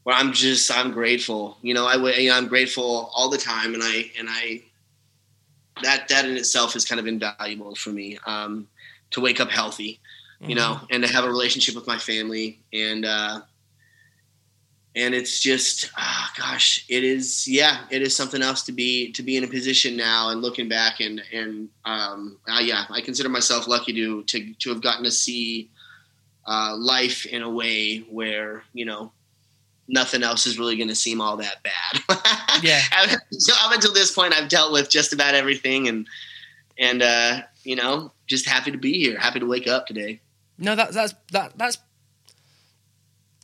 where 0.04 0.16
I'm 0.16 0.34
just 0.34 0.76
I'm 0.76 0.92
grateful. 0.92 1.58
You 1.62 1.74
know, 1.74 1.86
I 1.86 1.96
you 2.18 2.30
know, 2.30 2.38
I'm 2.38 2.48
grateful 2.48 3.12
all 3.14 3.30
the 3.30 3.38
time, 3.38 3.74
and 3.74 3.84
I 3.84 4.12
and 4.18 4.28
I 4.30 4.64
that 5.84 6.08
that 6.10 6.26
in 6.26 6.38
itself 6.38 6.76
is 6.76 6.86
kind 6.86 7.00
of 7.00 7.08
invaluable 7.08 7.76
for 7.76 7.90
me. 7.90 8.20
Um, 8.26 8.68
to 9.12 9.22
wake 9.22 9.40
up 9.40 9.50
healthy, 9.50 10.00
you 10.42 10.56
know, 10.56 10.80
and 10.90 11.04
to 11.04 11.12
have 11.12 11.26
a 11.26 11.28
relationship 11.28 11.76
with 11.76 11.88
my 11.88 11.98
family, 11.98 12.60
and 12.72 13.06
uh, 13.06 13.42
and 14.96 15.14
it's 15.14 15.40
just 15.40 15.90
ah, 15.98 16.32
gosh 16.38 16.86
it 16.90 17.04
is 17.04 17.48
yeah 17.48 17.86
it 17.90 18.02
is 18.02 18.16
something 18.16 18.42
else 18.42 18.64
to 18.64 18.72
be 18.72 19.12
to 19.12 19.24
be 19.24 19.38
in 19.38 19.44
a 19.44 19.48
position 19.48 19.96
now 19.96 20.30
and 20.30 20.42
looking 20.42 20.68
back 20.68 21.00
and 21.00 21.22
and 21.32 21.70
um 21.86 22.38
uh, 22.48 22.60
yeah 22.60 22.86
i 22.90 23.02
consider 23.02 23.30
myself 23.30 23.68
lucky 23.68 23.94
to 23.94 24.24
to 24.24 24.54
to 24.56 24.70
have 24.70 24.82
gotten 24.82 25.04
to 25.04 25.12
see 25.12 25.70
uh 26.48 26.76
life 26.78 27.26
in 27.26 27.42
a 27.44 27.50
way 27.50 28.00
where 28.10 28.64
you 28.74 28.86
know 28.86 29.12
nothing 29.88 30.24
else 30.24 30.46
is 30.46 30.60
really 30.60 30.76
going 30.76 30.88
to 30.88 30.94
seem 30.94 31.20
all 31.20 31.36
that 31.38 31.64
bad. 31.64 32.20
Yeah. 32.62 32.82
so 33.32 33.54
up 33.64 33.74
until 33.74 33.94
this 33.94 34.12
point 34.12 34.34
i've 34.34 34.50
dealt 34.50 34.74
with 34.74 34.90
just 34.90 35.14
about 35.14 35.34
everything 35.34 35.88
and 35.88 36.08
and 36.78 37.02
uh 37.02 37.42
you 37.64 37.76
know 37.76 38.12
just 38.30 38.48
happy 38.48 38.72
to 38.72 38.78
be 38.78 38.94
here 39.00 39.20
happy 39.20 39.40
to 39.42 39.46
wake 39.46 39.68
up 39.68 39.86
today 39.88 40.22
No, 40.60 40.76
that 40.76 40.92
that's 40.92 41.14
that 41.32 41.58
that's 41.58 41.78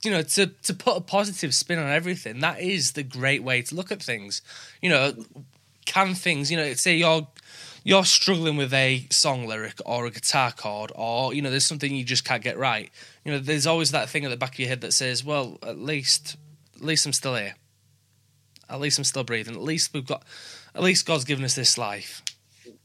you 0.03 0.11
know 0.11 0.21
to 0.21 0.47
to 0.47 0.73
put 0.73 0.97
a 0.97 1.01
positive 1.01 1.55
spin 1.55 1.79
on 1.79 1.89
everything. 1.89 2.41
That 2.41 2.59
is 2.59 2.91
the 2.91 3.03
great 3.03 3.41
way 3.41 3.61
to 3.63 3.73
look 3.73 3.91
at 3.91 4.03
things. 4.03 4.41
You 4.81 4.89
know, 4.89 5.13
can 5.85 6.13
things 6.13 6.51
you 6.51 6.57
know 6.57 6.73
say 6.73 6.97
you're 6.97 7.27
you're 7.85 8.03
struggling 8.03 8.57
with 8.57 8.73
a 8.73 9.07
song 9.11 9.47
lyric 9.47 9.79
or 9.85 10.05
a 10.05 10.11
guitar 10.11 10.51
chord 10.51 10.91
or 10.93 11.33
you 11.33 11.41
know 11.41 11.49
there's 11.49 11.65
something 11.65 11.95
you 11.95 12.03
just 12.03 12.25
can't 12.25 12.43
get 12.43 12.57
right. 12.57 12.91
You 13.23 13.31
know, 13.31 13.39
there's 13.39 13.65
always 13.65 13.91
that 13.91 14.09
thing 14.09 14.25
at 14.25 14.29
the 14.29 14.37
back 14.37 14.53
of 14.53 14.59
your 14.59 14.67
head 14.67 14.81
that 14.81 14.91
says, 14.91 15.23
"Well, 15.23 15.57
at 15.63 15.79
least 15.79 16.35
at 16.75 16.83
least 16.83 17.05
I'm 17.05 17.13
still 17.13 17.35
here. 17.35 17.55
At 18.69 18.81
least 18.81 18.97
I'm 18.97 19.05
still 19.05 19.23
breathing. 19.23 19.55
At 19.55 19.61
least 19.61 19.93
we've 19.93 20.05
got. 20.05 20.23
At 20.75 20.83
least 20.83 21.05
God's 21.05 21.23
given 21.23 21.45
us 21.45 21.55
this 21.55 21.77
life." 21.77 22.21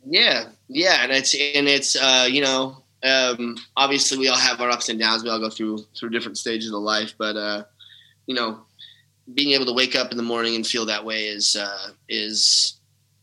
Yeah, 0.06 0.48
yeah, 0.68 1.02
and 1.02 1.12
it's 1.12 1.34
and 1.34 1.68
it's 1.68 1.96
uh, 1.96 2.26
you 2.30 2.42
know 2.42 2.82
um, 3.02 3.56
obviously 3.76 4.18
we 4.18 4.28
all 4.28 4.36
have 4.36 4.60
our 4.60 4.70
ups 4.70 4.88
and 4.88 4.98
downs. 4.98 5.22
We 5.22 5.30
all 5.30 5.38
go 5.38 5.50
through 5.50 5.78
through 5.98 6.10
different 6.10 6.38
stages 6.38 6.72
of 6.72 6.80
life, 6.80 7.14
but 7.18 7.36
uh, 7.36 7.64
you 8.26 8.34
know, 8.34 8.60
being 9.34 9.52
able 9.52 9.66
to 9.66 9.72
wake 9.72 9.96
up 9.96 10.10
in 10.10 10.16
the 10.16 10.22
morning 10.22 10.54
and 10.54 10.66
feel 10.66 10.86
that 10.86 11.04
way 11.04 11.24
is 11.24 11.56
uh, 11.56 11.90
is 12.08 12.74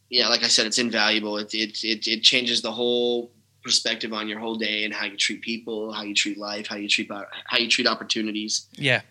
yeah, 0.10 0.30
like 0.30 0.44
I 0.44 0.48
said, 0.48 0.66
it's 0.66 0.80
invaluable. 0.80 1.38
It 1.38 1.54
it 1.54 1.84
it, 1.84 2.08
it 2.08 2.24
changes 2.24 2.62
the 2.62 2.72
whole 2.72 3.32
perspective 3.64 4.14
on 4.14 4.28
your 4.28 4.40
whole 4.40 4.56
day 4.56 4.86
and 4.86 4.94
how 4.94 5.06
you 5.06 5.18
treat 5.18 5.42
people, 5.42 5.92
how 5.92 6.04
you 6.04 6.14
treat 6.16 6.38
life, 6.38 6.68
how 6.68 6.78
you 6.78 6.88
treat 6.88 7.12
how 7.46 7.58
you 7.58 7.68
treat 7.68 7.88
opportunities 7.88 8.68
Yeah, 8.78 9.02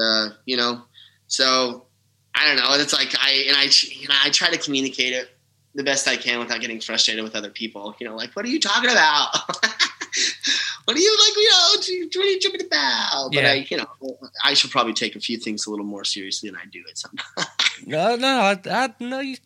uh, 0.00 0.28
you 0.46 0.56
know. 0.56 0.82
So 1.26 1.86
I 2.34 2.46
don't 2.46 2.56
know. 2.56 2.74
It's 2.74 2.92
like 2.92 3.14
I 3.20 3.44
and 3.48 3.56
I 3.56 3.64
and 3.64 4.12
I 4.22 4.30
try 4.30 4.50
to 4.50 4.58
communicate 4.58 5.12
it 5.12 5.33
the 5.74 5.82
best 5.82 6.06
I 6.06 6.16
can 6.16 6.38
without 6.38 6.60
getting 6.60 6.80
frustrated 6.80 7.24
with 7.24 7.34
other 7.34 7.50
people. 7.50 7.94
You 7.98 8.08
know, 8.08 8.16
like 8.16 8.32
what 8.34 8.44
are 8.44 8.48
you 8.48 8.60
talking 8.60 8.90
about? 8.90 9.28
what 10.84 10.96
are 10.96 11.00
you 11.00 11.18
like? 11.18 11.36
You 11.36 11.50
know, 11.50 12.08
what 12.14 12.26
are 12.26 12.30
you 12.30 12.40
tripping 12.40 12.66
about? 12.66 13.30
But 13.32 13.42
Yeah. 13.42 13.50
I, 13.50 13.66
you 13.68 13.76
know, 13.78 14.18
I 14.44 14.54
should 14.54 14.70
probably 14.70 14.92
take 14.92 15.16
a 15.16 15.20
few 15.20 15.38
things 15.38 15.66
a 15.66 15.70
little 15.70 15.84
more 15.86 16.04
seriously 16.04 16.48
than 16.48 16.58
I 16.58 16.66
do 16.66 16.82
at 16.88 16.98
some. 16.98 17.16
No, 17.86 18.14
no, 18.14 18.40
I, 18.40 18.60
I 18.70 18.94
no. 19.00 19.18
You, 19.18 19.36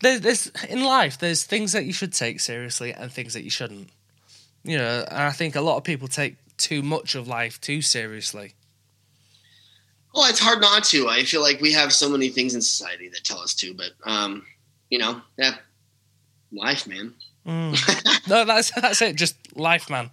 there's, 0.00 0.20
there's 0.20 0.52
in 0.68 0.84
life. 0.84 1.18
There's 1.18 1.42
things 1.42 1.72
that 1.72 1.86
you 1.86 1.92
should 1.92 2.12
take 2.12 2.38
seriously 2.38 2.92
and 2.92 3.10
things 3.10 3.32
that 3.32 3.44
you 3.44 3.50
shouldn't. 3.50 3.88
You 4.62 4.76
know, 4.76 5.06
and 5.08 5.18
I 5.18 5.30
think 5.30 5.56
a 5.56 5.62
lot 5.62 5.78
of 5.78 5.84
people 5.84 6.06
take 6.06 6.36
too 6.58 6.82
much 6.82 7.14
of 7.14 7.26
life 7.26 7.58
too 7.60 7.80
seriously. 7.80 8.52
Well, 10.14 10.28
it's 10.28 10.38
hard 10.38 10.60
not 10.60 10.84
to. 10.84 11.08
I 11.08 11.22
feel 11.22 11.40
like 11.40 11.60
we 11.60 11.72
have 11.72 11.92
so 11.92 12.10
many 12.10 12.28
things 12.28 12.54
in 12.54 12.60
society 12.60 13.08
that 13.08 13.24
tell 13.24 13.38
us 13.38 13.54
to, 13.54 13.74
but 13.74 13.92
um, 14.04 14.44
you 14.90 14.98
know, 14.98 15.22
yeah, 15.38 15.54
life, 16.52 16.86
man. 16.86 17.14
Mm. 17.46 18.28
no, 18.28 18.44
that's 18.44 18.70
that's 18.72 19.00
it. 19.02 19.16
Just 19.16 19.36
life, 19.56 19.88
man. 19.88 20.10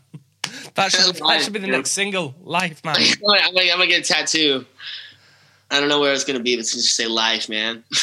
That 0.75 0.91
should 0.91 1.15
that 1.15 1.41
should 1.41 1.53
be 1.53 1.59
the 1.59 1.67
next 1.67 1.91
single, 1.91 2.33
life, 2.41 2.83
man. 2.85 2.95
I'm 2.97 3.19
gonna, 3.21 3.41
I'm 3.43 3.53
gonna- 3.77 3.87
get 3.87 4.09
a 4.09 4.13
tattoo. 4.13 4.65
I 5.69 5.79
don't 5.81 5.89
know 5.89 5.99
where 5.99 6.13
it's 6.13 6.23
gonna 6.23 6.39
be, 6.39 6.55
but 6.55 6.61
it's 6.61 6.73
just 6.73 6.95
say 6.95 7.07
life, 7.07 7.49
man. 7.49 7.83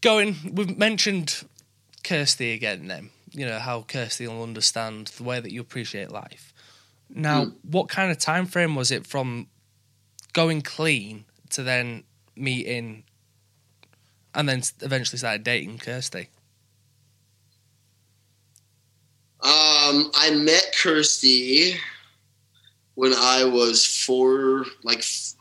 Going, 0.00 0.36
we've 0.52 0.78
mentioned 0.78 1.42
Kirsty 2.04 2.52
again. 2.52 2.86
Then 2.86 3.10
you 3.32 3.46
know 3.46 3.58
how 3.58 3.82
Kirsty 3.82 4.26
will 4.28 4.42
understand 4.42 5.08
the 5.08 5.24
way 5.24 5.40
that 5.40 5.50
you 5.50 5.60
appreciate 5.60 6.10
life. 6.10 6.52
Now, 7.10 7.46
Mm. 7.46 7.54
what 7.62 7.88
kind 7.88 8.10
of 8.10 8.18
time 8.18 8.46
frame 8.46 8.74
was 8.76 8.90
it 8.92 9.06
from 9.06 9.48
going 10.34 10.60
clean 10.62 11.24
to 11.50 11.62
then 11.62 12.04
meeting 12.36 13.04
and 14.34 14.48
then 14.48 14.62
eventually 14.80 15.18
started 15.18 15.44
dating 15.44 15.78
Kirsty? 15.78 16.28
Um, 19.40 20.10
I 20.14 20.30
met 20.34 20.74
Kirsty 20.76 21.76
when 22.94 23.14
I 23.14 23.44
was 23.44 23.86
four, 23.86 24.64
like 24.82 24.98
f- 24.98 25.34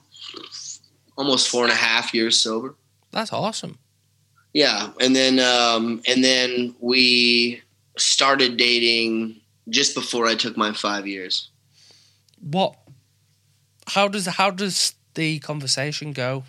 almost 1.18 1.50
four 1.50 1.64
and 1.64 1.72
a 1.72 1.76
half 1.76 2.14
years 2.14 2.40
sober. 2.40 2.76
That's 3.12 3.34
awesome. 3.34 3.80
Yeah, 4.54 4.92
and 5.00 5.16
then 5.16 5.40
um, 5.40 6.02
and 6.08 6.24
then 6.24 6.76
we 6.80 7.62
started 7.98 8.58
dating 8.58 9.42
just 9.70 9.96
before 9.96 10.28
I 10.28 10.36
took 10.36 10.56
my 10.56 10.72
five 10.74 11.08
years. 11.08 11.50
What? 12.40 12.76
How 13.88 14.08
does 14.08 14.28
how 14.28 14.52
does 14.52 14.94
the 15.16 15.40
conversation 15.40 16.14
go? 16.14 16.44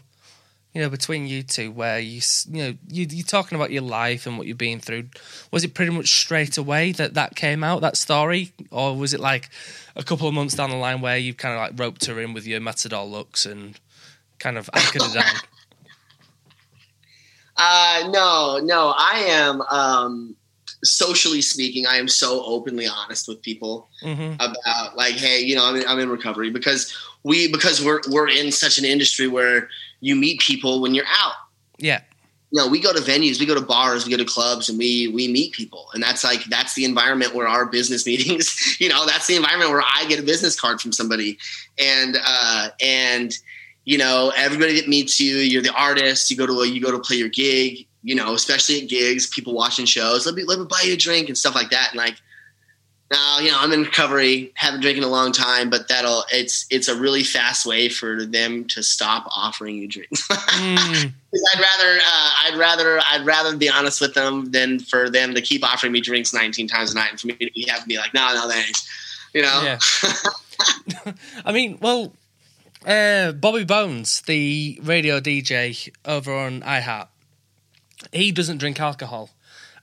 You 0.79 0.85
know, 0.85 0.91
between 0.91 1.27
you 1.27 1.43
two, 1.43 1.73
where 1.73 1.99
you 1.99 2.21
you 2.53 2.63
know 2.63 2.75
you, 2.87 3.05
you're 3.11 3.27
talking 3.27 3.57
about 3.57 3.73
your 3.73 3.83
life 3.83 4.29
and 4.29 4.39
what 4.39 4.47
you've 4.47 4.59
been 4.59 4.79
through. 4.79 5.09
Was 5.51 5.65
it 5.65 5.75
pretty 5.75 5.91
much 5.91 6.07
straight 6.07 6.57
away 6.57 6.93
that 6.93 7.15
that 7.15 7.35
came 7.35 7.65
out 7.65 7.81
that 7.81 7.97
story, 7.97 8.53
or 8.71 8.97
was 8.97 9.13
it 9.13 9.19
like 9.19 9.51
a 9.97 10.05
couple 10.05 10.29
of 10.29 10.35
months 10.35 10.55
down 10.55 10.71
the 10.71 10.77
line 10.77 11.01
where 11.01 11.19
you 11.19 11.35
kind 11.35 11.53
of 11.53 11.61
like 11.61 11.81
roped 11.81 12.05
her 12.05 12.21
in 12.21 12.33
with 12.33 12.47
your 12.47 12.61
matador 12.61 13.05
looks 13.05 13.45
and 13.45 13.81
kind 14.39 14.57
of 14.57 14.71
anchored 14.73 15.03
her 15.03 15.15
down? 15.15 15.35
Uh, 17.61 18.09
no, 18.13 18.61
no, 18.63 18.95
I 18.97 19.25
am. 19.27 19.63
Um, 19.63 20.37
socially 20.85 21.43
speaking, 21.43 21.87
I 21.89 21.97
am 21.97 22.07
so 22.07 22.45
openly 22.45 22.87
honest 22.87 23.27
with 23.27 23.43
people 23.43 23.89
hmm 24.01 24.35
about 24.39 24.97
like, 24.97 25.15
hey, 25.15 25.41
you 25.41 25.57
know, 25.57 25.67
I'm 25.67 25.75
in, 25.75 25.85
I'm 25.89 25.99
in 25.99 26.09
recovery 26.09 26.51
because 26.51 26.97
we 27.25 27.51
because 27.51 27.85
we're 27.85 28.01
we're 28.13 28.29
in 28.29 28.53
such 28.53 28.79
an 28.79 28.85
industry 28.85 29.27
where 29.27 29.69
you 30.01 30.17
meet 30.17 30.41
people 30.41 30.81
when 30.81 30.95
you're 30.95 31.07
out. 31.07 31.35
Yeah, 31.79 32.01
you 32.51 32.63
know, 32.63 32.69
we 32.69 32.81
go 32.81 32.93
to 32.93 33.01
venues, 33.01 33.39
we 33.39 33.47
go 33.47 33.55
to 33.55 33.61
bars, 33.61 34.07
we 34.07 34.11
go 34.11 34.17
to 34.17 34.25
clubs, 34.25 34.69
and 34.69 34.79
we 34.79 35.09
we 35.09 35.29
meet 35.29 35.53
people, 35.53 35.89
and 35.93 36.03
that's 36.03 36.25
like 36.25 36.45
that's 36.45 36.75
the 36.75 36.85
environment 36.85 37.35
where 37.35 37.47
our 37.47 37.67
business 37.67 38.07
meetings. 38.07 38.77
You 38.81 38.89
know, 38.89 39.07
that's 39.07 39.27
the 39.27 39.37
environment 39.37 39.71
where 39.71 39.83
I 39.83 40.07
get 40.09 40.19
a 40.19 40.23
business 40.23 40.59
card 40.59 40.81
from 40.81 40.93
somebody, 40.93 41.39
and 41.79 42.17
uh, 42.25 42.71
and 42.81 43.37
you 43.85 43.99
know, 43.99 44.33
everybody 44.37 44.81
that 44.81 44.89
meets 44.89 45.21
you, 45.21 45.37
you're 45.37 45.63
the 45.63 45.75
artist. 45.75 46.31
You 46.31 46.37
go 46.37 46.47
to 46.47 46.61
a, 46.61 46.67
you 46.67 46.81
go 46.81 46.91
to 46.91 46.99
play 46.99 47.17
your 47.17 47.29
gig. 47.29 47.87
You 48.03 48.15
know, 48.15 48.33
especially 48.33 48.83
at 48.83 48.89
gigs, 48.89 49.27
people 49.27 49.55
watching 49.55 49.85
shows. 49.85 50.25
Let 50.25 50.35
me 50.35 50.45
let 50.45 50.59
me 50.59 50.67
buy 50.67 50.83
you 50.85 50.95
a 50.95 50.97
drink 50.97 51.29
and 51.29 51.37
stuff 51.37 51.55
like 51.55 51.71
that. 51.71 51.89
And 51.91 51.99
like, 51.99 52.17
now 53.11 53.39
you 53.39 53.51
know, 53.51 53.59
I'm 53.59 53.73
in 53.73 53.83
recovery, 53.83 54.53
haven't 54.55 54.81
drinking 54.81 55.05
a 55.05 55.09
long 55.09 55.33
time, 55.33 55.71
but 55.71 55.89
that'll 55.89 56.25
it's 56.33 56.67
it's 56.71 56.89
a 56.89 56.95
really 56.95 57.25
fast 57.25 57.65
way 57.65 57.89
for 57.89 58.25
them 58.25 58.67
to 58.67 58.83
stop 58.83 59.27
offering 59.35 59.77
you 59.77 59.89
drinks. 59.89 60.27
Mm, 60.59 61.13
I'd 61.55 61.61
rather 61.61 61.99
uh, 61.99 62.31
I'd 62.45 62.59
rather 62.59 63.01
I'd 63.11 63.25
rather 63.25 63.57
be 63.57 63.69
honest 63.69 64.01
with 64.01 64.15
them 64.15 64.51
than 64.51 64.81
for 64.81 65.09
them 65.09 65.35
to 65.35 65.41
keep 65.41 65.63
offering 65.63 65.93
me 65.93 66.01
drinks 66.01 66.35
19 66.35 66.67
times 66.67 66.93
a 66.93 66.95
night 66.95 67.11
and 67.11 67.21
for 67.21 67.29
me 67.29 67.35
to 67.35 67.51
be, 67.53 67.67
have 67.69 67.83
to 67.83 67.87
be 67.87 67.97
like, 67.97 68.13
no, 68.13 68.35
no, 68.35 68.49
thanks. 68.49 68.89
You 69.35 69.43
know? 69.43 69.61
yeah. 69.63 69.79
I 71.45 71.53
mean, 71.53 71.79
well, 71.81 72.13
uh, 72.87 73.33
Bobby 73.33 73.65
Bones, 73.65 74.23
the 74.23 74.81
radio 74.83 75.21
DJ 75.21 75.91
over 76.05 76.35
on 76.35 76.63
iHeart, 76.63 77.09
he 78.13 78.33
doesn't 78.33 78.59
drink 78.59 78.81
alcohol, 78.81 79.31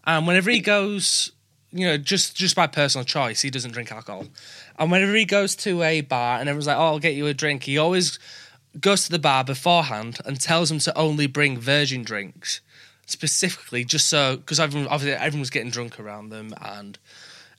and 0.06 0.28
whenever 0.28 0.50
he 0.52 0.60
goes, 0.60 1.32
you 1.76 1.86
know, 1.86 1.98
just 1.98 2.36
just 2.36 2.56
by 2.56 2.68
personal 2.68 3.04
choice, 3.04 3.42
he 3.42 3.50
doesn't 3.50 3.72
drink 3.72 3.92
alcohol. 3.92 4.28
And 4.80 4.90
whenever 4.90 5.14
he 5.14 5.26
goes 5.26 5.58
to 5.58 5.84
a 5.84 6.00
bar 6.00 6.40
and 6.40 6.48
everyone's 6.48 6.68
like, 6.68 6.78
"Oh, 6.78 6.86
I'll 6.86 7.00
get 7.00 7.16
you 7.16 7.28
a 7.28 7.34
drink," 7.34 7.64
he 7.64 7.78
always 7.78 8.18
goes 8.80 9.04
to 9.06 9.12
the 9.12 9.20
bar 9.20 9.44
beforehand 9.44 10.20
and 10.26 10.40
tells 10.40 10.70
them 10.70 10.80
to 10.80 10.98
only 10.98 11.28
bring 11.28 11.60
virgin 11.60 12.04
drinks, 12.04 12.62
specifically 13.06 13.84
just 13.84 14.08
so 14.08 14.38
because 14.38 14.58
everyone, 14.58 14.88
obviously 14.88 15.22
everyone's 15.22 15.50
getting 15.50 15.70
drunk 15.70 16.00
around 16.00 16.30
them, 16.30 16.54
and 16.62 16.98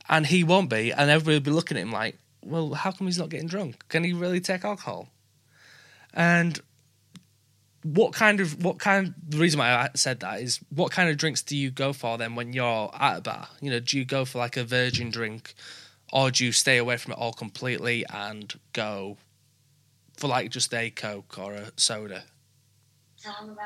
and 0.08 0.26
he 0.26 0.42
won't 0.42 0.70
be, 0.70 0.92
and 0.92 1.10
everybody 1.10 1.36
will 1.36 1.44
be 1.44 1.50
looking 1.50 1.76
at 1.76 1.82
him 1.82 1.92
like, 1.92 2.16
"Well, 2.40 2.72
how 2.72 2.92
come 2.92 3.06
he's 3.06 3.18
not 3.18 3.28
getting 3.28 3.48
drunk? 3.48 3.86
Can 3.90 4.02
he 4.02 4.14
really 4.14 4.40
take 4.40 4.64
alcohol?" 4.64 5.10
And 6.14 6.58
what 7.94 8.12
kind 8.12 8.40
of 8.40 8.64
what 8.64 8.78
kind 8.78 9.14
the 9.28 9.38
reason 9.38 9.58
why 9.58 9.70
I 9.70 9.90
said 9.94 10.20
that 10.20 10.40
is 10.40 10.58
what 10.74 10.90
kind 10.90 11.08
of 11.08 11.16
drinks 11.16 11.42
do 11.42 11.56
you 11.56 11.70
go 11.70 11.92
for 11.92 12.18
then 12.18 12.34
when 12.34 12.52
you're 12.52 12.90
at 12.94 13.18
a 13.18 13.20
bar? 13.20 13.48
You 13.60 13.70
know, 13.70 13.80
do 13.80 13.98
you 13.98 14.04
go 14.04 14.24
for 14.24 14.38
like 14.38 14.56
a 14.56 14.64
virgin 14.64 15.10
drink 15.10 15.54
or 16.12 16.30
do 16.30 16.44
you 16.44 16.52
stay 16.52 16.78
away 16.78 16.96
from 16.96 17.12
it 17.12 17.18
all 17.18 17.32
completely 17.32 18.04
and 18.12 18.58
go 18.72 19.18
for 20.16 20.26
like 20.28 20.50
just 20.50 20.74
a 20.74 20.90
Coke 20.90 21.38
or 21.38 21.52
a 21.52 21.72
soda? 21.76 22.24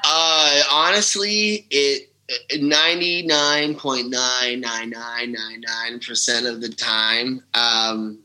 Uh, 0.04 0.62
honestly, 0.70 1.66
it 1.70 2.12
ninety 2.60 3.26
nine 3.26 3.74
point 3.74 4.10
nine 4.10 4.60
nine 4.60 4.90
nine 4.90 5.32
nine 5.32 5.62
nine 5.66 6.00
percent 6.00 6.46
of 6.46 6.60
the 6.60 6.68
time, 6.68 7.42
um, 7.54 8.18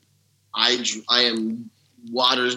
I 0.54 0.84
I 1.10 1.22
am 1.22 1.70
water. 2.12 2.52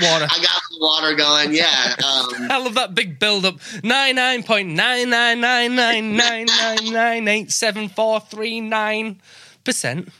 Water. 0.00 0.26
I 0.30 0.42
got 0.42 0.62
the 0.70 0.78
water 0.80 1.14
going. 1.14 1.54
Yeah. 1.54 1.94
Um, 1.98 2.28
I 2.50 2.60
love 2.62 2.74
that 2.74 2.94
big 2.94 3.18
build 3.18 3.44
up. 3.44 3.56
Nine 3.82 4.16
nine 4.16 4.42
point 4.42 4.68
nine 4.68 5.10
nine 5.10 5.40
nine 5.40 5.74
nine 5.74 6.16
nine 6.16 6.46
nine 6.46 6.92
nine 6.92 7.28
eight 7.28 7.50
seven 7.50 7.88
four 7.88 8.20
three 8.20 8.60
nine 8.60 9.20
percent. 9.64 10.10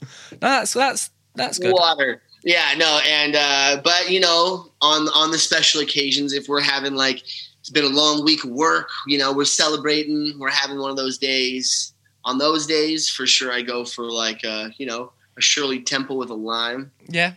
No, 0.00 0.08
that's 0.40 0.72
that's 0.72 1.10
that's 1.34 1.58
good. 1.58 1.72
water. 1.72 2.22
Yeah, 2.44 2.74
no, 2.76 3.00
and 3.06 3.36
uh, 3.36 3.80
but 3.82 4.10
you 4.10 4.20
know, 4.20 4.70
on 4.80 5.08
on 5.08 5.30
the 5.30 5.38
special 5.38 5.80
occasions, 5.80 6.32
if 6.32 6.48
we're 6.48 6.60
having 6.60 6.94
like 6.94 7.22
it's 7.60 7.70
been 7.70 7.84
a 7.84 7.88
long 7.88 8.24
week 8.24 8.44
of 8.44 8.50
work, 8.50 8.88
you 9.06 9.18
know, 9.18 9.32
we're 9.32 9.44
celebrating, 9.44 10.38
we're 10.38 10.50
having 10.50 10.78
one 10.78 10.90
of 10.90 10.96
those 10.96 11.18
days. 11.18 11.92
On 12.24 12.36
those 12.38 12.66
days, 12.66 13.08
for 13.08 13.26
sure, 13.26 13.52
I 13.52 13.62
go 13.62 13.84
for 13.84 14.10
like 14.10 14.44
uh, 14.44 14.68
you 14.76 14.86
know 14.86 15.12
a 15.36 15.40
Shirley 15.40 15.80
Temple 15.80 16.16
with 16.16 16.30
a 16.30 16.34
lime. 16.34 16.90
Yeah. 17.08 17.34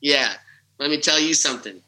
Yeah, 0.00 0.32
let 0.78 0.90
me 0.90 0.98
tell 0.98 1.18
you 1.18 1.34
something. 1.34 1.80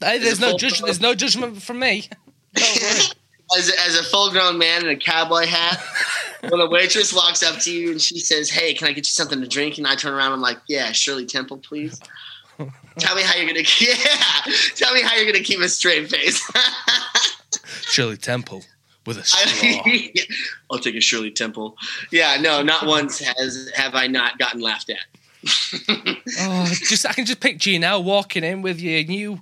Hey, 0.00 0.18
there's 0.18 0.40
no 0.40 0.56
judge, 0.56 0.80
there's 0.80 1.00
no 1.00 1.14
judgment 1.14 1.62
from 1.62 1.78
me. 1.80 2.08
As, 3.58 3.70
as 3.86 4.00
a 4.00 4.02
full 4.02 4.30
grown 4.30 4.56
man 4.56 4.82
in 4.82 4.88
a 4.88 4.96
cowboy 4.96 5.44
hat, 5.44 5.78
when 6.48 6.62
a 6.62 6.66
waitress 6.66 7.12
walks 7.12 7.42
up 7.42 7.60
to 7.60 7.70
you 7.70 7.92
and 7.92 8.00
she 8.00 8.18
says, 8.18 8.48
"Hey, 8.48 8.72
can 8.72 8.88
I 8.88 8.92
get 8.92 9.06
you 9.06 9.12
something 9.12 9.38
to 9.38 9.46
drink?" 9.46 9.76
and 9.76 9.86
I 9.86 9.96
turn 9.96 10.14
around, 10.14 10.32
I'm 10.32 10.40
like, 10.40 10.58
"Yeah, 10.66 10.92
Shirley 10.92 11.26
Temple, 11.26 11.58
please." 11.58 12.00
tell 12.98 13.14
me 13.14 13.22
how 13.22 13.36
you're 13.36 13.46
gonna, 13.46 13.66
yeah. 13.80 13.96
Tell 14.76 14.94
me 14.94 15.02
how 15.02 15.14
you're 15.16 15.30
gonna 15.30 15.44
keep 15.44 15.60
a 15.60 15.68
straight 15.68 16.08
face. 16.10 16.42
Shirley 17.82 18.16
Temple 18.16 18.64
with 19.06 19.18
a 19.18 19.24
straw. 19.24 19.82
I'll 20.70 20.78
take 20.78 20.96
a 20.96 21.00
Shirley 21.00 21.30
Temple. 21.30 21.76
Yeah, 22.10 22.38
no, 22.40 22.62
not 22.62 22.86
once 22.86 23.18
has 23.18 23.70
have 23.74 23.94
I 23.94 24.06
not 24.06 24.38
gotten 24.38 24.60
laughed 24.60 24.90
at. 24.90 24.98
Oh, 25.46 26.66
just 26.88 27.06
I 27.06 27.12
can 27.12 27.26
just 27.26 27.40
picture 27.40 27.70
you 27.70 27.78
now 27.78 28.00
walking 28.00 28.44
in 28.44 28.62
with 28.62 28.80
your 28.80 29.02
new, 29.04 29.40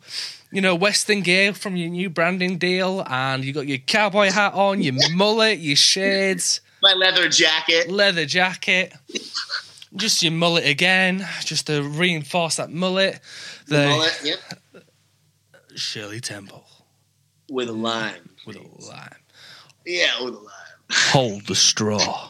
you 0.50 0.60
know, 0.60 0.74
Western 0.74 1.20
gear 1.20 1.52
from 1.54 1.76
your 1.76 1.88
new 1.90 2.10
branding 2.10 2.58
deal, 2.58 3.04
and 3.08 3.44
you 3.44 3.52
got 3.52 3.66
your 3.68 3.78
cowboy 3.78 4.30
hat 4.30 4.54
on, 4.54 4.82
your 4.82 4.94
mullet, 5.14 5.58
your 5.58 5.76
shades, 5.76 6.60
My 6.82 6.92
leather 6.94 7.28
jacket. 7.28 7.90
leather 7.90 8.26
jacket, 8.26 8.92
just 9.96 10.22
your 10.22 10.32
mullet 10.32 10.66
again, 10.66 11.26
just 11.44 11.66
to 11.68 11.82
reinforce 11.82 12.56
that 12.56 12.70
mullet. 12.70 13.20
The 13.66 13.86
Mullet, 13.86 14.20
yep, 14.24 14.38
Shirley 15.74 16.20
Temple 16.20 16.64
with 17.50 17.68
a 17.68 17.72
lime. 17.72 18.30
with 18.46 18.56
a 18.56 18.60
lime. 18.88 19.14
Yeah, 19.86 20.22
with 20.24 20.34
a 20.34 20.38
lime. 20.38 20.46
Hold 20.90 21.46
the 21.46 21.54
straw. 21.54 22.28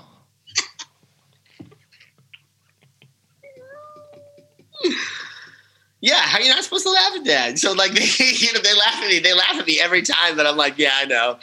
Yeah, 6.02 6.16
how 6.16 6.38
are 6.38 6.42
you 6.42 6.50
not 6.50 6.64
supposed 6.64 6.84
to 6.84 6.90
laugh 6.90 7.12
at 7.14 7.24
that? 7.26 7.58
So 7.60 7.72
like 7.72 7.92
they, 7.94 8.04
you 8.18 8.52
know, 8.52 8.60
they 8.60 8.74
laugh 8.74 8.96
at 8.96 9.08
me. 9.08 9.20
They 9.20 9.34
laugh 9.34 9.54
at 9.54 9.66
me 9.66 9.80
every 9.80 10.02
time, 10.02 10.36
but 10.36 10.46
I'm 10.46 10.56
like, 10.56 10.76
yeah, 10.76 10.90
I 10.94 11.06
know, 11.06 11.38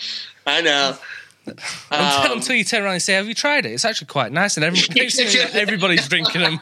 I 0.46 0.62
know. 0.62 0.98
Until, 1.92 2.32
Um, 2.32 2.32
until 2.34 2.56
you 2.56 2.64
turn 2.64 2.84
around 2.84 2.94
and 2.94 3.02
say, 3.02 3.14
"Have 3.14 3.28
you 3.28 3.34
tried 3.34 3.66
it? 3.66 3.72
It's 3.72 3.84
actually 3.84 4.06
quite 4.06 4.32
nice." 4.32 4.56
And 4.56 4.64
everybody, 4.64 5.10
everybody's 5.54 6.08
drinking 6.08 6.42
them. 6.42 6.60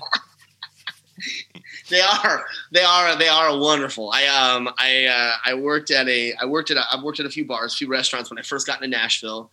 they 1.89 1.99
are, 1.99 2.45
they 2.71 2.83
are, 2.83 3.17
they 3.17 3.27
are 3.27 3.57
wonderful. 3.57 4.11
I 4.13 4.27
um, 4.27 4.69
I 4.77 5.07
uh, 5.07 5.33
I 5.43 5.55
worked 5.55 5.91
at 5.91 6.07
a, 6.07 6.33
I 6.35 6.45
worked 6.45 6.71
at, 6.71 6.77
a, 6.77 6.83
I've 6.89 7.03
worked 7.03 7.19
at 7.19 7.25
a 7.25 7.29
few 7.29 7.43
bars, 7.43 7.73
a 7.73 7.77
few 7.77 7.89
restaurants 7.89 8.29
when 8.29 8.39
I 8.39 8.43
first 8.43 8.65
got 8.65 8.81
into 8.81 8.95
Nashville. 8.95 9.51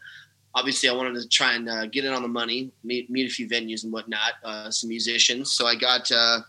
Obviously, 0.55 0.89
I 0.89 0.93
wanted 0.93 1.21
to 1.21 1.29
try 1.29 1.55
and 1.55 1.69
uh, 1.69 1.87
get 1.87 2.05
in 2.05 2.13
on 2.13 2.23
the 2.23 2.29
money, 2.29 2.71
meet 2.85 3.11
meet 3.11 3.29
a 3.29 3.35
few 3.35 3.49
venues 3.49 3.83
and 3.83 3.93
whatnot, 3.93 4.35
uh, 4.45 4.71
some 4.71 4.89
musicians. 4.89 5.51
So 5.51 5.67
I 5.67 5.75
got 5.75 6.13
uh, 6.13 6.41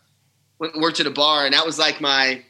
went 0.59 0.73
and 0.73 0.81
worked 0.81 0.99
at 0.99 1.07
a 1.07 1.11
bar, 1.11 1.45
and 1.45 1.53
that 1.53 1.65
was 1.65 1.77
like 1.79 2.01
my 2.01 2.43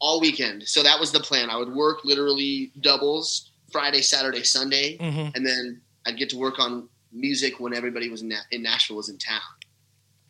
all 0.00 0.20
weekend. 0.20 0.66
So 0.66 0.82
that 0.82 0.98
was 0.98 1.12
the 1.12 1.20
plan. 1.20 1.50
I 1.50 1.56
would 1.56 1.72
work 1.72 2.04
literally 2.04 2.72
doubles 2.80 3.50
Friday, 3.70 4.02
Saturday, 4.02 4.42
Sunday, 4.42 4.96
hmm 4.96 5.28
and 5.34 5.46
then 5.46 5.80
I'd 6.06 6.16
get 6.16 6.30
to 6.30 6.38
work 6.38 6.58
on 6.58 6.88
music 7.12 7.60
when 7.60 7.74
everybody 7.74 8.08
was 8.08 8.22
in, 8.22 8.28
Na- 8.28 8.46
in 8.50 8.62
Nashville 8.62 8.96
was 8.96 9.08
in 9.08 9.18
town. 9.18 9.40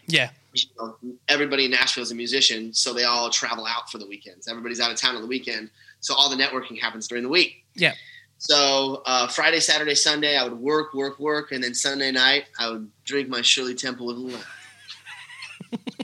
Yeah. 0.06 0.30
You 0.52 0.64
know, 0.78 0.96
everybody 1.28 1.66
in 1.66 1.70
Nashville 1.70 2.02
is 2.02 2.10
a 2.10 2.14
musician, 2.14 2.74
so 2.74 2.92
they 2.92 3.04
all 3.04 3.30
travel 3.30 3.66
out 3.66 3.88
for 3.90 3.98
the 3.98 4.06
weekends. 4.06 4.48
Everybody's 4.48 4.80
out 4.80 4.90
of 4.90 4.96
town 4.96 5.14
on 5.14 5.22
the 5.22 5.28
weekend, 5.28 5.70
so 6.00 6.14
all 6.14 6.28
the 6.28 6.36
networking 6.36 6.78
happens 6.78 7.06
during 7.06 7.22
the 7.22 7.28
week. 7.30 7.64
Yeah. 7.76 7.92
So 8.38 9.02
uh, 9.06 9.28
Friday, 9.28 9.60
Saturday, 9.60 9.94
Sunday, 9.94 10.36
I 10.36 10.42
would 10.42 10.58
work, 10.58 10.94
work, 10.94 11.20
work, 11.20 11.52
and 11.52 11.62
then 11.62 11.74
Sunday 11.74 12.10
night 12.10 12.46
I 12.58 12.70
would 12.70 12.90
drink 13.04 13.28
my 13.28 13.42
Shirley 13.42 13.74
Temple 13.74 14.06
with 14.06 14.16
love. 14.16 14.46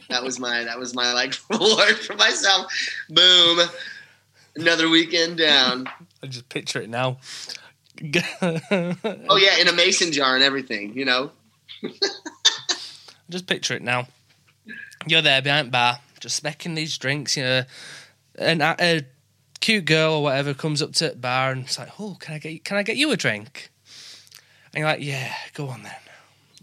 That 0.09 0.23
was 0.23 0.39
my 0.39 0.65
that 0.65 0.79
was 0.79 0.95
my 0.95 1.13
like 1.13 1.35
reward 1.51 1.97
for 1.99 2.15
myself. 2.15 2.73
Boom, 3.09 3.69
another 4.57 4.89
weekend 4.89 5.39
down. 5.39 5.89
I 6.23 6.27
just 6.27 6.49
picture 6.49 6.81
it 6.81 6.89
now. 6.89 7.19
Oh 8.03 9.39
yeah, 9.41 9.59
in 9.59 9.69
a 9.69 9.73
mason 9.73 10.13
jar 10.13 10.35
and 10.35 10.45
everything, 10.45 10.97
you 10.97 11.05
know. 11.05 11.31
just 13.31 13.47
picture 13.47 13.75
it 13.75 13.83
now. 13.83 14.07
You're 15.07 15.23
there 15.23 15.43
behind 15.43 15.69
the 15.69 15.73
bar, 15.73 15.99
just 16.21 16.37
smacking 16.37 16.75
these 16.75 16.97
drinks, 16.99 17.37
you 17.37 17.45
know, 17.45 17.63
and 18.39 18.63
a, 18.63 18.77
a 18.81 19.03
cute 19.61 19.85
girl 19.85 20.15
or 20.15 20.23
whatever 20.23 20.55
comes 20.55 20.83
up 20.83 20.93
to 20.95 21.11
the 21.11 21.17
bar 21.17 21.53
and 21.53 21.65
it's 21.65 21.79
like, 21.79 21.91
"Oh, 21.99 22.17
can 22.21 22.35
I 22.35 22.39
get 22.39 22.65
can 22.65 22.77
I 22.77 22.83
get 22.83 22.97
you 22.97 23.11
a 23.13 23.17
drink?" 23.17 23.71
And 24.73 24.81
you're 24.81 24.89
like, 24.89 25.03
"Yeah, 25.03 25.33
go 25.55 25.69
on 25.69 25.83
then." 25.83 26.06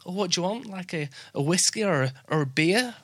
Oh, 0.06 0.12
what 0.12 0.32
do 0.32 0.42
you 0.42 0.48
want? 0.48 0.66
Like 0.66 0.94
a, 0.94 1.10
a 1.34 1.42
whiskey 1.42 1.84
or 1.84 2.04
a, 2.04 2.14
or 2.30 2.42
a 2.42 2.46
beer? 2.46 2.96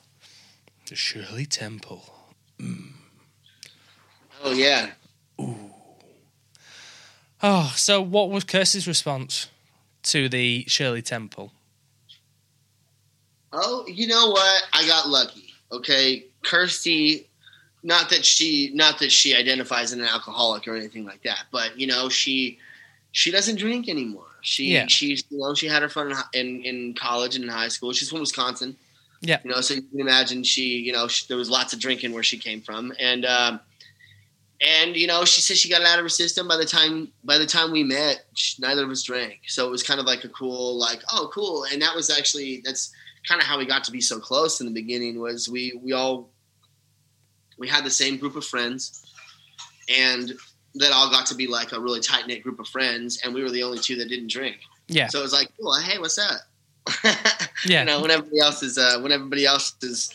The 0.86 0.96
Shirley 0.96 1.46
Temple. 1.46 2.12
Mm. 2.58 2.92
Oh 4.42 4.52
yeah. 4.52 4.90
Ooh. 5.40 5.70
Oh, 7.42 7.72
so 7.74 8.02
what 8.02 8.30
was 8.30 8.44
Kirsty's 8.44 8.86
response 8.86 9.48
to 10.04 10.28
the 10.28 10.64
Shirley 10.66 11.02
Temple? 11.02 11.52
Oh, 13.52 13.86
you 13.88 14.06
know 14.06 14.30
what? 14.30 14.62
I 14.72 14.86
got 14.86 15.08
lucky. 15.08 15.54
Okay, 15.72 16.26
Kirsty. 16.42 17.26
Not 17.82 18.10
that 18.10 18.26
she, 18.26 18.70
not 18.74 18.98
that 18.98 19.10
she 19.10 19.34
identifies 19.34 19.92
as 19.92 19.98
an 19.98 20.04
alcoholic 20.04 20.68
or 20.68 20.76
anything 20.76 21.06
like 21.06 21.22
that, 21.22 21.44
but 21.50 21.78
you 21.80 21.86
know, 21.86 22.10
she, 22.10 22.58
she 23.12 23.30
doesn't 23.30 23.56
drink 23.56 23.88
anymore. 23.88 24.29
She, 24.42 24.72
Yeah. 24.72 24.86
she's, 24.86 25.24
you 25.30 25.38
know, 25.38 25.54
she 25.54 25.66
had 25.66 25.82
her 25.82 25.88
fun 25.88 26.12
in, 26.34 26.62
in 26.64 26.64
in 26.64 26.94
college 26.94 27.34
and 27.36 27.44
in 27.44 27.50
high 27.50 27.68
school. 27.68 27.92
She's 27.92 28.10
from 28.10 28.20
Wisconsin. 28.20 28.76
Yeah. 29.22 29.38
You 29.44 29.50
know, 29.50 29.60
so 29.60 29.74
you 29.74 29.82
can 29.82 30.00
imagine 30.00 30.42
she, 30.44 30.78
you 30.78 30.92
know, 30.92 31.06
she, 31.06 31.26
there 31.28 31.36
was 31.36 31.50
lots 31.50 31.72
of 31.72 31.78
drinking 31.78 32.12
where 32.12 32.22
she 32.22 32.38
came 32.38 32.62
from, 32.62 32.92
and 32.98 33.26
um, 33.26 33.60
and 34.60 34.96
you 34.96 35.06
know, 35.06 35.24
she 35.26 35.40
said 35.42 35.56
she 35.58 35.68
got 35.68 35.82
it 35.82 35.86
out 35.86 35.98
of 35.98 36.04
her 36.04 36.08
system 36.08 36.48
by 36.48 36.56
the 36.56 36.64
time 36.64 37.08
by 37.24 37.36
the 37.38 37.46
time 37.46 37.70
we 37.70 37.82
met. 37.84 38.24
She, 38.34 38.60
neither 38.62 38.84
of 38.84 38.90
us 38.90 39.02
drank, 39.02 39.40
so 39.46 39.66
it 39.66 39.70
was 39.70 39.82
kind 39.82 40.00
of 40.00 40.06
like 40.06 40.24
a 40.24 40.28
cool, 40.30 40.78
like, 40.78 41.00
oh, 41.12 41.30
cool. 41.34 41.66
And 41.70 41.82
that 41.82 41.94
was 41.94 42.08
actually 42.10 42.62
that's 42.64 42.92
kind 43.28 43.40
of 43.40 43.46
how 43.46 43.58
we 43.58 43.66
got 43.66 43.84
to 43.84 43.92
be 43.92 44.00
so 44.00 44.18
close 44.18 44.60
in 44.60 44.66
the 44.66 44.72
beginning. 44.72 45.20
Was 45.20 45.48
we 45.50 45.78
we 45.82 45.92
all 45.92 46.30
we 47.58 47.68
had 47.68 47.84
the 47.84 47.90
same 47.90 48.16
group 48.16 48.36
of 48.36 48.44
friends, 48.46 49.04
and 49.88 50.32
that 50.74 50.92
all 50.92 51.10
got 51.10 51.26
to 51.26 51.34
be 51.34 51.46
like 51.46 51.72
a 51.72 51.80
really 51.80 52.00
tight 52.00 52.26
knit 52.26 52.42
group 52.42 52.60
of 52.60 52.68
friends, 52.68 53.20
and 53.24 53.34
we 53.34 53.42
were 53.42 53.50
the 53.50 53.62
only 53.62 53.78
two 53.78 53.96
that 53.96 54.08
didn't 54.08 54.30
drink. 54.30 54.58
Yeah, 54.88 55.06
So 55.06 55.20
it 55.20 55.22
was 55.22 55.32
like, 55.32 55.50
cool, 55.60 55.74
hey, 55.80 55.98
what's 55.98 56.18
up? 56.18 56.40
yeah, 57.64 57.80
you 57.80 57.84
know, 57.84 58.00
when 58.00 58.10
everybody 58.10 58.40
else 58.40 58.62
is 58.62 58.78
uh, 58.78 58.98
when 59.00 59.12
everybody 59.12 59.46
else 59.46 59.74
is 59.82 60.12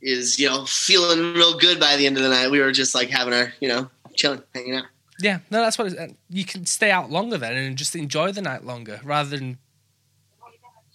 is 0.00 0.38
you 0.38 0.48
know 0.48 0.64
feeling 0.66 1.34
real 1.34 1.58
good 1.58 1.80
by 1.80 1.96
the 1.96 2.06
end 2.06 2.16
of 2.16 2.22
the 2.22 2.28
night, 2.28 2.50
we 2.50 2.60
were 2.60 2.72
just 2.72 2.94
like 2.94 3.10
having 3.10 3.34
our 3.34 3.52
you 3.60 3.68
know 3.68 3.90
chilling, 4.14 4.42
hanging 4.54 4.76
out. 4.76 4.84
yeah. 5.20 5.38
No, 5.50 5.60
that's 5.62 5.78
what 5.78 5.92
it's, 5.92 6.14
you 6.28 6.44
can 6.44 6.66
stay 6.66 6.90
out 6.90 7.10
longer 7.10 7.38
then 7.38 7.54
and 7.54 7.76
just 7.76 7.96
enjoy 7.96 8.32
the 8.32 8.42
night 8.42 8.64
longer 8.64 9.00
rather 9.04 9.36
than, 9.36 9.58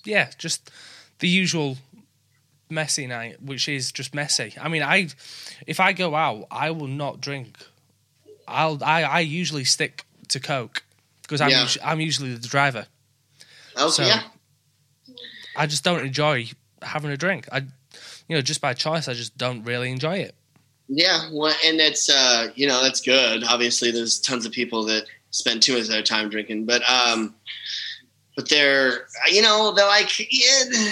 yeah, 0.04 0.30
just 0.38 0.72
the 1.20 1.28
usual 1.28 1.78
messy 2.70 3.08
night, 3.08 3.42
which 3.42 3.68
is 3.68 3.92
just 3.92 4.14
messy. 4.14 4.54
I 4.60 4.68
mean, 4.68 4.84
I 4.84 5.10
if 5.68 5.80
I 5.80 5.94
go 5.94 6.16
out, 6.16 6.48
I 6.52 6.72
will 6.72 6.88
not 6.88 7.22
drink. 7.22 7.58
I'll 8.48 8.80
I, 8.84 9.04
I 9.04 9.20
usually 9.22 9.64
stick 9.64 10.06
to 10.30 10.40
Coke 10.40 10.84
because 11.22 11.42
I'm 11.42 11.50
Yeah. 11.50 11.68
I'm 11.84 12.00
usually 12.02 12.34
the 12.36 12.48
driver. 12.48 12.86
Oh 13.76 13.90
So- 13.90 14.04
yeah, 14.06 14.24
I 15.56 15.66
just 15.68 15.84
don't 15.84 16.06
enjoy 16.06 16.48
having 16.82 17.12
a 17.12 17.18
drink. 17.18 17.48
I, 17.52 17.60
you 18.28 18.36
know, 18.36 18.42
just 18.42 18.62
by 18.62 18.74
choice, 18.74 19.08
I 19.08 19.14
just 19.14 19.38
don't 19.38 19.64
really 19.64 19.92
enjoy 19.92 20.18
it. 20.18 20.36
yeah. 20.88 21.30
Well, 21.32 21.54
and 21.66 21.80
that's 21.80 22.10
uh, 22.10 22.48
you 22.56 22.68
know 22.68 22.82
that's 22.84 23.02
good. 23.02 23.44
Obviously, 23.44 23.92
there's 23.92 24.20
tons 24.20 24.46
of 24.46 24.52
people 24.52 24.84
that 24.86 25.06
spend 25.32 25.62
too 25.62 25.74
much 25.74 25.84
of 25.84 25.90
their 25.90 26.04
time 26.04 26.30
drinking, 26.30 26.66
but 26.66 26.82
um, 26.90 27.36
but 28.36 28.50
they're 28.50 29.08
you 29.32 29.42
know 29.42 29.74
they're 29.76 29.88
like 29.88 30.12
yeah, 30.32 30.92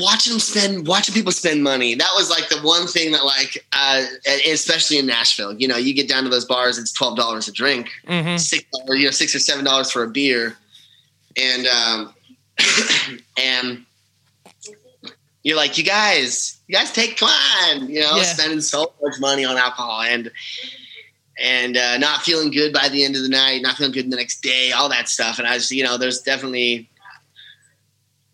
watching 0.00 0.32
them 0.32 0.40
spend 0.40 0.86
watching 0.86 1.14
people 1.14 1.30
spend 1.32 1.62
money. 1.62 1.94
That 1.94 2.08
was 2.14 2.30
like 2.30 2.48
the 2.48 2.56
one 2.66 2.86
thing 2.86 3.12
that 3.12 3.24
like 3.24 3.64
uh 3.72 4.04
especially 4.48 4.98
in 4.98 5.06
nashville. 5.06 5.52
You 5.54 5.68
know 5.68 5.76
you 5.76 5.92
get 5.94 6.08
down 6.08 6.22
to 6.24 6.28
those 6.30 6.44
bars 6.46 6.78
it's 6.78 6.96
$12 6.98 7.48
a 7.48 7.52
drink. 7.52 7.88
Mm-hmm. 8.08 8.36
six 8.38 8.64
or 8.88 8.94
you 8.96 9.04
know 9.04 9.10
six 9.10 9.34
or 9.34 9.38
seven 9.38 9.64
dollars 9.64 9.90
for 9.90 10.02
a 10.04 10.08
beer. 10.08 10.56
And 11.36 11.66
um 11.66 12.14
and 13.38 13.84
you're 15.42 15.56
like 15.56 15.76
you 15.78 15.84
guys 15.84 16.58
you 16.66 16.74
guys 16.74 16.90
take 16.92 17.20
on 17.22 17.88
you 17.88 18.00
know 18.00 18.16
Yeah. 18.16 18.22
spending 18.22 18.60
so 18.62 18.92
much 19.02 19.20
money 19.20 19.44
on 19.44 19.56
alcohol 19.56 20.00
and 20.02 20.30
and 21.38 21.76
uh, 21.76 21.98
not 21.98 22.22
feeling 22.22 22.50
good 22.50 22.72
by 22.72 22.88
the 22.88 23.04
end 23.04 23.14
of 23.14 23.22
the 23.22 23.28
night 23.28 23.60
not 23.60 23.76
feeling 23.76 23.92
good 23.92 24.10
the 24.10 24.16
next 24.16 24.40
day 24.40 24.72
all 24.72 24.88
that 24.88 25.08
stuff. 25.10 25.38
And 25.38 25.46
i 25.46 25.52
was 25.54 25.70
you 25.70 25.84
know 25.84 25.98
there's 25.98 26.22
definitely 26.22 26.88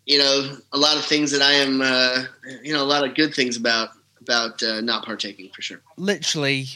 you 0.05 0.17
know 0.17 0.57
a 0.73 0.77
lot 0.77 0.97
of 0.97 1.05
things 1.05 1.31
that 1.31 1.41
i 1.41 1.51
am 1.53 1.81
uh 1.81 2.23
you 2.63 2.73
know 2.73 2.83
a 2.83 2.85
lot 2.85 3.07
of 3.07 3.15
good 3.15 3.33
things 3.33 3.55
about 3.57 3.89
about 4.21 4.61
uh, 4.63 4.79
not 4.81 5.05
partaking 5.05 5.49
for 5.55 5.61
sure 5.61 5.81
Literally, 5.97 6.67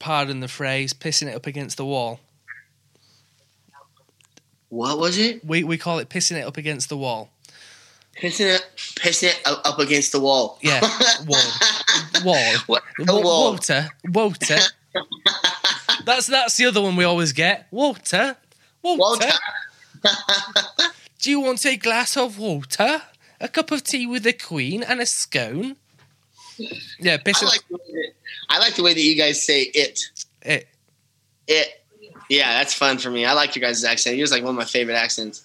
pardon 0.00 0.40
the 0.40 0.48
phrase, 0.48 0.92
pissing 0.92 1.28
it 1.28 1.34
up 1.36 1.46
against 1.46 1.76
the 1.76 1.84
wall. 1.84 2.18
what 4.68 4.98
was 4.98 5.18
it 5.18 5.44
We 5.44 5.64
we 5.64 5.78
call 5.78 5.98
it 6.00 6.08
pissing 6.08 6.36
it 6.36 6.46
up 6.46 6.56
against 6.56 6.88
the 6.88 6.96
wall. 6.96 7.30
pissing 8.20 8.54
it 8.56 8.64
pissing 8.76 9.28
it 9.30 9.40
up 9.44 9.78
against 9.78 10.12
the 10.12 10.20
wall 10.20 10.58
Yeah, 10.62 10.80
wall, 11.26 11.38
wall, 12.24 12.54
What? 12.66 12.82
Wall. 12.98 13.52
water, 13.52 13.88
water. 14.04 14.58
that's 16.04 16.26
that's 16.26 16.56
the 16.56 16.66
other 16.66 16.80
one 16.82 16.96
we 16.96 17.04
always 17.04 17.32
get. 17.32 17.66
Water, 17.70 18.36
water. 18.82 18.98
Walter. 18.98 19.30
Do 21.24 21.30
you 21.30 21.40
want 21.40 21.64
a 21.64 21.78
glass 21.78 22.18
of 22.18 22.38
water, 22.38 23.00
a 23.40 23.48
cup 23.48 23.70
of 23.70 23.82
tea 23.82 24.06
with 24.06 24.24
the 24.24 24.34
queen, 24.34 24.82
and 24.82 25.00
a 25.00 25.06
scone? 25.06 25.76
Yeah, 26.58 27.16
I 27.16 27.44
like, 27.46 27.66
the 27.66 27.76
way 27.76 27.92
that, 27.94 28.12
I 28.50 28.58
like 28.58 28.74
the 28.74 28.82
way 28.82 28.92
that 28.92 29.00
you 29.00 29.16
guys 29.16 29.42
say 29.42 29.62
it. 29.62 30.00
it. 30.42 30.68
It. 31.46 31.68
Yeah, 32.28 32.58
that's 32.58 32.74
fun 32.74 32.98
for 32.98 33.10
me. 33.10 33.24
I 33.24 33.32
like 33.32 33.56
your 33.56 33.62
guys' 33.62 33.84
accent. 33.84 34.18
Yours 34.18 34.32
like 34.32 34.42
one 34.42 34.50
of 34.50 34.58
my 34.58 34.66
favorite 34.66 34.96
accents. 34.96 35.42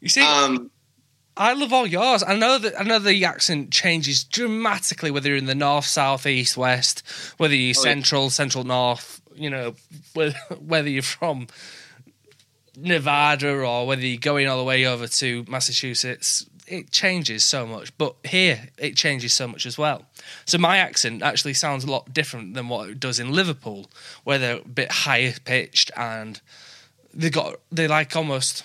You 0.00 0.08
see, 0.08 0.22
Um, 0.22 0.70
I 1.36 1.52
love 1.52 1.74
all 1.74 1.86
yours. 1.86 2.22
I 2.26 2.34
know 2.34 2.56
that 2.56 2.80
I 2.80 2.84
know 2.84 2.98
the 2.98 3.26
accent 3.26 3.72
changes 3.72 4.24
dramatically 4.24 5.10
whether 5.10 5.28
you're 5.28 5.36
in 5.36 5.44
the 5.44 5.54
north, 5.54 5.84
south, 5.84 6.24
east, 6.24 6.56
west, 6.56 7.02
whether 7.36 7.54
you're 7.54 7.74
Oh, 7.76 7.84
yeah. 7.84 7.92
central, 7.92 8.30
central 8.30 8.64
north. 8.64 9.20
You 9.34 9.50
know, 9.50 9.74
whether 10.14 10.88
you're 10.88 11.02
from 11.02 11.48
Nevada 12.76 13.50
or 13.50 13.86
whether 13.86 14.02
you're 14.06 14.18
going 14.18 14.48
all 14.48 14.58
the 14.58 14.64
way 14.64 14.86
over 14.86 15.06
to 15.06 15.44
Massachusetts. 15.48 16.46
It 16.66 16.90
changes 16.90 17.44
so 17.44 17.66
much, 17.66 17.96
but 17.98 18.14
here 18.24 18.68
it 18.78 18.96
changes 18.96 19.34
so 19.34 19.46
much 19.46 19.66
as 19.66 19.76
well. 19.76 20.06
So 20.46 20.56
my 20.56 20.78
accent 20.78 21.22
actually 21.22 21.52
sounds 21.54 21.84
a 21.84 21.90
lot 21.90 22.14
different 22.14 22.54
than 22.54 22.68
what 22.68 22.88
it 22.88 22.98
does 23.00 23.20
in 23.20 23.32
Liverpool, 23.32 23.86
where 24.24 24.38
they're 24.38 24.56
a 24.56 24.68
bit 24.68 24.90
higher 24.90 25.34
pitched 25.44 25.90
and 25.94 26.40
they 27.12 27.28
got 27.30 27.60
they 27.70 27.86
like 27.86 28.16
almost 28.16 28.64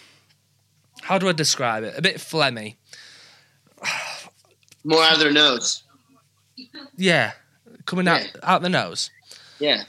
how 1.01 1.17
do 1.17 1.27
I 1.27 1.33
describe 1.33 1.83
it? 1.83 1.97
A 1.97 2.01
bit 2.01 2.17
phlegmy. 2.17 2.75
more 4.83 5.03
out 5.03 5.13
of 5.13 5.19
their 5.19 5.31
nose. 5.31 5.83
Yeah, 6.97 7.33
coming 7.85 8.07
out 8.07 8.21
Yeah. 8.21 8.29
out 8.43 8.61
the 8.61 8.69
nose. 8.69 9.09
Yeah. 9.59 9.83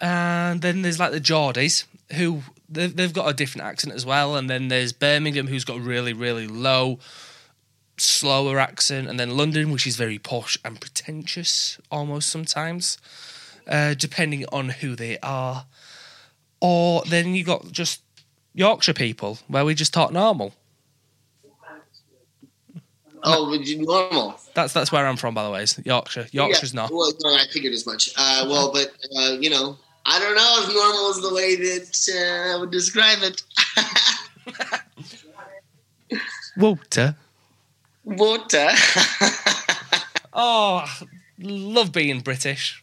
And 0.00 0.62
then 0.62 0.82
there's 0.82 0.98
like 0.98 1.12
the 1.12 1.20
Geordies 1.20 1.84
who 2.14 2.42
they've, 2.70 2.94
they've 2.94 3.12
got 3.12 3.28
a 3.28 3.34
different 3.34 3.66
accent 3.66 3.94
as 3.94 4.06
well. 4.06 4.36
And 4.36 4.48
then 4.48 4.68
there's 4.68 4.92
Birmingham 4.92 5.46
who's 5.48 5.64
got 5.64 5.78
a 5.78 5.80
really 5.80 6.12
really 6.12 6.46
low, 6.46 6.98
slower 7.98 8.58
accent, 8.58 9.08
and 9.08 9.18
then 9.18 9.36
London 9.36 9.70
which 9.70 9.86
is 9.86 9.96
very 9.96 10.18
posh 10.18 10.58
and 10.64 10.80
pretentious 10.80 11.78
almost 11.90 12.28
sometimes, 12.28 12.98
uh, 13.68 13.94
depending 13.94 14.44
on 14.52 14.68
who 14.68 14.94
they 14.94 15.18
are. 15.18 15.66
Or 16.60 17.02
then 17.06 17.34
you 17.34 17.44
got 17.44 17.72
just 17.72 18.02
Yorkshire 18.54 18.94
people 18.94 19.38
where 19.48 19.64
we 19.64 19.74
just 19.74 19.94
talk 19.94 20.12
normal. 20.12 20.54
Oh, 23.22 23.54
normal. 23.78 24.40
That's 24.54 24.72
that's 24.72 24.90
where 24.90 25.06
I'm 25.06 25.16
from, 25.16 25.34
by 25.34 25.44
the 25.44 25.50
way. 25.50 25.62
is 25.62 25.78
Yorkshire. 25.84 26.26
Yorkshire's 26.32 26.72
yeah. 26.72 26.82
not. 26.82 26.90
Well, 26.90 27.12
no, 27.22 27.34
I 27.34 27.46
figured 27.52 27.72
as 27.74 27.86
much. 27.86 28.10
Uh, 28.16 28.46
well, 28.48 28.72
but 28.72 28.92
uh, 29.16 29.36
you 29.38 29.50
know, 29.50 29.76
I 30.06 30.18
don't 30.18 30.34
know 30.34 30.56
if 30.62 30.74
normal 30.74 31.10
is 31.10 31.20
the 31.22 31.34
way 31.34 31.56
that 31.56 32.52
uh, 32.52 32.56
I 32.56 32.60
would 32.60 32.70
describe 32.70 33.18
it. 33.22 33.42
Walter. 36.56 37.16
Water. 38.04 38.68
Oh, 40.32 40.84
love 41.40 41.90
being 41.90 42.20
British. 42.20 42.80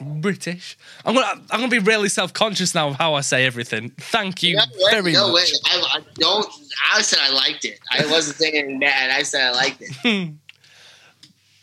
British. 0.00 0.78
I'm 1.04 1.14
gonna 1.14 1.26
I'm 1.50 1.60
gonna 1.60 1.68
be 1.68 1.78
really 1.78 2.08
self 2.08 2.32
conscious 2.32 2.74
now 2.74 2.88
of 2.88 2.94
how 2.96 3.12
I 3.12 3.20
say 3.20 3.44
everything. 3.44 3.90
Thank 3.98 4.42
you 4.42 4.56
no 4.56 4.62
way, 4.62 4.90
very 4.90 5.12
no 5.12 5.30
much. 5.30 5.34
way. 5.34 5.58
I, 5.66 5.98
I 5.98 6.00
don't. 6.14 6.46
I 6.94 7.02
said 7.02 7.18
I 7.20 7.30
liked 7.34 7.66
it. 7.66 7.78
I 7.90 8.06
wasn't 8.06 8.38
saying 8.38 8.80
bad. 8.80 9.10
I 9.10 9.22
said 9.22 9.42
I 9.48 9.50
liked 9.52 9.82
it. 9.82 9.90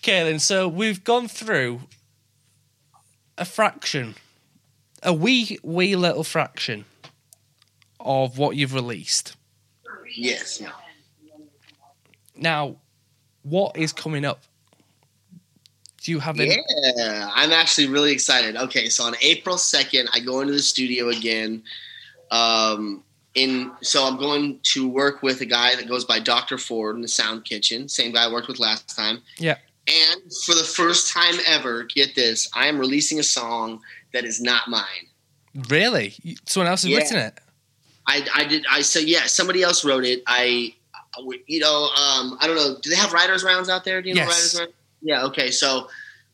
Okay, 0.04 0.24
then. 0.24 0.38
So 0.38 0.68
we've 0.68 1.04
gone 1.04 1.28
through 1.28 1.82
a 3.40 3.46
fraction, 3.46 4.14
a 5.04 5.14
wee 5.14 5.58
wee 5.64 5.96
little 5.96 6.24
fraction 6.24 6.86
of 8.00 8.38
what 8.38 8.56
you've 8.56 8.74
released. 8.74 9.36
Yes. 10.16 10.62
No. 10.62 10.72
Now, 12.36 12.76
what 13.44 13.78
is 13.78 13.94
coming 13.94 14.26
up? 14.26 14.42
Do 16.02 16.12
you 16.12 16.20
have 16.20 16.40
any? 16.40 16.64
Yeah, 16.96 17.30
I'm 17.34 17.52
actually 17.52 17.88
really 17.88 18.12
excited. 18.12 18.56
Okay, 18.56 18.88
so 18.88 19.04
on 19.04 19.16
April 19.22 19.58
2nd, 19.58 20.08
I 20.14 20.20
go 20.20 20.42
into 20.42 20.54
the 20.54 20.62
studio 20.62 21.10
again. 21.10 21.64
Um, 22.32 23.04
in 23.36 23.72
so 23.82 24.06
I'm 24.06 24.18
going 24.18 24.60
to 24.64 24.88
work 24.88 25.22
with 25.22 25.42
a 25.42 25.46
guy 25.46 25.76
that 25.76 25.88
goes 25.88 26.06
by 26.06 26.20
Dr. 26.20 26.58
Ford 26.58 26.96
in 26.96 27.02
the 27.02 27.08
Sound 27.08 27.46
Kitchen, 27.46 27.88
same 27.88 28.12
guy 28.12 28.26
I 28.26 28.32
worked 28.32 28.48
with 28.48 28.60
last 28.60 28.96
time. 28.96 29.22
Yeah. 29.38 29.58
And 29.88 30.22
for 30.46 30.54
the 30.54 30.64
first 30.64 31.14
time 31.14 31.36
ever, 31.48 31.84
get 31.84 32.16
this, 32.16 32.50
I 32.54 32.68
am 32.68 32.78
releasing 32.78 33.20
a 33.20 33.24
song 33.24 33.82
that 34.14 34.26
is 34.26 34.42
not 34.42 34.68
mine. 34.68 34.84
Really? 35.70 36.16
Someone 36.46 36.70
else 36.70 36.84
has 36.84 36.92
Yeah. 36.92 36.98
written 36.98 37.18
it? 37.18 37.40
I, 38.08 38.26
I 38.34 38.44
did 38.46 38.66
I 38.70 38.82
said 38.82 39.04
yeah 39.04 39.26
somebody 39.26 39.64
else 39.64 39.84
wrote 39.84 40.06
it 40.06 40.24
I 40.26 40.74
you 41.46 41.60
know 41.60 41.90
um, 41.90 42.38
I 42.40 42.48
don't 42.48 42.56
know 42.56 42.78
do 42.82 42.90
they 42.90 42.96
have 42.96 43.12
writers 43.14 43.44
rounds 43.44 43.70
out 43.70 43.84
there 43.84 44.02
do 44.02 44.10
you 44.10 44.16
know 44.16 44.22
writers 44.22 44.56
round 44.58 44.74
yeah 45.02 45.26
okay 45.26 45.52
so 45.52 45.90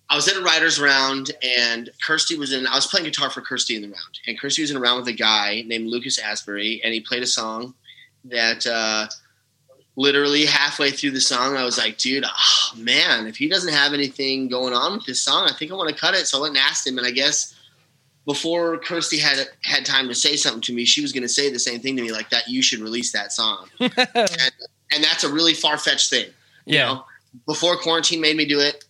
I 0.10 0.16
was 0.16 0.28
at 0.28 0.38
a 0.38 0.42
writers 0.42 0.80
round 0.80 1.32
and 1.42 1.90
Kirsty 2.06 2.38
was 2.38 2.54
in 2.54 2.68
I 2.68 2.76
was 2.76 2.86
playing 2.86 3.06
guitar 3.06 3.30
for 3.32 3.42
Kirsty 3.42 3.76
in 3.76 3.82
the 3.82 3.88
round 3.88 4.20
and 4.28 4.40
Kirsty 4.40 4.62
was 4.62 4.72
in 4.72 4.78
a 4.78 4.80
round 4.80 5.00
with 5.00 5.08
a 5.08 5.18
guy 5.18 5.64
named 5.66 5.88
Lucas 5.88 6.20
Asbury 6.20 6.80
and 6.84 6.94
he 6.94 7.02
played 7.02 7.24
a 7.24 7.28
song 7.28 7.74
that 8.26 8.68
uh, 8.68 9.08
literally 9.96 10.46
halfway 10.46 10.92
through 10.92 11.12
the 11.12 11.22
song 11.22 11.58
I 11.58 11.64
was 11.64 11.78
like 11.80 11.98
dude 11.98 12.26
oh, 12.28 12.72
man 12.78 13.26
if 13.26 13.38
he 13.38 13.48
doesn't 13.48 13.74
have 13.74 13.94
anything 13.94 14.48
going 14.48 14.74
on 14.74 14.94
with 14.94 15.06
this 15.06 15.24
song 15.24 15.48
I 15.50 15.54
think 15.54 15.72
I 15.72 15.76
want 15.76 15.90
to 15.90 15.96
cut 16.00 16.14
it 16.14 16.28
so 16.28 16.38
I 16.38 16.42
went 16.42 16.56
and 16.56 16.64
asked 16.64 16.86
him 16.86 17.00
and 17.00 17.08
I 17.08 17.12
guess 17.12 17.56
before 18.26 18.78
Kirsty 18.78 19.18
had 19.18 19.48
had 19.64 19.86
time 19.86 20.08
to 20.08 20.16
say 20.16 20.36
something 20.36 20.62
to 20.62 20.74
me, 20.74 20.86
she 20.86 21.02
was 21.02 21.12
going 21.12 21.24
to 21.24 21.30
say 21.30 21.52
the 21.52 21.60
same 21.60 21.80
thing 21.80 21.96
to 21.98 22.02
me, 22.02 22.12
like 22.12 22.30
that. 22.30 22.48
You 22.48 22.62
should 22.62 22.80
release 22.80 23.12
that 23.12 23.32
song, 23.32 23.68
and, 23.80 23.92
and 23.98 25.04
that's 25.04 25.24
a 25.24 25.32
really 25.32 25.54
far 25.54 25.78
fetched 25.78 26.10
thing. 26.10 26.28
you 26.66 26.76
yeah. 26.76 26.86
know? 26.86 27.06
before 27.48 27.78
quarantine 27.78 28.22
made 28.22 28.38
me 28.38 28.46
do 28.46 28.60
it, 28.60 28.86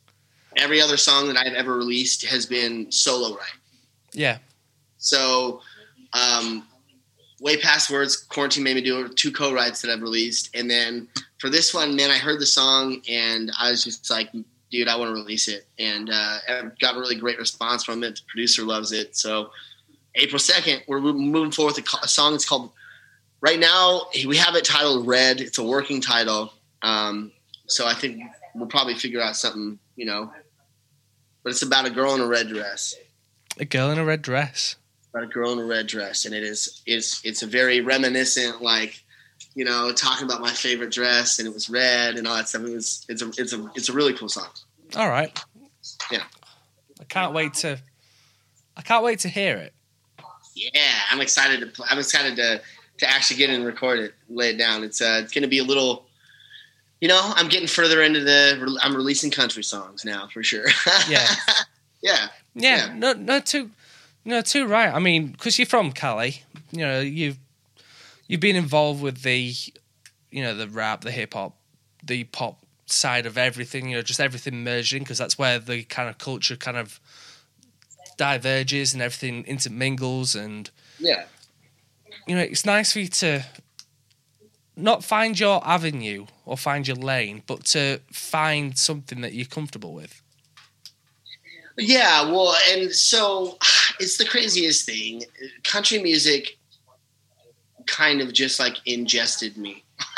every 0.58 0.82
other 0.82 0.98
song 0.98 1.28
that 1.28 1.38
I've 1.38 1.54
ever 1.54 1.76
released 1.76 2.26
has 2.26 2.46
been 2.46 2.92
solo 2.92 3.36
write. 3.36 3.48
Yeah. 4.12 4.40
So, 4.98 5.62
um, 6.14 6.68
way 7.40 7.58
past 7.58 7.90
words, 7.90 8.18
quarantine 8.18 8.64
made 8.64 8.76
me 8.76 8.82
do 8.82 9.06
it. 9.06 9.16
Two 9.18 9.32
co-writes 9.32 9.82
that 9.82 9.92
I've 9.92 10.02
released, 10.02 10.56
and 10.56 10.70
then 10.70 11.08
for 11.40 11.50
this 11.50 11.74
one, 11.74 11.96
man, 11.96 12.10
I 12.10 12.18
heard 12.18 12.40
the 12.40 12.46
song 12.46 13.02
and 13.10 13.52
I 13.60 13.70
was 13.72 13.84
just 13.84 14.10
like, 14.10 14.30
dude, 14.74 14.88
I 14.88 14.96
want 14.98 15.10
to 15.10 15.14
release 15.14 15.48
it, 15.48 15.68
and 15.78 16.10
uh, 16.10 16.38
I've 16.50 16.80
got 16.80 16.96
a 16.96 17.00
really 17.00 17.16
great 17.16 17.38
response 17.38 17.84
from 17.84 18.04
it. 18.04 18.16
The 18.16 18.22
producer 18.28 18.64
loves 18.64 18.92
it, 18.92 19.16
so 19.16 19.52
April 20.16 20.40
second, 20.40 20.82
we're 20.88 21.00
moving 21.00 21.52
forward 21.52 21.76
with 21.76 21.86
a, 21.94 21.98
a 22.04 22.08
song. 22.08 22.34
It's 22.34 22.44
called. 22.44 22.72
Right 23.40 23.60
now, 23.60 24.08
we 24.26 24.36
have 24.38 24.56
it 24.56 24.66
titled 24.66 25.06
"Red." 25.06 25.42
It's 25.42 25.60
a 25.60 25.64
working 25.64 26.02
title, 26.02 26.52
um, 26.82 27.32
so 27.68 27.86
I 27.86 27.94
think 27.94 28.24
we'll 28.56 28.68
probably 28.68 28.96
figure 28.96 29.22
out 29.22 29.36
something, 29.36 29.78
you 29.96 30.06
know. 30.06 30.32
But 31.44 31.52
it's 31.52 31.62
about 31.62 31.86
a 31.86 31.90
girl 31.92 32.16
in 32.16 32.22
a 32.22 32.28
red 32.28 32.48
dress 32.48 32.96
A 33.60 33.66
girl 33.66 33.92
in 33.92 34.00
a 34.00 34.06
red 34.06 34.22
dress. 34.22 34.78
about 35.14 35.26
a 35.26 35.28
girl 35.28 35.52
in 35.52 35.60
a 35.60 35.66
red 35.66 35.86
dress, 35.88 36.26
and 36.26 36.34
it 36.34 36.42
is 36.42 36.82
it's 36.88 37.22
it's 37.24 37.44
a 37.44 37.48
very 37.48 37.82
reminiscent, 37.82 38.62
like 38.62 39.03
you 39.56 39.66
know, 39.66 39.92
talking 39.92 40.26
about 40.26 40.42
my 40.42 40.52
favorite 40.52 40.92
dress, 40.92 41.40
and 41.40 41.48
it 41.48 41.54
was 41.54 41.70
red 41.70 42.16
and 42.16 42.28
all 42.28 42.36
that 42.36 42.50
stuff. 42.50 42.64
It 42.64 42.74
was 42.74 43.06
it's 43.10 43.22
a 43.22 43.30
it's 43.38 43.54
a 43.54 43.72
it's 43.76 43.90
a 43.90 43.94
really 43.94 44.14
cool 44.14 44.30
song. 44.30 44.48
All 44.96 45.10
right. 45.10 45.38
Yeah. 46.12 46.24
I 47.00 47.04
can't 47.06 47.34
wait 47.34 47.54
to. 47.56 47.80
I 48.78 48.82
can't 48.82 49.04
wait 49.04 49.20
to 49.20 49.30
hear 49.30 49.58
it. 49.58 49.74
Yeah, 50.56 50.80
I'm 51.12 51.22
excited 51.22 51.60
to 51.62 51.68
pl- 51.68 51.86
I'm 51.90 52.00
excited 52.00 52.36
to 52.38 52.62
to 53.00 53.10
actually 53.10 53.38
get 53.38 53.50
it 53.50 53.54
and 53.56 53.66
record 53.66 54.00
it, 54.00 54.14
lay 54.30 54.52
it 54.52 54.58
down. 54.58 54.84
It's 54.84 55.02
uh 55.02 55.22
it's 55.24 55.32
gonna 55.34 55.48
be 55.48 55.60
a 55.60 55.64
little. 55.64 56.06
You 57.02 57.10
know, 57.10 57.34
I'm 57.36 57.50
getting 57.50 57.68
further 57.68 58.02
into 58.02 58.22
the. 58.22 58.80
I'm 58.82 58.96
releasing 58.96 59.30
country 59.30 59.64
songs 59.64 60.06
now 60.06 60.28
for 60.32 60.42
sure. 60.42 60.66
Yeah. 61.10 61.28
yeah. 62.02 62.28
Yeah, 62.56 62.88
Yeah. 62.88 62.94
no, 62.96 63.14
no, 63.14 63.40
too, 63.42 63.72
no, 64.24 64.42
too 64.42 64.68
right. 64.68 64.94
I 64.94 65.00
mean, 65.00 65.28
because 65.28 65.58
you're 65.60 65.66
from 65.66 65.92
Cali, 65.92 66.44
you 66.72 66.80
know, 66.80 67.00
you've 67.02 67.38
you've 68.28 68.40
been 68.42 68.56
involved 68.56 69.02
with 69.02 69.22
the, 69.22 69.54
you 70.32 70.44
know, 70.44 70.56
the 70.56 70.68
rap, 70.68 71.02
the 71.02 71.12
hip 71.12 71.34
hop, 71.34 71.56
the 72.04 72.24
pop 72.26 72.66
side 72.86 73.26
of 73.26 73.38
everything. 73.38 73.90
You 73.90 73.98
know, 73.98 74.02
just 74.02 74.20
everything 74.20 74.64
merging 74.64 75.04
because 75.04 75.18
that's 75.18 75.38
where 75.38 75.60
the 75.60 75.84
kind 75.84 76.10
of 76.10 76.18
culture 76.18 76.56
kind 76.56 76.78
of 76.78 77.00
diverges 78.18 78.94
and 78.94 79.02
everything 79.02 79.44
intermingles, 79.48 80.36
and 80.36 80.70
Yeah. 81.00 81.26
you 82.28 82.36
know, 82.36 82.42
it's 82.42 82.66
nice 82.66 82.94
for 82.94 83.00
you 83.00 83.08
to 83.08 83.46
not 84.76 85.04
find 85.04 85.40
your 85.40 85.66
avenue 85.68 86.26
or 86.46 86.58
find 86.58 86.88
your 86.88 86.98
lane, 86.98 87.44
but 87.46 87.64
to 87.66 88.00
find 88.12 88.78
something 88.78 89.22
that 89.22 89.34
you're 89.34 89.46
comfortable 89.46 89.94
with. 89.94 90.22
Yeah, 91.78 92.30
well, 92.32 92.56
and 92.70 92.92
so 92.92 93.58
it's 94.00 94.18
the 94.18 94.26
craziest 94.26 94.86
thing. 94.86 95.24
Country 95.64 96.02
music 96.02 96.58
kind 97.88 98.22
of 98.22 98.34
just 98.34 98.60
like 98.60 98.78
ingested 98.86 99.58
me. 99.58 99.84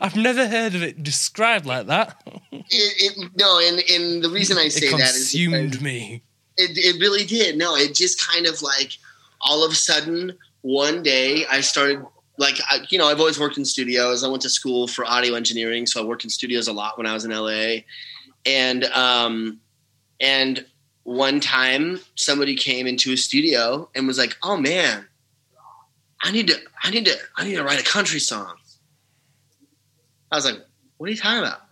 I've 0.00 0.16
never 0.16 0.46
heard 0.46 0.74
of 0.74 0.82
it 0.82 1.02
described 1.02 1.66
like 1.66 1.86
that. 1.86 2.22
It, 2.52 2.64
it, 2.70 3.30
no, 3.36 3.58
and 3.58 3.82
and 3.90 4.22
the 4.22 4.30
reason 4.30 4.58
I 4.58 4.68
say 4.68 4.90
that 4.90 5.00
is 5.00 5.30
consumed 5.30 5.80
me. 5.80 6.22
it, 6.56 6.76
it 6.76 7.00
really 7.00 7.24
did. 7.24 7.56
No, 7.56 7.76
it 7.76 7.94
just 7.94 8.24
kind 8.26 8.46
of 8.46 8.62
like 8.62 8.92
all 9.40 9.64
of 9.64 9.72
a 9.72 9.76
sudden 9.76 10.36
one 10.62 11.02
day 11.02 11.46
I 11.46 11.60
started 11.60 12.04
like 12.36 12.56
I, 12.68 12.86
you 12.88 12.98
know 12.98 13.08
I've 13.08 13.20
always 13.20 13.38
worked 13.38 13.58
in 13.58 13.64
studios. 13.64 14.24
I 14.24 14.28
went 14.28 14.42
to 14.42 14.50
school 14.50 14.86
for 14.86 15.04
audio 15.04 15.34
engineering, 15.34 15.86
so 15.86 16.02
I 16.02 16.04
worked 16.04 16.24
in 16.24 16.30
studios 16.30 16.68
a 16.68 16.72
lot 16.72 16.98
when 16.98 17.06
I 17.06 17.14
was 17.14 17.24
in 17.24 17.30
LA. 17.30 17.82
And 18.46 18.84
um, 18.84 19.60
and 20.20 20.64
one 21.02 21.40
time 21.40 22.00
somebody 22.14 22.54
came 22.54 22.86
into 22.86 23.12
a 23.12 23.16
studio 23.16 23.88
and 23.94 24.06
was 24.06 24.18
like, 24.18 24.36
"Oh 24.42 24.56
man, 24.56 25.07
I 26.22 26.30
need 26.30 26.48
to, 26.48 26.56
I 26.82 26.90
need 26.90 27.04
to, 27.06 27.16
I 27.36 27.44
need 27.44 27.56
to 27.56 27.64
write 27.64 27.80
a 27.80 27.84
country 27.84 28.20
song." 28.20 28.56
I 30.30 30.36
was 30.36 30.44
like, 30.44 30.60
"What 30.96 31.08
are 31.08 31.12
you 31.12 31.18
talking 31.18 31.38
about?" 31.38 31.62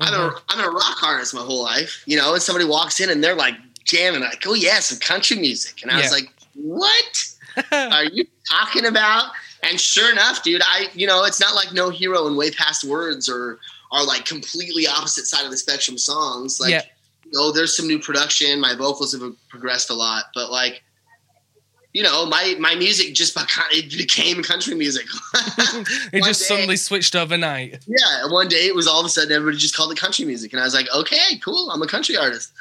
I'm 0.00 0.14
a, 0.14 0.26
uh-huh. 0.26 0.40
I'm 0.48 0.68
a 0.68 0.70
rock 0.70 1.02
artist 1.02 1.34
my 1.34 1.42
whole 1.42 1.62
life, 1.62 2.02
you 2.06 2.16
know. 2.16 2.32
And 2.34 2.42
somebody 2.42 2.64
walks 2.64 3.00
in 3.00 3.10
and 3.10 3.22
they're 3.22 3.34
like 3.34 3.54
jamming, 3.84 4.20
like, 4.20 4.42
"Oh 4.46 4.54
yeah, 4.54 4.80
some 4.80 4.98
country 4.98 5.36
music," 5.36 5.82
and 5.82 5.90
I 5.90 5.98
was 6.00 6.10
like, 6.10 6.32
"What 6.54 7.28
are 7.72 8.04
you 8.04 8.24
talking 8.50 8.86
about?" 8.86 9.30
And 9.62 9.80
sure 9.80 10.10
enough, 10.10 10.42
dude, 10.42 10.62
I, 10.64 10.88
you 10.92 11.06
know, 11.06 11.24
it's 11.24 11.40
not 11.40 11.54
like 11.54 11.72
No 11.72 11.88
Hero 11.90 12.26
and 12.26 12.36
Way 12.36 12.50
Past 12.50 12.82
Words 12.84 13.28
or 13.28 13.60
are 13.92 14.04
like 14.04 14.24
completely 14.24 14.88
opposite 14.88 15.26
side 15.26 15.44
of 15.44 15.52
the 15.52 15.56
spectrum 15.56 15.96
songs. 15.96 16.58
Like, 16.58 16.70
Yeah. 16.72 16.82
you 17.24 17.30
know, 17.32 17.52
there's 17.52 17.76
some 17.76 17.86
new 17.86 18.00
production. 18.00 18.60
My 18.60 18.74
vocals 18.74 19.12
have 19.12 19.22
progressed 19.48 19.90
a 19.90 19.94
lot, 19.94 20.24
but 20.34 20.50
like, 20.50 20.82
you 21.92 22.02
know, 22.02 22.24
my 22.26 22.54
my 22.58 22.74
music 22.74 23.14
just 23.14 23.36
became 23.96 24.42
country 24.42 24.74
music. 24.74 25.06
it 26.12 26.24
just 26.24 26.40
day- 26.40 26.46
suddenly 26.46 26.76
switched 26.76 27.14
overnight. 27.14 27.84
yeah, 27.86 28.26
one 28.30 28.48
day 28.48 28.66
it 28.66 28.74
was 28.74 28.86
all 28.88 29.00
of 29.00 29.06
a 29.06 29.08
sudden 29.08 29.32
everybody 29.32 29.58
just 29.58 29.76
called 29.76 29.92
it 29.92 29.98
country 29.98 30.24
music, 30.24 30.52
and 30.52 30.60
I 30.60 30.64
was 30.64 30.74
like, 30.74 30.86
okay, 30.94 31.38
cool, 31.44 31.70
I'm 31.70 31.82
a 31.82 31.86
country 31.86 32.16
artist. 32.16 32.52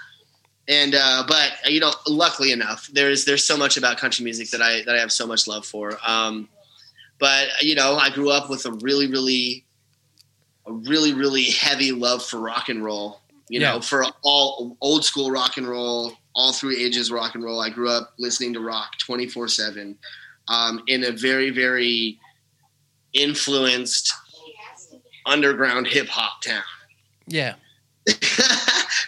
And 0.67 0.95
uh, 0.95 1.23
but 1.27 1.51
you 1.65 1.79
know, 1.79 1.91
luckily 2.07 2.51
enough, 2.51 2.87
there's 2.93 3.25
there's 3.25 3.43
so 3.45 3.57
much 3.57 3.77
about 3.77 3.97
country 3.97 4.23
music 4.23 4.49
that 4.51 4.61
I 4.61 4.83
that 4.83 4.95
I 4.95 4.99
have 4.99 5.11
so 5.11 5.25
much 5.25 5.47
love 5.47 5.65
for. 5.65 5.97
Um, 6.05 6.47
but 7.19 7.47
you 7.61 7.75
know, 7.75 7.95
I 7.97 8.09
grew 8.09 8.29
up 8.31 8.49
with 8.49 8.65
a 8.65 8.71
really 8.71 9.07
really 9.07 9.65
a 10.67 10.71
really 10.73 11.13
really 11.13 11.45
heavy 11.45 11.91
love 11.91 12.23
for 12.23 12.37
rock 12.39 12.69
and 12.69 12.83
roll. 12.83 13.21
You 13.49 13.59
Yeah. 13.59 13.73
know, 13.73 13.81
for 13.81 14.05
all 14.23 14.77
old 14.81 15.03
school 15.03 15.31
rock 15.31 15.57
and 15.57 15.67
roll, 15.67 16.13
all 16.33 16.53
through 16.53 16.75
ages 16.77 17.11
rock 17.11 17.35
and 17.35 17.43
roll. 17.43 17.59
I 17.61 17.69
grew 17.69 17.89
up 17.89 18.13
listening 18.17 18.53
to 18.53 18.59
rock 18.59 18.97
24 18.99 19.47
seven 19.47 19.97
um, 20.47 20.81
in 20.87 21.03
a 21.03 21.11
very 21.11 21.49
very 21.49 22.19
influenced 23.13 24.13
underground 25.25 25.87
hip 25.87 26.07
hop 26.07 26.41
town. 26.41 26.63
Yeah. 27.27 27.55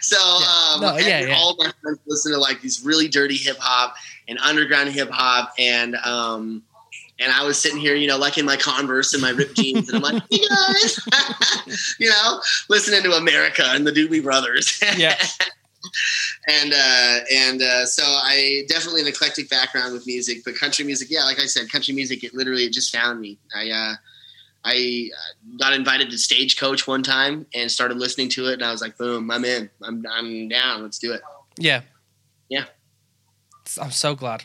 so 0.01 0.17
um, 0.17 0.81
No, 0.81 0.97
yeah, 0.97 1.21
yeah. 1.21 1.35
all 1.35 1.51
of 1.51 1.57
my 1.57 1.71
friends 1.81 1.99
listen 2.05 2.31
to 2.33 2.37
like 2.37 2.61
these 2.61 2.83
really 2.85 3.07
dirty 3.07 3.37
hip 3.37 3.57
hop 3.59 3.95
and 4.27 4.37
underground 4.39 4.89
hip 4.91 5.09
hop 5.09 5.53
and 5.57 5.95
um, 5.97 6.63
and 7.19 7.31
I 7.31 7.45
was 7.45 7.59
sitting 7.59 7.79
here, 7.79 7.95
you 7.95 8.07
know, 8.07 8.17
like 8.17 8.37
in 8.37 8.45
my 8.45 8.57
Converse 8.57 9.13
and 9.13 9.21
my 9.21 9.29
ripped 9.29 9.55
jeans, 9.55 9.87
and 9.89 9.97
I'm 9.97 10.13
like, 10.13 10.23
"Hey 10.29 10.39
guys," 10.49 11.95
you 11.99 12.09
know, 12.09 12.41
listening 12.69 13.03
to 13.03 13.11
America 13.13 13.63
and 13.67 13.85
the 13.85 13.91
Doobie 13.91 14.23
Brothers. 14.23 14.81
Yeah. 14.97 15.15
and 16.47 16.73
uh, 16.73 17.19
and 17.31 17.61
uh, 17.61 17.85
so 17.85 18.03
I 18.03 18.63
definitely 18.67 19.01
an 19.01 19.07
eclectic 19.07 19.49
background 19.49 19.93
with 19.93 20.07
music, 20.07 20.43
but 20.45 20.55
country 20.55 20.85
music, 20.85 21.09
yeah, 21.11 21.23
like 21.23 21.39
I 21.39 21.45
said, 21.45 21.69
country 21.71 21.93
music, 21.93 22.23
it 22.23 22.33
literally 22.33 22.63
it 22.63 22.73
just 22.73 22.95
found 22.95 23.19
me. 23.19 23.37
I 23.55 23.69
uh, 23.69 23.95
I 24.65 25.09
uh, 25.13 25.57
got 25.59 25.73
invited 25.73 26.09
to 26.11 26.17
Stagecoach 26.17 26.87
one 26.87 27.03
time 27.03 27.45
and 27.53 27.69
started 27.69 27.97
listening 27.97 28.29
to 28.29 28.47
it, 28.47 28.53
and 28.53 28.63
I 28.63 28.71
was 28.71 28.81
like, 28.81 28.97
boom, 28.97 29.29
I'm 29.29 29.45
in, 29.45 29.69
I'm 29.81 30.05
I'm 30.09 30.47
down, 30.47 30.83
let's 30.83 30.99
do 30.99 31.13
it. 31.13 31.21
Yeah. 31.57 31.81
Yeah. 32.49 32.65
I'm 33.81 33.91
so 33.91 34.15
glad. 34.15 34.43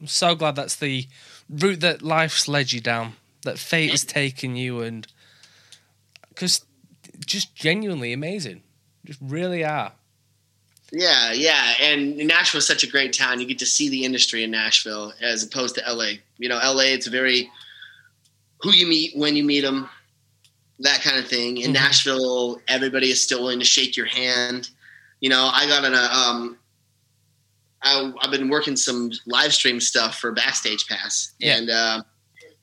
I'm 0.00 0.06
so 0.06 0.34
glad 0.34 0.56
that's 0.56 0.76
the 0.76 1.06
route 1.48 1.80
that 1.80 2.02
life's 2.02 2.48
led 2.48 2.72
you 2.72 2.80
down, 2.80 3.14
that 3.42 3.58
fate 3.58 3.90
has 3.90 4.04
taken 4.04 4.56
you, 4.56 4.80
and 4.80 5.06
because 6.28 6.64
just 7.26 7.54
genuinely 7.54 8.12
amazing, 8.12 8.62
just 9.04 9.20
really 9.20 9.64
are. 9.64 9.92
Yeah, 10.92 11.32
yeah, 11.32 11.74
and 11.80 12.16
Nashville 12.16 12.58
is 12.58 12.66
such 12.66 12.82
a 12.82 12.86
great 12.90 13.12
town. 13.12 13.40
You 13.40 13.46
get 13.46 13.58
to 13.60 13.66
see 13.66 13.88
the 13.88 14.04
industry 14.04 14.42
in 14.42 14.50
Nashville 14.50 15.12
as 15.20 15.42
opposed 15.44 15.76
to 15.76 15.82
LA. 15.86 16.14
You 16.38 16.48
know, 16.48 16.56
LA 16.58 16.84
it's 16.94 17.06
very 17.06 17.50
who 18.60 18.72
you 18.72 18.86
meet 18.86 19.16
when 19.16 19.36
you 19.36 19.44
meet 19.44 19.60
them, 19.60 19.88
that 20.80 21.00
kind 21.02 21.16
of 21.18 21.28
thing. 21.28 21.58
In 21.58 21.70
Mhm. 21.70 21.74
Nashville, 21.74 22.60
everybody 22.68 23.10
is 23.10 23.22
still 23.22 23.40
willing 23.42 23.60
to 23.60 23.64
shake 23.64 23.96
your 23.96 24.06
hand. 24.06 24.70
You 25.20 25.30
know, 25.30 25.50
I 25.52 25.66
got 25.66 25.84
in 25.84 25.94
a 25.94 26.02
um, 26.02 26.58
I, 27.82 28.12
I've 28.20 28.30
been 28.30 28.48
working 28.50 28.76
some 28.76 29.10
live 29.26 29.54
stream 29.54 29.80
stuff 29.80 30.18
for 30.18 30.32
Backstage 30.32 30.86
Pass, 30.86 31.32
Yeah. 31.38 31.56
and 31.56 31.70
uh, 31.70 32.02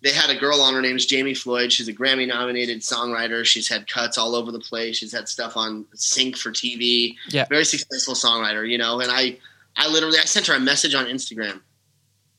they 0.02 0.12
had 0.12 0.30
a 0.30 0.40
girl 0.40 0.62
on. 0.62 0.74
Her 0.74 0.82
name's 0.82 1.06
Jamie 1.06 1.34
Floyd. 1.34 1.72
She's 1.72 1.88
a 1.88 1.94
Grammy 1.94 2.28
nominated 2.28 2.82
songwriter. 2.82 3.44
She's 3.44 3.68
had 3.68 3.90
cuts 3.90 4.18
all 4.18 4.36
over 4.36 4.52
the 4.52 4.60
place. 4.60 4.98
She's 4.98 5.12
had 5.12 5.28
stuff 5.28 5.58
on 5.58 5.86
Sync 5.96 6.38
for 6.38 6.52
TV. 6.52 7.16
Yeah. 7.30 7.46
very 7.50 7.66
successful 7.66 8.14
songwriter. 8.14 8.68
You 8.70 8.78
know, 8.78 9.00
and 9.00 9.12
I, 9.12 9.38
I 9.76 9.88
literally 9.90 10.20
I 10.20 10.26
sent 10.26 10.48
her 10.48 10.54
a 10.54 10.60
message 10.60 10.94
on 10.94 11.06
Instagram. 11.06 11.62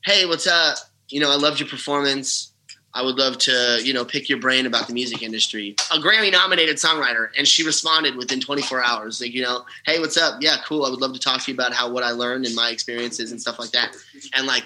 Hey, 0.05 0.25
what's 0.25 0.47
up? 0.47 0.77
You 1.09 1.19
know, 1.19 1.31
I 1.31 1.35
loved 1.35 1.59
your 1.59 1.67
performance. 1.67 2.53
I 2.93 3.03
would 3.03 3.17
love 3.17 3.37
to, 3.39 3.79
you 3.83 3.93
know, 3.93 4.03
pick 4.03 4.29
your 4.29 4.39
brain 4.39 4.65
about 4.65 4.87
the 4.87 4.93
music 4.93 5.21
industry. 5.21 5.75
A 5.91 5.97
Grammy 5.97 6.31
nominated 6.31 6.77
songwriter. 6.77 7.27
And 7.37 7.47
she 7.47 7.63
responded 7.63 8.15
within 8.15 8.39
24 8.39 8.83
hours. 8.83 9.21
Like, 9.21 9.33
you 9.33 9.43
know, 9.43 9.63
hey, 9.85 9.99
what's 9.99 10.17
up? 10.17 10.41
Yeah, 10.41 10.57
cool. 10.65 10.85
I 10.85 10.89
would 10.89 10.99
love 10.99 11.13
to 11.13 11.19
talk 11.19 11.43
to 11.43 11.51
you 11.51 11.55
about 11.55 11.71
how 11.71 11.91
what 11.91 12.03
I 12.03 12.11
learned 12.11 12.45
and 12.45 12.55
my 12.55 12.69
experiences 12.69 13.31
and 13.31 13.39
stuff 13.39 13.59
like 13.59 13.71
that. 13.71 13.95
And 14.33 14.47
like 14.47 14.63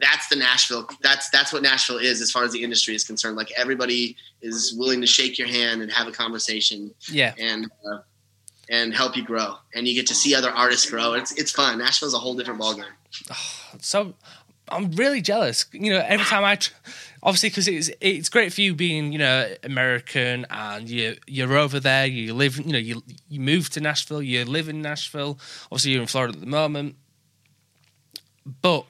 that's 0.00 0.28
the 0.28 0.36
Nashville 0.36 0.88
that's 1.02 1.28
that's 1.30 1.52
what 1.52 1.62
Nashville 1.62 1.98
is 1.98 2.20
as 2.20 2.30
far 2.30 2.44
as 2.44 2.52
the 2.52 2.62
industry 2.62 2.94
is 2.94 3.04
concerned. 3.04 3.36
Like 3.36 3.50
everybody 3.56 4.16
is 4.42 4.74
willing 4.76 5.00
to 5.00 5.06
shake 5.06 5.38
your 5.38 5.48
hand 5.48 5.82
and 5.82 5.90
have 5.92 6.06
a 6.08 6.12
conversation 6.12 6.92
Yeah. 7.10 7.34
and 7.38 7.70
uh, 7.90 7.98
and 8.68 8.94
help 8.94 9.16
you 9.16 9.24
grow. 9.24 9.56
And 9.74 9.86
you 9.88 9.94
get 9.94 10.06
to 10.08 10.14
see 10.14 10.34
other 10.34 10.50
artists 10.50 10.88
grow. 10.88 11.14
It's 11.14 11.32
it's 11.32 11.50
fun. 11.52 11.78
Nashville's 11.78 12.14
a 12.14 12.18
whole 12.18 12.34
different 12.36 12.60
ballgame. 12.60 12.84
So 13.80 14.14
I'm 14.68 14.90
really 14.92 15.20
jealous. 15.20 15.66
You 15.72 15.92
know, 15.92 16.04
every 16.06 16.24
time 16.26 16.44
I, 16.44 16.54
tr- 16.56 16.72
obviously, 17.24 17.48
because 17.50 17.66
it's 17.68 17.90
it's 18.00 18.28
great 18.28 18.52
for 18.52 18.60
you 18.60 18.74
being 18.74 19.12
you 19.12 19.18
know 19.18 19.48
American 19.64 20.46
and 20.50 20.88
you 20.88 21.16
you're 21.26 21.56
over 21.56 21.80
there. 21.80 22.06
You 22.06 22.34
live, 22.34 22.56
you 22.58 22.72
know, 22.72 22.78
you 22.78 23.02
you 23.28 23.40
move 23.40 23.70
to 23.70 23.80
Nashville. 23.80 24.22
You 24.22 24.44
live 24.44 24.68
in 24.68 24.80
Nashville. 24.82 25.38
Obviously, 25.66 25.92
you're 25.92 26.02
in 26.02 26.06
Florida 26.08 26.34
at 26.34 26.40
the 26.40 26.46
moment, 26.46 26.96
but 28.62 28.86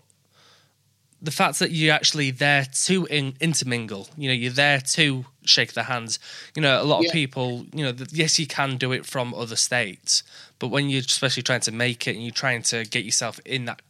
the 1.31 1.37
fact 1.37 1.61
that 1.61 1.71
you're 1.71 1.95
actually 1.95 2.33
there 2.33 2.65
to 2.87 3.07
in, 3.07 3.35
intermingle, 3.41 4.09
you 4.17 4.29
know, 4.29 4.35
you're 4.35 4.51
there 4.51 4.81
to 4.81 5.25
shake 5.45 5.75
their 5.75 5.85
hands. 5.85 6.19
You 6.57 6.63
know, 6.63 6.83
a 6.83 6.85
lot 6.85 7.03
Yeah. 7.03 7.09
of 7.09 7.13
people, 7.13 7.67
you 7.73 7.85
know, 7.85 7.93
th- 7.93 8.11
yes, 8.13 8.37
you 8.41 8.49
can 8.49 8.77
do 8.77 8.91
it 8.91 9.07
from 9.07 9.33
other 9.33 9.55
states, 9.55 10.25
but 10.59 10.69
when 10.69 10.91
you're 10.91 11.03
especially 11.07 11.45
trying 11.45 11.61
to 11.61 11.71
make 11.71 12.09
it 12.09 12.17
and 12.17 12.25
you're 12.25 12.33
trying 12.33 12.63
to 12.65 12.85
get 12.85 13.05
yourself 13.05 13.39
in 13.45 13.67
that, 13.67 13.81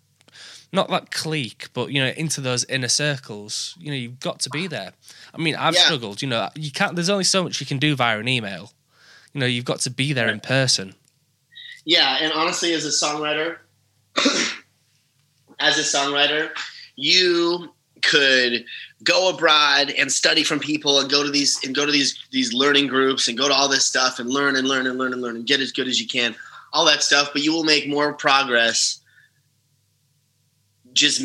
not 0.70 0.90
that 0.90 1.10
clique, 1.10 1.68
but 1.72 1.90
you 1.90 1.98
know, 2.04 2.12
into 2.14 2.42
those 2.42 2.64
inner 2.64 2.88
circles, 2.88 3.74
you 3.80 3.88
know, 3.90 3.96
you've 3.96 4.20
got 4.20 4.40
to 4.40 4.50
be 4.50 4.66
there. 4.66 4.92
I 5.34 5.38
mean, 5.38 5.56
I've 5.56 5.74
Yeah. 5.74 5.86
struggled. 5.86 6.20
You 6.20 6.28
know, 6.28 6.50
you 6.54 6.70
can't. 6.70 6.94
There's 6.94 7.08
only 7.08 7.24
so 7.24 7.42
much 7.42 7.58
you 7.58 7.66
can 7.66 7.78
do 7.78 7.96
via 7.96 8.18
an 8.18 8.28
email. 8.28 8.74
You 9.32 9.40
know, 9.40 9.46
you've 9.46 9.64
got 9.64 9.80
to 9.80 9.90
be 9.90 10.12
there 10.12 10.28
in 10.28 10.40
person. 10.40 10.94
Yeah, 11.86 12.18
and 12.20 12.32
honestly, 12.34 12.74
as 12.74 12.84
a 12.84 12.90
songwriter, 12.90 13.56
as 15.58 15.78
a 15.78 15.82
songwriter, 15.82 16.50
you 17.00 17.72
could 18.02 18.64
go 19.04 19.30
abroad 19.30 19.90
and 19.90 20.10
study 20.10 20.42
from 20.44 20.58
people 20.58 21.00
and 21.00 21.10
go 21.10 21.22
to 21.22 21.30
these 21.30 21.58
and 21.64 21.74
go 21.74 21.84
to 21.86 21.92
these 21.92 22.18
these 22.30 22.52
learning 22.52 22.86
groups 22.86 23.28
and 23.28 23.36
go 23.36 23.48
to 23.48 23.54
all 23.54 23.68
this 23.68 23.84
stuff 23.86 24.18
and 24.18 24.28
learn 24.30 24.56
and 24.56 24.68
learn 24.68 24.86
and 24.86 24.98
learn 24.98 25.12
and 25.12 25.22
learn 25.22 25.36
and 25.36 25.46
get 25.46 25.60
as 25.60 25.72
good 25.72 25.88
as 25.88 26.00
you 26.00 26.06
can, 26.06 26.34
all 26.72 26.84
that 26.86 27.02
stuff. 27.02 27.30
But 27.32 27.42
you 27.42 27.52
will 27.52 27.64
make 27.64 27.88
more 27.88 28.12
progress 28.12 29.00
just 30.92 31.22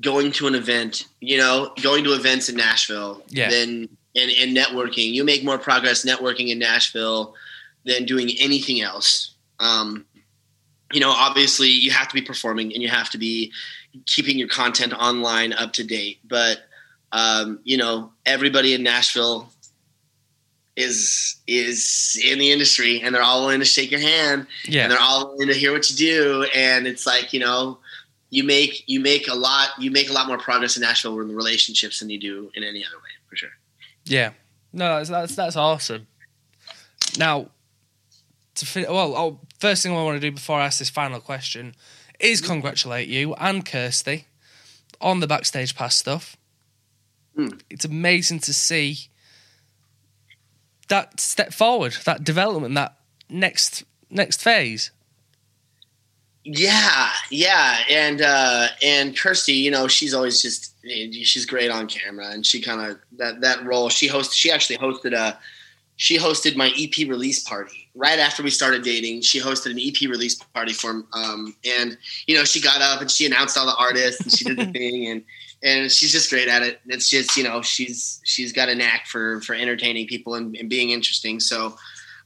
going 0.00 0.32
to 0.32 0.46
an 0.46 0.54
event, 0.54 1.06
you 1.20 1.36
know, 1.38 1.72
going 1.82 2.04
to 2.04 2.14
events 2.14 2.48
in 2.48 2.56
Nashville 2.56 3.22
Yeah. 3.28 3.50
than 3.50 3.88
and, 4.14 4.30
and 4.30 4.56
networking. 4.56 5.12
You 5.12 5.24
make 5.24 5.44
more 5.44 5.58
progress 5.58 6.04
networking 6.04 6.48
in 6.48 6.58
Nashville 6.58 7.34
than 7.84 8.04
doing 8.04 8.30
anything 8.38 8.80
else. 8.82 9.34
Um, 9.58 10.04
you 10.92 11.00
know, 11.00 11.10
obviously 11.10 11.68
you 11.68 11.90
have 11.90 12.08
to 12.08 12.14
be 12.14 12.20
performing 12.22 12.72
and 12.74 12.82
you 12.82 12.88
have 12.88 13.08
to 13.10 13.18
be 13.18 13.52
keeping 14.06 14.38
your 14.38 14.48
content 14.48 14.92
online 14.92 15.52
up 15.52 15.72
to 15.74 15.84
date. 15.84 16.18
But 16.24 16.58
um, 17.12 17.60
you 17.64 17.76
know, 17.76 18.12
everybody 18.24 18.74
in 18.74 18.82
Nashville 18.82 19.50
is 20.74 21.36
is 21.46 22.20
in 22.24 22.38
the 22.38 22.50
industry 22.50 23.02
and 23.02 23.14
they're 23.14 23.22
all 23.22 23.42
willing 23.42 23.60
to 23.60 23.66
shake 23.66 23.90
your 23.90 24.00
hand 24.00 24.46
Yeah, 24.66 24.84
and 24.84 24.92
they're 24.92 25.00
all 25.00 25.32
willing 25.32 25.48
to 25.48 25.54
hear 25.54 25.72
what 25.72 25.88
you 25.90 25.96
do. 25.96 26.46
And 26.54 26.86
it's 26.86 27.06
like, 27.06 27.32
you 27.32 27.40
know, 27.40 27.78
you 28.30 28.44
make 28.44 28.84
you 28.86 29.00
make 29.00 29.28
a 29.28 29.34
lot 29.34 29.68
you 29.78 29.90
make 29.90 30.08
a 30.08 30.12
lot 30.12 30.26
more 30.26 30.38
progress 30.38 30.76
in 30.76 30.82
Nashville 30.82 31.20
in 31.20 31.28
the 31.28 31.34
relationships 31.34 32.00
than 32.00 32.08
you 32.08 32.18
do 32.18 32.50
in 32.54 32.64
any 32.64 32.84
other 32.84 32.96
way, 32.96 33.10
for 33.28 33.36
sure. 33.36 33.50
Yeah, 34.04 34.30
no, 34.72 34.96
that's 34.96 35.10
that's, 35.10 35.36
that's 35.36 35.56
awesome. 35.56 36.06
Now, 37.18 37.48
to 38.54 38.66
fin- 38.66 38.86
well, 38.88 39.14
oh, 39.14 39.40
first 39.60 39.82
thing 39.82 39.92
I 39.92 40.02
want 40.02 40.20
to 40.20 40.30
do 40.30 40.34
before 40.34 40.58
I 40.58 40.66
ask 40.66 40.78
this 40.78 40.88
final 40.88 41.20
question 41.20 41.74
is 42.22 42.40
congratulate 42.40 43.08
you 43.08 43.34
and 43.34 43.66
Kirsty 43.66 44.26
on 45.00 45.20
the 45.20 45.26
backstage 45.26 45.74
pass 45.74 45.96
stuff. 45.96 46.36
Hmm. 47.36 47.48
It's 47.68 47.84
amazing 47.84 48.40
to 48.40 48.54
see 48.54 49.08
that 50.88 51.20
step 51.20 51.52
forward, 51.52 51.96
that 52.04 52.24
development, 52.24 52.74
that 52.74 52.96
next 53.28 53.84
next 54.10 54.42
phase. 54.42 54.90
Yeah, 56.44 57.08
yeah, 57.30 57.78
and 57.88 58.20
uh, 58.20 58.68
and 58.82 59.16
Kirsty, 59.16 59.52
you 59.52 59.70
know, 59.70 59.88
she's 59.88 60.12
always 60.12 60.42
just 60.42 60.74
she's 60.84 61.46
great 61.46 61.70
on 61.70 61.86
camera, 61.86 62.30
and 62.30 62.44
she 62.44 62.60
kind 62.60 62.90
of 62.90 62.98
that 63.18 63.40
that 63.40 63.64
role. 63.64 63.88
She 63.88 64.08
host 64.08 64.34
she 64.34 64.50
actually 64.50 64.78
hosted 64.78 65.12
a 65.12 65.38
she 65.96 66.18
hosted 66.18 66.56
my 66.56 66.72
EP 66.78 67.08
release 67.08 67.42
party 67.42 67.88
right 67.94 68.18
after 68.18 68.42
we 68.42 68.50
started 68.50 68.82
dating. 68.82 69.20
She 69.20 69.40
hosted 69.40 69.70
an 69.70 69.78
EP 69.78 70.08
release 70.08 70.34
party 70.34 70.72
for 70.72 71.04
um, 71.12 71.54
and 71.64 71.96
you 72.26 72.36
know 72.36 72.44
she 72.44 72.60
got 72.60 72.80
up 72.80 73.00
and 73.00 73.10
she 73.10 73.26
announced 73.26 73.56
all 73.56 73.66
the 73.66 73.76
artists 73.76 74.20
and 74.20 74.32
she 74.32 74.44
did 74.44 74.58
the 74.58 74.66
thing 74.78 75.06
and 75.08 75.24
and 75.64 75.92
she's 75.92 76.12
just 76.12 76.30
great 76.30 76.48
at 76.48 76.62
it. 76.62 76.80
It's 76.86 77.08
just 77.08 77.36
you 77.36 77.44
know 77.44 77.62
she's 77.62 78.20
she's 78.24 78.52
got 78.52 78.68
a 78.68 78.74
knack 78.74 79.06
for 79.06 79.40
for 79.42 79.54
entertaining 79.54 80.06
people 80.06 80.34
and, 80.34 80.56
and 80.56 80.68
being 80.68 80.90
interesting. 80.90 81.40
So. 81.40 81.76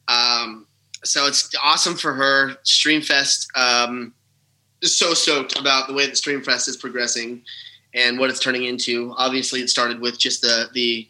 Um, 0.08 0.66
so 1.04 1.26
it's 1.26 1.54
awesome 1.62 1.94
for 1.94 2.14
her. 2.14 2.54
Streamfest 2.64 3.46
um, 3.56 4.12
so 4.82 5.14
stoked 5.14 5.58
about 5.58 5.88
the 5.88 5.94
way 5.94 6.06
that 6.06 6.14
Streamfest 6.14 6.68
is 6.68 6.76
progressing 6.76 7.42
and 7.94 8.18
what 8.18 8.30
it's 8.30 8.40
turning 8.40 8.64
into. 8.64 9.14
Obviously, 9.16 9.60
it 9.60 9.70
started 9.70 10.00
with 10.00 10.18
just 10.18 10.42
the 10.42 10.68
the 10.72 11.08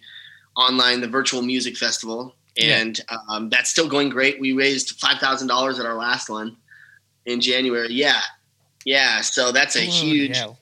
online, 0.56 1.00
the 1.00 1.08
virtual 1.08 1.42
music 1.42 1.76
festival, 1.76 2.34
and 2.58 3.00
um, 3.28 3.48
that's 3.50 3.70
still 3.70 3.88
going 3.88 4.08
great. 4.08 4.40
We 4.40 4.52
raised 4.52 4.98
five 5.00 5.18
thousand 5.18 5.48
dollars 5.48 5.78
at 5.78 5.86
our 5.86 5.94
last 5.96 6.28
one 6.28 6.56
in 7.24 7.40
January. 7.40 7.88
Yeah, 7.90 8.20
yeah. 8.84 9.20
So 9.20 9.52
that's 9.52 9.76
a 9.76 9.84
Bloody 9.84 9.90
huge 9.90 10.36
hell. 10.36 10.58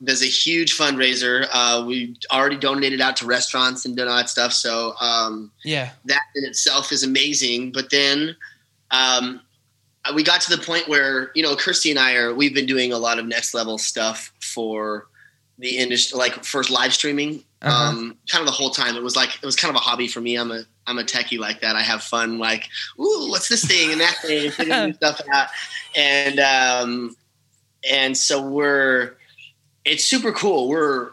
there's 0.00 0.22
a 0.22 0.26
huge 0.26 0.76
fundraiser. 0.76 1.46
Uh, 1.52 1.84
we 1.86 2.16
already 2.32 2.56
donated 2.56 3.00
out 3.00 3.16
to 3.16 3.26
restaurants 3.26 3.84
and 3.84 3.96
done 3.96 4.08
all 4.08 4.16
that 4.16 4.30
stuff. 4.30 4.52
So 4.52 4.94
um, 5.00 5.50
Yeah, 5.64 5.90
that 6.06 6.22
in 6.36 6.44
itself 6.44 6.92
is 6.92 7.02
amazing. 7.02 7.72
But 7.72 7.90
then 7.90 8.36
um, 8.90 9.40
we 10.14 10.22
got 10.22 10.40
to 10.42 10.56
the 10.56 10.62
point 10.62 10.88
where 10.88 11.32
you 11.34 11.42
know 11.42 11.56
Kirsty 11.56 11.90
and 11.90 11.98
I 11.98 12.14
are 12.14 12.34
we've 12.34 12.54
been 12.54 12.66
doing 12.66 12.92
a 12.92 12.98
lot 12.98 13.18
of 13.18 13.26
next 13.26 13.52
level 13.54 13.78
stuff 13.78 14.32
for 14.40 15.08
the 15.58 15.78
industry, 15.78 16.18
like 16.18 16.44
first 16.44 16.70
live 16.70 16.92
streaming. 16.94 17.42
Uh-huh. 17.62 17.88
Um, 17.88 18.16
kind 18.30 18.42
of 18.42 18.46
the 18.46 18.52
whole 18.52 18.70
time, 18.70 18.96
it 18.96 19.02
was 19.02 19.16
like 19.16 19.34
it 19.42 19.46
was 19.46 19.56
kind 19.56 19.70
of 19.70 19.76
a 19.76 19.82
hobby 19.82 20.06
for 20.06 20.20
me. 20.20 20.36
I'm 20.36 20.52
a 20.52 20.64
I'm 20.86 20.98
a 20.98 21.02
techie 21.02 21.38
like 21.38 21.60
that. 21.60 21.76
I 21.76 21.82
have 21.82 22.02
fun, 22.02 22.38
like, 22.38 22.68
ooh, 22.98 23.28
what's 23.30 23.48
this 23.48 23.64
thing 23.64 23.92
and 23.92 24.00
that 24.00 24.16
thing, 24.22 24.46
and 24.46 24.54
figuring 24.54 24.94
stuff 25.02 25.20
out. 25.32 25.48
And 25.96 26.38
um, 26.38 27.16
and 27.90 28.16
so 28.16 28.40
we're 28.40 29.16
it's 29.84 30.04
super 30.04 30.32
cool. 30.32 30.68
We're 30.68 31.10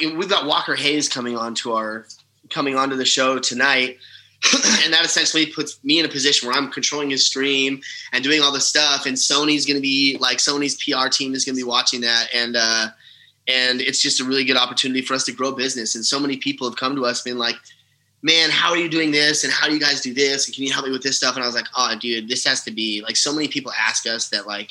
we've 0.00 0.28
got 0.28 0.46
Walker 0.46 0.74
Hayes 0.74 1.08
coming 1.08 1.36
on 1.36 1.54
to 1.56 1.72
our 1.72 2.06
coming 2.50 2.76
onto 2.76 2.96
the 2.96 3.04
show 3.04 3.38
tonight. 3.38 3.98
and 4.82 4.92
that 4.92 5.04
essentially 5.04 5.46
puts 5.46 5.82
me 5.84 6.00
in 6.00 6.04
a 6.04 6.08
position 6.08 6.48
where 6.48 6.58
I'm 6.58 6.68
controlling 6.68 7.10
his 7.10 7.24
stream 7.24 7.80
and 8.12 8.24
doing 8.24 8.40
all 8.40 8.50
the 8.50 8.60
stuff. 8.60 9.06
And 9.06 9.16
Sony's 9.16 9.64
going 9.64 9.76
to 9.76 9.80
be 9.80 10.18
like 10.20 10.38
Sony's 10.38 10.74
PR 10.74 11.08
team 11.08 11.34
is 11.34 11.44
going 11.44 11.54
to 11.54 11.60
be 11.60 11.68
watching 11.68 12.00
that, 12.00 12.28
and 12.34 12.56
uh, 12.56 12.88
and 13.46 13.80
it's 13.80 14.00
just 14.00 14.20
a 14.20 14.24
really 14.24 14.44
good 14.44 14.56
opportunity 14.56 15.02
for 15.02 15.14
us 15.14 15.24
to 15.24 15.32
grow 15.32 15.52
business. 15.52 15.94
And 15.94 16.04
so 16.04 16.18
many 16.18 16.36
people 16.36 16.68
have 16.68 16.76
come 16.76 16.96
to 16.96 17.04
us 17.06 17.22
being 17.22 17.38
like, 17.38 17.56
"Man, 18.22 18.50
how 18.50 18.70
are 18.70 18.76
you 18.76 18.88
doing 18.88 19.10
this? 19.10 19.44
And 19.44 19.52
how 19.52 19.66
do 19.66 19.74
you 19.74 19.80
guys 19.80 20.00
do 20.00 20.14
this? 20.14 20.46
And 20.46 20.54
can 20.54 20.64
you 20.64 20.72
help 20.72 20.86
me 20.86 20.92
with 20.92 21.02
this 21.02 21.16
stuff?" 21.16 21.34
And 21.34 21.42
I 21.42 21.46
was 21.46 21.54
like, 21.54 21.66
"Oh, 21.76 21.94
dude, 22.00 22.28
this 22.28 22.44
has 22.44 22.62
to 22.64 22.70
be 22.70 23.02
like." 23.02 23.16
So 23.16 23.32
many 23.32 23.48
people 23.48 23.72
ask 23.72 24.06
us 24.06 24.28
that 24.28 24.46
like, 24.46 24.70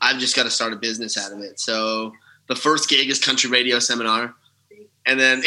I've 0.00 0.18
just 0.18 0.36
got 0.36 0.44
to 0.44 0.50
start 0.50 0.72
a 0.72 0.76
business 0.76 1.16
out 1.16 1.32
of 1.32 1.40
it. 1.40 1.58
So 1.60 2.12
the 2.48 2.56
first 2.56 2.88
gig 2.88 3.08
is 3.08 3.18
country 3.18 3.50
radio 3.50 3.78
seminar, 3.78 4.34
and 5.06 5.18
then 5.18 5.42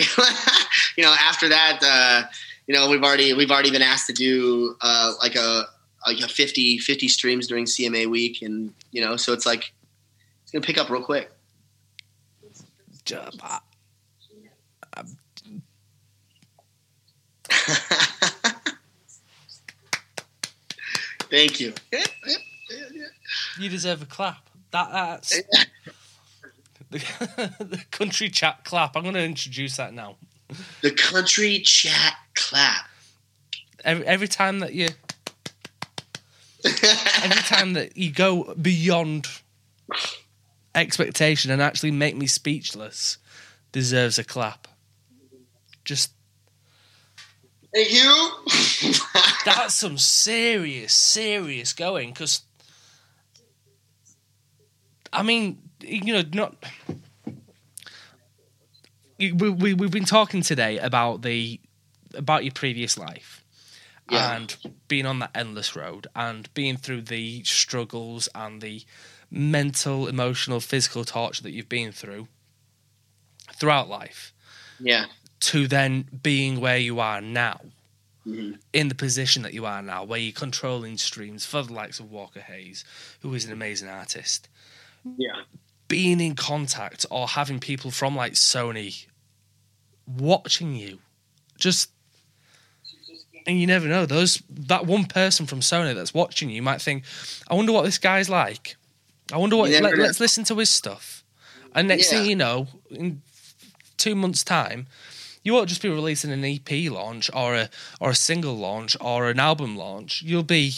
you 0.97 1.03
know 1.03 1.15
after 1.19 1.49
that. 1.49 1.80
Uh, 1.81 2.27
you 2.69 2.76
know 2.76 2.88
we've 2.88 3.03
already 3.03 3.34
we've 3.34 3.49
already 3.49 3.72
been 3.72 3.81
asked 3.81 4.06
to 4.07 4.14
do 4.14 4.76
uh, 4.81 5.14
like 5.19 5.35
a 5.35 5.65
like 6.07 6.19
a 6.19 6.27
50, 6.27 6.77
50 6.77 7.07
streams 7.07 7.47
during 7.47 7.65
CMA 7.65 8.07
week, 8.07 8.43
and 8.43 8.72
you 8.91 9.01
know 9.01 9.18
so 9.18 9.34
it's 9.34 9.45
like 9.45 9.73
it's 10.43 10.51
gonna 10.51 10.64
pick 10.64 10.77
up 10.77 10.89
real 10.89 11.03
quick. 11.03 11.31
Thank 21.30 21.59
you. 21.59 21.73
You 23.59 23.69
deserve 23.69 24.01
a 24.01 24.05
clap. 24.05 24.49
That 24.71 24.91
that's 24.91 25.41
the, 26.89 26.97
the 27.59 27.84
country 27.91 28.30
chat 28.30 28.63
clap. 28.63 28.95
I'm 28.95 29.03
going 29.03 29.15
to 29.15 29.23
introduce 29.23 29.77
that 29.77 29.93
now. 29.93 30.15
The 30.81 30.91
country 30.91 31.59
chat 31.59 32.15
clap. 32.35 32.88
Every, 33.84 34.05
every 34.05 34.27
time 34.27 34.59
that 34.59 34.73
you, 34.73 34.89
every 36.65 37.43
time 37.43 37.73
that 37.73 37.95
you 37.95 38.11
go 38.11 38.53
beyond 38.55 39.27
expectation 40.76 41.51
and 41.51 41.61
actually 41.61 41.91
make 41.91 42.15
me 42.15 42.27
speechless, 42.27 43.17
deserves 43.71 44.17
a 44.17 44.23
clap. 44.23 44.67
Just 45.85 46.11
Thank 47.73 47.91
you. 47.93 48.29
that's 49.45 49.75
some 49.75 49.97
serious, 49.97 50.93
serious 50.93 51.73
going. 51.73 52.09
Because, 52.09 52.41
I 55.13 55.23
mean, 55.23 55.59
you 55.81 56.13
know, 56.13 56.23
not. 56.33 56.55
We, 59.19 59.31
we 59.33 59.73
we've 59.73 59.91
been 59.91 60.05
talking 60.05 60.41
today 60.41 60.79
about 60.79 61.23
the 61.23 61.59
about 62.15 62.43
your 62.45 62.53
previous 62.53 62.97
life 62.97 63.43
Yeah. 64.09 64.37
and 64.37 64.55
being 64.87 65.05
on 65.05 65.19
that 65.19 65.31
endless 65.35 65.75
road 65.75 66.07
and 66.15 66.51
being 66.53 66.77
through 66.77 67.01
the 67.03 67.43
struggles 67.43 68.29
and 68.33 68.61
the 68.61 68.83
mental, 69.29 70.07
emotional, 70.07 70.59
physical 70.61 71.03
torture 71.03 71.43
that 71.43 71.51
you've 71.51 71.69
been 71.69 71.91
through 71.91 72.27
throughout 73.53 73.89
life 73.89 74.33
yeah. 74.79 75.05
To 75.41 75.68
then 75.68 76.06
being 76.24 76.60
where 76.60 76.78
you 76.78 76.99
are 76.99 77.22
now 77.22 77.61
Mhm. 78.28 78.60
in 78.74 78.90
the 78.90 78.95
position 78.95 79.41
that 79.44 79.53
you 79.53 79.66
are 79.66 79.82
now, 79.82 80.03
where 80.03 80.20
you're 80.20 80.34
controlling 80.34 80.98
streams 80.98 81.45
for 81.45 81.64
the 81.64 81.74
likes 81.74 81.99
of 81.99 82.11
Walker 82.11 82.41
Hayes, 82.41 82.84
who 83.22 83.34
is 83.34 83.45
an 83.45 83.52
amazing 83.52 83.88
artist, 83.88 84.48
Yeah. 85.18 85.44
being 85.88 86.20
in 86.20 86.36
contact 86.36 87.06
or 87.10 87.28
having 87.30 87.60
people 87.60 87.90
from 87.91 88.16
like 88.16 88.34
Sony 88.34 89.06
watching 90.06 90.76
you, 90.76 90.99
just 91.57 91.90
and 93.48 93.60
you 93.60 93.66
never 93.66 93.88
know 93.88 94.06
those 94.06 94.44
that 94.49 94.86
one 94.86 95.06
person 95.06 95.48
from 95.48 95.61
Sony 95.61 95.95
that's 95.95 96.14
watching 96.14 96.49
you 96.49 96.61
might 96.61 96.82
think, 96.82 97.03
I 97.48 97.53
wonder 97.56 97.72
what 97.72 97.86
this 97.86 97.98
guy's 97.98 98.30
like. 98.30 98.76
I 99.32 99.38
wonder 99.38 99.56
what. 99.56 99.70
Let, 99.70 99.98
us 99.99 100.20
listen 100.20 100.44
to 100.45 100.56
his 100.57 100.70
stuff, 100.70 101.24
and 101.74 101.88
next 101.88 102.11
Yeah. 102.11 102.20
thing 102.20 102.30
you 102.30 102.36
know, 102.36 102.68
in 102.91 103.22
two 103.98 104.16
months' 104.16 104.44
time, 104.44 104.88
you 105.44 105.53
won't 105.53 105.70
just 105.70 105.82
be 105.82 105.90
releasing 105.90 106.32
an 106.32 106.44
EP 106.44 106.91
launch 106.91 107.30
or 107.34 107.56
a 107.56 107.70
or 107.99 108.11
a 108.11 108.16
single 108.16 108.56
launch 108.56 108.98
or 108.99 109.30
an 109.30 109.40
album 109.40 109.78
launch. 109.78 110.22
You'll 110.22 110.44
be 110.44 110.74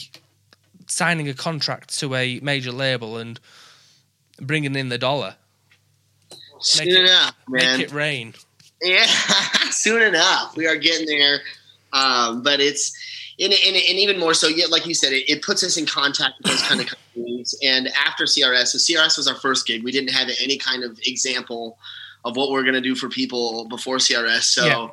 signing 0.88 1.28
a 1.30 1.34
contract 1.34 1.98
to 2.00 2.16
a 2.16 2.40
major 2.42 2.72
label 2.72 3.18
and 3.18 3.40
bringing 4.40 4.76
in 4.76 4.90
the 4.90 4.98
dollar. 4.98 5.36
Soon 6.60 6.90
it- 6.90 7.02
enough, 7.02 7.36
man. 7.48 7.80
Make 7.80 7.88
it 7.88 7.94
rain. 7.94 8.34
Yeah, 8.82 9.06
soon 9.72 10.02
enough. 10.02 10.56
We 10.56 10.68
are 10.68 10.76
getting 10.76 11.06
there. 11.06 11.40
Um, 11.94 12.42
but 12.42 12.60
it's 12.60 12.98
and, 13.40 13.54
and, 13.54 13.76
and 13.76 14.00
even 14.00 14.20
more 14.20 14.34
so, 14.34 14.48
yet 14.48 14.70
like 14.70 14.86
you 14.86 14.94
said, 14.94 15.14
it, 15.14 15.30
it 15.30 15.42
puts 15.42 15.64
us 15.64 15.78
in 15.78 15.86
contact 15.86 16.36
with 16.38 16.52
those 16.52 16.62
kind 16.64 16.80
of 16.80 16.88
companies. 17.16 17.58
And 17.64 17.90
after 17.90 18.26
CRS, 18.26 18.68
so 18.68 18.78
CRS 18.78 19.18
was 19.18 19.28
our 19.28 19.36
first 19.36 19.66
gig. 19.66 19.84
We 19.84 19.92
didn't 19.92 20.12
have 20.12 20.30
any 20.40 20.58
kind 20.58 20.84
of 20.84 21.00
example 21.06 21.78
of 22.26 22.35
what 22.38 22.52
we're 22.52 22.64
going 22.64 22.76
to 22.76 22.81
do 22.81 22.95
for 22.95 23.10
people 23.10 23.68
before 23.69 23.98
CRS. 23.98 24.43
So 24.43 24.65
Yeah. 24.65 24.88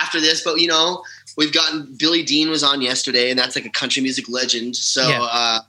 after 0.00 0.20
this, 0.20 0.42
but 0.42 0.60
you 0.60 0.66
know, 0.68 1.02
we've 1.36 1.52
gotten 1.52 1.94
Billy 1.98 2.22
Dean 2.22 2.48
was 2.50 2.62
on 2.62 2.80
yesterday, 2.82 3.30
and 3.30 3.38
that's 3.38 3.56
like 3.56 3.66
a 3.66 3.70
country 3.70 4.02
music 4.02 4.28
legend. 4.28 4.76
So. 4.76 5.08
Yeah. 5.08 5.22
Uh, 5.22 5.60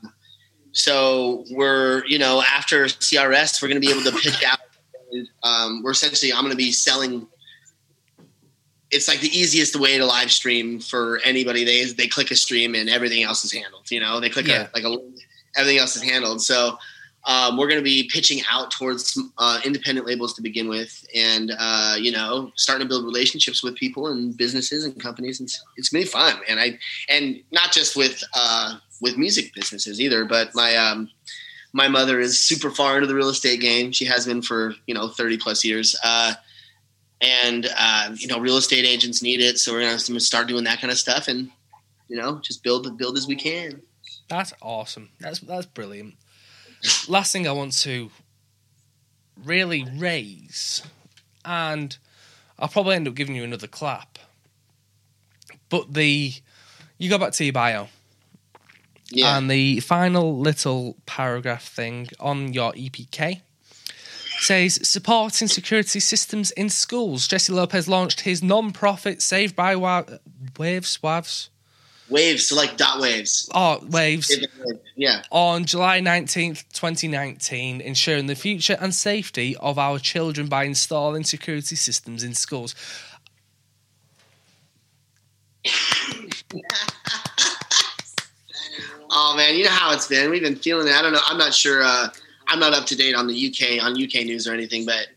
so 0.73 1.43
we're 1.51 2.05
you 2.07 2.17
know 2.17 2.41
after 2.49 2.85
CRS, 2.85 3.61
we're 3.61 3.67
going 3.67 3.81
to 3.81 3.85
be 3.85 3.91
able 3.91 4.03
to 4.09 4.17
pitch 4.17 4.41
out. 4.47 4.59
Um, 5.43 5.81
we're 5.83 5.91
essentially 5.91 6.31
I'm 6.31 6.39
going 6.41 6.51
to 6.51 6.55
be 6.57 6.71
selling 6.71 7.27
it's 8.89 9.07
like 9.07 9.21
the 9.21 9.27
easiest 9.37 9.75
way 9.77 9.97
to 9.97 10.05
live 10.05 10.31
stream 10.31 10.79
for 10.79 11.19
anybody. 11.23 11.63
They 11.63 11.85
they 11.85 12.07
click 12.07 12.31
a 12.31 12.35
stream 12.35 12.75
and 12.75 12.89
everything 12.89 13.23
else 13.23 13.43
is 13.45 13.51
handled. 13.51 13.89
You 13.91 13.99
know, 14.01 14.19
they 14.19 14.29
click 14.29 14.47
Yeah. 14.47 14.67
a 14.73 14.77
like 14.77 14.83
a 14.83 14.97
everything 15.55 15.79
else 15.79 15.95
is 15.95 16.03
handled. 16.03 16.41
So 16.41 16.77
um, 17.25 17.57
we're 17.57 17.67
going 17.67 17.79
to 17.79 17.83
be 17.83 18.09
pitching 18.11 18.41
out 18.49 18.71
towards 18.71 19.19
uh, 19.37 19.59
independent 19.63 20.07
labels 20.07 20.33
to 20.35 20.41
begin 20.41 20.67
with, 20.67 21.05
and 21.15 21.51
uh, 21.57 21.95
you 21.97 22.11
know, 22.11 22.51
starting 22.55 22.85
to 22.85 22.89
build 22.89 23.05
relationships 23.05 23.63
with 23.63 23.75
people 23.75 24.07
and 24.07 24.35
businesses 24.35 24.85
and 24.85 24.99
companies. 24.99 25.39
And 25.39 25.47
it's, 25.47 25.63
it's 25.77 25.89
gonna 25.89 26.03
be 26.03 26.07
fun, 26.07 26.39
and 26.47 26.59
I 26.59 26.79
and 27.09 27.41
not 27.51 27.71
just 27.71 27.95
with 27.95 28.23
uh, 28.35 28.77
with 29.01 29.17
music 29.17 29.53
businesses 29.53 30.01
either, 30.01 30.25
but 30.25 30.53
my 30.55 30.75
um, 30.75 31.09
my 31.73 31.87
mother 31.87 32.19
is 32.19 32.41
super 32.41 32.71
far 32.71 32.95
into 32.95 33.07
the 33.07 33.15
real 33.15 33.29
estate 33.29 33.61
game. 33.61 33.91
She 33.91 34.05
has 34.05 34.25
been 34.25 34.41
for 34.41 34.73
you 34.87 34.93
know 34.93 35.07
thirty 35.07 35.37
plus 35.37 35.63
years. 35.63 35.95
Uh, 36.03 36.33
and 37.23 37.69
uh, 37.77 38.09
you 38.15 38.27
know 38.27 38.39
real 38.39 38.57
estate 38.57 38.83
agents 38.83 39.21
need 39.21 39.41
it 39.41 39.59
so 39.59 39.71
we're 39.71 39.81
going 39.81 39.95
to 39.95 40.19
start 40.19 40.47
doing 40.47 40.63
that 40.63 40.81
kind 40.81 40.89
of 40.89 40.97
stuff 40.97 41.27
and 41.27 41.51
you 42.07 42.17
know 42.17 42.39
just 42.39 42.63
build 42.63 42.97
build 42.97 43.15
as 43.15 43.27
we 43.27 43.35
can 43.35 43.79
That's 44.31 44.53
awesome. 44.61 45.09
That's 45.19 45.39
that's 45.39 45.65
brilliant. 45.65 46.15
Last 47.07 47.31
thing 47.31 47.47
I 47.47 47.51
want 47.51 47.73
to 47.79 48.09
really 49.43 49.85
raise, 49.95 50.81
and 51.45 51.97
I'll 52.57 52.67
probably 52.67 52.95
end 52.95 53.07
up 53.07 53.15
giving 53.15 53.35
you 53.35 53.43
another 53.43 53.67
clap. 53.67 54.19
But 55.69 55.93
the 55.93 56.33
you 56.97 57.09
go 57.09 57.17
back 57.17 57.33
to 57.33 57.43
your 57.43 57.53
bio 57.53 57.87
yeah 59.09 59.37
and 59.37 59.49
the 59.49 59.79
final 59.79 60.37
little 60.37 60.95
paragraph 61.05 61.67
thing 61.67 62.07
on 62.19 62.53
your 62.53 62.71
EPK 62.73 63.41
says 64.39 64.79
supporting 64.87 65.47
security 65.47 65.99
systems 65.99 66.49
in 66.51 66.67
schools. 66.67 67.27
Jesse 67.27 67.53
Lopez 67.53 67.87
launched 67.87 68.21
his 68.21 68.41
non-profit 68.41 69.21
Save 69.21 69.55
by 69.55 69.75
Wa- 69.75 70.03
Waves, 70.57 71.01
Waves, 71.03 71.50
waves 72.11 72.47
so 72.47 72.55
like 72.55 72.77
dot 72.77 72.99
waves. 72.99 73.49
Oh 73.53 73.79
Waves. 73.89 74.31
Yeah. 74.95 75.23
On 75.31 75.65
July 75.65 75.99
19th, 76.01 76.65
2019, 76.73 77.81
ensuring 77.81 78.27
the 78.27 78.35
future 78.35 78.77
and 78.79 78.93
safety 78.93 79.55
of 79.57 79.79
our 79.79 79.97
children 79.97 80.47
by 80.47 80.65
installing 80.65 81.23
security 81.23 81.75
systems 81.75 82.23
in 82.23 82.33
schools. 82.33 82.75
oh 89.09 89.33
man 89.37 89.55
you 89.55 89.63
know 89.63 89.69
how 89.69 89.93
it's 89.93 90.07
been. 90.07 90.29
We've 90.29 90.41
been 90.41 90.55
feeling 90.55 90.87
it. 90.87 90.93
I 90.93 91.01
don't 91.01 91.13
know. 91.13 91.19
I'm 91.27 91.37
not 91.37 91.53
sure 91.53 91.81
uh, 91.83 92.09
i'm 92.51 92.59
not 92.59 92.73
up 92.73 92.85
to 92.85 92.95
date 92.95 93.15
on 93.15 93.27
the 93.27 93.47
uk 93.47 93.83
on 93.83 93.91
uk 93.91 94.13
news 94.25 94.47
or 94.47 94.53
anything 94.53 94.85
but 94.85 95.07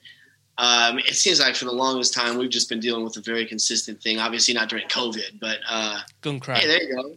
um, 0.59 0.99
it 1.01 1.15
seems 1.15 1.41
like 1.41 1.57
for 1.57 1.65
the 1.65 1.73
longest 1.73 2.15
time 2.15 2.39
we've 2.39 2.51
just 2.51 2.69
been 2.69 2.81
dealing 2.81 3.03
with 3.05 3.17
a 3.17 3.21
very 3.21 3.45
consistent 3.47 4.01
thing 4.03 4.19
obviously 4.19 4.55
not 4.55 4.69
during 4.69 4.87
covid 4.89 5.39
but 5.41 5.59
uh, 5.69 6.01
Gun 6.21 6.39
crime. 6.41 6.61
hey 6.61 6.67
there 6.67 6.83
you 6.83 6.95
go 6.95 7.15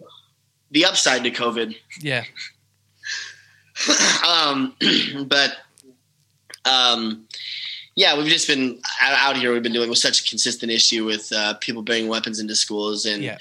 the 0.72 0.86
upside 0.86 1.24
to 1.24 1.32
covid 1.32 1.76
yeah. 2.02 2.24
um, 4.28 4.76
but 5.28 5.58
um, 6.66 7.28
yeah, 7.96 8.18
we've 8.18 8.28
just 8.28 8.48
been 8.48 8.80
out 9.02 9.38
here. 9.38 9.54
We've 9.54 9.64
been 9.64 9.72
dealing 9.74 9.90
with 9.90 9.98
such 10.00 10.22
a 10.22 10.24
consistent 10.30 10.72
issue 10.72 11.06
with 11.06 11.32
uh, 11.34 11.56
people 11.56 11.82
bringing 11.82 12.10
weapons 12.10 12.40
into 12.40 12.56
schools, 12.56 13.06
and 13.06 13.24
Yeah. 13.24 13.38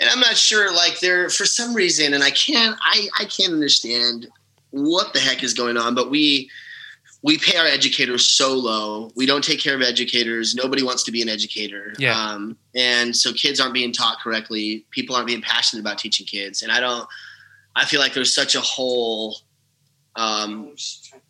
and 0.00 0.08
I'm 0.08 0.20
not 0.20 0.36
sure. 0.36 0.72
Like 0.74 1.00
there, 1.00 1.28
for 1.28 1.44
some 1.44 1.74
reason, 1.74 2.14
and 2.14 2.22
I 2.24 2.30
can't, 2.30 2.76
I 2.82 3.08
I 3.18 3.24
can't 3.24 3.52
understand 3.52 4.28
what 4.70 5.12
the 5.12 5.18
heck 5.20 5.42
is 5.42 5.52
going 5.52 5.76
on. 5.76 5.94
But 5.94 6.10
we 6.10 6.50
we 7.26 7.38
pay 7.38 7.58
our 7.58 7.66
educators 7.66 8.24
so 8.24 8.54
low. 8.54 9.10
We 9.16 9.26
don't 9.26 9.42
take 9.42 9.58
care 9.58 9.74
of 9.74 9.82
educators. 9.82 10.54
Nobody 10.54 10.84
wants 10.84 11.02
to 11.02 11.10
be 11.10 11.22
an 11.22 11.28
educator. 11.28 11.92
Yeah. 11.98 12.16
Um, 12.16 12.56
and 12.76 13.16
so 13.16 13.32
kids 13.32 13.58
aren't 13.58 13.74
being 13.74 13.90
taught 13.90 14.20
correctly. 14.20 14.86
People 14.92 15.16
aren't 15.16 15.26
being 15.26 15.42
passionate 15.42 15.80
about 15.80 15.98
teaching 15.98 16.24
kids. 16.24 16.62
And 16.62 16.70
I 16.70 16.78
don't, 16.78 17.08
I 17.74 17.84
feel 17.84 17.98
like 17.98 18.14
there's 18.14 18.32
such 18.32 18.54
a 18.54 18.60
hole 18.60 19.38
um, 20.14 20.76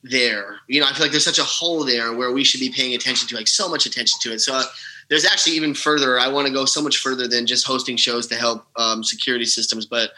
there. 0.02 0.56
You 0.68 0.82
know, 0.82 0.86
I 0.86 0.92
feel 0.92 1.00
like 1.00 1.12
there's 1.12 1.24
such 1.24 1.38
a 1.38 1.44
hole 1.44 1.82
there 1.82 2.12
where 2.12 2.30
we 2.30 2.44
should 2.44 2.60
be 2.60 2.68
paying 2.68 2.94
attention 2.94 3.26
to, 3.28 3.34
like 3.34 3.48
so 3.48 3.66
much 3.66 3.86
attention 3.86 4.18
to 4.20 4.34
it. 4.34 4.40
So 4.40 4.52
uh, 4.52 4.64
there's 5.08 5.24
actually 5.24 5.56
even 5.56 5.72
further. 5.72 6.20
I 6.20 6.28
want 6.28 6.46
to 6.46 6.52
go 6.52 6.66
so 6.66 6.82
much 6.82 6.98
further 6.98 7.26
than 7.26 7.46
just 7.46 7.66
hosting 7.66 7.96
shows 7.96 8.26
to 8.26 8.34
help 8.34 8.66
um, 8.76 9.02
security 9.02 9.46
systems, 9.46 9.86
but 9.86 10.10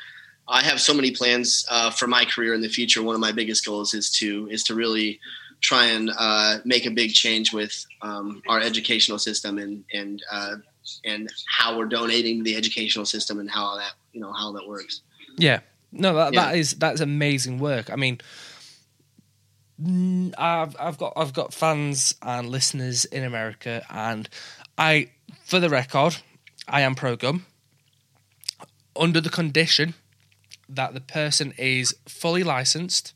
I 0.48 0.62
have 0.62 0.80
so 0.80 0.92
many 0.92 1.12
plans 1.12 1.64
uh, 1.70 1.90
for 1.90 2.08
my 2.08 2.24
career 2.24 2.52
in 2.54 2.62
the 2.62 2.68
future. 2.68 3.00
One 3.00 3.14
of 3.14 3.20
my 3.20 3.30
biggest 3.30 3.64
goals 3.64 3.94
is 3.94 4.10
to 4.12 4.48
is 4.50 4.64
to 4.64 4.74
really 4.74 5.20
try 5.60 5.86
and 5.86 6.10
uh, 6.16 6.58
make 6.64 6.86
a 6.86 6.90
big 6.90 7.12
change 7.12 7.52
with 7.52 7.84
um, 8.02 8.42
our 8.48 8.60
educational 8.60 9.18
system 9.18 9.58
and 9.58 9.84
and 9.92 10.22
uh, 10.30 10.56
and 11.04 11.28
how 11.58 11.76
we're 11.76 11.86
donating 11.86 12.44
the 12.44 12.56
educational 12.56 13.04
system 13.04 13.38
and 13.40 13.50
how 13.50 13.76
that 13.76 13.92
you 14.12 14.20
know 14.20 14.32
how 14.32 14.52
that 14.52 14.66
works. 14.68 15.02
Yeah. 15.36 15.60
No, 15.90 16.14
that, 16.14 16.34
Yeah. 16.34 16.46
that 16.46 16.56
is 16.56 16.72
that's 16.72 17.00
amazing 17.00 17.58
work. 17.58 17.90
I 17.90 17.96
mean, 17.96 18.20
I've 20.36 20.76
I've 20.78 20.98
got 20.98 21.12
I've 21.16 21.32
got 21.32 21.54
fans 21.54 22.14
and 22.22 22.48
listeners 22.50 23.04
in 23.04 23.24
America, 23.24 23.84
and 23.88 24.28
I, 24.76 25.10
for 25.44 25.60
the 25.60 25.68
record, 25.70 26.16
I 26.66 26.80
am 26.80 26.94
pro 26.94 27.16
gun 27.16 27.44
under 28.96 29.20
the 29.20 29.30
condition 29.30 29.94
that 30.68 30.94
the 30.94 31.00
person 31.00 31.54
is 31.56 31.94
fully 32.06 32.42
licensed, 32.42 33.14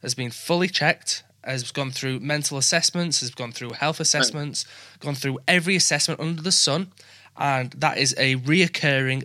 has 0.00 0.14
been 0.14 0.30
fully 0.30 0.68
checked, 0.68 1.24
has 1.46 1.70
gone 1.70 1.90
through 1.90 2.20
mental 2.20 2.58
assessments, 2.58 3.20
has 3.20 3.30
gone 3.30 3.52
through 3.52 3.70
health 3.70 4.00
assessments, 4.00 4.64
gone 5.00 5.14
through 5.14 5.38
every 5.46 5.76
assessment 5.76 6.20
under 6.20 6.42
the 6.42 6.52
sun, 6.52 6.92
and 7.36 7.72
that 7.72 7.98
is 7.98 8.14
a 8.18 8.36
reoccurring 8.36 9.24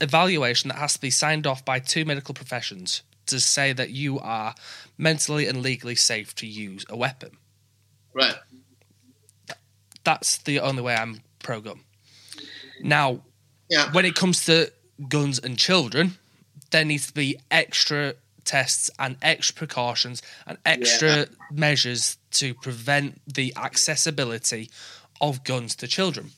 evaluation 0.00 0.68
that 0.68 0.78
has 0.78 0.94
to 0.94 1.00
be 1.00 1.10
signed 1.10 1.46
off 1.46 1.64
by 1.64 1.78
two 1.78 2.04
medical 2.04 2.34
professions 2.34 3.02
to 3.26 3.38
say 3.40 3.72
that 3.72 3.90
you 3.90 4.18
are 4.18 4.54
mentally 4.98 5.46
and 5.46 5.62
legally 5.62 5.94
safe 5.94 6.34
to 6.34 6.46
use 6.46 6.84
a 6.88 6.96
weapon. 6.96 7.30
Right. 8.12 8.34
That's 10.04 10.38
the 10.38 10.60
only 10.60 10.82
way 10.82 10.94
I'm 10.94 11.20
pro 11.40 11.60
gun. 11.60 11.80
Now, 12.82 13.22
Yeah. 13.68 13.92
when 13.92 14.04
it 14.04 14.14
comes 14.14 14.44
to 14.46 14.72
guns 15.08 15.38
and 15.38 15.58
children, 15.58 16.18
there 16.70 16.84
needs 16.84 17.06
to 17.08 17.12
be 17.12 17.38
extra 17.50 18.14
tests 18.50 18.90
and 18.98 19.16
extra 19.22 19.54
precautions 19.54 20.22
and 20.44 20.58
extra 20.66 21.26
measures 21.52 22.18
to 22.32 22.52
prevent 22.52 23.20
the 23.32 23.52
accessibility 23.56 24.68
of 25.20 25.44
guns 25.44 25.76
to 25.76 25.86
children. 25.86 26.30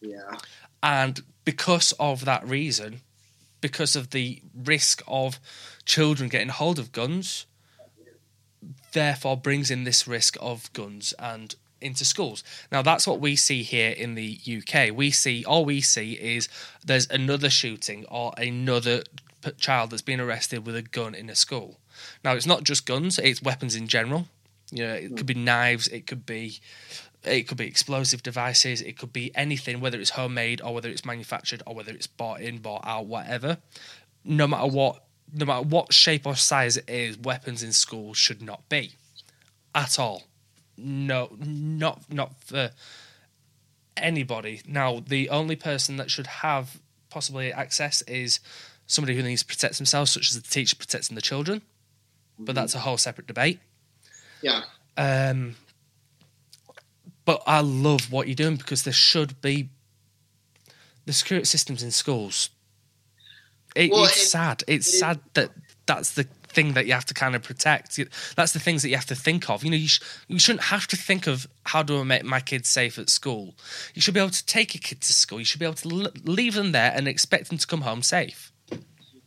Yeah. 0.00 0.38
And 0.80 1.22
because 1.44 1.90
of 1.98 2.24
that 2.24 2.46
reason, 2.46 3.00
because 3.60 3.96
of 3.96 4.10
the 4.10 4.40
risk 4.54 5.02
of 5.08 5.40
children 5.84 6.28
getting 6.28 6.50
hold 6.50 6.78
of 6.78 6.92
guns, 6.92 7.46
therefore 8.92 9.36
brings 9.36 9.68
in 9.68 9.82
this 9.82 10.06
risk 10.06 10.36
of 10.40 10.72
guns 10.72 11.14
and 11.18 11.56
into 11.80 12.04
schools. 12.04 12.44
Now 12.70 12.82
that's 12.82 13.08
what 13.08 13.18
we 13.18 13.34
see 13.34 13.64
here 13.64 13.90
in 13.90 14.14
the 14.14 14.38
UK. 14.46 14.96
We 14.96 15.10
see 15.10 15.44
all 15.44 15.64
we 15.64 15.80
see 15.80 16.12
is 16.12 16.48
there's 16.84 17.10
another 17.10 17.50
shooting 17.50 18.04
or 18.08 18.32
another 18.38 19.02
child 19.52 19.90
that's 19.90 20.02
been 20.02 20.20
arrested 20.20 20.66
with 20.66 20.76
a 20.76 20.82
gun 20.82 21.14
in 21.14 21.30
a 21.30 21.34
school. 21.34 21.78
Now 22.24 22.32
it's 22.32 22.46
not 22.46 22.64
just 22.64 22.86
guns; 22.86 23.18
it's 23.18 23.42
weapons 23.42 23.74
in 23.74 23.88
general. 23.88 24.28
You 24.70 24.86
know, 24.86 24.94
it 24.94 25.16
could 25.16 25.26
be 25.26 25.34
knives, 25.34 25.86
it 25.88 26.06
could 26.06 26.26
be 26.26 26.60
it 27.24 27.48
could 27.48 27.58
be 27.58 27.66
explosive 27.66 28.22
devices, 28.22 28.80
it 28.80 28.98
could 28.98 29.12
be 29.12 29.34
anything, 29.34 29.80
whether 29.80 29.98
it's 29.98 30.10
homemade 30.10 30.60
or 30.60 30.74
whether 30.74 30.88
it's 30.88 31.04
manufactured 31.04 31.62
or 31.66 31.74
whether 31.74 31.92
it's 31.92 32.06
bought 32.06 32.40
in, 32.40 32.58
bought 32.58 32.86
out, 32.86 33.06
whatever. 33.06 33.58
No 34.24 34.46
matter 34.46 34.66
what, 34.66 35.04
no 35.32 35.46
matter 35.46 35.62
what 35.62 35.92
shape 35.92 36.26
or 36.26 36.36
size 36.36 36.76
it 36.76 36.88
is, 36.88 37.18
weapons 37.18 37.62
in 37.62 37.72
schools 37.72 38.16
should 38.16 38.42
not 38.42 38.68
be 38.68 38.92
at 39.74 39.98
all. 39.98 40.24
No, 40.76 41.36
not 41.38 42.02
not 42.12 42.40
for 42.40 42.70
anybody. 43.96 44.62
Now, 44.66 45.00
the 45.00 45.28
only 45.30 45.56
person 45.56 45.96
that 45.96 46.10
should 46.10 46.26
have 46.26 46.78
possibly 47.08 47.52
access 47.52 48.02
is 48.02 48.40
somebody 48.86 49.16
who 49.16 49.22
needs 49.22 49.42
to 49.42 49.46
protect 49.46 49.76
themselves, 49.78 50.10
such 50.10 50.30
as 50.30 50.40
the 50.40 50.48
teacher 50.48 50.76
protecting 50.76 51.14
the 51.14 51.22
children. 51.22 51.62
But 52.38 52.54
that's 52.54 52.74
a 52.74 52.80
whole 52.80 52.98
separate 52.98 53.26
debate. 53.26 53.60
Yeah. 54.42 54.62
Um, 54.96 55.56
but 57.24 57.42
I 57.46 57.60
love 57.60 58.12
what 58.12 58.28
you're 58.28 58.34
doing 58.34 58.56
because 58.56 58.82
there 58.84 58.92
should 58.92 59.40
be 59.40 59.68
the 61.06 61.12
security 61.12 61.46
systems 61.46 61.82
in 61.82 61.90
schools. 61.90 62.50
It, 63.74 63.90
Well, 63.90 64.04
it's 64.04 64.22
it- 64.22 64.26
sad. 64.28 64.62
It's 64.66 64.86
it- 64.94 64.98
sad 64.98 65.20
that 65.34 65.50
that's 65.86 66.12
the 66.12 66.24
thing 66.48 66.72
that 66.74 66.86
you 66.86 66.92
have 66.94 67.04
to 67.06 67.14
kind 67.14 67.34
of 67.36 67.42
protect. 67.42 67.98
That's 68.34 68.52
the 68.52 68.58
things 68.60 68.82
that 68.82 68.88
you 68.88 68.96
have 68.96 69.06
to 69.06 69.14
think 69.14 69.48
of. 69.50 69.62
You 69.64 69.70
know, 69.70 69.76
you, 69.76 69.88
sh- 69.88 70.00
you 70.26 70.38
shouldn't 70.38 70.64
have 70.64 70.86
to 70.88 70.96
think 70.96 71.26
of 71.26 71.46
how 71.64 71.82
do 71.82 72.00
I 72.00 72.02
make 72.02 72.24
my 72.24 72.40
kids 72.40 72.68
safe 72.68 72.98
at 72.98 73.10
school. 73.10 73.54
You 73.94 74.00
should 74.02 74.14
be 74.14 74.20
able 74.20 74.30
to 74.30 74.46
take 74.46 74.74
a 74.74 74.78
kid 74.78 75.00
to 75.02 75.12
school. 75.12 75.38
You 75.38 75.44
should 75.44 75.60
be 75.60 75.66
able 75.66 75.74
to 75.76 76.04
l- 76.04 76.12
leave 76.24 76.54
them 76.54 76.72
there 76.72 76.92
and 76.94 77.06
expect 77.06 77.48
them 77.48 77.58
to 77.58 77.66
come 77.66 77.82
home 77.82 78.02
safe. 78.02 78.52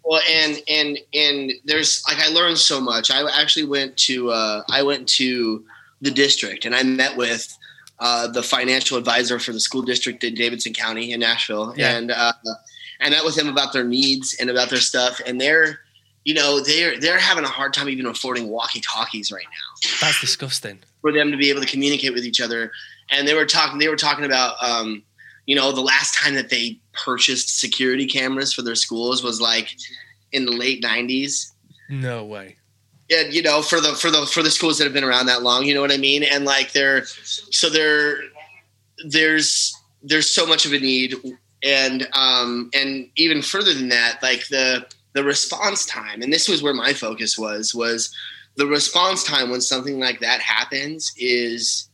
Well, 0.10 0.22
and 0.27 0.60
and 0.68 0.98
and 1.14 1.52
there's 1.65 2.03
like 2.07 2.18
I 2.18 2.30
learned 2.30 2.57
so 2.57 2.81
much. 2.81 3.11
I 3.11 3.22
actually 3.40 3.65
went 3.65 3.95
to 4.07 4.31
uh, 4.31 4.64
I 4.68 4.81
went 4.81 5.07
to 5.10 5.64
the 6.02 6.10
district 6.10 6.65
and 6.65 6.73
I 6.76 6.81
met 6.81 7.15
with 7.15 7.56
uh, 7.99 8.26
the 8.27 8.41
financial 8.41 8.98
advisor 8.98 9.38
for 9.38 9.52
the 9.53 9.60
school 9.60 9.84
district 9.84 10.23
in 10.23 10.34
Davidson 10.34 10.73
County 10.73 11.11
in 11.11 11.19
Nashville, 11.19 11.76
Yeah. 11.77 11.95
and 11.95 12.10
uh, 12.10 12.34
I 13.02 13.10
met 13.11 13.23
with 13.23 13.36
them 13.36 13.49
about 13.49 13.72
their 13.72 13.84
needs 13.84 14.36
and 14.40 14.49
about 14.49 14.69
their 14.72 14.80
stuff. 14.80 15.22
And 15.27 15.40
they're 15.40 15.81
you 16.26 16.34
know 16.34 16.60
they're 16.60 16.99
they're 16.99 17.19
having 17.19 17.44
a 17.44 17.48
hard 17.48 17.73
time 17.76 17.88
even 17.88 18.07
affording 18.07 18.49
walkie 18.49 18.81
talkies 18.81 19.31
right 19.31 19.45
now 19.45 19.90
That's 20.02 20.19
disgusting. 20.22 20.80
for 21.02 21.11
them 21.11 21.30
to 21.30 21.38
be 21.38 21.52
able 21.52 21.61
to 21.61 21.68
communicate 21.68 22.14
with 22.15 22.26
each 22.26 22.41
other. 22.41 22.72
And 23.11 23.27
they 23.27 23.36
were 23.36 23.45
talking 23.45 23.77
they 23.77 23.88
were 23.90 23.95
talking 23.95 24.26
about 24.26 24.56
um, 24.68 25.03
you 25.45 25.56
know 25.56 25.72
the 25.72 25.81
last 25.81 26.15
time 26.15 26.34
that 26.34 26.49
they 26.49 26.80
purchased 27.06 27.60
security 27.60 28.06
cameras 28.06 28.54
for 28.54 28.62
their 28.62 28.76
schools 28.76 29.24
was 29.24 29.40
like 29.42 29.76
in 30.32 30.46
the 30.46 30.52
late 30.52 30.84
90s 30.84 31.52
No 31.90 32.24
way. 32.26 32.58
and 33.10 33.34
you 33.34 33.42
know 33.42 33.62
for 33.62 33.80
the 33.82 33.94
for 33.96 34.12
the 34.12 34.26
for 34.26 34.44
the 34.44 34.52
schools 34.52 34.78
that 34.78 34.84
have 34.86 34.94
been 34.94 35.04
around 35.04 35.26
that 35.28 35.42
long 35.44 35.66
you 35.66 35.74
know 35.74 35.82
what 35.82 35.92
i 35.92 35.98
mean? 35.98 36.24
And 36.24 36.46
like 36.46 36.72
they're 36.74 37.06
so 37.06 37.70
they're 37.70 38.18
there's 39.08 39.76
there's 40.04 40.30
so 40.30 40.46
much 40.46 40.66
of 40.66 40.74
a 40.74 40.80
need 40.80 41.16
and 41.64 42.08
um 42.14 42.70
and 42.74 43.10
even 43.16 43.42
further 43.42 43.74
than 43.74 43.90
that 43.90 44.20
like 44.22 44.48
the 44.50 44.86
the 45.14 45.24
response 45.24 45.86
time 45.86 46.22
and 46.22 46.32
this 46.32 46.48
was 46.48 46.62
where 46.64 46.74
my 46.74 46.94
focus 46.94 47.38
was 47.38 47.74
was 47.74 48.14
the 48.56 48.66
response 48.68 49.24
time 49.24 49.50
when 49.50 49.62
something 49.62 50.00
like 50.00 50.20
that 50.20 50.42
happens 50.42 51.12
is 51.18 51.90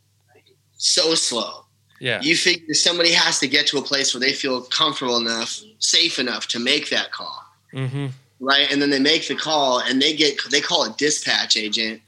so 0.77 1.15
slow 1.15 1.64
Yeah. 1.99 2.22
you 2.22 2.35
figure 2.35 2.73
somebody 2.73 3.11
has 3.13 3.39
to 3.39 3.47
get 3.47 3.67
to 3.67 3.77
a 3.77 3.81
place 3.81 4.13
where 4.13 4.19
they 4.22 4.34
feel 4.34 4.61
comfortable 4.63 5.17
enough 5.17 5.61
safe 5.80 6.19
enough 6.19 6.47
to 6.49 6.59
make 6.59 6.89
that 6.89 7.11
call 7.11 7.41
Mm-hmm. 7.73 8.07
right? 8.39 8.72
And 8.72 8.81
then 8.81 8.89
they 8.89 8.99
make 8.99 9.27
the 9.27 9.35
call 9.35 9.80
and 9.80 10.01
they 10.01 10.13
get 10.15 10.38
they 10.51 10.61
call 10.61 10.84
a 10.85 10.95
dispatch 10.97 11.57
agent, 11.57 12.01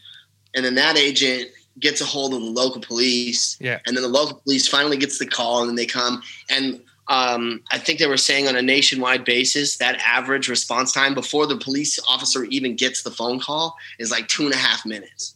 and 0.56 0.64
then 0.66 0.76
that 0.76 0.98
agent 0.98 1.50
gets 1.80 2.02
a 2.02 2.06
hold 2.06 2.34
of 2.34 2.42
the 2.42 2.48
local 2.48 2.82
police, 2.82 3.58
Yeah. 3.60 3.80
and 3.86 3.96
then 3.96 4.02
the 4.04 4.10
local 4.10 4.38
police 4.40 4.68
finally 4.68 4.98
gets 4.98 5.20
the 5.20 5.28
call, 5.28 5.62
and 5.62 5.70
then 5.70 5.76
they 5.76 5.86
come 5.86 6.22
and. 6.50 6.82
Um, 7.10 7.62
I 7.72 7.78
think 7.78 8.00
they 8.00 8.06
were 8.08 8.18
saying 8.18 8.50
on 8.50 8.58
a 8.58 8.62
nationwide 8.62 9.24
basis 9.24 9.78
that 9.78 9.96
average 10.06 10.50
response 10.50 10.92
time 10.92 11.14
before 11.14 11.48
the 11.48 11.56
police 11.56 11.98
officer 12.10 12.44
even 12.44 12.76
gets 12.76 13.04
the 13.04 13.12
phone 13.12 13.40
call 13.40 13.78
is 13.98 14.12
like 14.12 14.28
two 14.28 14.44
and 14.44 14.54
a 14.54 14.58
half 14.58 14.86
minutes. 14.86 15.34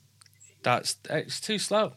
That's 0.64 0.98
it's 1.10 1.40
too 1.40 1.58
slow. 1.58 1.94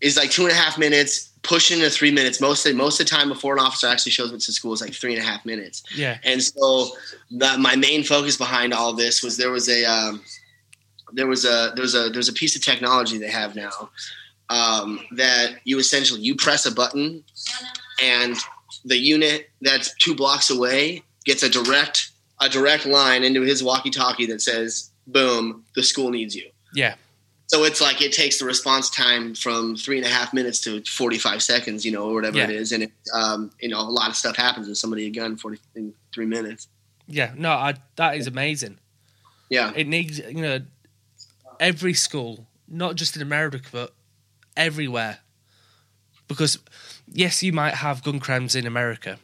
It's 0.00 0.16
like 0.16 0.30
two 0.30 0.42
and 0.42 0.52
a 0.52 0.54
half 0.54 0.78
minutes, 0.78 1.30
pushing 1.42 1.80
to 1.80 1.90
three 1.90 2.10
minutes. 2.10 2.40
Most 2.40 2.64
of, 2.66 2.76
most 2.76 3.00
of 3.00 3.06
the 3.06 3.10
time 3.10 3.28
before 3.28 3.54
an 3.54 3.60
officer 3.60 3.86
actually 3.86 4.12
shows 4.12 4.32
up 4.32 4.38
to 4.38 4.52
school 4.52 4.72
is 4.72 4.80
like 4.80 4.94
three 4.94 5.14
and 5.14 5.22
a 5.22 5.26
half 5.26 5.44
minutes. 5.44 5.82
Yeah. 5.94 6.18
And 6.22 6.42
so 6.42 6.90
the, 7.30 7.56
my 7.58 7.76
main 7.76 8.04
focus 8.04 8.36
behind 8.36 8.72
all 8.72 8.92
this 8.92 9.22
was 9.22 9.36
there 9.36 9.50
was 9.50 9.68
a 9.68 9.84
um, 9.84 10.22
there 11.12 11.26
was 11.26 11.44
a 11.44 11.72
there's 11.76 11.94
a 11.94 12.08
there's 12.10 12.28
a 12.28 12.32
piece 12.32 12.56
of 12.56 12.62
technology 12.64 13.18
they 13.18 13.30
have 13.30 13.54
now 13.56 13.90
um, 14.50 15.00
that 15.12 15.56
you 15.64 15.78
essentially 15.78 16.20
you 16.20 16.34
press 16.34 16.66
a 16.66 16.72
button 16.72 17.24
and 18.02 18.36
the 18.84 18.96
unit 18.96 19.50
that's 19.60 19.94
two 19.96 20.14
blocks 20.14 20.50
away 20.50 21.02
gets 21.24 21.42
a 21.42 21.48
direct 21.48 22.10
a 22.40 22.48
direct 22.48 22.86
line 22.86 23.22
into 23.24 23.42
his 23.42 23.62
walkie-talkie 23.62 24.26
that 24.26 24.40
says 24.40 24.90
boom 25.06 25.64
the 25.74 25.82
school 25.82 26.10
needs 26.10 26.34
you 26.34 26.48
Yeah. 26.74 26.94
So 27.52 27.64
it's 27.64 27.80
like 27.82 28.00
it 28.00 28.12
takes 28.12 28.38
the 28.38 28.46
response 28.46 28.88
time 28.88 29.34
from 29.34 29.76
three 29.76 29.98
and 29.98 30.06
a 30.06 30.08
half 30.08 30.32
minutes 30.32 30.58
to 30.62 30.80
45 30.84 31.42
seconds 31.42 31.84
you 31.84 31.92
know 31.92 32.04
or 32.08 32.14
whatever 32.14 32.38
Yeah. 32.38 32.44
it 32.44 32.50
is 32.62 32.72
and 32.72 32.84
it, 32.84 32.92
um, 33.12 33.50
you 33.60 33.68
know 33.68 33.80
a 33.80 33.92
lot 34.00 34.08
of 34.08 34.16
stuff 34.16 34.36
happens 34.36 34.68
with 34.68 34.78
somebody 34.78 35.06
a 35.06 35.10
gun 35.10 35.36
40 35.36 35.58
in 35.74 35.92
three 36.14 36.26
minutes 36.26 36.68
Yeah. 37.06 37.32
No, 37.36 37.50
I, 37.50 37.74
that 37.96 38.16
is 38.16 38.26
amazing. 38.26 38.78
yeah 39.50 39.72
It 39.76 39.86
needs, 39.86 40.18
you 40.18 40.42
know, 40.42 40.60
every 41.60 41.94
school 41.94 42.46
not 42.68 42.94
just 42.96 43.16
in 43.16 43.22
America, 43.22 43.60
but 43.70 43.92
everywhere. 44.56 45.18
Because, 46.28 46.58
yes, 47.06 47.42
you 47.42 47.52
might 47.52 47.74
have 47.74 48.02
gun 48.02 48.18
crimes 48.20 48.54
in 48.54 48.66
America, 48.66 49.18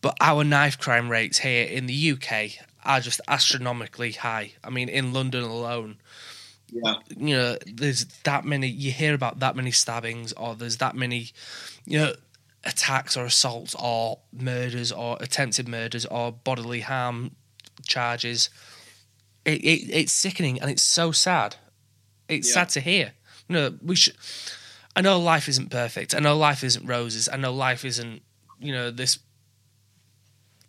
but 0.00 0.16
our 0.20 0.44
knife 0.44 0.78
crime 0.78 1.10
rates 1.10 1.38
here 1.40 1.66
in 1.66 1.84
the 1.86 2.12
UK 2.12 2.52
are 2.84 3.00
just 3.00 3.20
astronomically 3.28 4.12
high. 4.12 4.52
I 4.64 4.70
mean, 4.70 4.88
in 4.88 5.12
London 5.12 5.42
alone, 5.44 5.96
Yeah. 6.70 6.94
you 7.16 7.36
know, 7.36 7.56
there's 7.66 8.04
that 8.24 8.44
many, 8.44 8.68
you 8.68 8.90
hear 8.92 9.14
about 9.14 9.40
that 9.40 9.56
many 9.56 9.70
stabbings, 9.70 10.32
or 10.34 10.54
there's 10.54 10.76
that 10.78 10.94
many, 10.94 11.30
you 11.84 11.98
know, 11.98 12.12
attacks 12.64 13.16
or 13.16 13.24
assaults 13.24 13.74
or 13.78 14.18
murders 14.32 14.92
or 14.92 15.16
attempted 15.20 15.68
murders 15.68 16.04
or 16.06 16.32
bodily 16.32 16.80
harm 16.80 17.30
charges. 17.86 18.50
It, 19.44 19.64
it 19.64 19.90
it's 19.90 20.12
sickening 20.12 20.60
and 20.60 20.70
it's 20.70 20.82
so 20.82 21.12
sad. 21.12 21.56
It's 22.28 22.48
Yeah. 22.48 22.54
sad 22.54 22.68
to 22.70 22.80
hear. 22.80 23.12
You 23.48 23.54
know, 23.54 23.78
we 23.82 23.96
should. 23.96 24.16
I 24.94 25.00
know 25.00 25.18
life 25.18 25.48
isn't 25.48 25.70
perfect. 25.70 26.14
I 26.14 26.18
know 26.18 26.36
life 26.36 26.62
isn't 26.64 26.84
roses. 26.86 27.28
I 27.32 27.36
know 27.36 27.54
life 27.54 27.84
isn't, 27.84 28.20
you 28.60 28.72
know, 28.72 28.90
this 28.90 29.18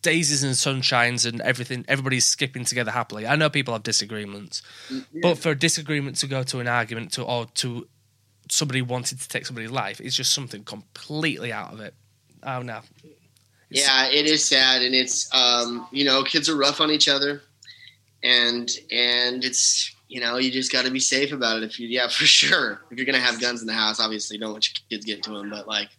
daisies 0.02 0.44
and 0.44 0.54
sunshines 0.54 1.26
and 1.26 1.42
everything. 1.42 1.86
Everybody's 1.88 2.26
skipping 2.26 2.66
together 2.66 2.92
happily. 2.92 3.28
I 3.28 3.36
know 3.36 3.50
people 3.50 3.74
have 3.74 3.84
disagreements, 3.84 4.62
but 5.22 5.38
for 5.38 5.52
a 5.52 5.56
disagreement 5.56 6.18
to 6.18 6.28
go 6.28 6.44
to 6.44 6.60
an 6.60 6.68
argument 6.68 7.14
to 7.14 7.24
or 7.24 7.46
to 7.56 7.88
somebody 8.50 8.82
wanting 8.82 9.18
to 9.18 9.28
take 9.28 9.46
somebody's 9.46 9.72
life, 9.72 10.02
it's 10.02 10.16
just 10.16 10.34
something 10.34 10.64
completely 10.64 11.52
out 11.52 11.74
of 11.74 11.80
it. 11.80 11.94
Oh 12.44 12.62
no, 12.62 12.82
Yeah, 13.70 14.08
it 14.08 14.26
is 14.26 14.44
sad, 14.46 14.82
and 14.82 14.96
it's 14.96 15.34
um, 15.34 15.88
you 15.92 16.06
know 16.06 16.24
kids 16.24 16.50
are 16.50 16.58
rough 16.58 16.82
on 16.82 16.90
each 16.90 17.08
other, 17.08 17.42
and 18.24 18.70
and 18.92 19.44
it's 19.44 19.96
you 20.08 20.20
know 20.20 20.38
you 20.38 20.52
just 20.52 20.72
got 20.72 20.86
to 20.86 20.92
be 20.92 21.00
safe 21.00 21.32
about 21.32 21.58
it. 21.58 21.64
If 21.64 21.80
you 21.80 21.88
yeah 21.88 22.08
for 22.10 22.26
sure 22.26 22.82
if 22.90 22.98
you're 22.98 23.06
gonna 23.06 23.20
have 23.20 23.42
guns 23.42 23.62
in 23.62 23.68
the 23.68 23.74
house, 23.74 24.00
obviously 24.00 24.38
don't 24.38 24.54
let 24.54 24.68
your 24.68 24.76
kids 24.90 25.06
get 25.06 25.24
to 25.24 25.32
them. 25.32 25.50
But 25.50 25.68
like, 25.68 25.90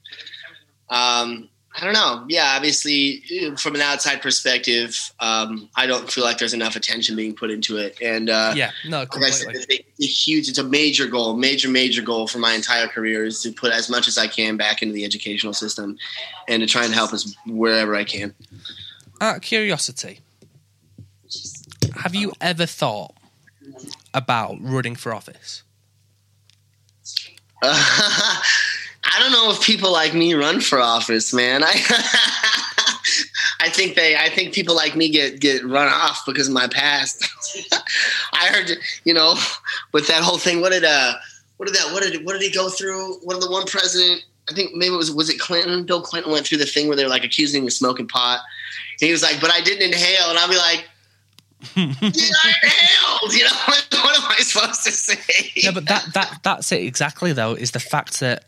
um, 0.88 1.48
I 1.76 1.84
don't 1.84 1.94
know. 1.94 2.24
Yeah, 2.28 2.54
obviously 2.56 3.22
from 3.56 3.76
an 3.76 3.80
outside 3.80 4.20
perspective, 4.20 5.12
um, 5.20 5.68
I 5.76 5.86
don't 5.86 6.10
feel 6.10 6.24
like 6.24 6.38
there's 6.38 6.52
enough 6.52 6.74
attention 6.74 7.14
being 7.14 7.34
put 7.34 7.50
into 7.50 7.76
it, 7.76 7.96
and 8.02 8.28
uh, 8.28 8.54
yeah, 8.56 8.72
no, 8.88 9.00
like 9.00 9.12
said, 9.32 9.46
completely. 9.46 9.54
it's 9.54 9.66
a, 9.66 9.84
it's 9.98 10.04
a 10.04 10.06
huge, 10.06 10.48
it's 10.48 10.58
a 10.58 10.64
major 10.64 11.06
goal, 11.06 11.36
major, 11.36 11.68
major 11.68 12.02
goal 12.02 12.26
for 12.26 12.38
my 12.38 12.54
entire 12.54 12.88
career 12.88 13.24
is 13.24 13.40
to 13.42 13.52
put 13.52 13.72
as 13.72 13.88
much 13.88 14.08
as 14.08 14.18
I 14.18 14.26
can 14.26 14.56
back 14.56 14.82
into 14.82 14.92
the 14.92 15.04
educational 15.04 15.52
system 15.52 15.96
and 16.48 16.60
to 16.60 16.66
try 16.66 16.84
and 16.84 16.92
help 16.92 17.12
us 17.12 17.36
wherever 17.46 17.94
I 17.94 18.02
can. 18.02 18.34
Out 19.20 19.36
of 19.36 19.42
curiosity, 19.42 20.20
have 22.02 22.16
you 22.16 22.32
ever 22.40 22.66
thought 22.66 23.14
about 24.12 24.56
running 24.60 24.96
for 24.96 25.14
office? 25.14 25.62
I 29.20 29.22
don't 29.24 29.32
know 29.32 29.50
if 29.50 29.60
people 29.60 29.92
like 29.92 30.14
me 30.14 30.32
run 30.32 30.60
for 30.60 30.80
office, 30.80 31.34
man. 31.34 31.62
I 31.62 31.72
I 33.60 33.68
think 33.68 33.94
they 33.94 34.16
I 34.16 34.30
think 34.30 34.54
people 34.54 34.74
like 34.74 34.96
me 34.96 35.10
get 35.10 35.40
get 35.40 35.62
run 35.62 35.88
off 35.88 36.22
because 36.24 36.48
of 36.48 36.54
my 36.54 36.68
past. 36.68 37.28
I 38.32 38.46
heard 38.46 38.70
you 39.04 39.12
know, 39.12 39.36
with 39.92 40.06
that 40.08 40.22
whole 40.22 40.38
thing, 40.38 40.62
what 40.62 40.72
did 40.72 40.84
uh 40.84 41.12
what 41.58 41.66
did 41.66 41.74
that 41.76 41.92
what 41.92 42.02
did 42.02 42.24
what 42.24 42.32
did 42.32 42.40
he 42.40 42.50
go 42.50 42.70
through? 42.70 43.16
What 43.22 43.34
did 43.34 43.42
the 43.42 43.50
one 43.50 43.66
president 43.66 44.24
I 44.48 44.54
think 44.54 44.72
maybe 44.72 44.94
it 44.94 44.96
was 44.96 45.10
was 45.10 45.28
it 45.28 45.38
Clinton? 45.38 45.84
Bill 45.84 46.00
Clinton 46.00 46.32
went 46.32 46.46
through 46.46 46.58
the 46.58 46.64
thing 46.64 46.88
where 46.88 46.96
they're 46.96 47.06
like 47.06 47.22
accusing 47.22 47.60
him 47.60 47.66
of 47.66 47.74
smoking 47.74 48.08
pot. 48.08 48.40
And 49.00 49.06
he 49.06 49.12
was 49.12 49.22
like, 49.22 49.38
but 49.38 49.50
I 49.50 49.60
didn't 49.60 49.82
inhale, 49.82 50.30
and 50.30 50.38
I'll 50.38 50.48
be 50.48 50.56
like, 50.56 50.86
yeah, 51.76 51.92
I 52.42 52.54
inhaled. 52.62 53.34
You 53.34 53.44
know, 53.44 53.50
what 53.66 54.16
am 54.16 54.30
I 54.30 54.38
supposed 54.40 54.84
to 54.84 54.92
say? 54.92 55.52
No, 55.64 55.72
but 55.72 55.86
that 55.88 56.06
that 56.14 56.40
that's 56.42 56.72
it 56.72 56.82
exactly 56.84 57.34
though. 57.34 57.52
Is 57.52 57.72
the 57.72 57.80
fact 57.80 58.20
that 58.20 58.46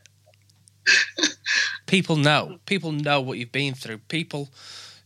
people 1.86 2.16
know, 2.16 2.58
people 2.66 2.92
know 2.92 3.20
what 3.20 3.38
you've 3.38 3.52
been 3.52 3.74
through. 3.74 3.98
People, 4.08 4.48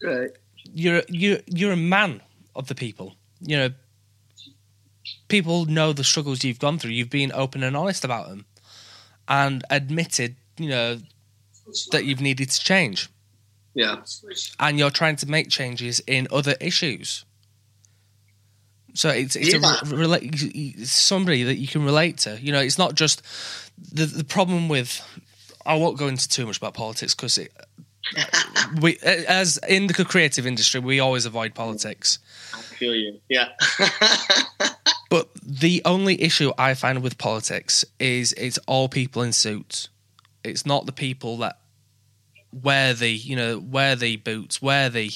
right. 0.02 0.30
you're 0.72 1.02
you 1.08 1.40
you're 1.46 1.72
a 1.72 1.76
man 1.76 2.20
of 2.54 2.68
the 2.68 2.74
people. 2.74 3.14
You 3.40 3.56
know, 3.56 3.70
people 5.28 5.64
know 5.66 5.92
the 5.92 6.04
struggles 6.04 6.44
you've 6.44 6.58
gone 6.58 6.78
through. 6.78 6.92
You've 6.92 7.10
been 7.10 7.32
open 7.32 7.62
and 7.62 7.76
honest 7.76 8.04
about 8.04 8.28
them, 8.28 8.44
and 9.28 9.64
admitted, 9.70 10.36
you 10.58 10.68
know, 10.68 10.98
that 11.92 12.04
you've 12.04 12.20
needed 12.20 12.50
to 12.50 12.60
change, 12.60 13.08
Yeah. 13.74 14.02
and 14.58 14.78
you're 14.78 14.90
trying 14.90 15.16
to 15.16 15.26
make 15.26 15.48
changes 15.50 16.00
in 16.06 16.28
other 16.30 16.54
issues. 16.60 17.24
So 18.94 19.10
it's 19.10 19.36
it's 19.36 19.52
Yeah. 19.52 19.76
a 19.82 19.84
re- 19.94 20.84
somebody 20.84 21.42
that 21.42 21.56
you 21.56 21.68
can 21.68 21.84
relate 21.84 22.16
to. 22.18 22.38
You 22.40 22.52
know, 22.52 22.60
it's 22.60 22.78
not 22.78 22.94
just 22.94 23.20
the 23.92 24.06
the 24.06 24.24
problem 24.24 24.68
with. 24.68 25.02
I 25.66 25.74
won't 25.74 25.98
go 25.98 26.08
into 26.08 26.28
too 26.28 26.46
much 26.46 26.58
about 26.58 26.74
politics 26.74 27.14
because 27.14 27.38
it. 27.38 27.52
we 28.80 28.98
as 29.02 29.58
in 29.68 29.88
the 29.88 30.04
creative 30.04 30.46
industry, 30.46 30.80
we 30.80 31.00
always 31.00 31.26
avoid 31.26 31.54
politics. 31.54 32.18
I 32.54 32.60
feel 32.60 32.94
you. 32.94 33.20
Yeah. 33.28 33.48
But 35.08 35.28
the 35.40 35.82
only 35.84 36.20
issue 36.20 36.50
I 36.58 36.74
find 36.74 37.00
with 37.00 37.16
politics 37.16 37.84
is 38.00 38.32
it's 38.32 38.58
all 38.66 38.88
people 38.88 39.22
in 39.22 39.32
suits. 39.32 39.88
It's 40.42 40.66
not 40.66 40.84
the 40.86 40.92
people 40.92 41.36
that 41.38 41.60
wear 42.52 42.92
the 42.92 43.10
you 43.10 43.36
know 43.36 43.60
wear 43.60 43.94
the 43.94 44.16
boots, 44.16 44.60
wear 44.60 44.90
the 44.90 45.12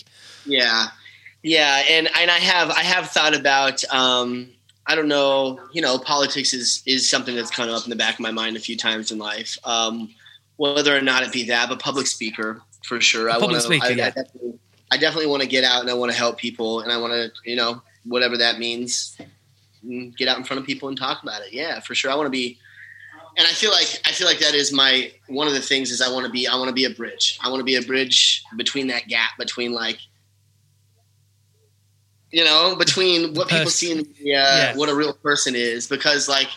yeah. 0.47 0.91
Yeah. 1.43 1.83
And, 1.89 2.09
and 2.19 2.31
I 2.31 2.39
have, 2.39 2.71
I 2.71 2.83
have 2.83 3.11
thought 3.11 3.35
about, 3.35 3.83
um, 3.93 4.51
I 4.87 4.95
don't 4.95 5.09
know, 5.09 5.61
you 5.73 5.81
know, 5.81 5.99
politics 5.99 6.53
is, 6.53 6.83
is 6.87 7.09
something 7.09 7.35
that's 7.35 7.51
kind 7.51 7.71
of 7.71 7.77
up 7.77 7.85
in 7.85 7.91
the 7.91 7.97
back 7.97 8.15
of 8.15 8.21
my 8.21 8.31
mind 8.31 8.57
a 8.57 8.61
few 8.61 8.77
times 8.77 9.11
in 9.11 9.19
life. 9.19 9.57
Um, 9.65 10.15
whether 10.61 10.95
or 10.95 11.01
not 11.01 11.23
it 11.23 11.33
be 11.33 11.45
that, 11.45 11.71
but 11.71 11.81
public 11.81 12.07
speaker 12.07 12.61
for 12.85 13.01
sure. 13.01 13.31
I 13.31 13.35
Public 13.35 13.53
wanna, 13.53 13.61
speaker, 13.63 13.87
I, 13.87 13.91
yeah. 13.91 14.07
I 14.09 14.11
definitely, 14.11 14.59
I 14.93 14.97
definitely 14.99 15.27
want 15.29 15.43
to 15.43 15.49
get 15.49 15.65
out 15.65 15.81
and 15.81 15.89
I 15.89 15.95
want 15.95 16.13
to 16.13 16.19
help 16.19 16.37
people 16.37 16.81
and 16.81 16.93
I 16.93 16.99
want 16.99 17.15
to, 17.15 17.31
you 17.47 17.57
know, 17.57 17.81
whatever 18.05 18.37
that 18.37 18.59
means, 18.59 19.17
mm, 19.83 20.15
get 20.19 20.29
out 20.29 20.37
in 20.37 20.45
front 20.45 20.61
of 20.61 20.67
people 20.67 20.91
and 20.91 20.99
talk 20.99 21.23
about 21.23 21.41
it. 21.41 21.55
Yeah, 21.55 21.81
for 21.81 21.95
sure. 21.95 22.11
I 22.11 22.15
want 22.15 22.27
to 22.27 22.31
be, 22.31 22.59
and 23.39 23.47
I 23.47 23.53
feel 23.53 23.71
like 23.71 24.03
I 24.05 24.13
feel 24.13 24.27
like 24.27 24.39
that 24.41 24.53
is 24.55 24.71
my 24.71 25.11
one 25.29 25.47
of 25.47 25.55
the 25.55 25.63
things 25.63 25.91
is 25.91 26.03
I 26.03 26.13
want 26.13 26.27
to 26.27 26.33
be 26.33 26.47
I 26.47 26.55
want 26.57 26.69
to 26.69 26.75
be 26.75 26.85
a 26.85 26.91
bridge. 26.91 27.39
I 27.43 27.49
want 27.49 27.61
to 27.61 27.65
be 27.65 27.77
a 27.77 27.83
bridge 27.83 28.45
between 28.59 28.89
that 28.89 29.09
gap 29.09 29.31
between 29.39 29.73
like 29.73 29.99
you 32.33 32.45
know 32.45 32.77
between 32.77 33.33
what 33.33 33.49
people 33.49 33.71
see 33.71 33.93
in 33.93 33.99
the, 33.99 34.03
uh, 34.03 34.13
Yeah. 34.21 34.77
what 34.77 34.91
a 34.91 34.95
real 34.95 35.15
person 35.15 35.55
is 35.55 35.87
because 35.87 36.29
like 36.29 36.49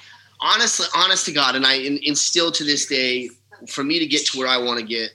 honestly 0.42 0.88
honest 0.94 1.26
to 1.28 1.32
God 1.32 1.56
and 1.56 1.66
I 1.66 1.76
in, 1.76 2.00
instill 2.04 2.52
to 2.52 2.66
this 2.66 2.86
day 2.88 3.30
for 3.68 3.84
me 3.84 4.00
to 4.00 4.06
get 4.06 4.26
to 4.28 4.38
where 4.38 4.48
I 4.48 4.58
want 4.58 4.80
to 4.80 4.86
get 4.86 5.12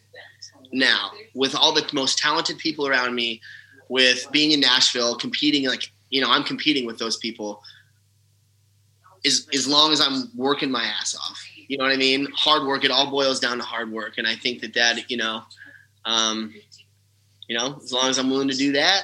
now 0.72 1.10
with 1.34 1.54
all 1.54 1.72
the 1.72 1.88
most 1.92 2.18
talented 2.18 2.58
people 2.58 2.86
around 2.86 3.14
me 3.14 3.40
with 3.88 4.26
being 4.32 4.52
in 4.52 4.60
Nashville 4.60 5.16
competing 5.16 5.66
like 5.66 5.90
you 6.10 6.20
know 6.20 6.30
I'm 6.30 6.44
competing 6.44 6.86
with 6.86 6.98
those 6.98 7.16
people 7.16 7.62
as 9.24 9.46
as 9.54 9.66
long 9.66 9.92
as 9.92 10.00
I'm 10.00 10.30
working 10.36 10.70
my 10.70 10.84
ass 10.84 11.14
off. 11.16 11.42
You 11.68 11.76
know 11.76 11.84
what 11.84 11.92
I 11.92 11.96
mean? 11.96 12.26
Hard 12.34 12.66
work. 12.66 12.84
It 12.84 12.90
all 12.90 13.10
boils 13.10 13.40
down 13.40 13.58
to 13.58 13.64
hard 13.64 13.90
work, 13.92 14.14
and 14.18 14.26
I 14.26 14.34
think 14.36 14.60
that 14.62 14.74
that 14.74 15.10
you 15.10 15.16
know, 15.18 15.42
um, 16.04 16.54
you 17.46 17.56
know, 17.56 17.78
as 17.82 17.92
long 17.92 18.08
as 18.08 18.18
I'm 18.18 18.30
willing 18.30 18.48
to 18.48 18.56
do 18.56 18.72
that, 18.72 19.02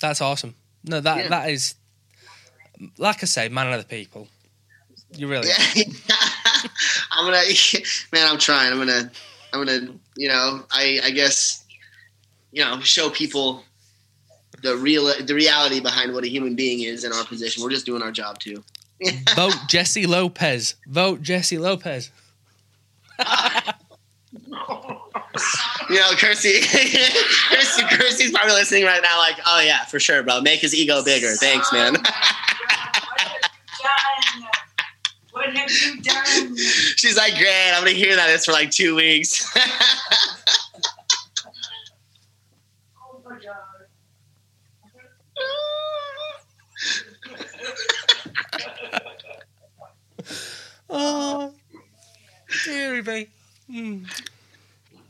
That's 0.00 0.20
awesome. 0.20 0.54
No, 0.84 1.00
that 1.00 1.16
Yeah. 1.18 1.28
that 1.28 1.50
is 1.50 1.74
like 2.98 3.22
I 3.22 3.26
say, 3.26 3.48
man 3.48 3.72
of 3.72 3.80
the 3.80 3.86
people. 3.86 4.26
You 5.14 5.28
really 5.28 5.48
yeah, 5.76 5.84
I'm 7.12 7.26
gonna, 7.26 7.42
man, 8.12 8.28
I'm 8.28 8.38
trying. 8.38 8.72
I'm 8.72 8.78
gonna, 8.78 9.10
I'm 9.52 9.64
gonna, 9.64 9.92
you 10.16 10.28
know, 10.28 10.64
I 10.70 11.00
I 11.04 11.10
guess, 11.10 11.64
you 12.52 12.64
know, 12.64 12.80
show 12.80 13.10
people 13.10 13.64
the 14.62 14.76
real 14.76 15.12
the 15.22 15.34
reality 15.34 15.80
behind 15.80 16.14
what 16.14 16.24
a 16.24 16.28
human 16.28 16.54
being 16.54 16.80
is 16.80 17.04
in 17.04 17.12
our 17.12 17.24
position. 17.24 17.62
We're 17.62 17.70
just 17.70 17.86
doing 17.86 18.02
our 18.02 18.12
job 18.12 18.38
too. 18.38 18.62
vote 19.34 19.56
Jesse 19.68 20.06
Lopez. 20.06 20.76
Vote 20.86 21.22
Jesse 21.22 21.58
Lopez. 21.58 22.10
You 25.90 25.96
know, 25.96 26.10
Kirsty, 26.16 26.60
Kirsty, 26.60 27.82
Kirsty's 27.90 28.30
probably 28.32 28.54
listening 28.54 28.84
right 28.84 29.02
now, 29.02 29.18
like, 29.18 29.36
oh 29.46 29.60
yeah, 29.60 29.84
for 29.84 30.00
sure, 30.00 30.22
bro. 30.22 30.40
Make 30.40 30.60
his 30.60 30.74
ego 30.74 31.04
bigger. 31.04 31.34
Thanks, 31.34 31.72
man. 31.72 31.96
What 35.42 35.56
have 35.56 35.70
you 35.70 36.00
done? 36.02 36.56
She's 36.56 37.16
like, 37.16 37.34
great. 37.34 37.72
I'm 37.74 37.82
gonna 37.82 37.96
hear 37.96 38.14
that 38.14 38.28
this 38.28 38.44
for 38.44 38.52
like 38.52 38.70
two 38.70 38.94
weeks. 38.94 39.52
Oh 43.04 43.20
my 43.24 43.36
God. 43.36 43.56
Oh, 50.90 51.54
dearie 52.64 53.02
me. 53.02 53.28
Mm. 53.70 54.04
Been 54.04 54.04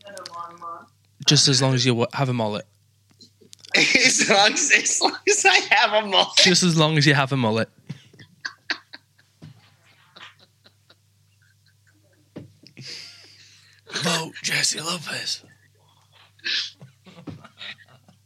a 0.07 0.33
long 0.33 0.61
month. 0.61 0.89
Just 1.27 1.49
as 1.49 1.61
long 1.61 1.75
as 1.75 1.85
you 1.85 2.07
have 2.13 2.29
a 2.29 2.33
mullet. 2.33 2.65
as, 3.75 4.29
long 4.31 4.53
as, 4.53 4.71
as 4.71 5.01
long 5.01 5.17
as 5.29 5.45
I 5.45 5.57
have 5.71 6.05
a 6.05 6.07
mullet. 6.07 6.37
Just 6.37 6.63
as 6.63 6.77
long 6.77 6.99
as 6.99 7.07
you 7.07 7.15
have 7.15 7.33
a 7.33 7.37
mullet. 7.37 7.69
Vote 13.95 14.33
Jesse 14.43 14.81
Lopez. 14.81 15.43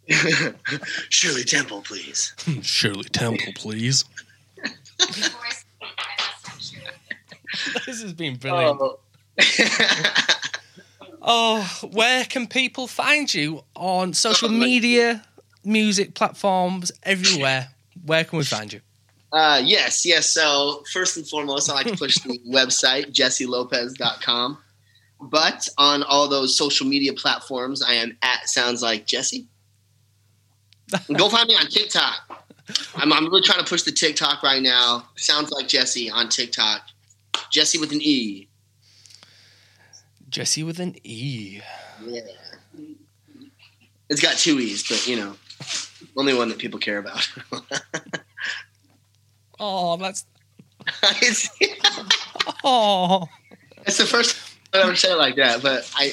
Shirley 1.08 1.44
Temple, 1.44 1.82
please. 1.82 2.32
Shirley 2.62 3.04
Temple, 3.04 3.52
please. 3.56 4.04
Of 4.62 5.08
course, 5.32 5.64
I 5.82 5.86
must 6.18 6.46
have 6.46 6.62
sure. 6.62 7.82
This 7.86 8.02
has 8.02 8.12
been 8.12 8.36
brilliant. 8.36 8.80
Oh. 8.80 8.98
Oh, 11.28 11.80
where 11.90 12.24
can 12.24 12.46
people 12.46 12.86
find 12.86 13.32
you 13.34 13.64
on 13.74 14.14
social 14.14 14.48
Oh, 14.48 14.52
media, 14.52 15.24
music 15.64 16.14
platforms, 16.14 16.92
everywhere? 17.02 17.70
Where 18.04 18.22
can 18.22 18.38
we 18.38 18.44
find 18.56 18.72
you? 18.72 18.80
Uh, 19.32 19.60
yes, 19.64 20.06
yes. 20.06 20.30
So 20.32 20.84
first 20.92 21.16
and 21.16 21.26
foremost, 21.28 21.68
I 21.68 21.74
like 21.74 21.88
to 21.88 21.96
push 21.96 22.18
the 22.20 22.38
website 22.48 23.12
jesselopez.com. 23.12 24.58
But 25.20 25.68
on 25.78 26.02
all 26.02 26.28
those 26.28 26.56
social 26.56 26.86
media 26.86 27.12
platforms, 27.12 27.82
I 27.82 27.94
am 27.94 28.16
at 28.22 28.48
sounds 28.48 28.82
like 28.82 29.06
Jesse. 29.06 29.46
Go 31.16 31.28
find 31.28 31.48
me 31.48 31.56
on 31.56 31.66
TikTok. 31.66 32.44
I'm, 32.96 33.12
I'm 33.12 33.24
really 33.24 33.42
trying 33.42 33.58
to 33.58 33.64
push 33.64 33.82
the 33.82 33.92
TikTok 33.92 34.42
right 34.42 34.62
now. 34.62 35.08
Sounds 35.16 35.50
like 35.50 35.68
Jesse 35.68 36.10
on 36.10 36.28
TikTok. 36.28 36.82
Jesse 37.50 37.78
with 37.78 37.92
an 37.92 38.00
E. 38.02 38.48
Jesse 40.28 40.62
with 40.62 40.80
an 40.80 40.96
E. 41.04 41.60
Yeah. 42.04 42.20
It's 44.08 44.20
got 44.20 44.36
two 44.36 44.60
E's, 44.60 44.86
but 44.86 45.06
you 45.06 45.16
know, 45.16 45.34
only 46.16 46.34
one 46.34 46.48
that 46.48 46.58
people 46.58 46.78
care 46.78 46.98
about. 46.98 47.28
Oh, 49.58 49.96
that's 49.96 50.26
it's, 51.22 51.48
oh. 52.62 53.26
it's 53.86 53.98
the 53.98 54.04
first 54.04 54.36
I've 54.76 54.86
ever 54.86 54.96
said 54.96 55.12
it 55.12 55.18
like 55.18 55.36
that, 55.36 55.62
but 55.62 55.90
I. 55.94 56.12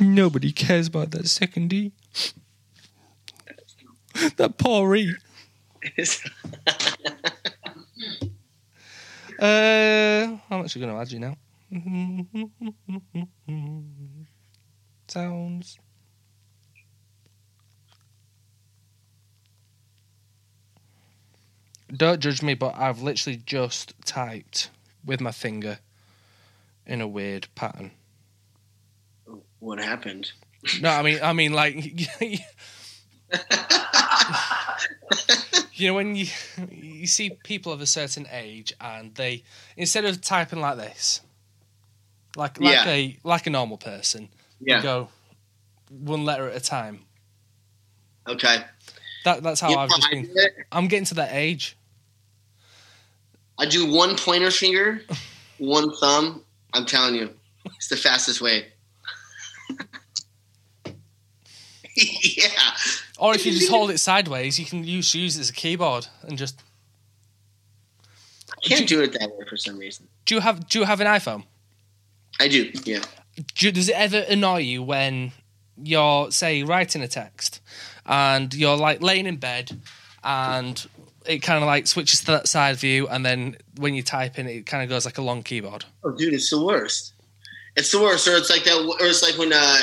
Nobody 0.00 0.52
cares 0.52 0.88
about 0.88 1.10
that 1.12 1.28
second 1.28 1.68
D. 1.68 1.92
that 4.36 4.58
poor 4.58 4.94
E. 4.96 5.14
Uh, 9.38 10.36
how 10.48 10.58
much 10.58 10.76
are 10.76 10.78
you 10.78 10.86
going 10.86 10.94
to 10.94 11.00
add 11.00 11.10
you 11.10 11.18
now? 11.18 11.36
Sounds. 15.08 15.80
Don't 21.92 22.20
judge 22.20 22.40
me, 22.40 22.54
but 22.54 22.76
I've 22.76 23.02
literally 23.02 23.42
just 23.44 23.94
typed 24.04 24.70
with 25.04 25.20
my 25.20 25.32
finger 25.32 25.80
in 26.92 27.00
a 27.00 27.08
weird 27.08 27.48
pattern. 27.54 27.90
what 29.60 29.78
happened? 29.78 30.30
No, 30.82 30.90
I 30.90 31.00
mean, 31.02 31.18
I 31.22 31.32
mean, 31.32 31.54
like, 31.54 31.74
you 35.72 35.88
know, 35.88 35.94
when 35.94 36.14
you 36.14 36.26
you 36.70 37.06
see 37.06 37.30
people 37.44 37.72
of 37.72 37.80
a 37.80 37.86
certain 37.86 38.26
age 38.30 38.74
and 38.78 39.14
they 39.14 39.42
instead 39.76 40.04
of 40.04 40.20
typing 40.20 40.60
like 40.60 40.76
this, 40.76 41.22
like 42.36 42.60
like 42.60 42.74
Yeah. 42.74 42.88
a 42.90 43.18
like 43.24 43.46
a 43.46 43.50
normal 43.50 43.78
person, 43.78 44.28
you 44.60 44.74
Yeah. 44.74 44.82
go 44.82 45.08
one 45.88 46.24
letter 46.26 46.48
at 46.48 46.56
a 46.56 46.60
time. 46.60 47.06
Okay. 48.28 48.64
That 49.24 49.42
that's 49.42 49.60
how 49.60 49.70
You 49.70 49.76
I've 49.78 49.88
just 49.88 50.10
been. 50.10 50.30
I'm 50.70 50.88
getting 50.88 51.06
to 51.06 51.14
that 51.14 51.30
age. 51.32 51.74
I 53.58 53.64
do 53.66 53.90
one 53.90 54.14
pointer 54.16 54.50
finger, 54.50 55.02
one 55.58 55.90
thumb. 55.96 56.44
I'm 56.74 56.86
telling 56.86 57.14
you, 57.14 57.30
it's 57.76 57.88
the 57.88 57.96
fastest 57.96 58.40
way. 58.40 58.66
yeah. 61.94 62.48
Or 63.18 63.34
if 63.34 63.44
you 63.46 63.52
just 63.52 63.70
hold 63.70 63.90
it 63.90 63.98
sideways, 63.98 64.58
you 64.58 64.66
can 64.66 64.84
use 64.84 65.14
use 65.14 65.36
it 65.36 65.40
as 65.40 65.50
a 65.50 65.52
keyboard 65.52 66.06
and 66.22 66.38
just. 66.38 66.62
I 68.50 68.68
can't 68.68 68.88
do 68.88 69.02
it 69.02 69.12
that 69.18 69.30
way 69.36 69.44
for 69.48 69.56
some 69.56 69.78
reason. 69.78 70.08
Do 70.24 70.34
you 70.34 70.40
have 70.40 70.68
Do 70.68 70.78
you 70.80 70.84
have 70.84 71.00
an 71.00 71.06
iPhone? 71.06 71.44
I 72.40 72.48
do. 72.48 72.70
Yeah. 72.84 73.02
do, 73.54 73.70
does 73.70 73.88
it 73.88 73.94
ever 73.96 74.24
annoy 74.28 74.58
you 74.58 74.82
when 74.82 75.32
you're 75.82 76.30
say 76.30 76.62
writing 76.62 77.02
a 77.02 77.08
text 77.08 77.60
and 78.06 78.54
you're 78.54 78.76
like 78.76 79.02
laying 79.02 79.26
in 79.26 79.36
bed 79.36 79.78
and 80.24 80.86
it 81.26 81.38
kind 81.38 81.62
of 81.62 81.66
like 81.66 81.86
switches 81.86 82.20
to 82.20 82.26
that 82.26 82.48
side 82.48 82.76
view 82.76 83.08
and 83.08 83.24
then 83.24 83.56
when 83.78 83.94
you 83.94 84.02
type 84.02 84.38
in 84.38 84.46
it 84.46 84.66
kind 84.66 84.82
of 84.82 84.88
goes 84.88 85.04
like 85.04 85.18
a 85.18 85.22
long 85.22 85.42
keyboard 85.42 85.84
Oh, 86.04 86.10
dude, 86.10 86.34
it's 86.34 86.50
the 86.50 86.62
worst. 86.62 87.14
It's 87.76 87.90
the 87.92 88.00
worst. 88.00 88.26
Or 88.28 88.36
it's 88.36 88.50
like 88.50 88.64
that. 88.64 88.76
Or 88.76 89.06
it's 89.06 89.22
like 89.22 89.38
when, 89.38 89.52
uh, 89.52 89.78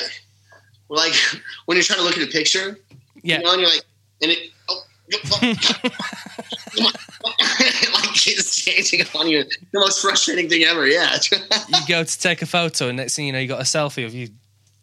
like 0.90 1.14
when 1.66 1.78
you're 1.78 1.84
trying 1.84 2.00
to 2.00 2.06
look 2.06 2.18
at 2.18 2.24
a 2.28 2.32
picture, 2.32 2.78
yeah 3.24 3.38
you 3.38 3.44
know, 3.44 3.52
and 3.54 3.62
you're 3.62 3.70
like, 3.70 3.84
and 4.22 4.32
it. 4.32 4.52
Oh, 4.70 4.84
like 6.80 8.28
it's 8.28 8.56
changing 8.56 9.02
on 9.16 9.28
you. 9.28 9.44
The 9.44 9.80
most 9.80 10.02
frustrating 10.02 10.50
thing 10.50 10.64
ever. 10.64 10.86
Yeah. 10.86 11.18
you 11.32 11.80
go 11.88 12.04
to 12.04 12.20
take 12.20 12.42
a 12.42 12.46
photo 12.46 12.90
and 12.90 12.98
next 12.98 13.16
thing 13.16 13.26
you 13.26 13.34
know 13.34 13.40
you 13.40 13.48
got 13.48 13.60
a 13.60 13.64
selfie 13.64 14.06
of 14.06 14.14
your 14.14 14.28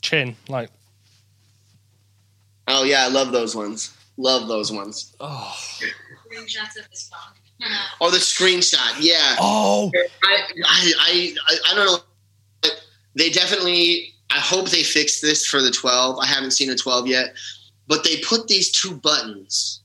chin 0.02 0.34
like 0.48 0.70
oh 2.66 2.82
yeah, 2.82 3.04
I 3.04 3.08
love 3.08 3.30
those 3.30 3.54
ones. 3.54 3.96
Love 4.16 4.48
those 4.48 4.72
ones. 4.72 5.14
oh 5.20 5.56
Screenshots 6.36 6.78
of 6.78 6.88
this 6.90 7.10
phone. 7.10 7.68
Or 8.00 8.10
the 8.10 8.18
screenshot. 8.18 8.96
Yeah. 9.00 9.36
oh 9.40 9.90
I, 10.24 10.42
I, 10.64 10.92
I, 10.98 11.34
I- 11.48 11.58
I 11.70 11.74
don't 11.74 11.86
know. 11.86 11.98
But 12.62 12.80
They 13.14 13.30
definitely. 13.30 14.12
I 14.30 14.40
hope 14.40 14.68
they 14.70 14.82
fix 14.82 15.20
this 15.20 15.46
for 15.46 15.62
the 15.62 15.70
12. 15.70 16.18
I 16.18 16.26
haven't 16.26 16.50
seen 16.50 16.68
a 16.70 16.74
12 16.76 17.06
yet, 17.06 17.34
but 17.86 18.02
they 18.04 18.18
put 18.18 18.48
these 18.48 18.70
two 18.72 18.96
buttons 18.96 19.80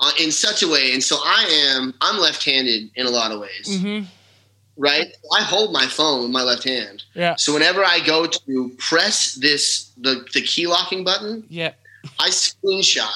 on, 0.00 0.12
in 0.18 0.32
such 0.32 0.62
a 0.62 0.68
way, 0.68 0.92
and 0.94 1.04
so 1.04 1.16
I 1.22 1.44
am. 1.76 1.94
I'm 2.00 2.18
left-handed 2.18 2.90
in 2.96 3.06
a 3.06 3.10
lot 3.10 3.30
of 3.30 3.40
ways, 3.40 3.80
hmm 3.80 4.00
right? 4.76 5.08
I 5.36 5.42
hold 5.42 5.72
my 5.74 5.84
phone 5.86 6.22
with 6.22 6.30
my 6.30 6.42
left 6.42 6.64
hand, 6.64 7.04
yeah 7.14 7.36
so 7.36 7.52
whenever 7.52 7.84
I 7.84 8.00
go 8.00 8.26
to 8.26 8.70
press 8.78 9.34
this 9.34 9.90
the 9.98 10.26
the 10.32 10.40
key 10.40 10.66
locking 10.66 11.04
button, 11.04 11.44
yeah 11.50 11.72
I 12.18 12.30
screenshot. 12.30 13.12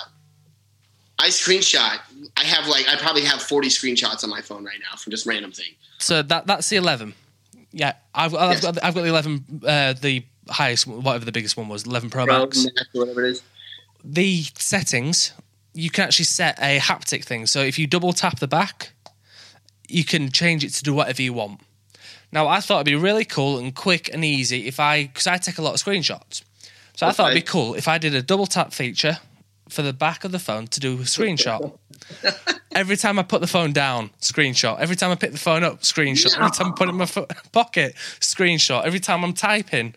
I 1.19 1.29
screenshot. 1.29 1.99
I 2.37 2.45
have 2.45 2.67
like 2.67 2.89
I 2.89 2.97
probably 2.97 3.23
have 3.23 3.41
40 3.43 3.69
screenshots 3.69 4.25
on 4.25 4.31
my 4.31 4.41
phone 4.41 4.65
right 4.65 4.79
now 4.91 4.97
from 4.97 5.11
just 5.13 5.27
random 5.27 5.53
things. 5.53 5.77
so 5.99 6.23
that 6.23 6.47
that's 6.47 6.69
the 6.69 6.77
11 6.77 7.15
yeah 7.73 7.95
I've, 8.15 8.35
I've 8.35 8.53
Yes. 8.53 8.61
got 8.63 8.85
I've 8.85 8.95
got 8.95 9.03
the 9.03 9.09
11 9.09 9.45
uh, 9.67 9.93
the 9.95 10.25
highest 10.51 10.87
whatever 10.87 11.25
the 11.25 11.33
biggest 11.33 11.57
one 11.57 11.69
was 11.69 11.85
11 11.87 12.11
Pro 12.11 12.25
Pro 12.27 12.41
Max 12.41 12.65
Max 12.65 12.89
whatever 12.93 13.25
it 13.25 13.31
is. 13.31 13.43
the 14.05 14.43
settings, 14.59 15.33
you 15.73 15.91
can 15.91 16.05
actually 16.05 16.27
set 16.27 16.59
a 16.61 16.79
haptic 16.79 17.25
thing. 17.25 17.47
So 17.47 17.61
if 17.61 17.79
you 17.79 17.87
double 17.87 18.13
tap 18.13 18.39
the 18.41 18.47
back, 18.49 18.93
you 19.89 20.05
can 20.05 20.31
change 20.31 20.63
it 20.65 20.71
to 20.75 20.83
do 20.83 20.93
whatever 20.95 21.23
you 21.23 21.33
want. 21.33 21.61
Now, 22.33 22.47
I 22.49 22.61
thought 22.61 22.77
it'd 22.81 22.87
be 22.87 22.97
really 22.97 23.25
cool 23.25 23.59
and 23.59 23.75
quick 23.75 24.11
and 24.13 24.25
easy 24.25 24.67
if 24.67 24.79
I, 24.81 25.05
because 25.07 25.27
I 25.27 25.37
take 25.39 25.59
a 25.59 25.63
lot 25.63 25.75
of 25.75 25.81
screenshots. 25.85 26.43
So 26.97 27.07
I 27.07 27.13
thought 27.13 27.31
it'd 27.31 27.43
be 27.45 27.47
cool 27.47 27.75
if 27.75 27.87
I 27.89 27.99
did 27.99 28.15
a 28.15 28.23
double 28.23 28.47
tap 28.47 28.73
feature 28.73 29.19
for 29.69 29.83
the 29.83 29.93
back 29.93 30.25
of 30.25 30.33
the 30.33 30.39
phone 30.39 30.67
to 30.69 30.81
do 30.81 30.95
a 30.95 30.99
screenshot. 30.99 31.77
Every 32.75 32.97
time 32.97 33.19
I 33.19 33.23
put 33.23 33.41
the 33.41 33.47
phone 33.47 33.73
down, 33.73 34.11
screenshot. 34.21 34.79
Every 34.81 34.97
time 34.97 35.11
I 35.11 35.15
pick 35.15 35.33
the 35.33 35.39
phone 35.39 35.63
up, 35.65 35.81
screenshot. 35.83 36.37
Every 36.37 36.51
time 36.51 36.69
I 36.69 36.71
put 36.77 36.89
it 36.89 36.91
in 36.93 36.97
my 36.97 37.07
fo- 37.07 37.27
pocket, 37.53 37.95
screenshot. 38.21 38.85
Every 38.85 39.01
time 39.01 39.25
I'm 39.25 39.33
typing, 39.33 39.95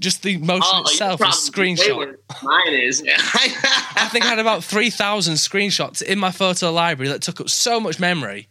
just 0.00 0.22
the 0.22 0.36
motion 0.38 0.62
Oh, 0.74 0.80
itself 0.82 1.20
is 1.22 1.28
screenshot. 1.50 2.16
Mine 2.42 2.74
is. 2.74 3.02
I 3.16 4.08
think 4.12 4.24
I 4.24 4.28
had 4.28 4.38
about 4.38 4.64
3,000 4.64 5.34
screenshots 5.34 6.02
in 6.02 6.18
my 6.18 6.30
photo 6.30 6.70
library 6.72 7.08
that 7.10 7.22
took 7.22 7.40
up 7.40 7.48
so 7.48 7.80
much 7.80 7.98
memory. 8.00 8.48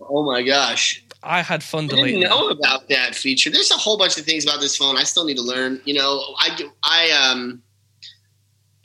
oh 0.00 0.24
my 0.24 0.42
gosh. 0.42 1.04
I 1.22 1.42
had 1.42 1.62
fun 1.62 1.84
I 1.84 1.88
didn't 1.88 1.96
deleting 2.06 2.20
know 2.22 2.48
about 2.48 2.88
that 2.88 3.14
feature. 3.14 3.50
There's 3.50 3.70
a 3.70 3.74
whole 3.74 3.98
bunch 3.98 4.16
of 4.18 4.24
things 4.24 4.44
about 4.44 4.60
this 4.60 4.76
phone 4.76 4.96
I 4.96 5.02
still 5.04 5.24
need 5.24 5.36
to 5.36 5.42
learn. 5.42 5.80
You 5.84 5.94
know, 5.94 6.22
I 6.38 6.54
do- 6.56 6.72
I 6.84 7.10
um 7.10 7.60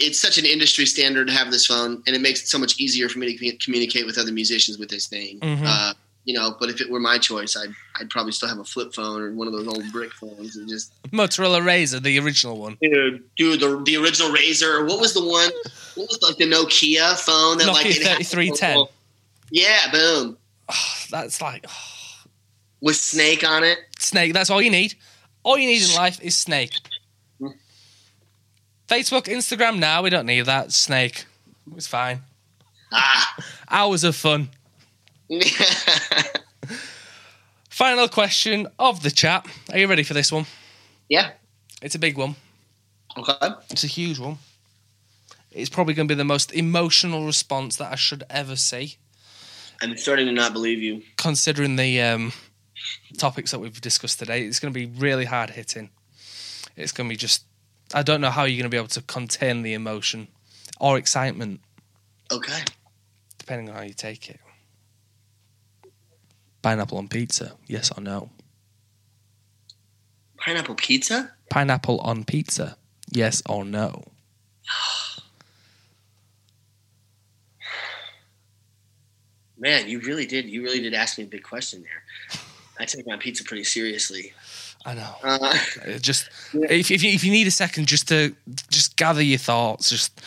it's 0.06 0.22
such 0.22 0.38
an 0.38 0.46
industry 0.46 0.86
standard 0.86 1.28
to 1.28 1.34
have 1.34 1.50
this 1.52 1.66
phone 1.66 2.04
and 2.06 2.16
it 2.16 2.22
makes 2.22 2.42
it 2.42 2.48
so 2.48 2.58
much 2.60 2.80
easier 2.80 3.08
for 3.10 3.20
me 3.20 3.36
to 3.38 3.58
communicate 3.58 4.06
with 4.06 4.18
other 4.18 4.32
musicians 4.32 4.78
with 4.78 4.90
this 4.90 5.08
thing. 5.08 5.40
Mhm. 5.40 5.64
Uh, 5.66 5.94
you 6.26 6.34
know, 6.34 6.56
but 6.60 6.70
if 6.70 6.80
it 6.80 6.90
were 6.90 7.00
my 7.02 7.18
choice, 7.18 7.56
I'd 7.58 7.74
I'd 8.00 8.10
probably 8.10 8.32
still 8.32 8.48
have 8.50 8.60
a 8.60 8.64
flip 8.64 8.94
phone 8.94 9.22
or 9.22 9.32
one 9.34 9.48
of 9.48 9.54
those 9.54 9.68
old 9.68 9.84
brick 9.92 10.12
phones 10.14 10.56
and 10.56 10.70
just 10.70 10.92
Motorola 11.12 11.62
RAZR, 11.62 12.02
the 12.02 12.18
original 12.20 12.58
one. 12.58 12.78
dude, 12.82 13.24
dude 13.36 13.60
the 13.60 13.82
the 13.86 13.98
original 13.98 14.32
RAZR. 14.32 14.88
What 14.88 15.00
was 15.02 15.14
the 15.14 15.24
one? 15.26 15.52
What 15.96 16.08
was 16.10 16.20
like 16.22 16.38
the 16.38 16.46
Nokia 16.46 17.18
phone 17.20 17.58
that 17.58 17.68
like 17.68 17.86
Nokia 17.88 17.98
it 17.98 18.08
had- 18.08 18.26
3310. 18.28 18.88
Yeah, 19.52 19.92
boom, 19.92 20.38
That's 21.12 21.40
like 21.42 21.66
with 22.82 22.96
Snake 22.96 23.44
on 23.48 23.64
it. 23.64 23.80
Snake. 24.00 24.34
That's 24.34 24.50
all 24.50 24.62
you 24.62 24.72
need. 24.72 24.96
All 25.44 25.58
you 25.58 25.68
need 25.68 25.84
in 25.84 25.94
life 25.96 26.22
is 26.22 26.38
Snake. 26.38 26.72
Facebook, 28.94 29.24
Instagram. 29.24 29.80
Now 29.80 30.04
we 30.04 30.12
don't 30.12 30.28
need 30.28 30.46
that. 30.46 30.72
Snake. 30.72 31.26
It's 31.76 31.88
fine. 31.88 32.22
Ah. 32.92 33.36
Hours 33.68 34.04
of 34.04 34.16
fun. 34.16 34.50
Final 37.70 38.08
question 38.08 38.68
of 38.78 39.02
the 39.02 39.10
chat. 39.10 39.48
Are 39.72 39.80
you 39.80 39.88
ready 39.88 40.04
for 40.04 40.14
this 40.14 40.32
one? 40.32 40.46
Yeah. 41.10 41.32
It's 41.82 41.96
a 41.96 42.00
big 42.00 42.18
one. 42.18 42.36
Okay. 43.18 43.34
It's 43.72 43.84
a 43.84 43.88
huge 43.88 44.20
one. 44.20 44.38
It's 45.52 45.72
probably 45.72 45.96
going 45.96 46.08
to 46.08 46.14
be 46.14 46.18
the 46.18 46.24
most 46.24 46.54
emotional 46.54 47.26
response 47.26 47.78
that 47.78 47.92
I 47.92 47.96
should 47.96 48.24
ever 48.30 48.56
see, 48.56 48.98
I'm 49.82 49.98
starting 49.98 50.28
to 50.28 50.32
not 50.32 50.54
believe 50.54 50.84
you. 50.84 51.02
considering 51.18 51.78
the 51.78 52.00
um, 52.00 52.32
topics 53.18 53.50
that 53.52 53.60
we've 53.60 53.82
discussed 53.82 54.20
today. 54.20 54.46
It's 54.46 54.60
going 54.60 54.72
to 54.72 54.80
be 54.80 54.86
really 54.86 55.26
hard 55.26 55.50
hitting. 55.50 55.90
It's 56.76 56.92
going 56.92 57.10
to 57.10 57.14
be 57.14 57.18
just. 57.18 57.46
I 57.94 58.02
don't 58.04 58.22
know 58.22 58.30
how 58.32 58.44
you're 58.46 58.58
going 58.58 58.64
to 58.64 58.70
be 58.70 58.78
able 58.78 58.88
to 58.90 59.02
contain 59.02 59.62
the 59.62 59.74
emotion 59.74 60.28
or 60.80 60.98
excitement, 60.98 61.62
Okay. 62.32 62.60
depending 63.38 63.70
on 63.70 63.76
how 63.76 63.82
you 63.84 63.94
take 63.94 64.30
it. 64.30 64.40
Pineapple 66.62 66.98
on 66.98 67.08
pizza, 67.08 67.56
yes 67.68 67.92
or 67.96 68.02
no? 68.02 68.30
Pineapple 70.38 70.76
pizza? 70.76 71.32
Pineapple 71.50 72.00
on 72.00 72.24
pizza, 72.24 72.78
yes 73.12 73.44
or 73.48 73.64
no? 73.66 74.04
Man, 79.58 79.88
you 79.88 80.00
really 80.02 80.26
did. 80.26 80.46
You 80.46 80.64
really 80.64 80.82
did 80.82 80.94
ask 80.94 81.18
me 81.18 81.24
a 81.26 81.28
big 81.28 81.44
question 81.44 81.84
there. 81.84 82.04
I 82.80 82.86
take 82.86 83.06
my 83.08 83.18
pizza 83.18 83.44
pretty 83.44 83.64
seriously. 83.64 84.34
I 84.86 84.94
know. 84.96 85.16
Uh, 85.24 85.58
Just 86.00 86.30
if 86.54 86.92
if 86.92 87.04
you, 87.04 87.12
if 87.12 87.24
you 87.24 87.32
need 87.32 87.48
a 87.48 87.52
second, 87.52 87.88
just 87.88 88.08
to 88.10 88.36
just 88.70 88.98
gather 88.98 89.22
your 89.22 89.38
thoughts, 89.38 89.90
just 89.90 90.20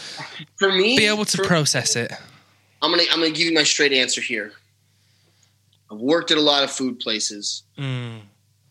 for 0.56 0.72
me, 0.72 0.96
be 0.96 1.06
able 1.06 1.26
to 1.26 1.42
process 1.42 1.94
it. 1.94 2.12
I'm 2.80 2.90
gonna 2.90 3.04
I'm 3.10 3.20
gonna 3.20 3.30
give 3.30 3.46
you 3.46 3.52
my 3.54 3.64
straight 3.64 3.92
answer 3.92 4.20
here. 4.20 4.52
I've 5.90 5.98
worked 5.98 6.30
at 6.30 6.38
a 6.38 6.40
lot 6.40 6.64
of 6.64 6.70
food 6.70 6.98
places. 7.00 7.62
Mm. 7.78 8.20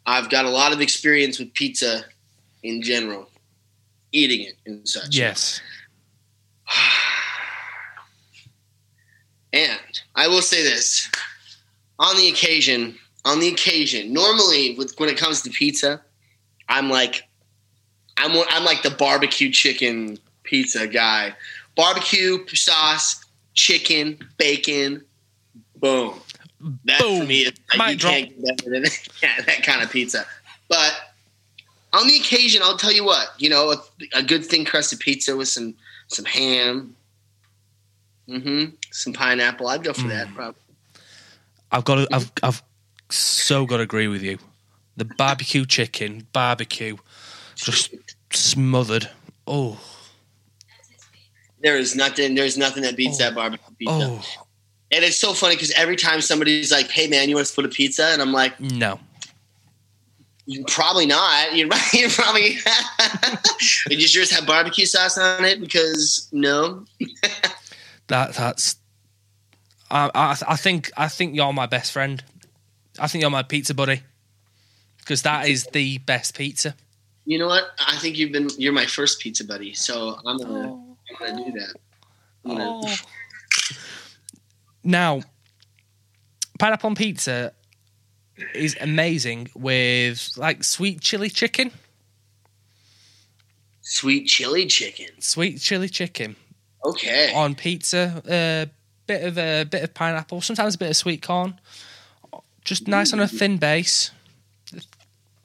I've 0.06 0.30
got 0.30 0.46
a 0.46 0.50
lot 0.50 0.74
of 0.74 0.82
experience 0.82 1.40
with 1.40 1.54
pizza 1.54 2.06
in 2.64 2.82
general, 2.82 3.30
eating 4.12 4.42
it 4.42 4.56
and 4.66 4.88
such. 4.88 5.16
Yes. 5.16 5.62
And 9.54 10.02
I 10.16 10.28
will 10.28 10.42
say 10.42 10.64
this: 10.64 11.10
on 11.98 12.18
the 12.18 12.28
occasion, 12.28 12.98
on 13.26 13.40
the 13.40 13.50
occasion, 13.50 14.14
normally 14.14 14.76
with 14.76 14.98
when 15.00 15.10
it 15.10 15.18
comes 15.18 15.42
to 15.42 15.50
pizza, 15.50 16.02
I'm 16.70 16.90
like, 16.90 17.28
I'm 18.18 18.32
I'm 18.50 18.64
like 18.64 18.84
the 18.84 18.92
barbecue 18.92 19.52
chicken 19.52 20.18
pizza 20.44 20.88
guy. 20.88 21.36
Barbecue 21.76 22.46
sauce, 22.48 23.26
chicken, 23.54 24.20
bacon, 24.38 25.04
boom. 25.78 26.22
That 26.86 27.02
for 27.02 27.26
me 27.26 27.42
is 27.42 27.54
like, 27.78 27.92
you 27.92 27.98
drop. 27.98 28.14
can't 28.14 28.30
get 28.30 28.58
better 28.58 28.70
than 28.70 28.84
that 29.46 29.64
kind 29.64 29.84
of 29.84 29.92
pizza. 29.92 30.26
But 30.70 30.94
on 31.94 32.08
the 32.08 32.16
occasion, 32.18 32.62
I'll 32.64 32.78
tell 32.78 32.92
you 32.92 33.04
what, 33.04 33.30
you 33.38 33.50
know, 33.50 33.72
a, 33.72 33.78
a 34.14 34.24
good 34.24 34.46
thin 34.46 34.66
crusted 34.66 35.00
pizza 35.00 35.36
with 35.36 35.48
some 35.48 35.76
some 36.08 36.26
ham, 36.26 36.96
hmm 38.28 38.66
some 38.92 39.14
pineapple. 39.14 39.68
I'd 39.68 39.84
go 39.84 39.94
for 39.94 40.08
that. 40.08 40.28
Mm. 40.28 40.36
Probably. 40.36 40.62
I've 41.72 41.84
got 41.84 41.96
to, 41.96 42.08
I've 42.16 42.32
I've 42.42 42.64
so 43.10 43.66
got 43.66 43.78
to 43.78 43.84
agree 43.84 44.08
with 44.08 44.22
you. 44.22 44.38
The 44.98 45.06
barbecue 45.06 45.66
chicken, 45.66 46.28
barbecue, 46.34 46.98
just 47.56 47.94
smothered. 48.32 49.10
Oh, 49.48 49.80
There 51.62 51.78
is 51.78 51.96
nothing. 51.96 52.36
There's 52.36 52.58
nothing 52.58 52.84
that 52.84 52.96
beats 52.96 53.16
Oh. 53.20 53.24
that 53.26 53.36
barbecue 53.36 53.76
pizza. 53.78 53.94
oh 53.94 54.24
And 54.92 55.04
it's 55.04 55.18
so 55.18 55.34
funny 55.34 55.56
because 55.56 55.72
every 55.72 55.96
time 55.96 56.22
somebody's 56.22 56.72
like, 56.72 56.90
"Hey 56.90 57.08
man, 57.08 57.28
you 57.30 57.36
want 57.36 57.48
to 57.48 57.52
split 57.52 57.66
a 57.66 57.70
pizza?" 57.70 58.06
and 58.08 58.22
I'm 58.22 58.32
like, 58.32 58.60
no. 58.60 59.00
"Probably 60.68 61.06
not. 61.08 61.56
You're, 61.56 61.68
you're 61.94 62.10
probably. 62.10 62.58
Did 63.90 64.14
yours 64.16 64.30
have 64.32 64.46
barbecue 64.46 64.86
sauce 64.86 65.18
on 65.18 65.44
it? 65.44 65.60
Because 65.60 66.28
no. 66.32 66.86
That 68.08 68.36
that's. 68.36 68.76
I, 69.90 70.12
I 70.14 70.38
I 70.50 70.56
think 70.56 70.92
I 70.96 71.08
think 71.08 71.36
you're 71.36 71.52
my 71.52 71.66
best 71.66 71.92
friend. 71.92 72.24
I 73.00 73.08
think 73.08 73.22
you're 73.22 73.32
my 73.32 73.44
pizza 73.44 73.74
buddy. 73.74 74.02
Because 74.98 75.22
that 75.22 75.48
is 75.48 75.66
the 75.72 76.00
best 76.00 76.36
pizza. 76.38 76.76
You 77.26 77.38
know 77.38 77.48
what? 77.48 77.64
I 77.80 77.98
think 77.98 78.18
you've 78.18 78.32
been. 78.32 78.50
You're 78.58 78.74
my 78.74 78.86
first 78.86 79.20
pizza 79.20 79.44
buddy, 79.46 79.74
so 79.74 80.18
I'm 80.26 80.38
gonna. 80.38 80.74
I'm 80.74 80.96
gonna 81.20 81.46
do 81.46 81.52
that. 81.60 81.74
I'm 82.46 82.52
gonna- 82.58 82.82
Oh. 82.88 82.96
Now, 84.84 85.22
pineapple 86.60 86.90
on 86.92 86.96
pizza 86.96 87.54
is 88.54 88.76
amazing 88.80 89.50
with 89.56 90.30
like 90.38 90.64
sweet 90.64 91.02
chili 91.02 91.30
chicken. 91.30 91.72
Sweet 93.82 94.26
chili 94.28 94.66
chicken. 94.68 95.08
Sweet 95.20 95.60
chili 95.62 95.90
chicken 95.90 96.36
Okay. 96.84 97.32
on 97.34 97.56
pizza. 97.56 98.22
A 98.28 98.70
bit 99.08 99.24
of 99.24 99.38
a 99.38 99.64
bit 99.64 99.84
of 99.84 99.94
pineapple, 99.94 100.42
sometimes 100.42 100.76
a 100.76 100.78
bit 100.78 100.90
of 100.90 100.96
sweet 100.96 101.22
corn. 101.22 101.60
Just 102.66 102.88
nice 102.88 103.14
on 103.14 103.20
a 103.20 103.28
thin 103.28 103.58
base. 103.58 104.12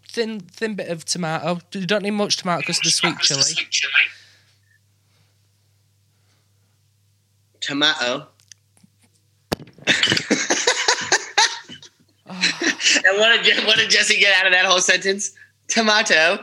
Thin 0.09 0.41
thin 0.41 0.75
bit 0.75 0.89
of 0.89 1.05
tomato. 1.05 1.61
You 1.73 1.87
don't 1.87 2.03
need 2.03 2.13
much 2.13 2.39
tomato 2.39 2.61
because 2.61 2.79
of 2.79 2.85
the 2.85 2.91
sweet 2.91 3.19
chili. 3.21 3.43
Tomato. 7.61 8.27
and 12.27 13.19
what 13.19 13.45
did, 13.45 13.67
what 13.67 13.77
did 13.77 13.91
Jesse 13.91 14.19
get 14.19 14.35
out 14.39 14.47
of 14.47 14.53
that 14.53 14.65
whole 14.65 14.81
sentence? 14.81 15.33
Tomato. 15.69 16.39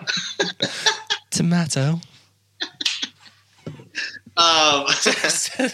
Tomato. 1.31 1.99
Um, 4.37 4.87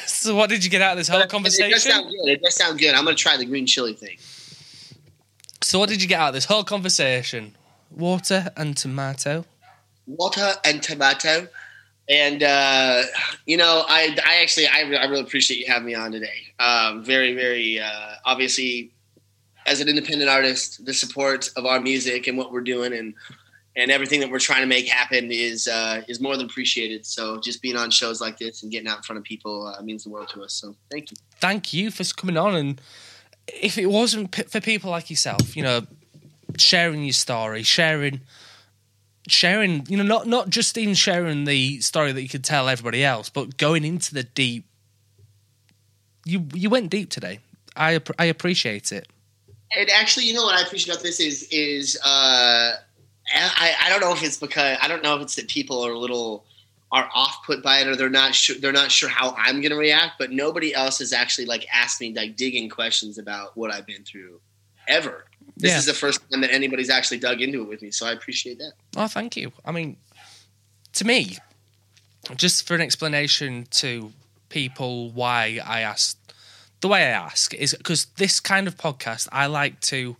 so 0.08 0.34
what 0.36 0.50
did 0.50 0.64
you 0.64 0.70
get 0.70 0.82
out 0.82 0.94
of 0.94 0.98
this 0.98 1.10
whole 1.10 1.26
conversation? 1.26 1.68
It 1.68 1.74
does 1.74 1.84
sound 1.84 2.10
good. 2.10 2.30
It 2.30 2.42
does 2.42 2.56
sound 2.56 2.80
good. 2.80 2.96
I'm 2.96 3.04
going 3.04 3.18
to 3.18 3.22
try 3.22 3.36
the 3.36 3.46
green 3.46 3.66
chili 3.66 3.94
thing. 3.94 4.18
So 5.74 5.80
what 5.80 5.90
did 5.90 6.04
you 6.04 6.08
get 6.08 6.20
out 6.20 6.28
of 6.28 6.34
this 6.36 6.46
whole 6.46 6.64
conversation? 6.64 7.56
Water 7.90 8.52
and 8.56 8.78
tomato. 8.78 9.44
Water 10.06 10.52
and 10.64 10.84
tomato. 10.84 11.48
And 12.08 12.44
uh, 12.44 13.02
you 13.48 13.58
know, 13.58 13.84
I, 13.88 14.16
I 14.24 14.44
actually 14.44 14.68
I, 14.68 14.82
I 14.82 15.06
really 15.06 15.22
appreciate 15.22 15.58
you 15.58 15.66
having 15.66 15.88
me 15.88 15.96
on 15.96 16.12
today. 16.12 16.54
Um, 16.60 17.04
very 17.04 17.34
very 17.34 17.80
uh, 17.80 18.18
obviously, 18.24 18.92
as 19.66 19.82
an 19.82 19.90
independent 19.90 20.30
artist, 20.30 20.86
the 20.86 20.94
support 20.94 21.50
of 21.56 21.66
our 21.66 21.82
music 21.82 22.28
and 22.28 22.38
what 22.38 22.52
we're 22.52 22.62
doing 22.62 22.94
and 22.94 23.16
and 23.76 23.90
everything 23.90 24.20
that 24.20 24.30
we're 24.30 24.38
trying 24.38 24.62
to 24.62 24.68
make 24.68 24.88
happen 24.88 25.32
is 25.32 25.68
uh, 25.68 26.04
is 26.08 26.22
more 26.22 26.38
than 26.38 26.46
appreciated. 26.46 27.04
So 27.04 27.40
just 27.40 27.64
being 27.64 27.78
on 27.78 27.90
shows 27.90 28.22
like 28.22 28.38
this 28.38 28.62
and 28.62 28.72
getting 28.72 28.88
out 28.88 28.98
in 28.98 29.04
front 29.04 29.18
of 29.18 29.24
people 29.24 29.66
uh, 29.66 29.82
means 29.82 30.04
the 30.04 30.12
world 30.12 30.30
to 30.36 30.44
us. 30.44 30.54
So 30.54 30.76
thank 30.92 31.10
you. 31.10 31.18
Thank 31.40 31.74
you 31.74 31.90
for 31.90 32.04
coming 32.14 32.38
on. 32.38 32.54
And 32.54 32.82
if 33.48 33.78
it 33.78 33.88
wasn't 33.88 34.32
p- 34.32 34.44
for 34.44 34.62
people 34.62 34.92
like 34.92 35.10
yourself, 35.10 35.56
you 35.56 35.64
know, 35.64 35.82
sharing 36.58 37.04
your 37.04 37.14
story, 37.14 37.64
sharing, 37.64 38.22
sharing, 39.28 39.86
you 39.88 39.98
know, 39.98 40.04
not 40.04 40.28
not 40.28 40.50
just 40.50 40.78
in 40.78 40.94
sharing 40.94 41.46
the 41.46 41.82
story 41.82 42.12
that 42.12 42.22
you 42.22 42.30
could 42.30 42.44
tell 42.44 42.70
everybody 42.70 43.04
else, 43.04 43.30
but 43.30 43.58
going 43.58 43.84
into 43.84 44.14
the 44.14 44.24
deep. 44.24 44.66
You 46.26 46.48
you 46.54 46.70
went 46.70 46.90
deep 46.90 47.10
today. 47.10 47.40
I 47.76 48.02
I 48.18 48.26
appreciate 48.26 48.92
it. 48.92 49.08
And 49.76 49.90
actually, 49.90 50.26
you 50.26 50.34
know 50.34 50.44
what 50.44 50.56
I 50.56 50.62
appreciate 50.62 50.94
about 50.94 51.04
this 51.04 51.20
is 51.20 51.48
is 51.52 52.00
uh, 52.06 52.72
I 53.34 53.76
I 53.82 53.90
don't 53.90 54.00
know 54.00 54.14
if 54.14 54.24
it's 54.24 54.38
because 54.38 54.78
I 54.82 54.88
don't 54.88 55.04
know 55.04 55.16
if 55.16 55.22
it's 55.24 55.36
that 55.36 55.48
people 55.50 55.86
are 55.86 55.92
a 55.92 56.00
little 56.00 56.46
are 56.94 57.10
off 57.14 57.44
put 57.46 57.62
by 57.62 57.80
it 57.80 57.88
or 57.88 57.96
they're 57.98 58.10
not 58.10 58.34
sure 58.36 58.56
they're 58.58 58.72
not 58.72 58.92
sure 58.92 59.10
how 59.10 59.34
I'm 59.38 59.60
gonna 59.62 59.76
react. 59.76 60.14
But 60.20 60.32
nobody 60.32 60.74
else 60.74 61.00
has 61.00 61.12
actually 61.12 61.46
like 61.48 61.66
asked 61.74 62.00
me 62.00 62.14
like 62.14 62.38
digging 62.38 62.70
questions 62.70 63.18
about 63.18 63.58
what 63.58 63.74
I've 63.74 63.86
been 63.86 64.04
through 64.04 64.40
ever. 64.88 65.26
This 65.58 65.72
Yeah. 65.72 65.78
is 65.80 65.86
the 65.86 65.94
first 65.94 66.22
time 66.32 66.42
that 66.42 66.52
anybody's 66.52 66.90
actually 66.90 67.18
dug 67.20 67.42
into 67.42 67.62
it 67.64 67.68
with 67.68 67.82
me, 67.82 67.92
so 67.92 68.06
I 68.06 68.12
appreciate 68.12 68.60
that. 68.60 68.74
Oh, 68.96 69.08
thank 69.08 69.36
you. 69.36 69.52
I 69.66 69.72
mean, 69.72 69.98
to 70.94 71.06
me, 71.06 71.38
just 72.36 72.66
for 72.68 72.76
an 72.76 72.82
explanation 72.82 73.68
to 73.72 74.14
people 74.50 75.12
why 75.12 75.60
I 75.66 75.82
asked 75.82 76.18
the 76.82 76.88
way 76.90 77.02
I 77.04 77.10
ask 77.10 77.54
is 77.54 77.74
because 77.78 78.06
this 78.18 78.40
kind 78.40 78.68
of 78.68 78.76
podcast, 78.78 79.28
I 79.32 79.46
like 79.48 79.80
to, 79.82 80.16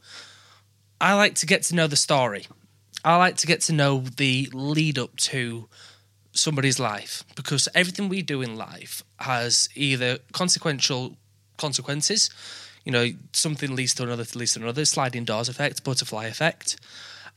I 1.00 1.14
like 1.14 1.36
to 1.36 1.46
get 1.46 1.64
to 1.64 1.76
know 1.76 1.88
the 1.88 1.98
story. 1.98 2.48
I 3.06 3.18
like 3.18 3.36
to 3.38 3.48
get 3.48 3.60
to 3.62 3.74
know 3.74 4.00
the 4.00 4.50
lead 4.54 4.98
up 4.98 5.16
to 5.18 5.68
somebody's 6.34 6.80
life 6.80 7.24
because 7.36 7.70
everything 7.74 8.10
we 8.10 8.22
do 8.22 8.42
in 8.42 8.56
life 8.56 9.04
has 9.20 9.70
either 9.76 10.20
consequential 10.34 11.16
consequences. 11.58 12.30
You 12.84 12.92
know, 12.92 13.12
something 13.32 13.76
leads 13.76 13.94
to 13.96 14.04
another, 14.04 14.26
leads 14.36 14.54
to 14.54 14.62
another, 14.62 14.84
sliding 14.86 15.24
doors 15.24 15.48
effect, 15.48 15.84
butterfly 15.84 16.26
effect. 16.26 16.80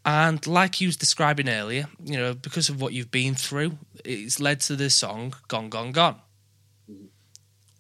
And 0.05 0.45
like 0.47 0.81
you 0.81 0.89
was 0.89 0.97
describing 0.97 1.49
earlier, 1.49 1.87
you 2.03 2.17
know, 2.17 2.35
because 2.35 2.69
of 2.69 2.81
what 2.81 2.93
you've 2.93 3.11
been 3.11 3.35
through, 3.35 3.79
it's 4.05 4.41
led 4.41 4.61
to 4.63 4.77
the 4.77 4.91
song 4.91 5.35
Gone, 5.49 5.69
Gone, 5.69 5.93
Gone, 5.93 6.17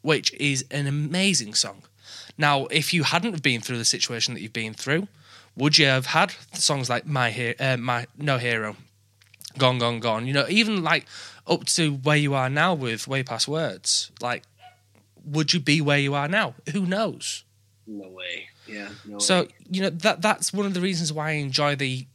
which 0.02 0.32
is 0.34 0.64
an 0.70 0.86
amazing 0.86 1.55
song. 1.55 1.82
Now, 2.36 2.66
if 2.66 2.93
you 2.93 3.05
hadn't 3.05 3.43
been 3.43 3.60
through 3.60 3.78
the 3.78 3.84
situation 3.84 4.34
that 4.34 4.40
you've 4.40 4.52
been 4.52 4.74
through, 4.74 5.09
would 5.56 5.78
you 5.78 5.86
have 5.86 6.06
had 6.06 6.34
songs 6.52 6.90
like 6.90 7.06
My 7.06 7.30
Hero, 7.30 7.55
uh, 7.59 7.76
My 7.76 8.06
No 8.18 8.38
Hero, 8.38 8.76
Gone 9.58 9.78
Gone 9.78 10.00
Gone? 10.00 10.26
You 10.26 10.32
know, 10.32 10.46
even 10.48 10.82
like 10.82 11.06
up 11.46 11.64
to 11.66 11.92
where 11.94 12.16
you 12.16 12.34
are 12.34 12.48
now 12.50 12.74
with 12.74 13.06
Way 13.08 13.22
Past 13.22 13.46
Words. 13.48 14.10
Like, 14.20 14.42
would 15.24 15.52
you 15.52 15.60
be 15.60 15.80
where 15.80 15.98
you 15.98 16.14
are 16.14 16.28
now? 16.28 16.54
Who 16.72 16.86
knows? 16.86 17.44
No 17.86 18.08
way. 18.08 18.48
Yeah. 18.66 18.88
No 19.06 19.18
So 19.18 19.42
way. 19.42 19.48
you 19.70 19.82
know 19.82 19.90
that 19.90 20.22
that's 20.22 20.52
one 20.52 20.66
of 20.66 20.74
the 20.74 20.80
reasons 20.80 21.12
why 21.12 21.28
I 21.30 21.32
enjoy 21.34 21.76
the 21.76 22.06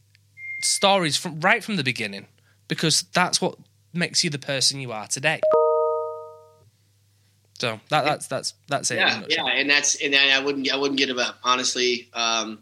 stories 0.62 1.16
from 1.16 1.40
right 1.40 1.62
from 1.64 1.76
the 1.76 1.82
beginning 1.84 2.26
because 2.68 3.02
that's 3.14 3.40
what 3.40 3.56
makes 3.92 4.22
you 4.22 4.30
the 4.30 4.38
person 4.38 4.80
you 4.80 4.92
are 4.92 5.06
today. 5.06 5.40
So 7.58 7.80
that 7.90 8.04
that's 8.04 8.26
that's 8.26 8.54
that's 8.68 8.90
it. 8.90 8.96
yeah, 8.98 9.22
yeah, 9.28 9.46
and 9.46 9.70
that's 9.70 9.94
and 10.02 10.14
I 10.14 10.40
wouldn't 10.44 10.70
I 10.72 10.76
wouldn't 10.76 10.98
get 10.98 11.10
about 11.10 11.36
Honestly, 11.44 12.08
um, 12.12 12.58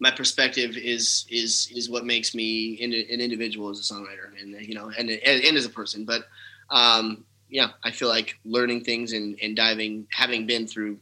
my 0.00 0.10
perspective 0.10 0.76
is 0.76 1.26
is 1.28 1.68
is 1.74 1.90
what 1.90 2.04
makes 2.04 2.34
me 2.34 2.74
in, 2.74 2.92
an 2.92 3.20
individual 3.20 3.70
as 3.70 3.78
a 3.78 3.94
songwriter, 3.94 4.40
and 4.40 4.54
you 4.60 4.74
know, 4.74 4.90
and 4.96 5.10
and, 5.10 5.44
and 5.44 5.56
as 5.56 5.66
a 5.66 5.70
person. 5.70 6.04
But 6.04 6.24
um, 6.70 7.24
yeah, 7.48 7.70
I 7.82 7.90
feel 7.90 8.08
like 8.08 8.36
learning 8.44 8.84
things 8.84 9.12
and, 9.12 9.38
and 9.42 9.56
diving, 9.56 10.06
having 10.12 10.46
been 10.46 10.66
through 10.66 10.98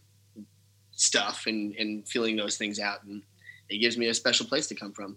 stuff 0.93 1.44
and 1.47 1.74
and 1.77 2.09
feeling 2.09 2.36
those 2.36 2.56
things 2.56 2.78
out, 2.78 3.05
and 3.05 3.23
it 3.68 3.78
gives 3.78 3.98
me 3.98 4.09
a 4.09 4.14
special 4.14 4.47
place 4.47 4.66
to 4.68 4.74
come 4.74 4.93
from. 4.93 5.16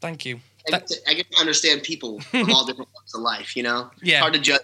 Thank 0.00 0.24
you. 0.24 0.40
I 0.66 0.70
get, 0.72 0.86
to, 0.88 0.96
I 1.08 1.14
get 1.14 1.30
to 1.32 1.40
understand 1.40 1.82
people 1.82 2.20
from 2.30 2.50
all 2.50 2.64
different 2.66 2.88
walks 2.94 3.14
of 3.14 3.20
life. 3.22 3.56
You 3.56 3.62
know, 3.62 3.90
Yeah. 4.02 4.20
hard 4.20 4.32
to 4.34 4.38
judge 4.38 4.60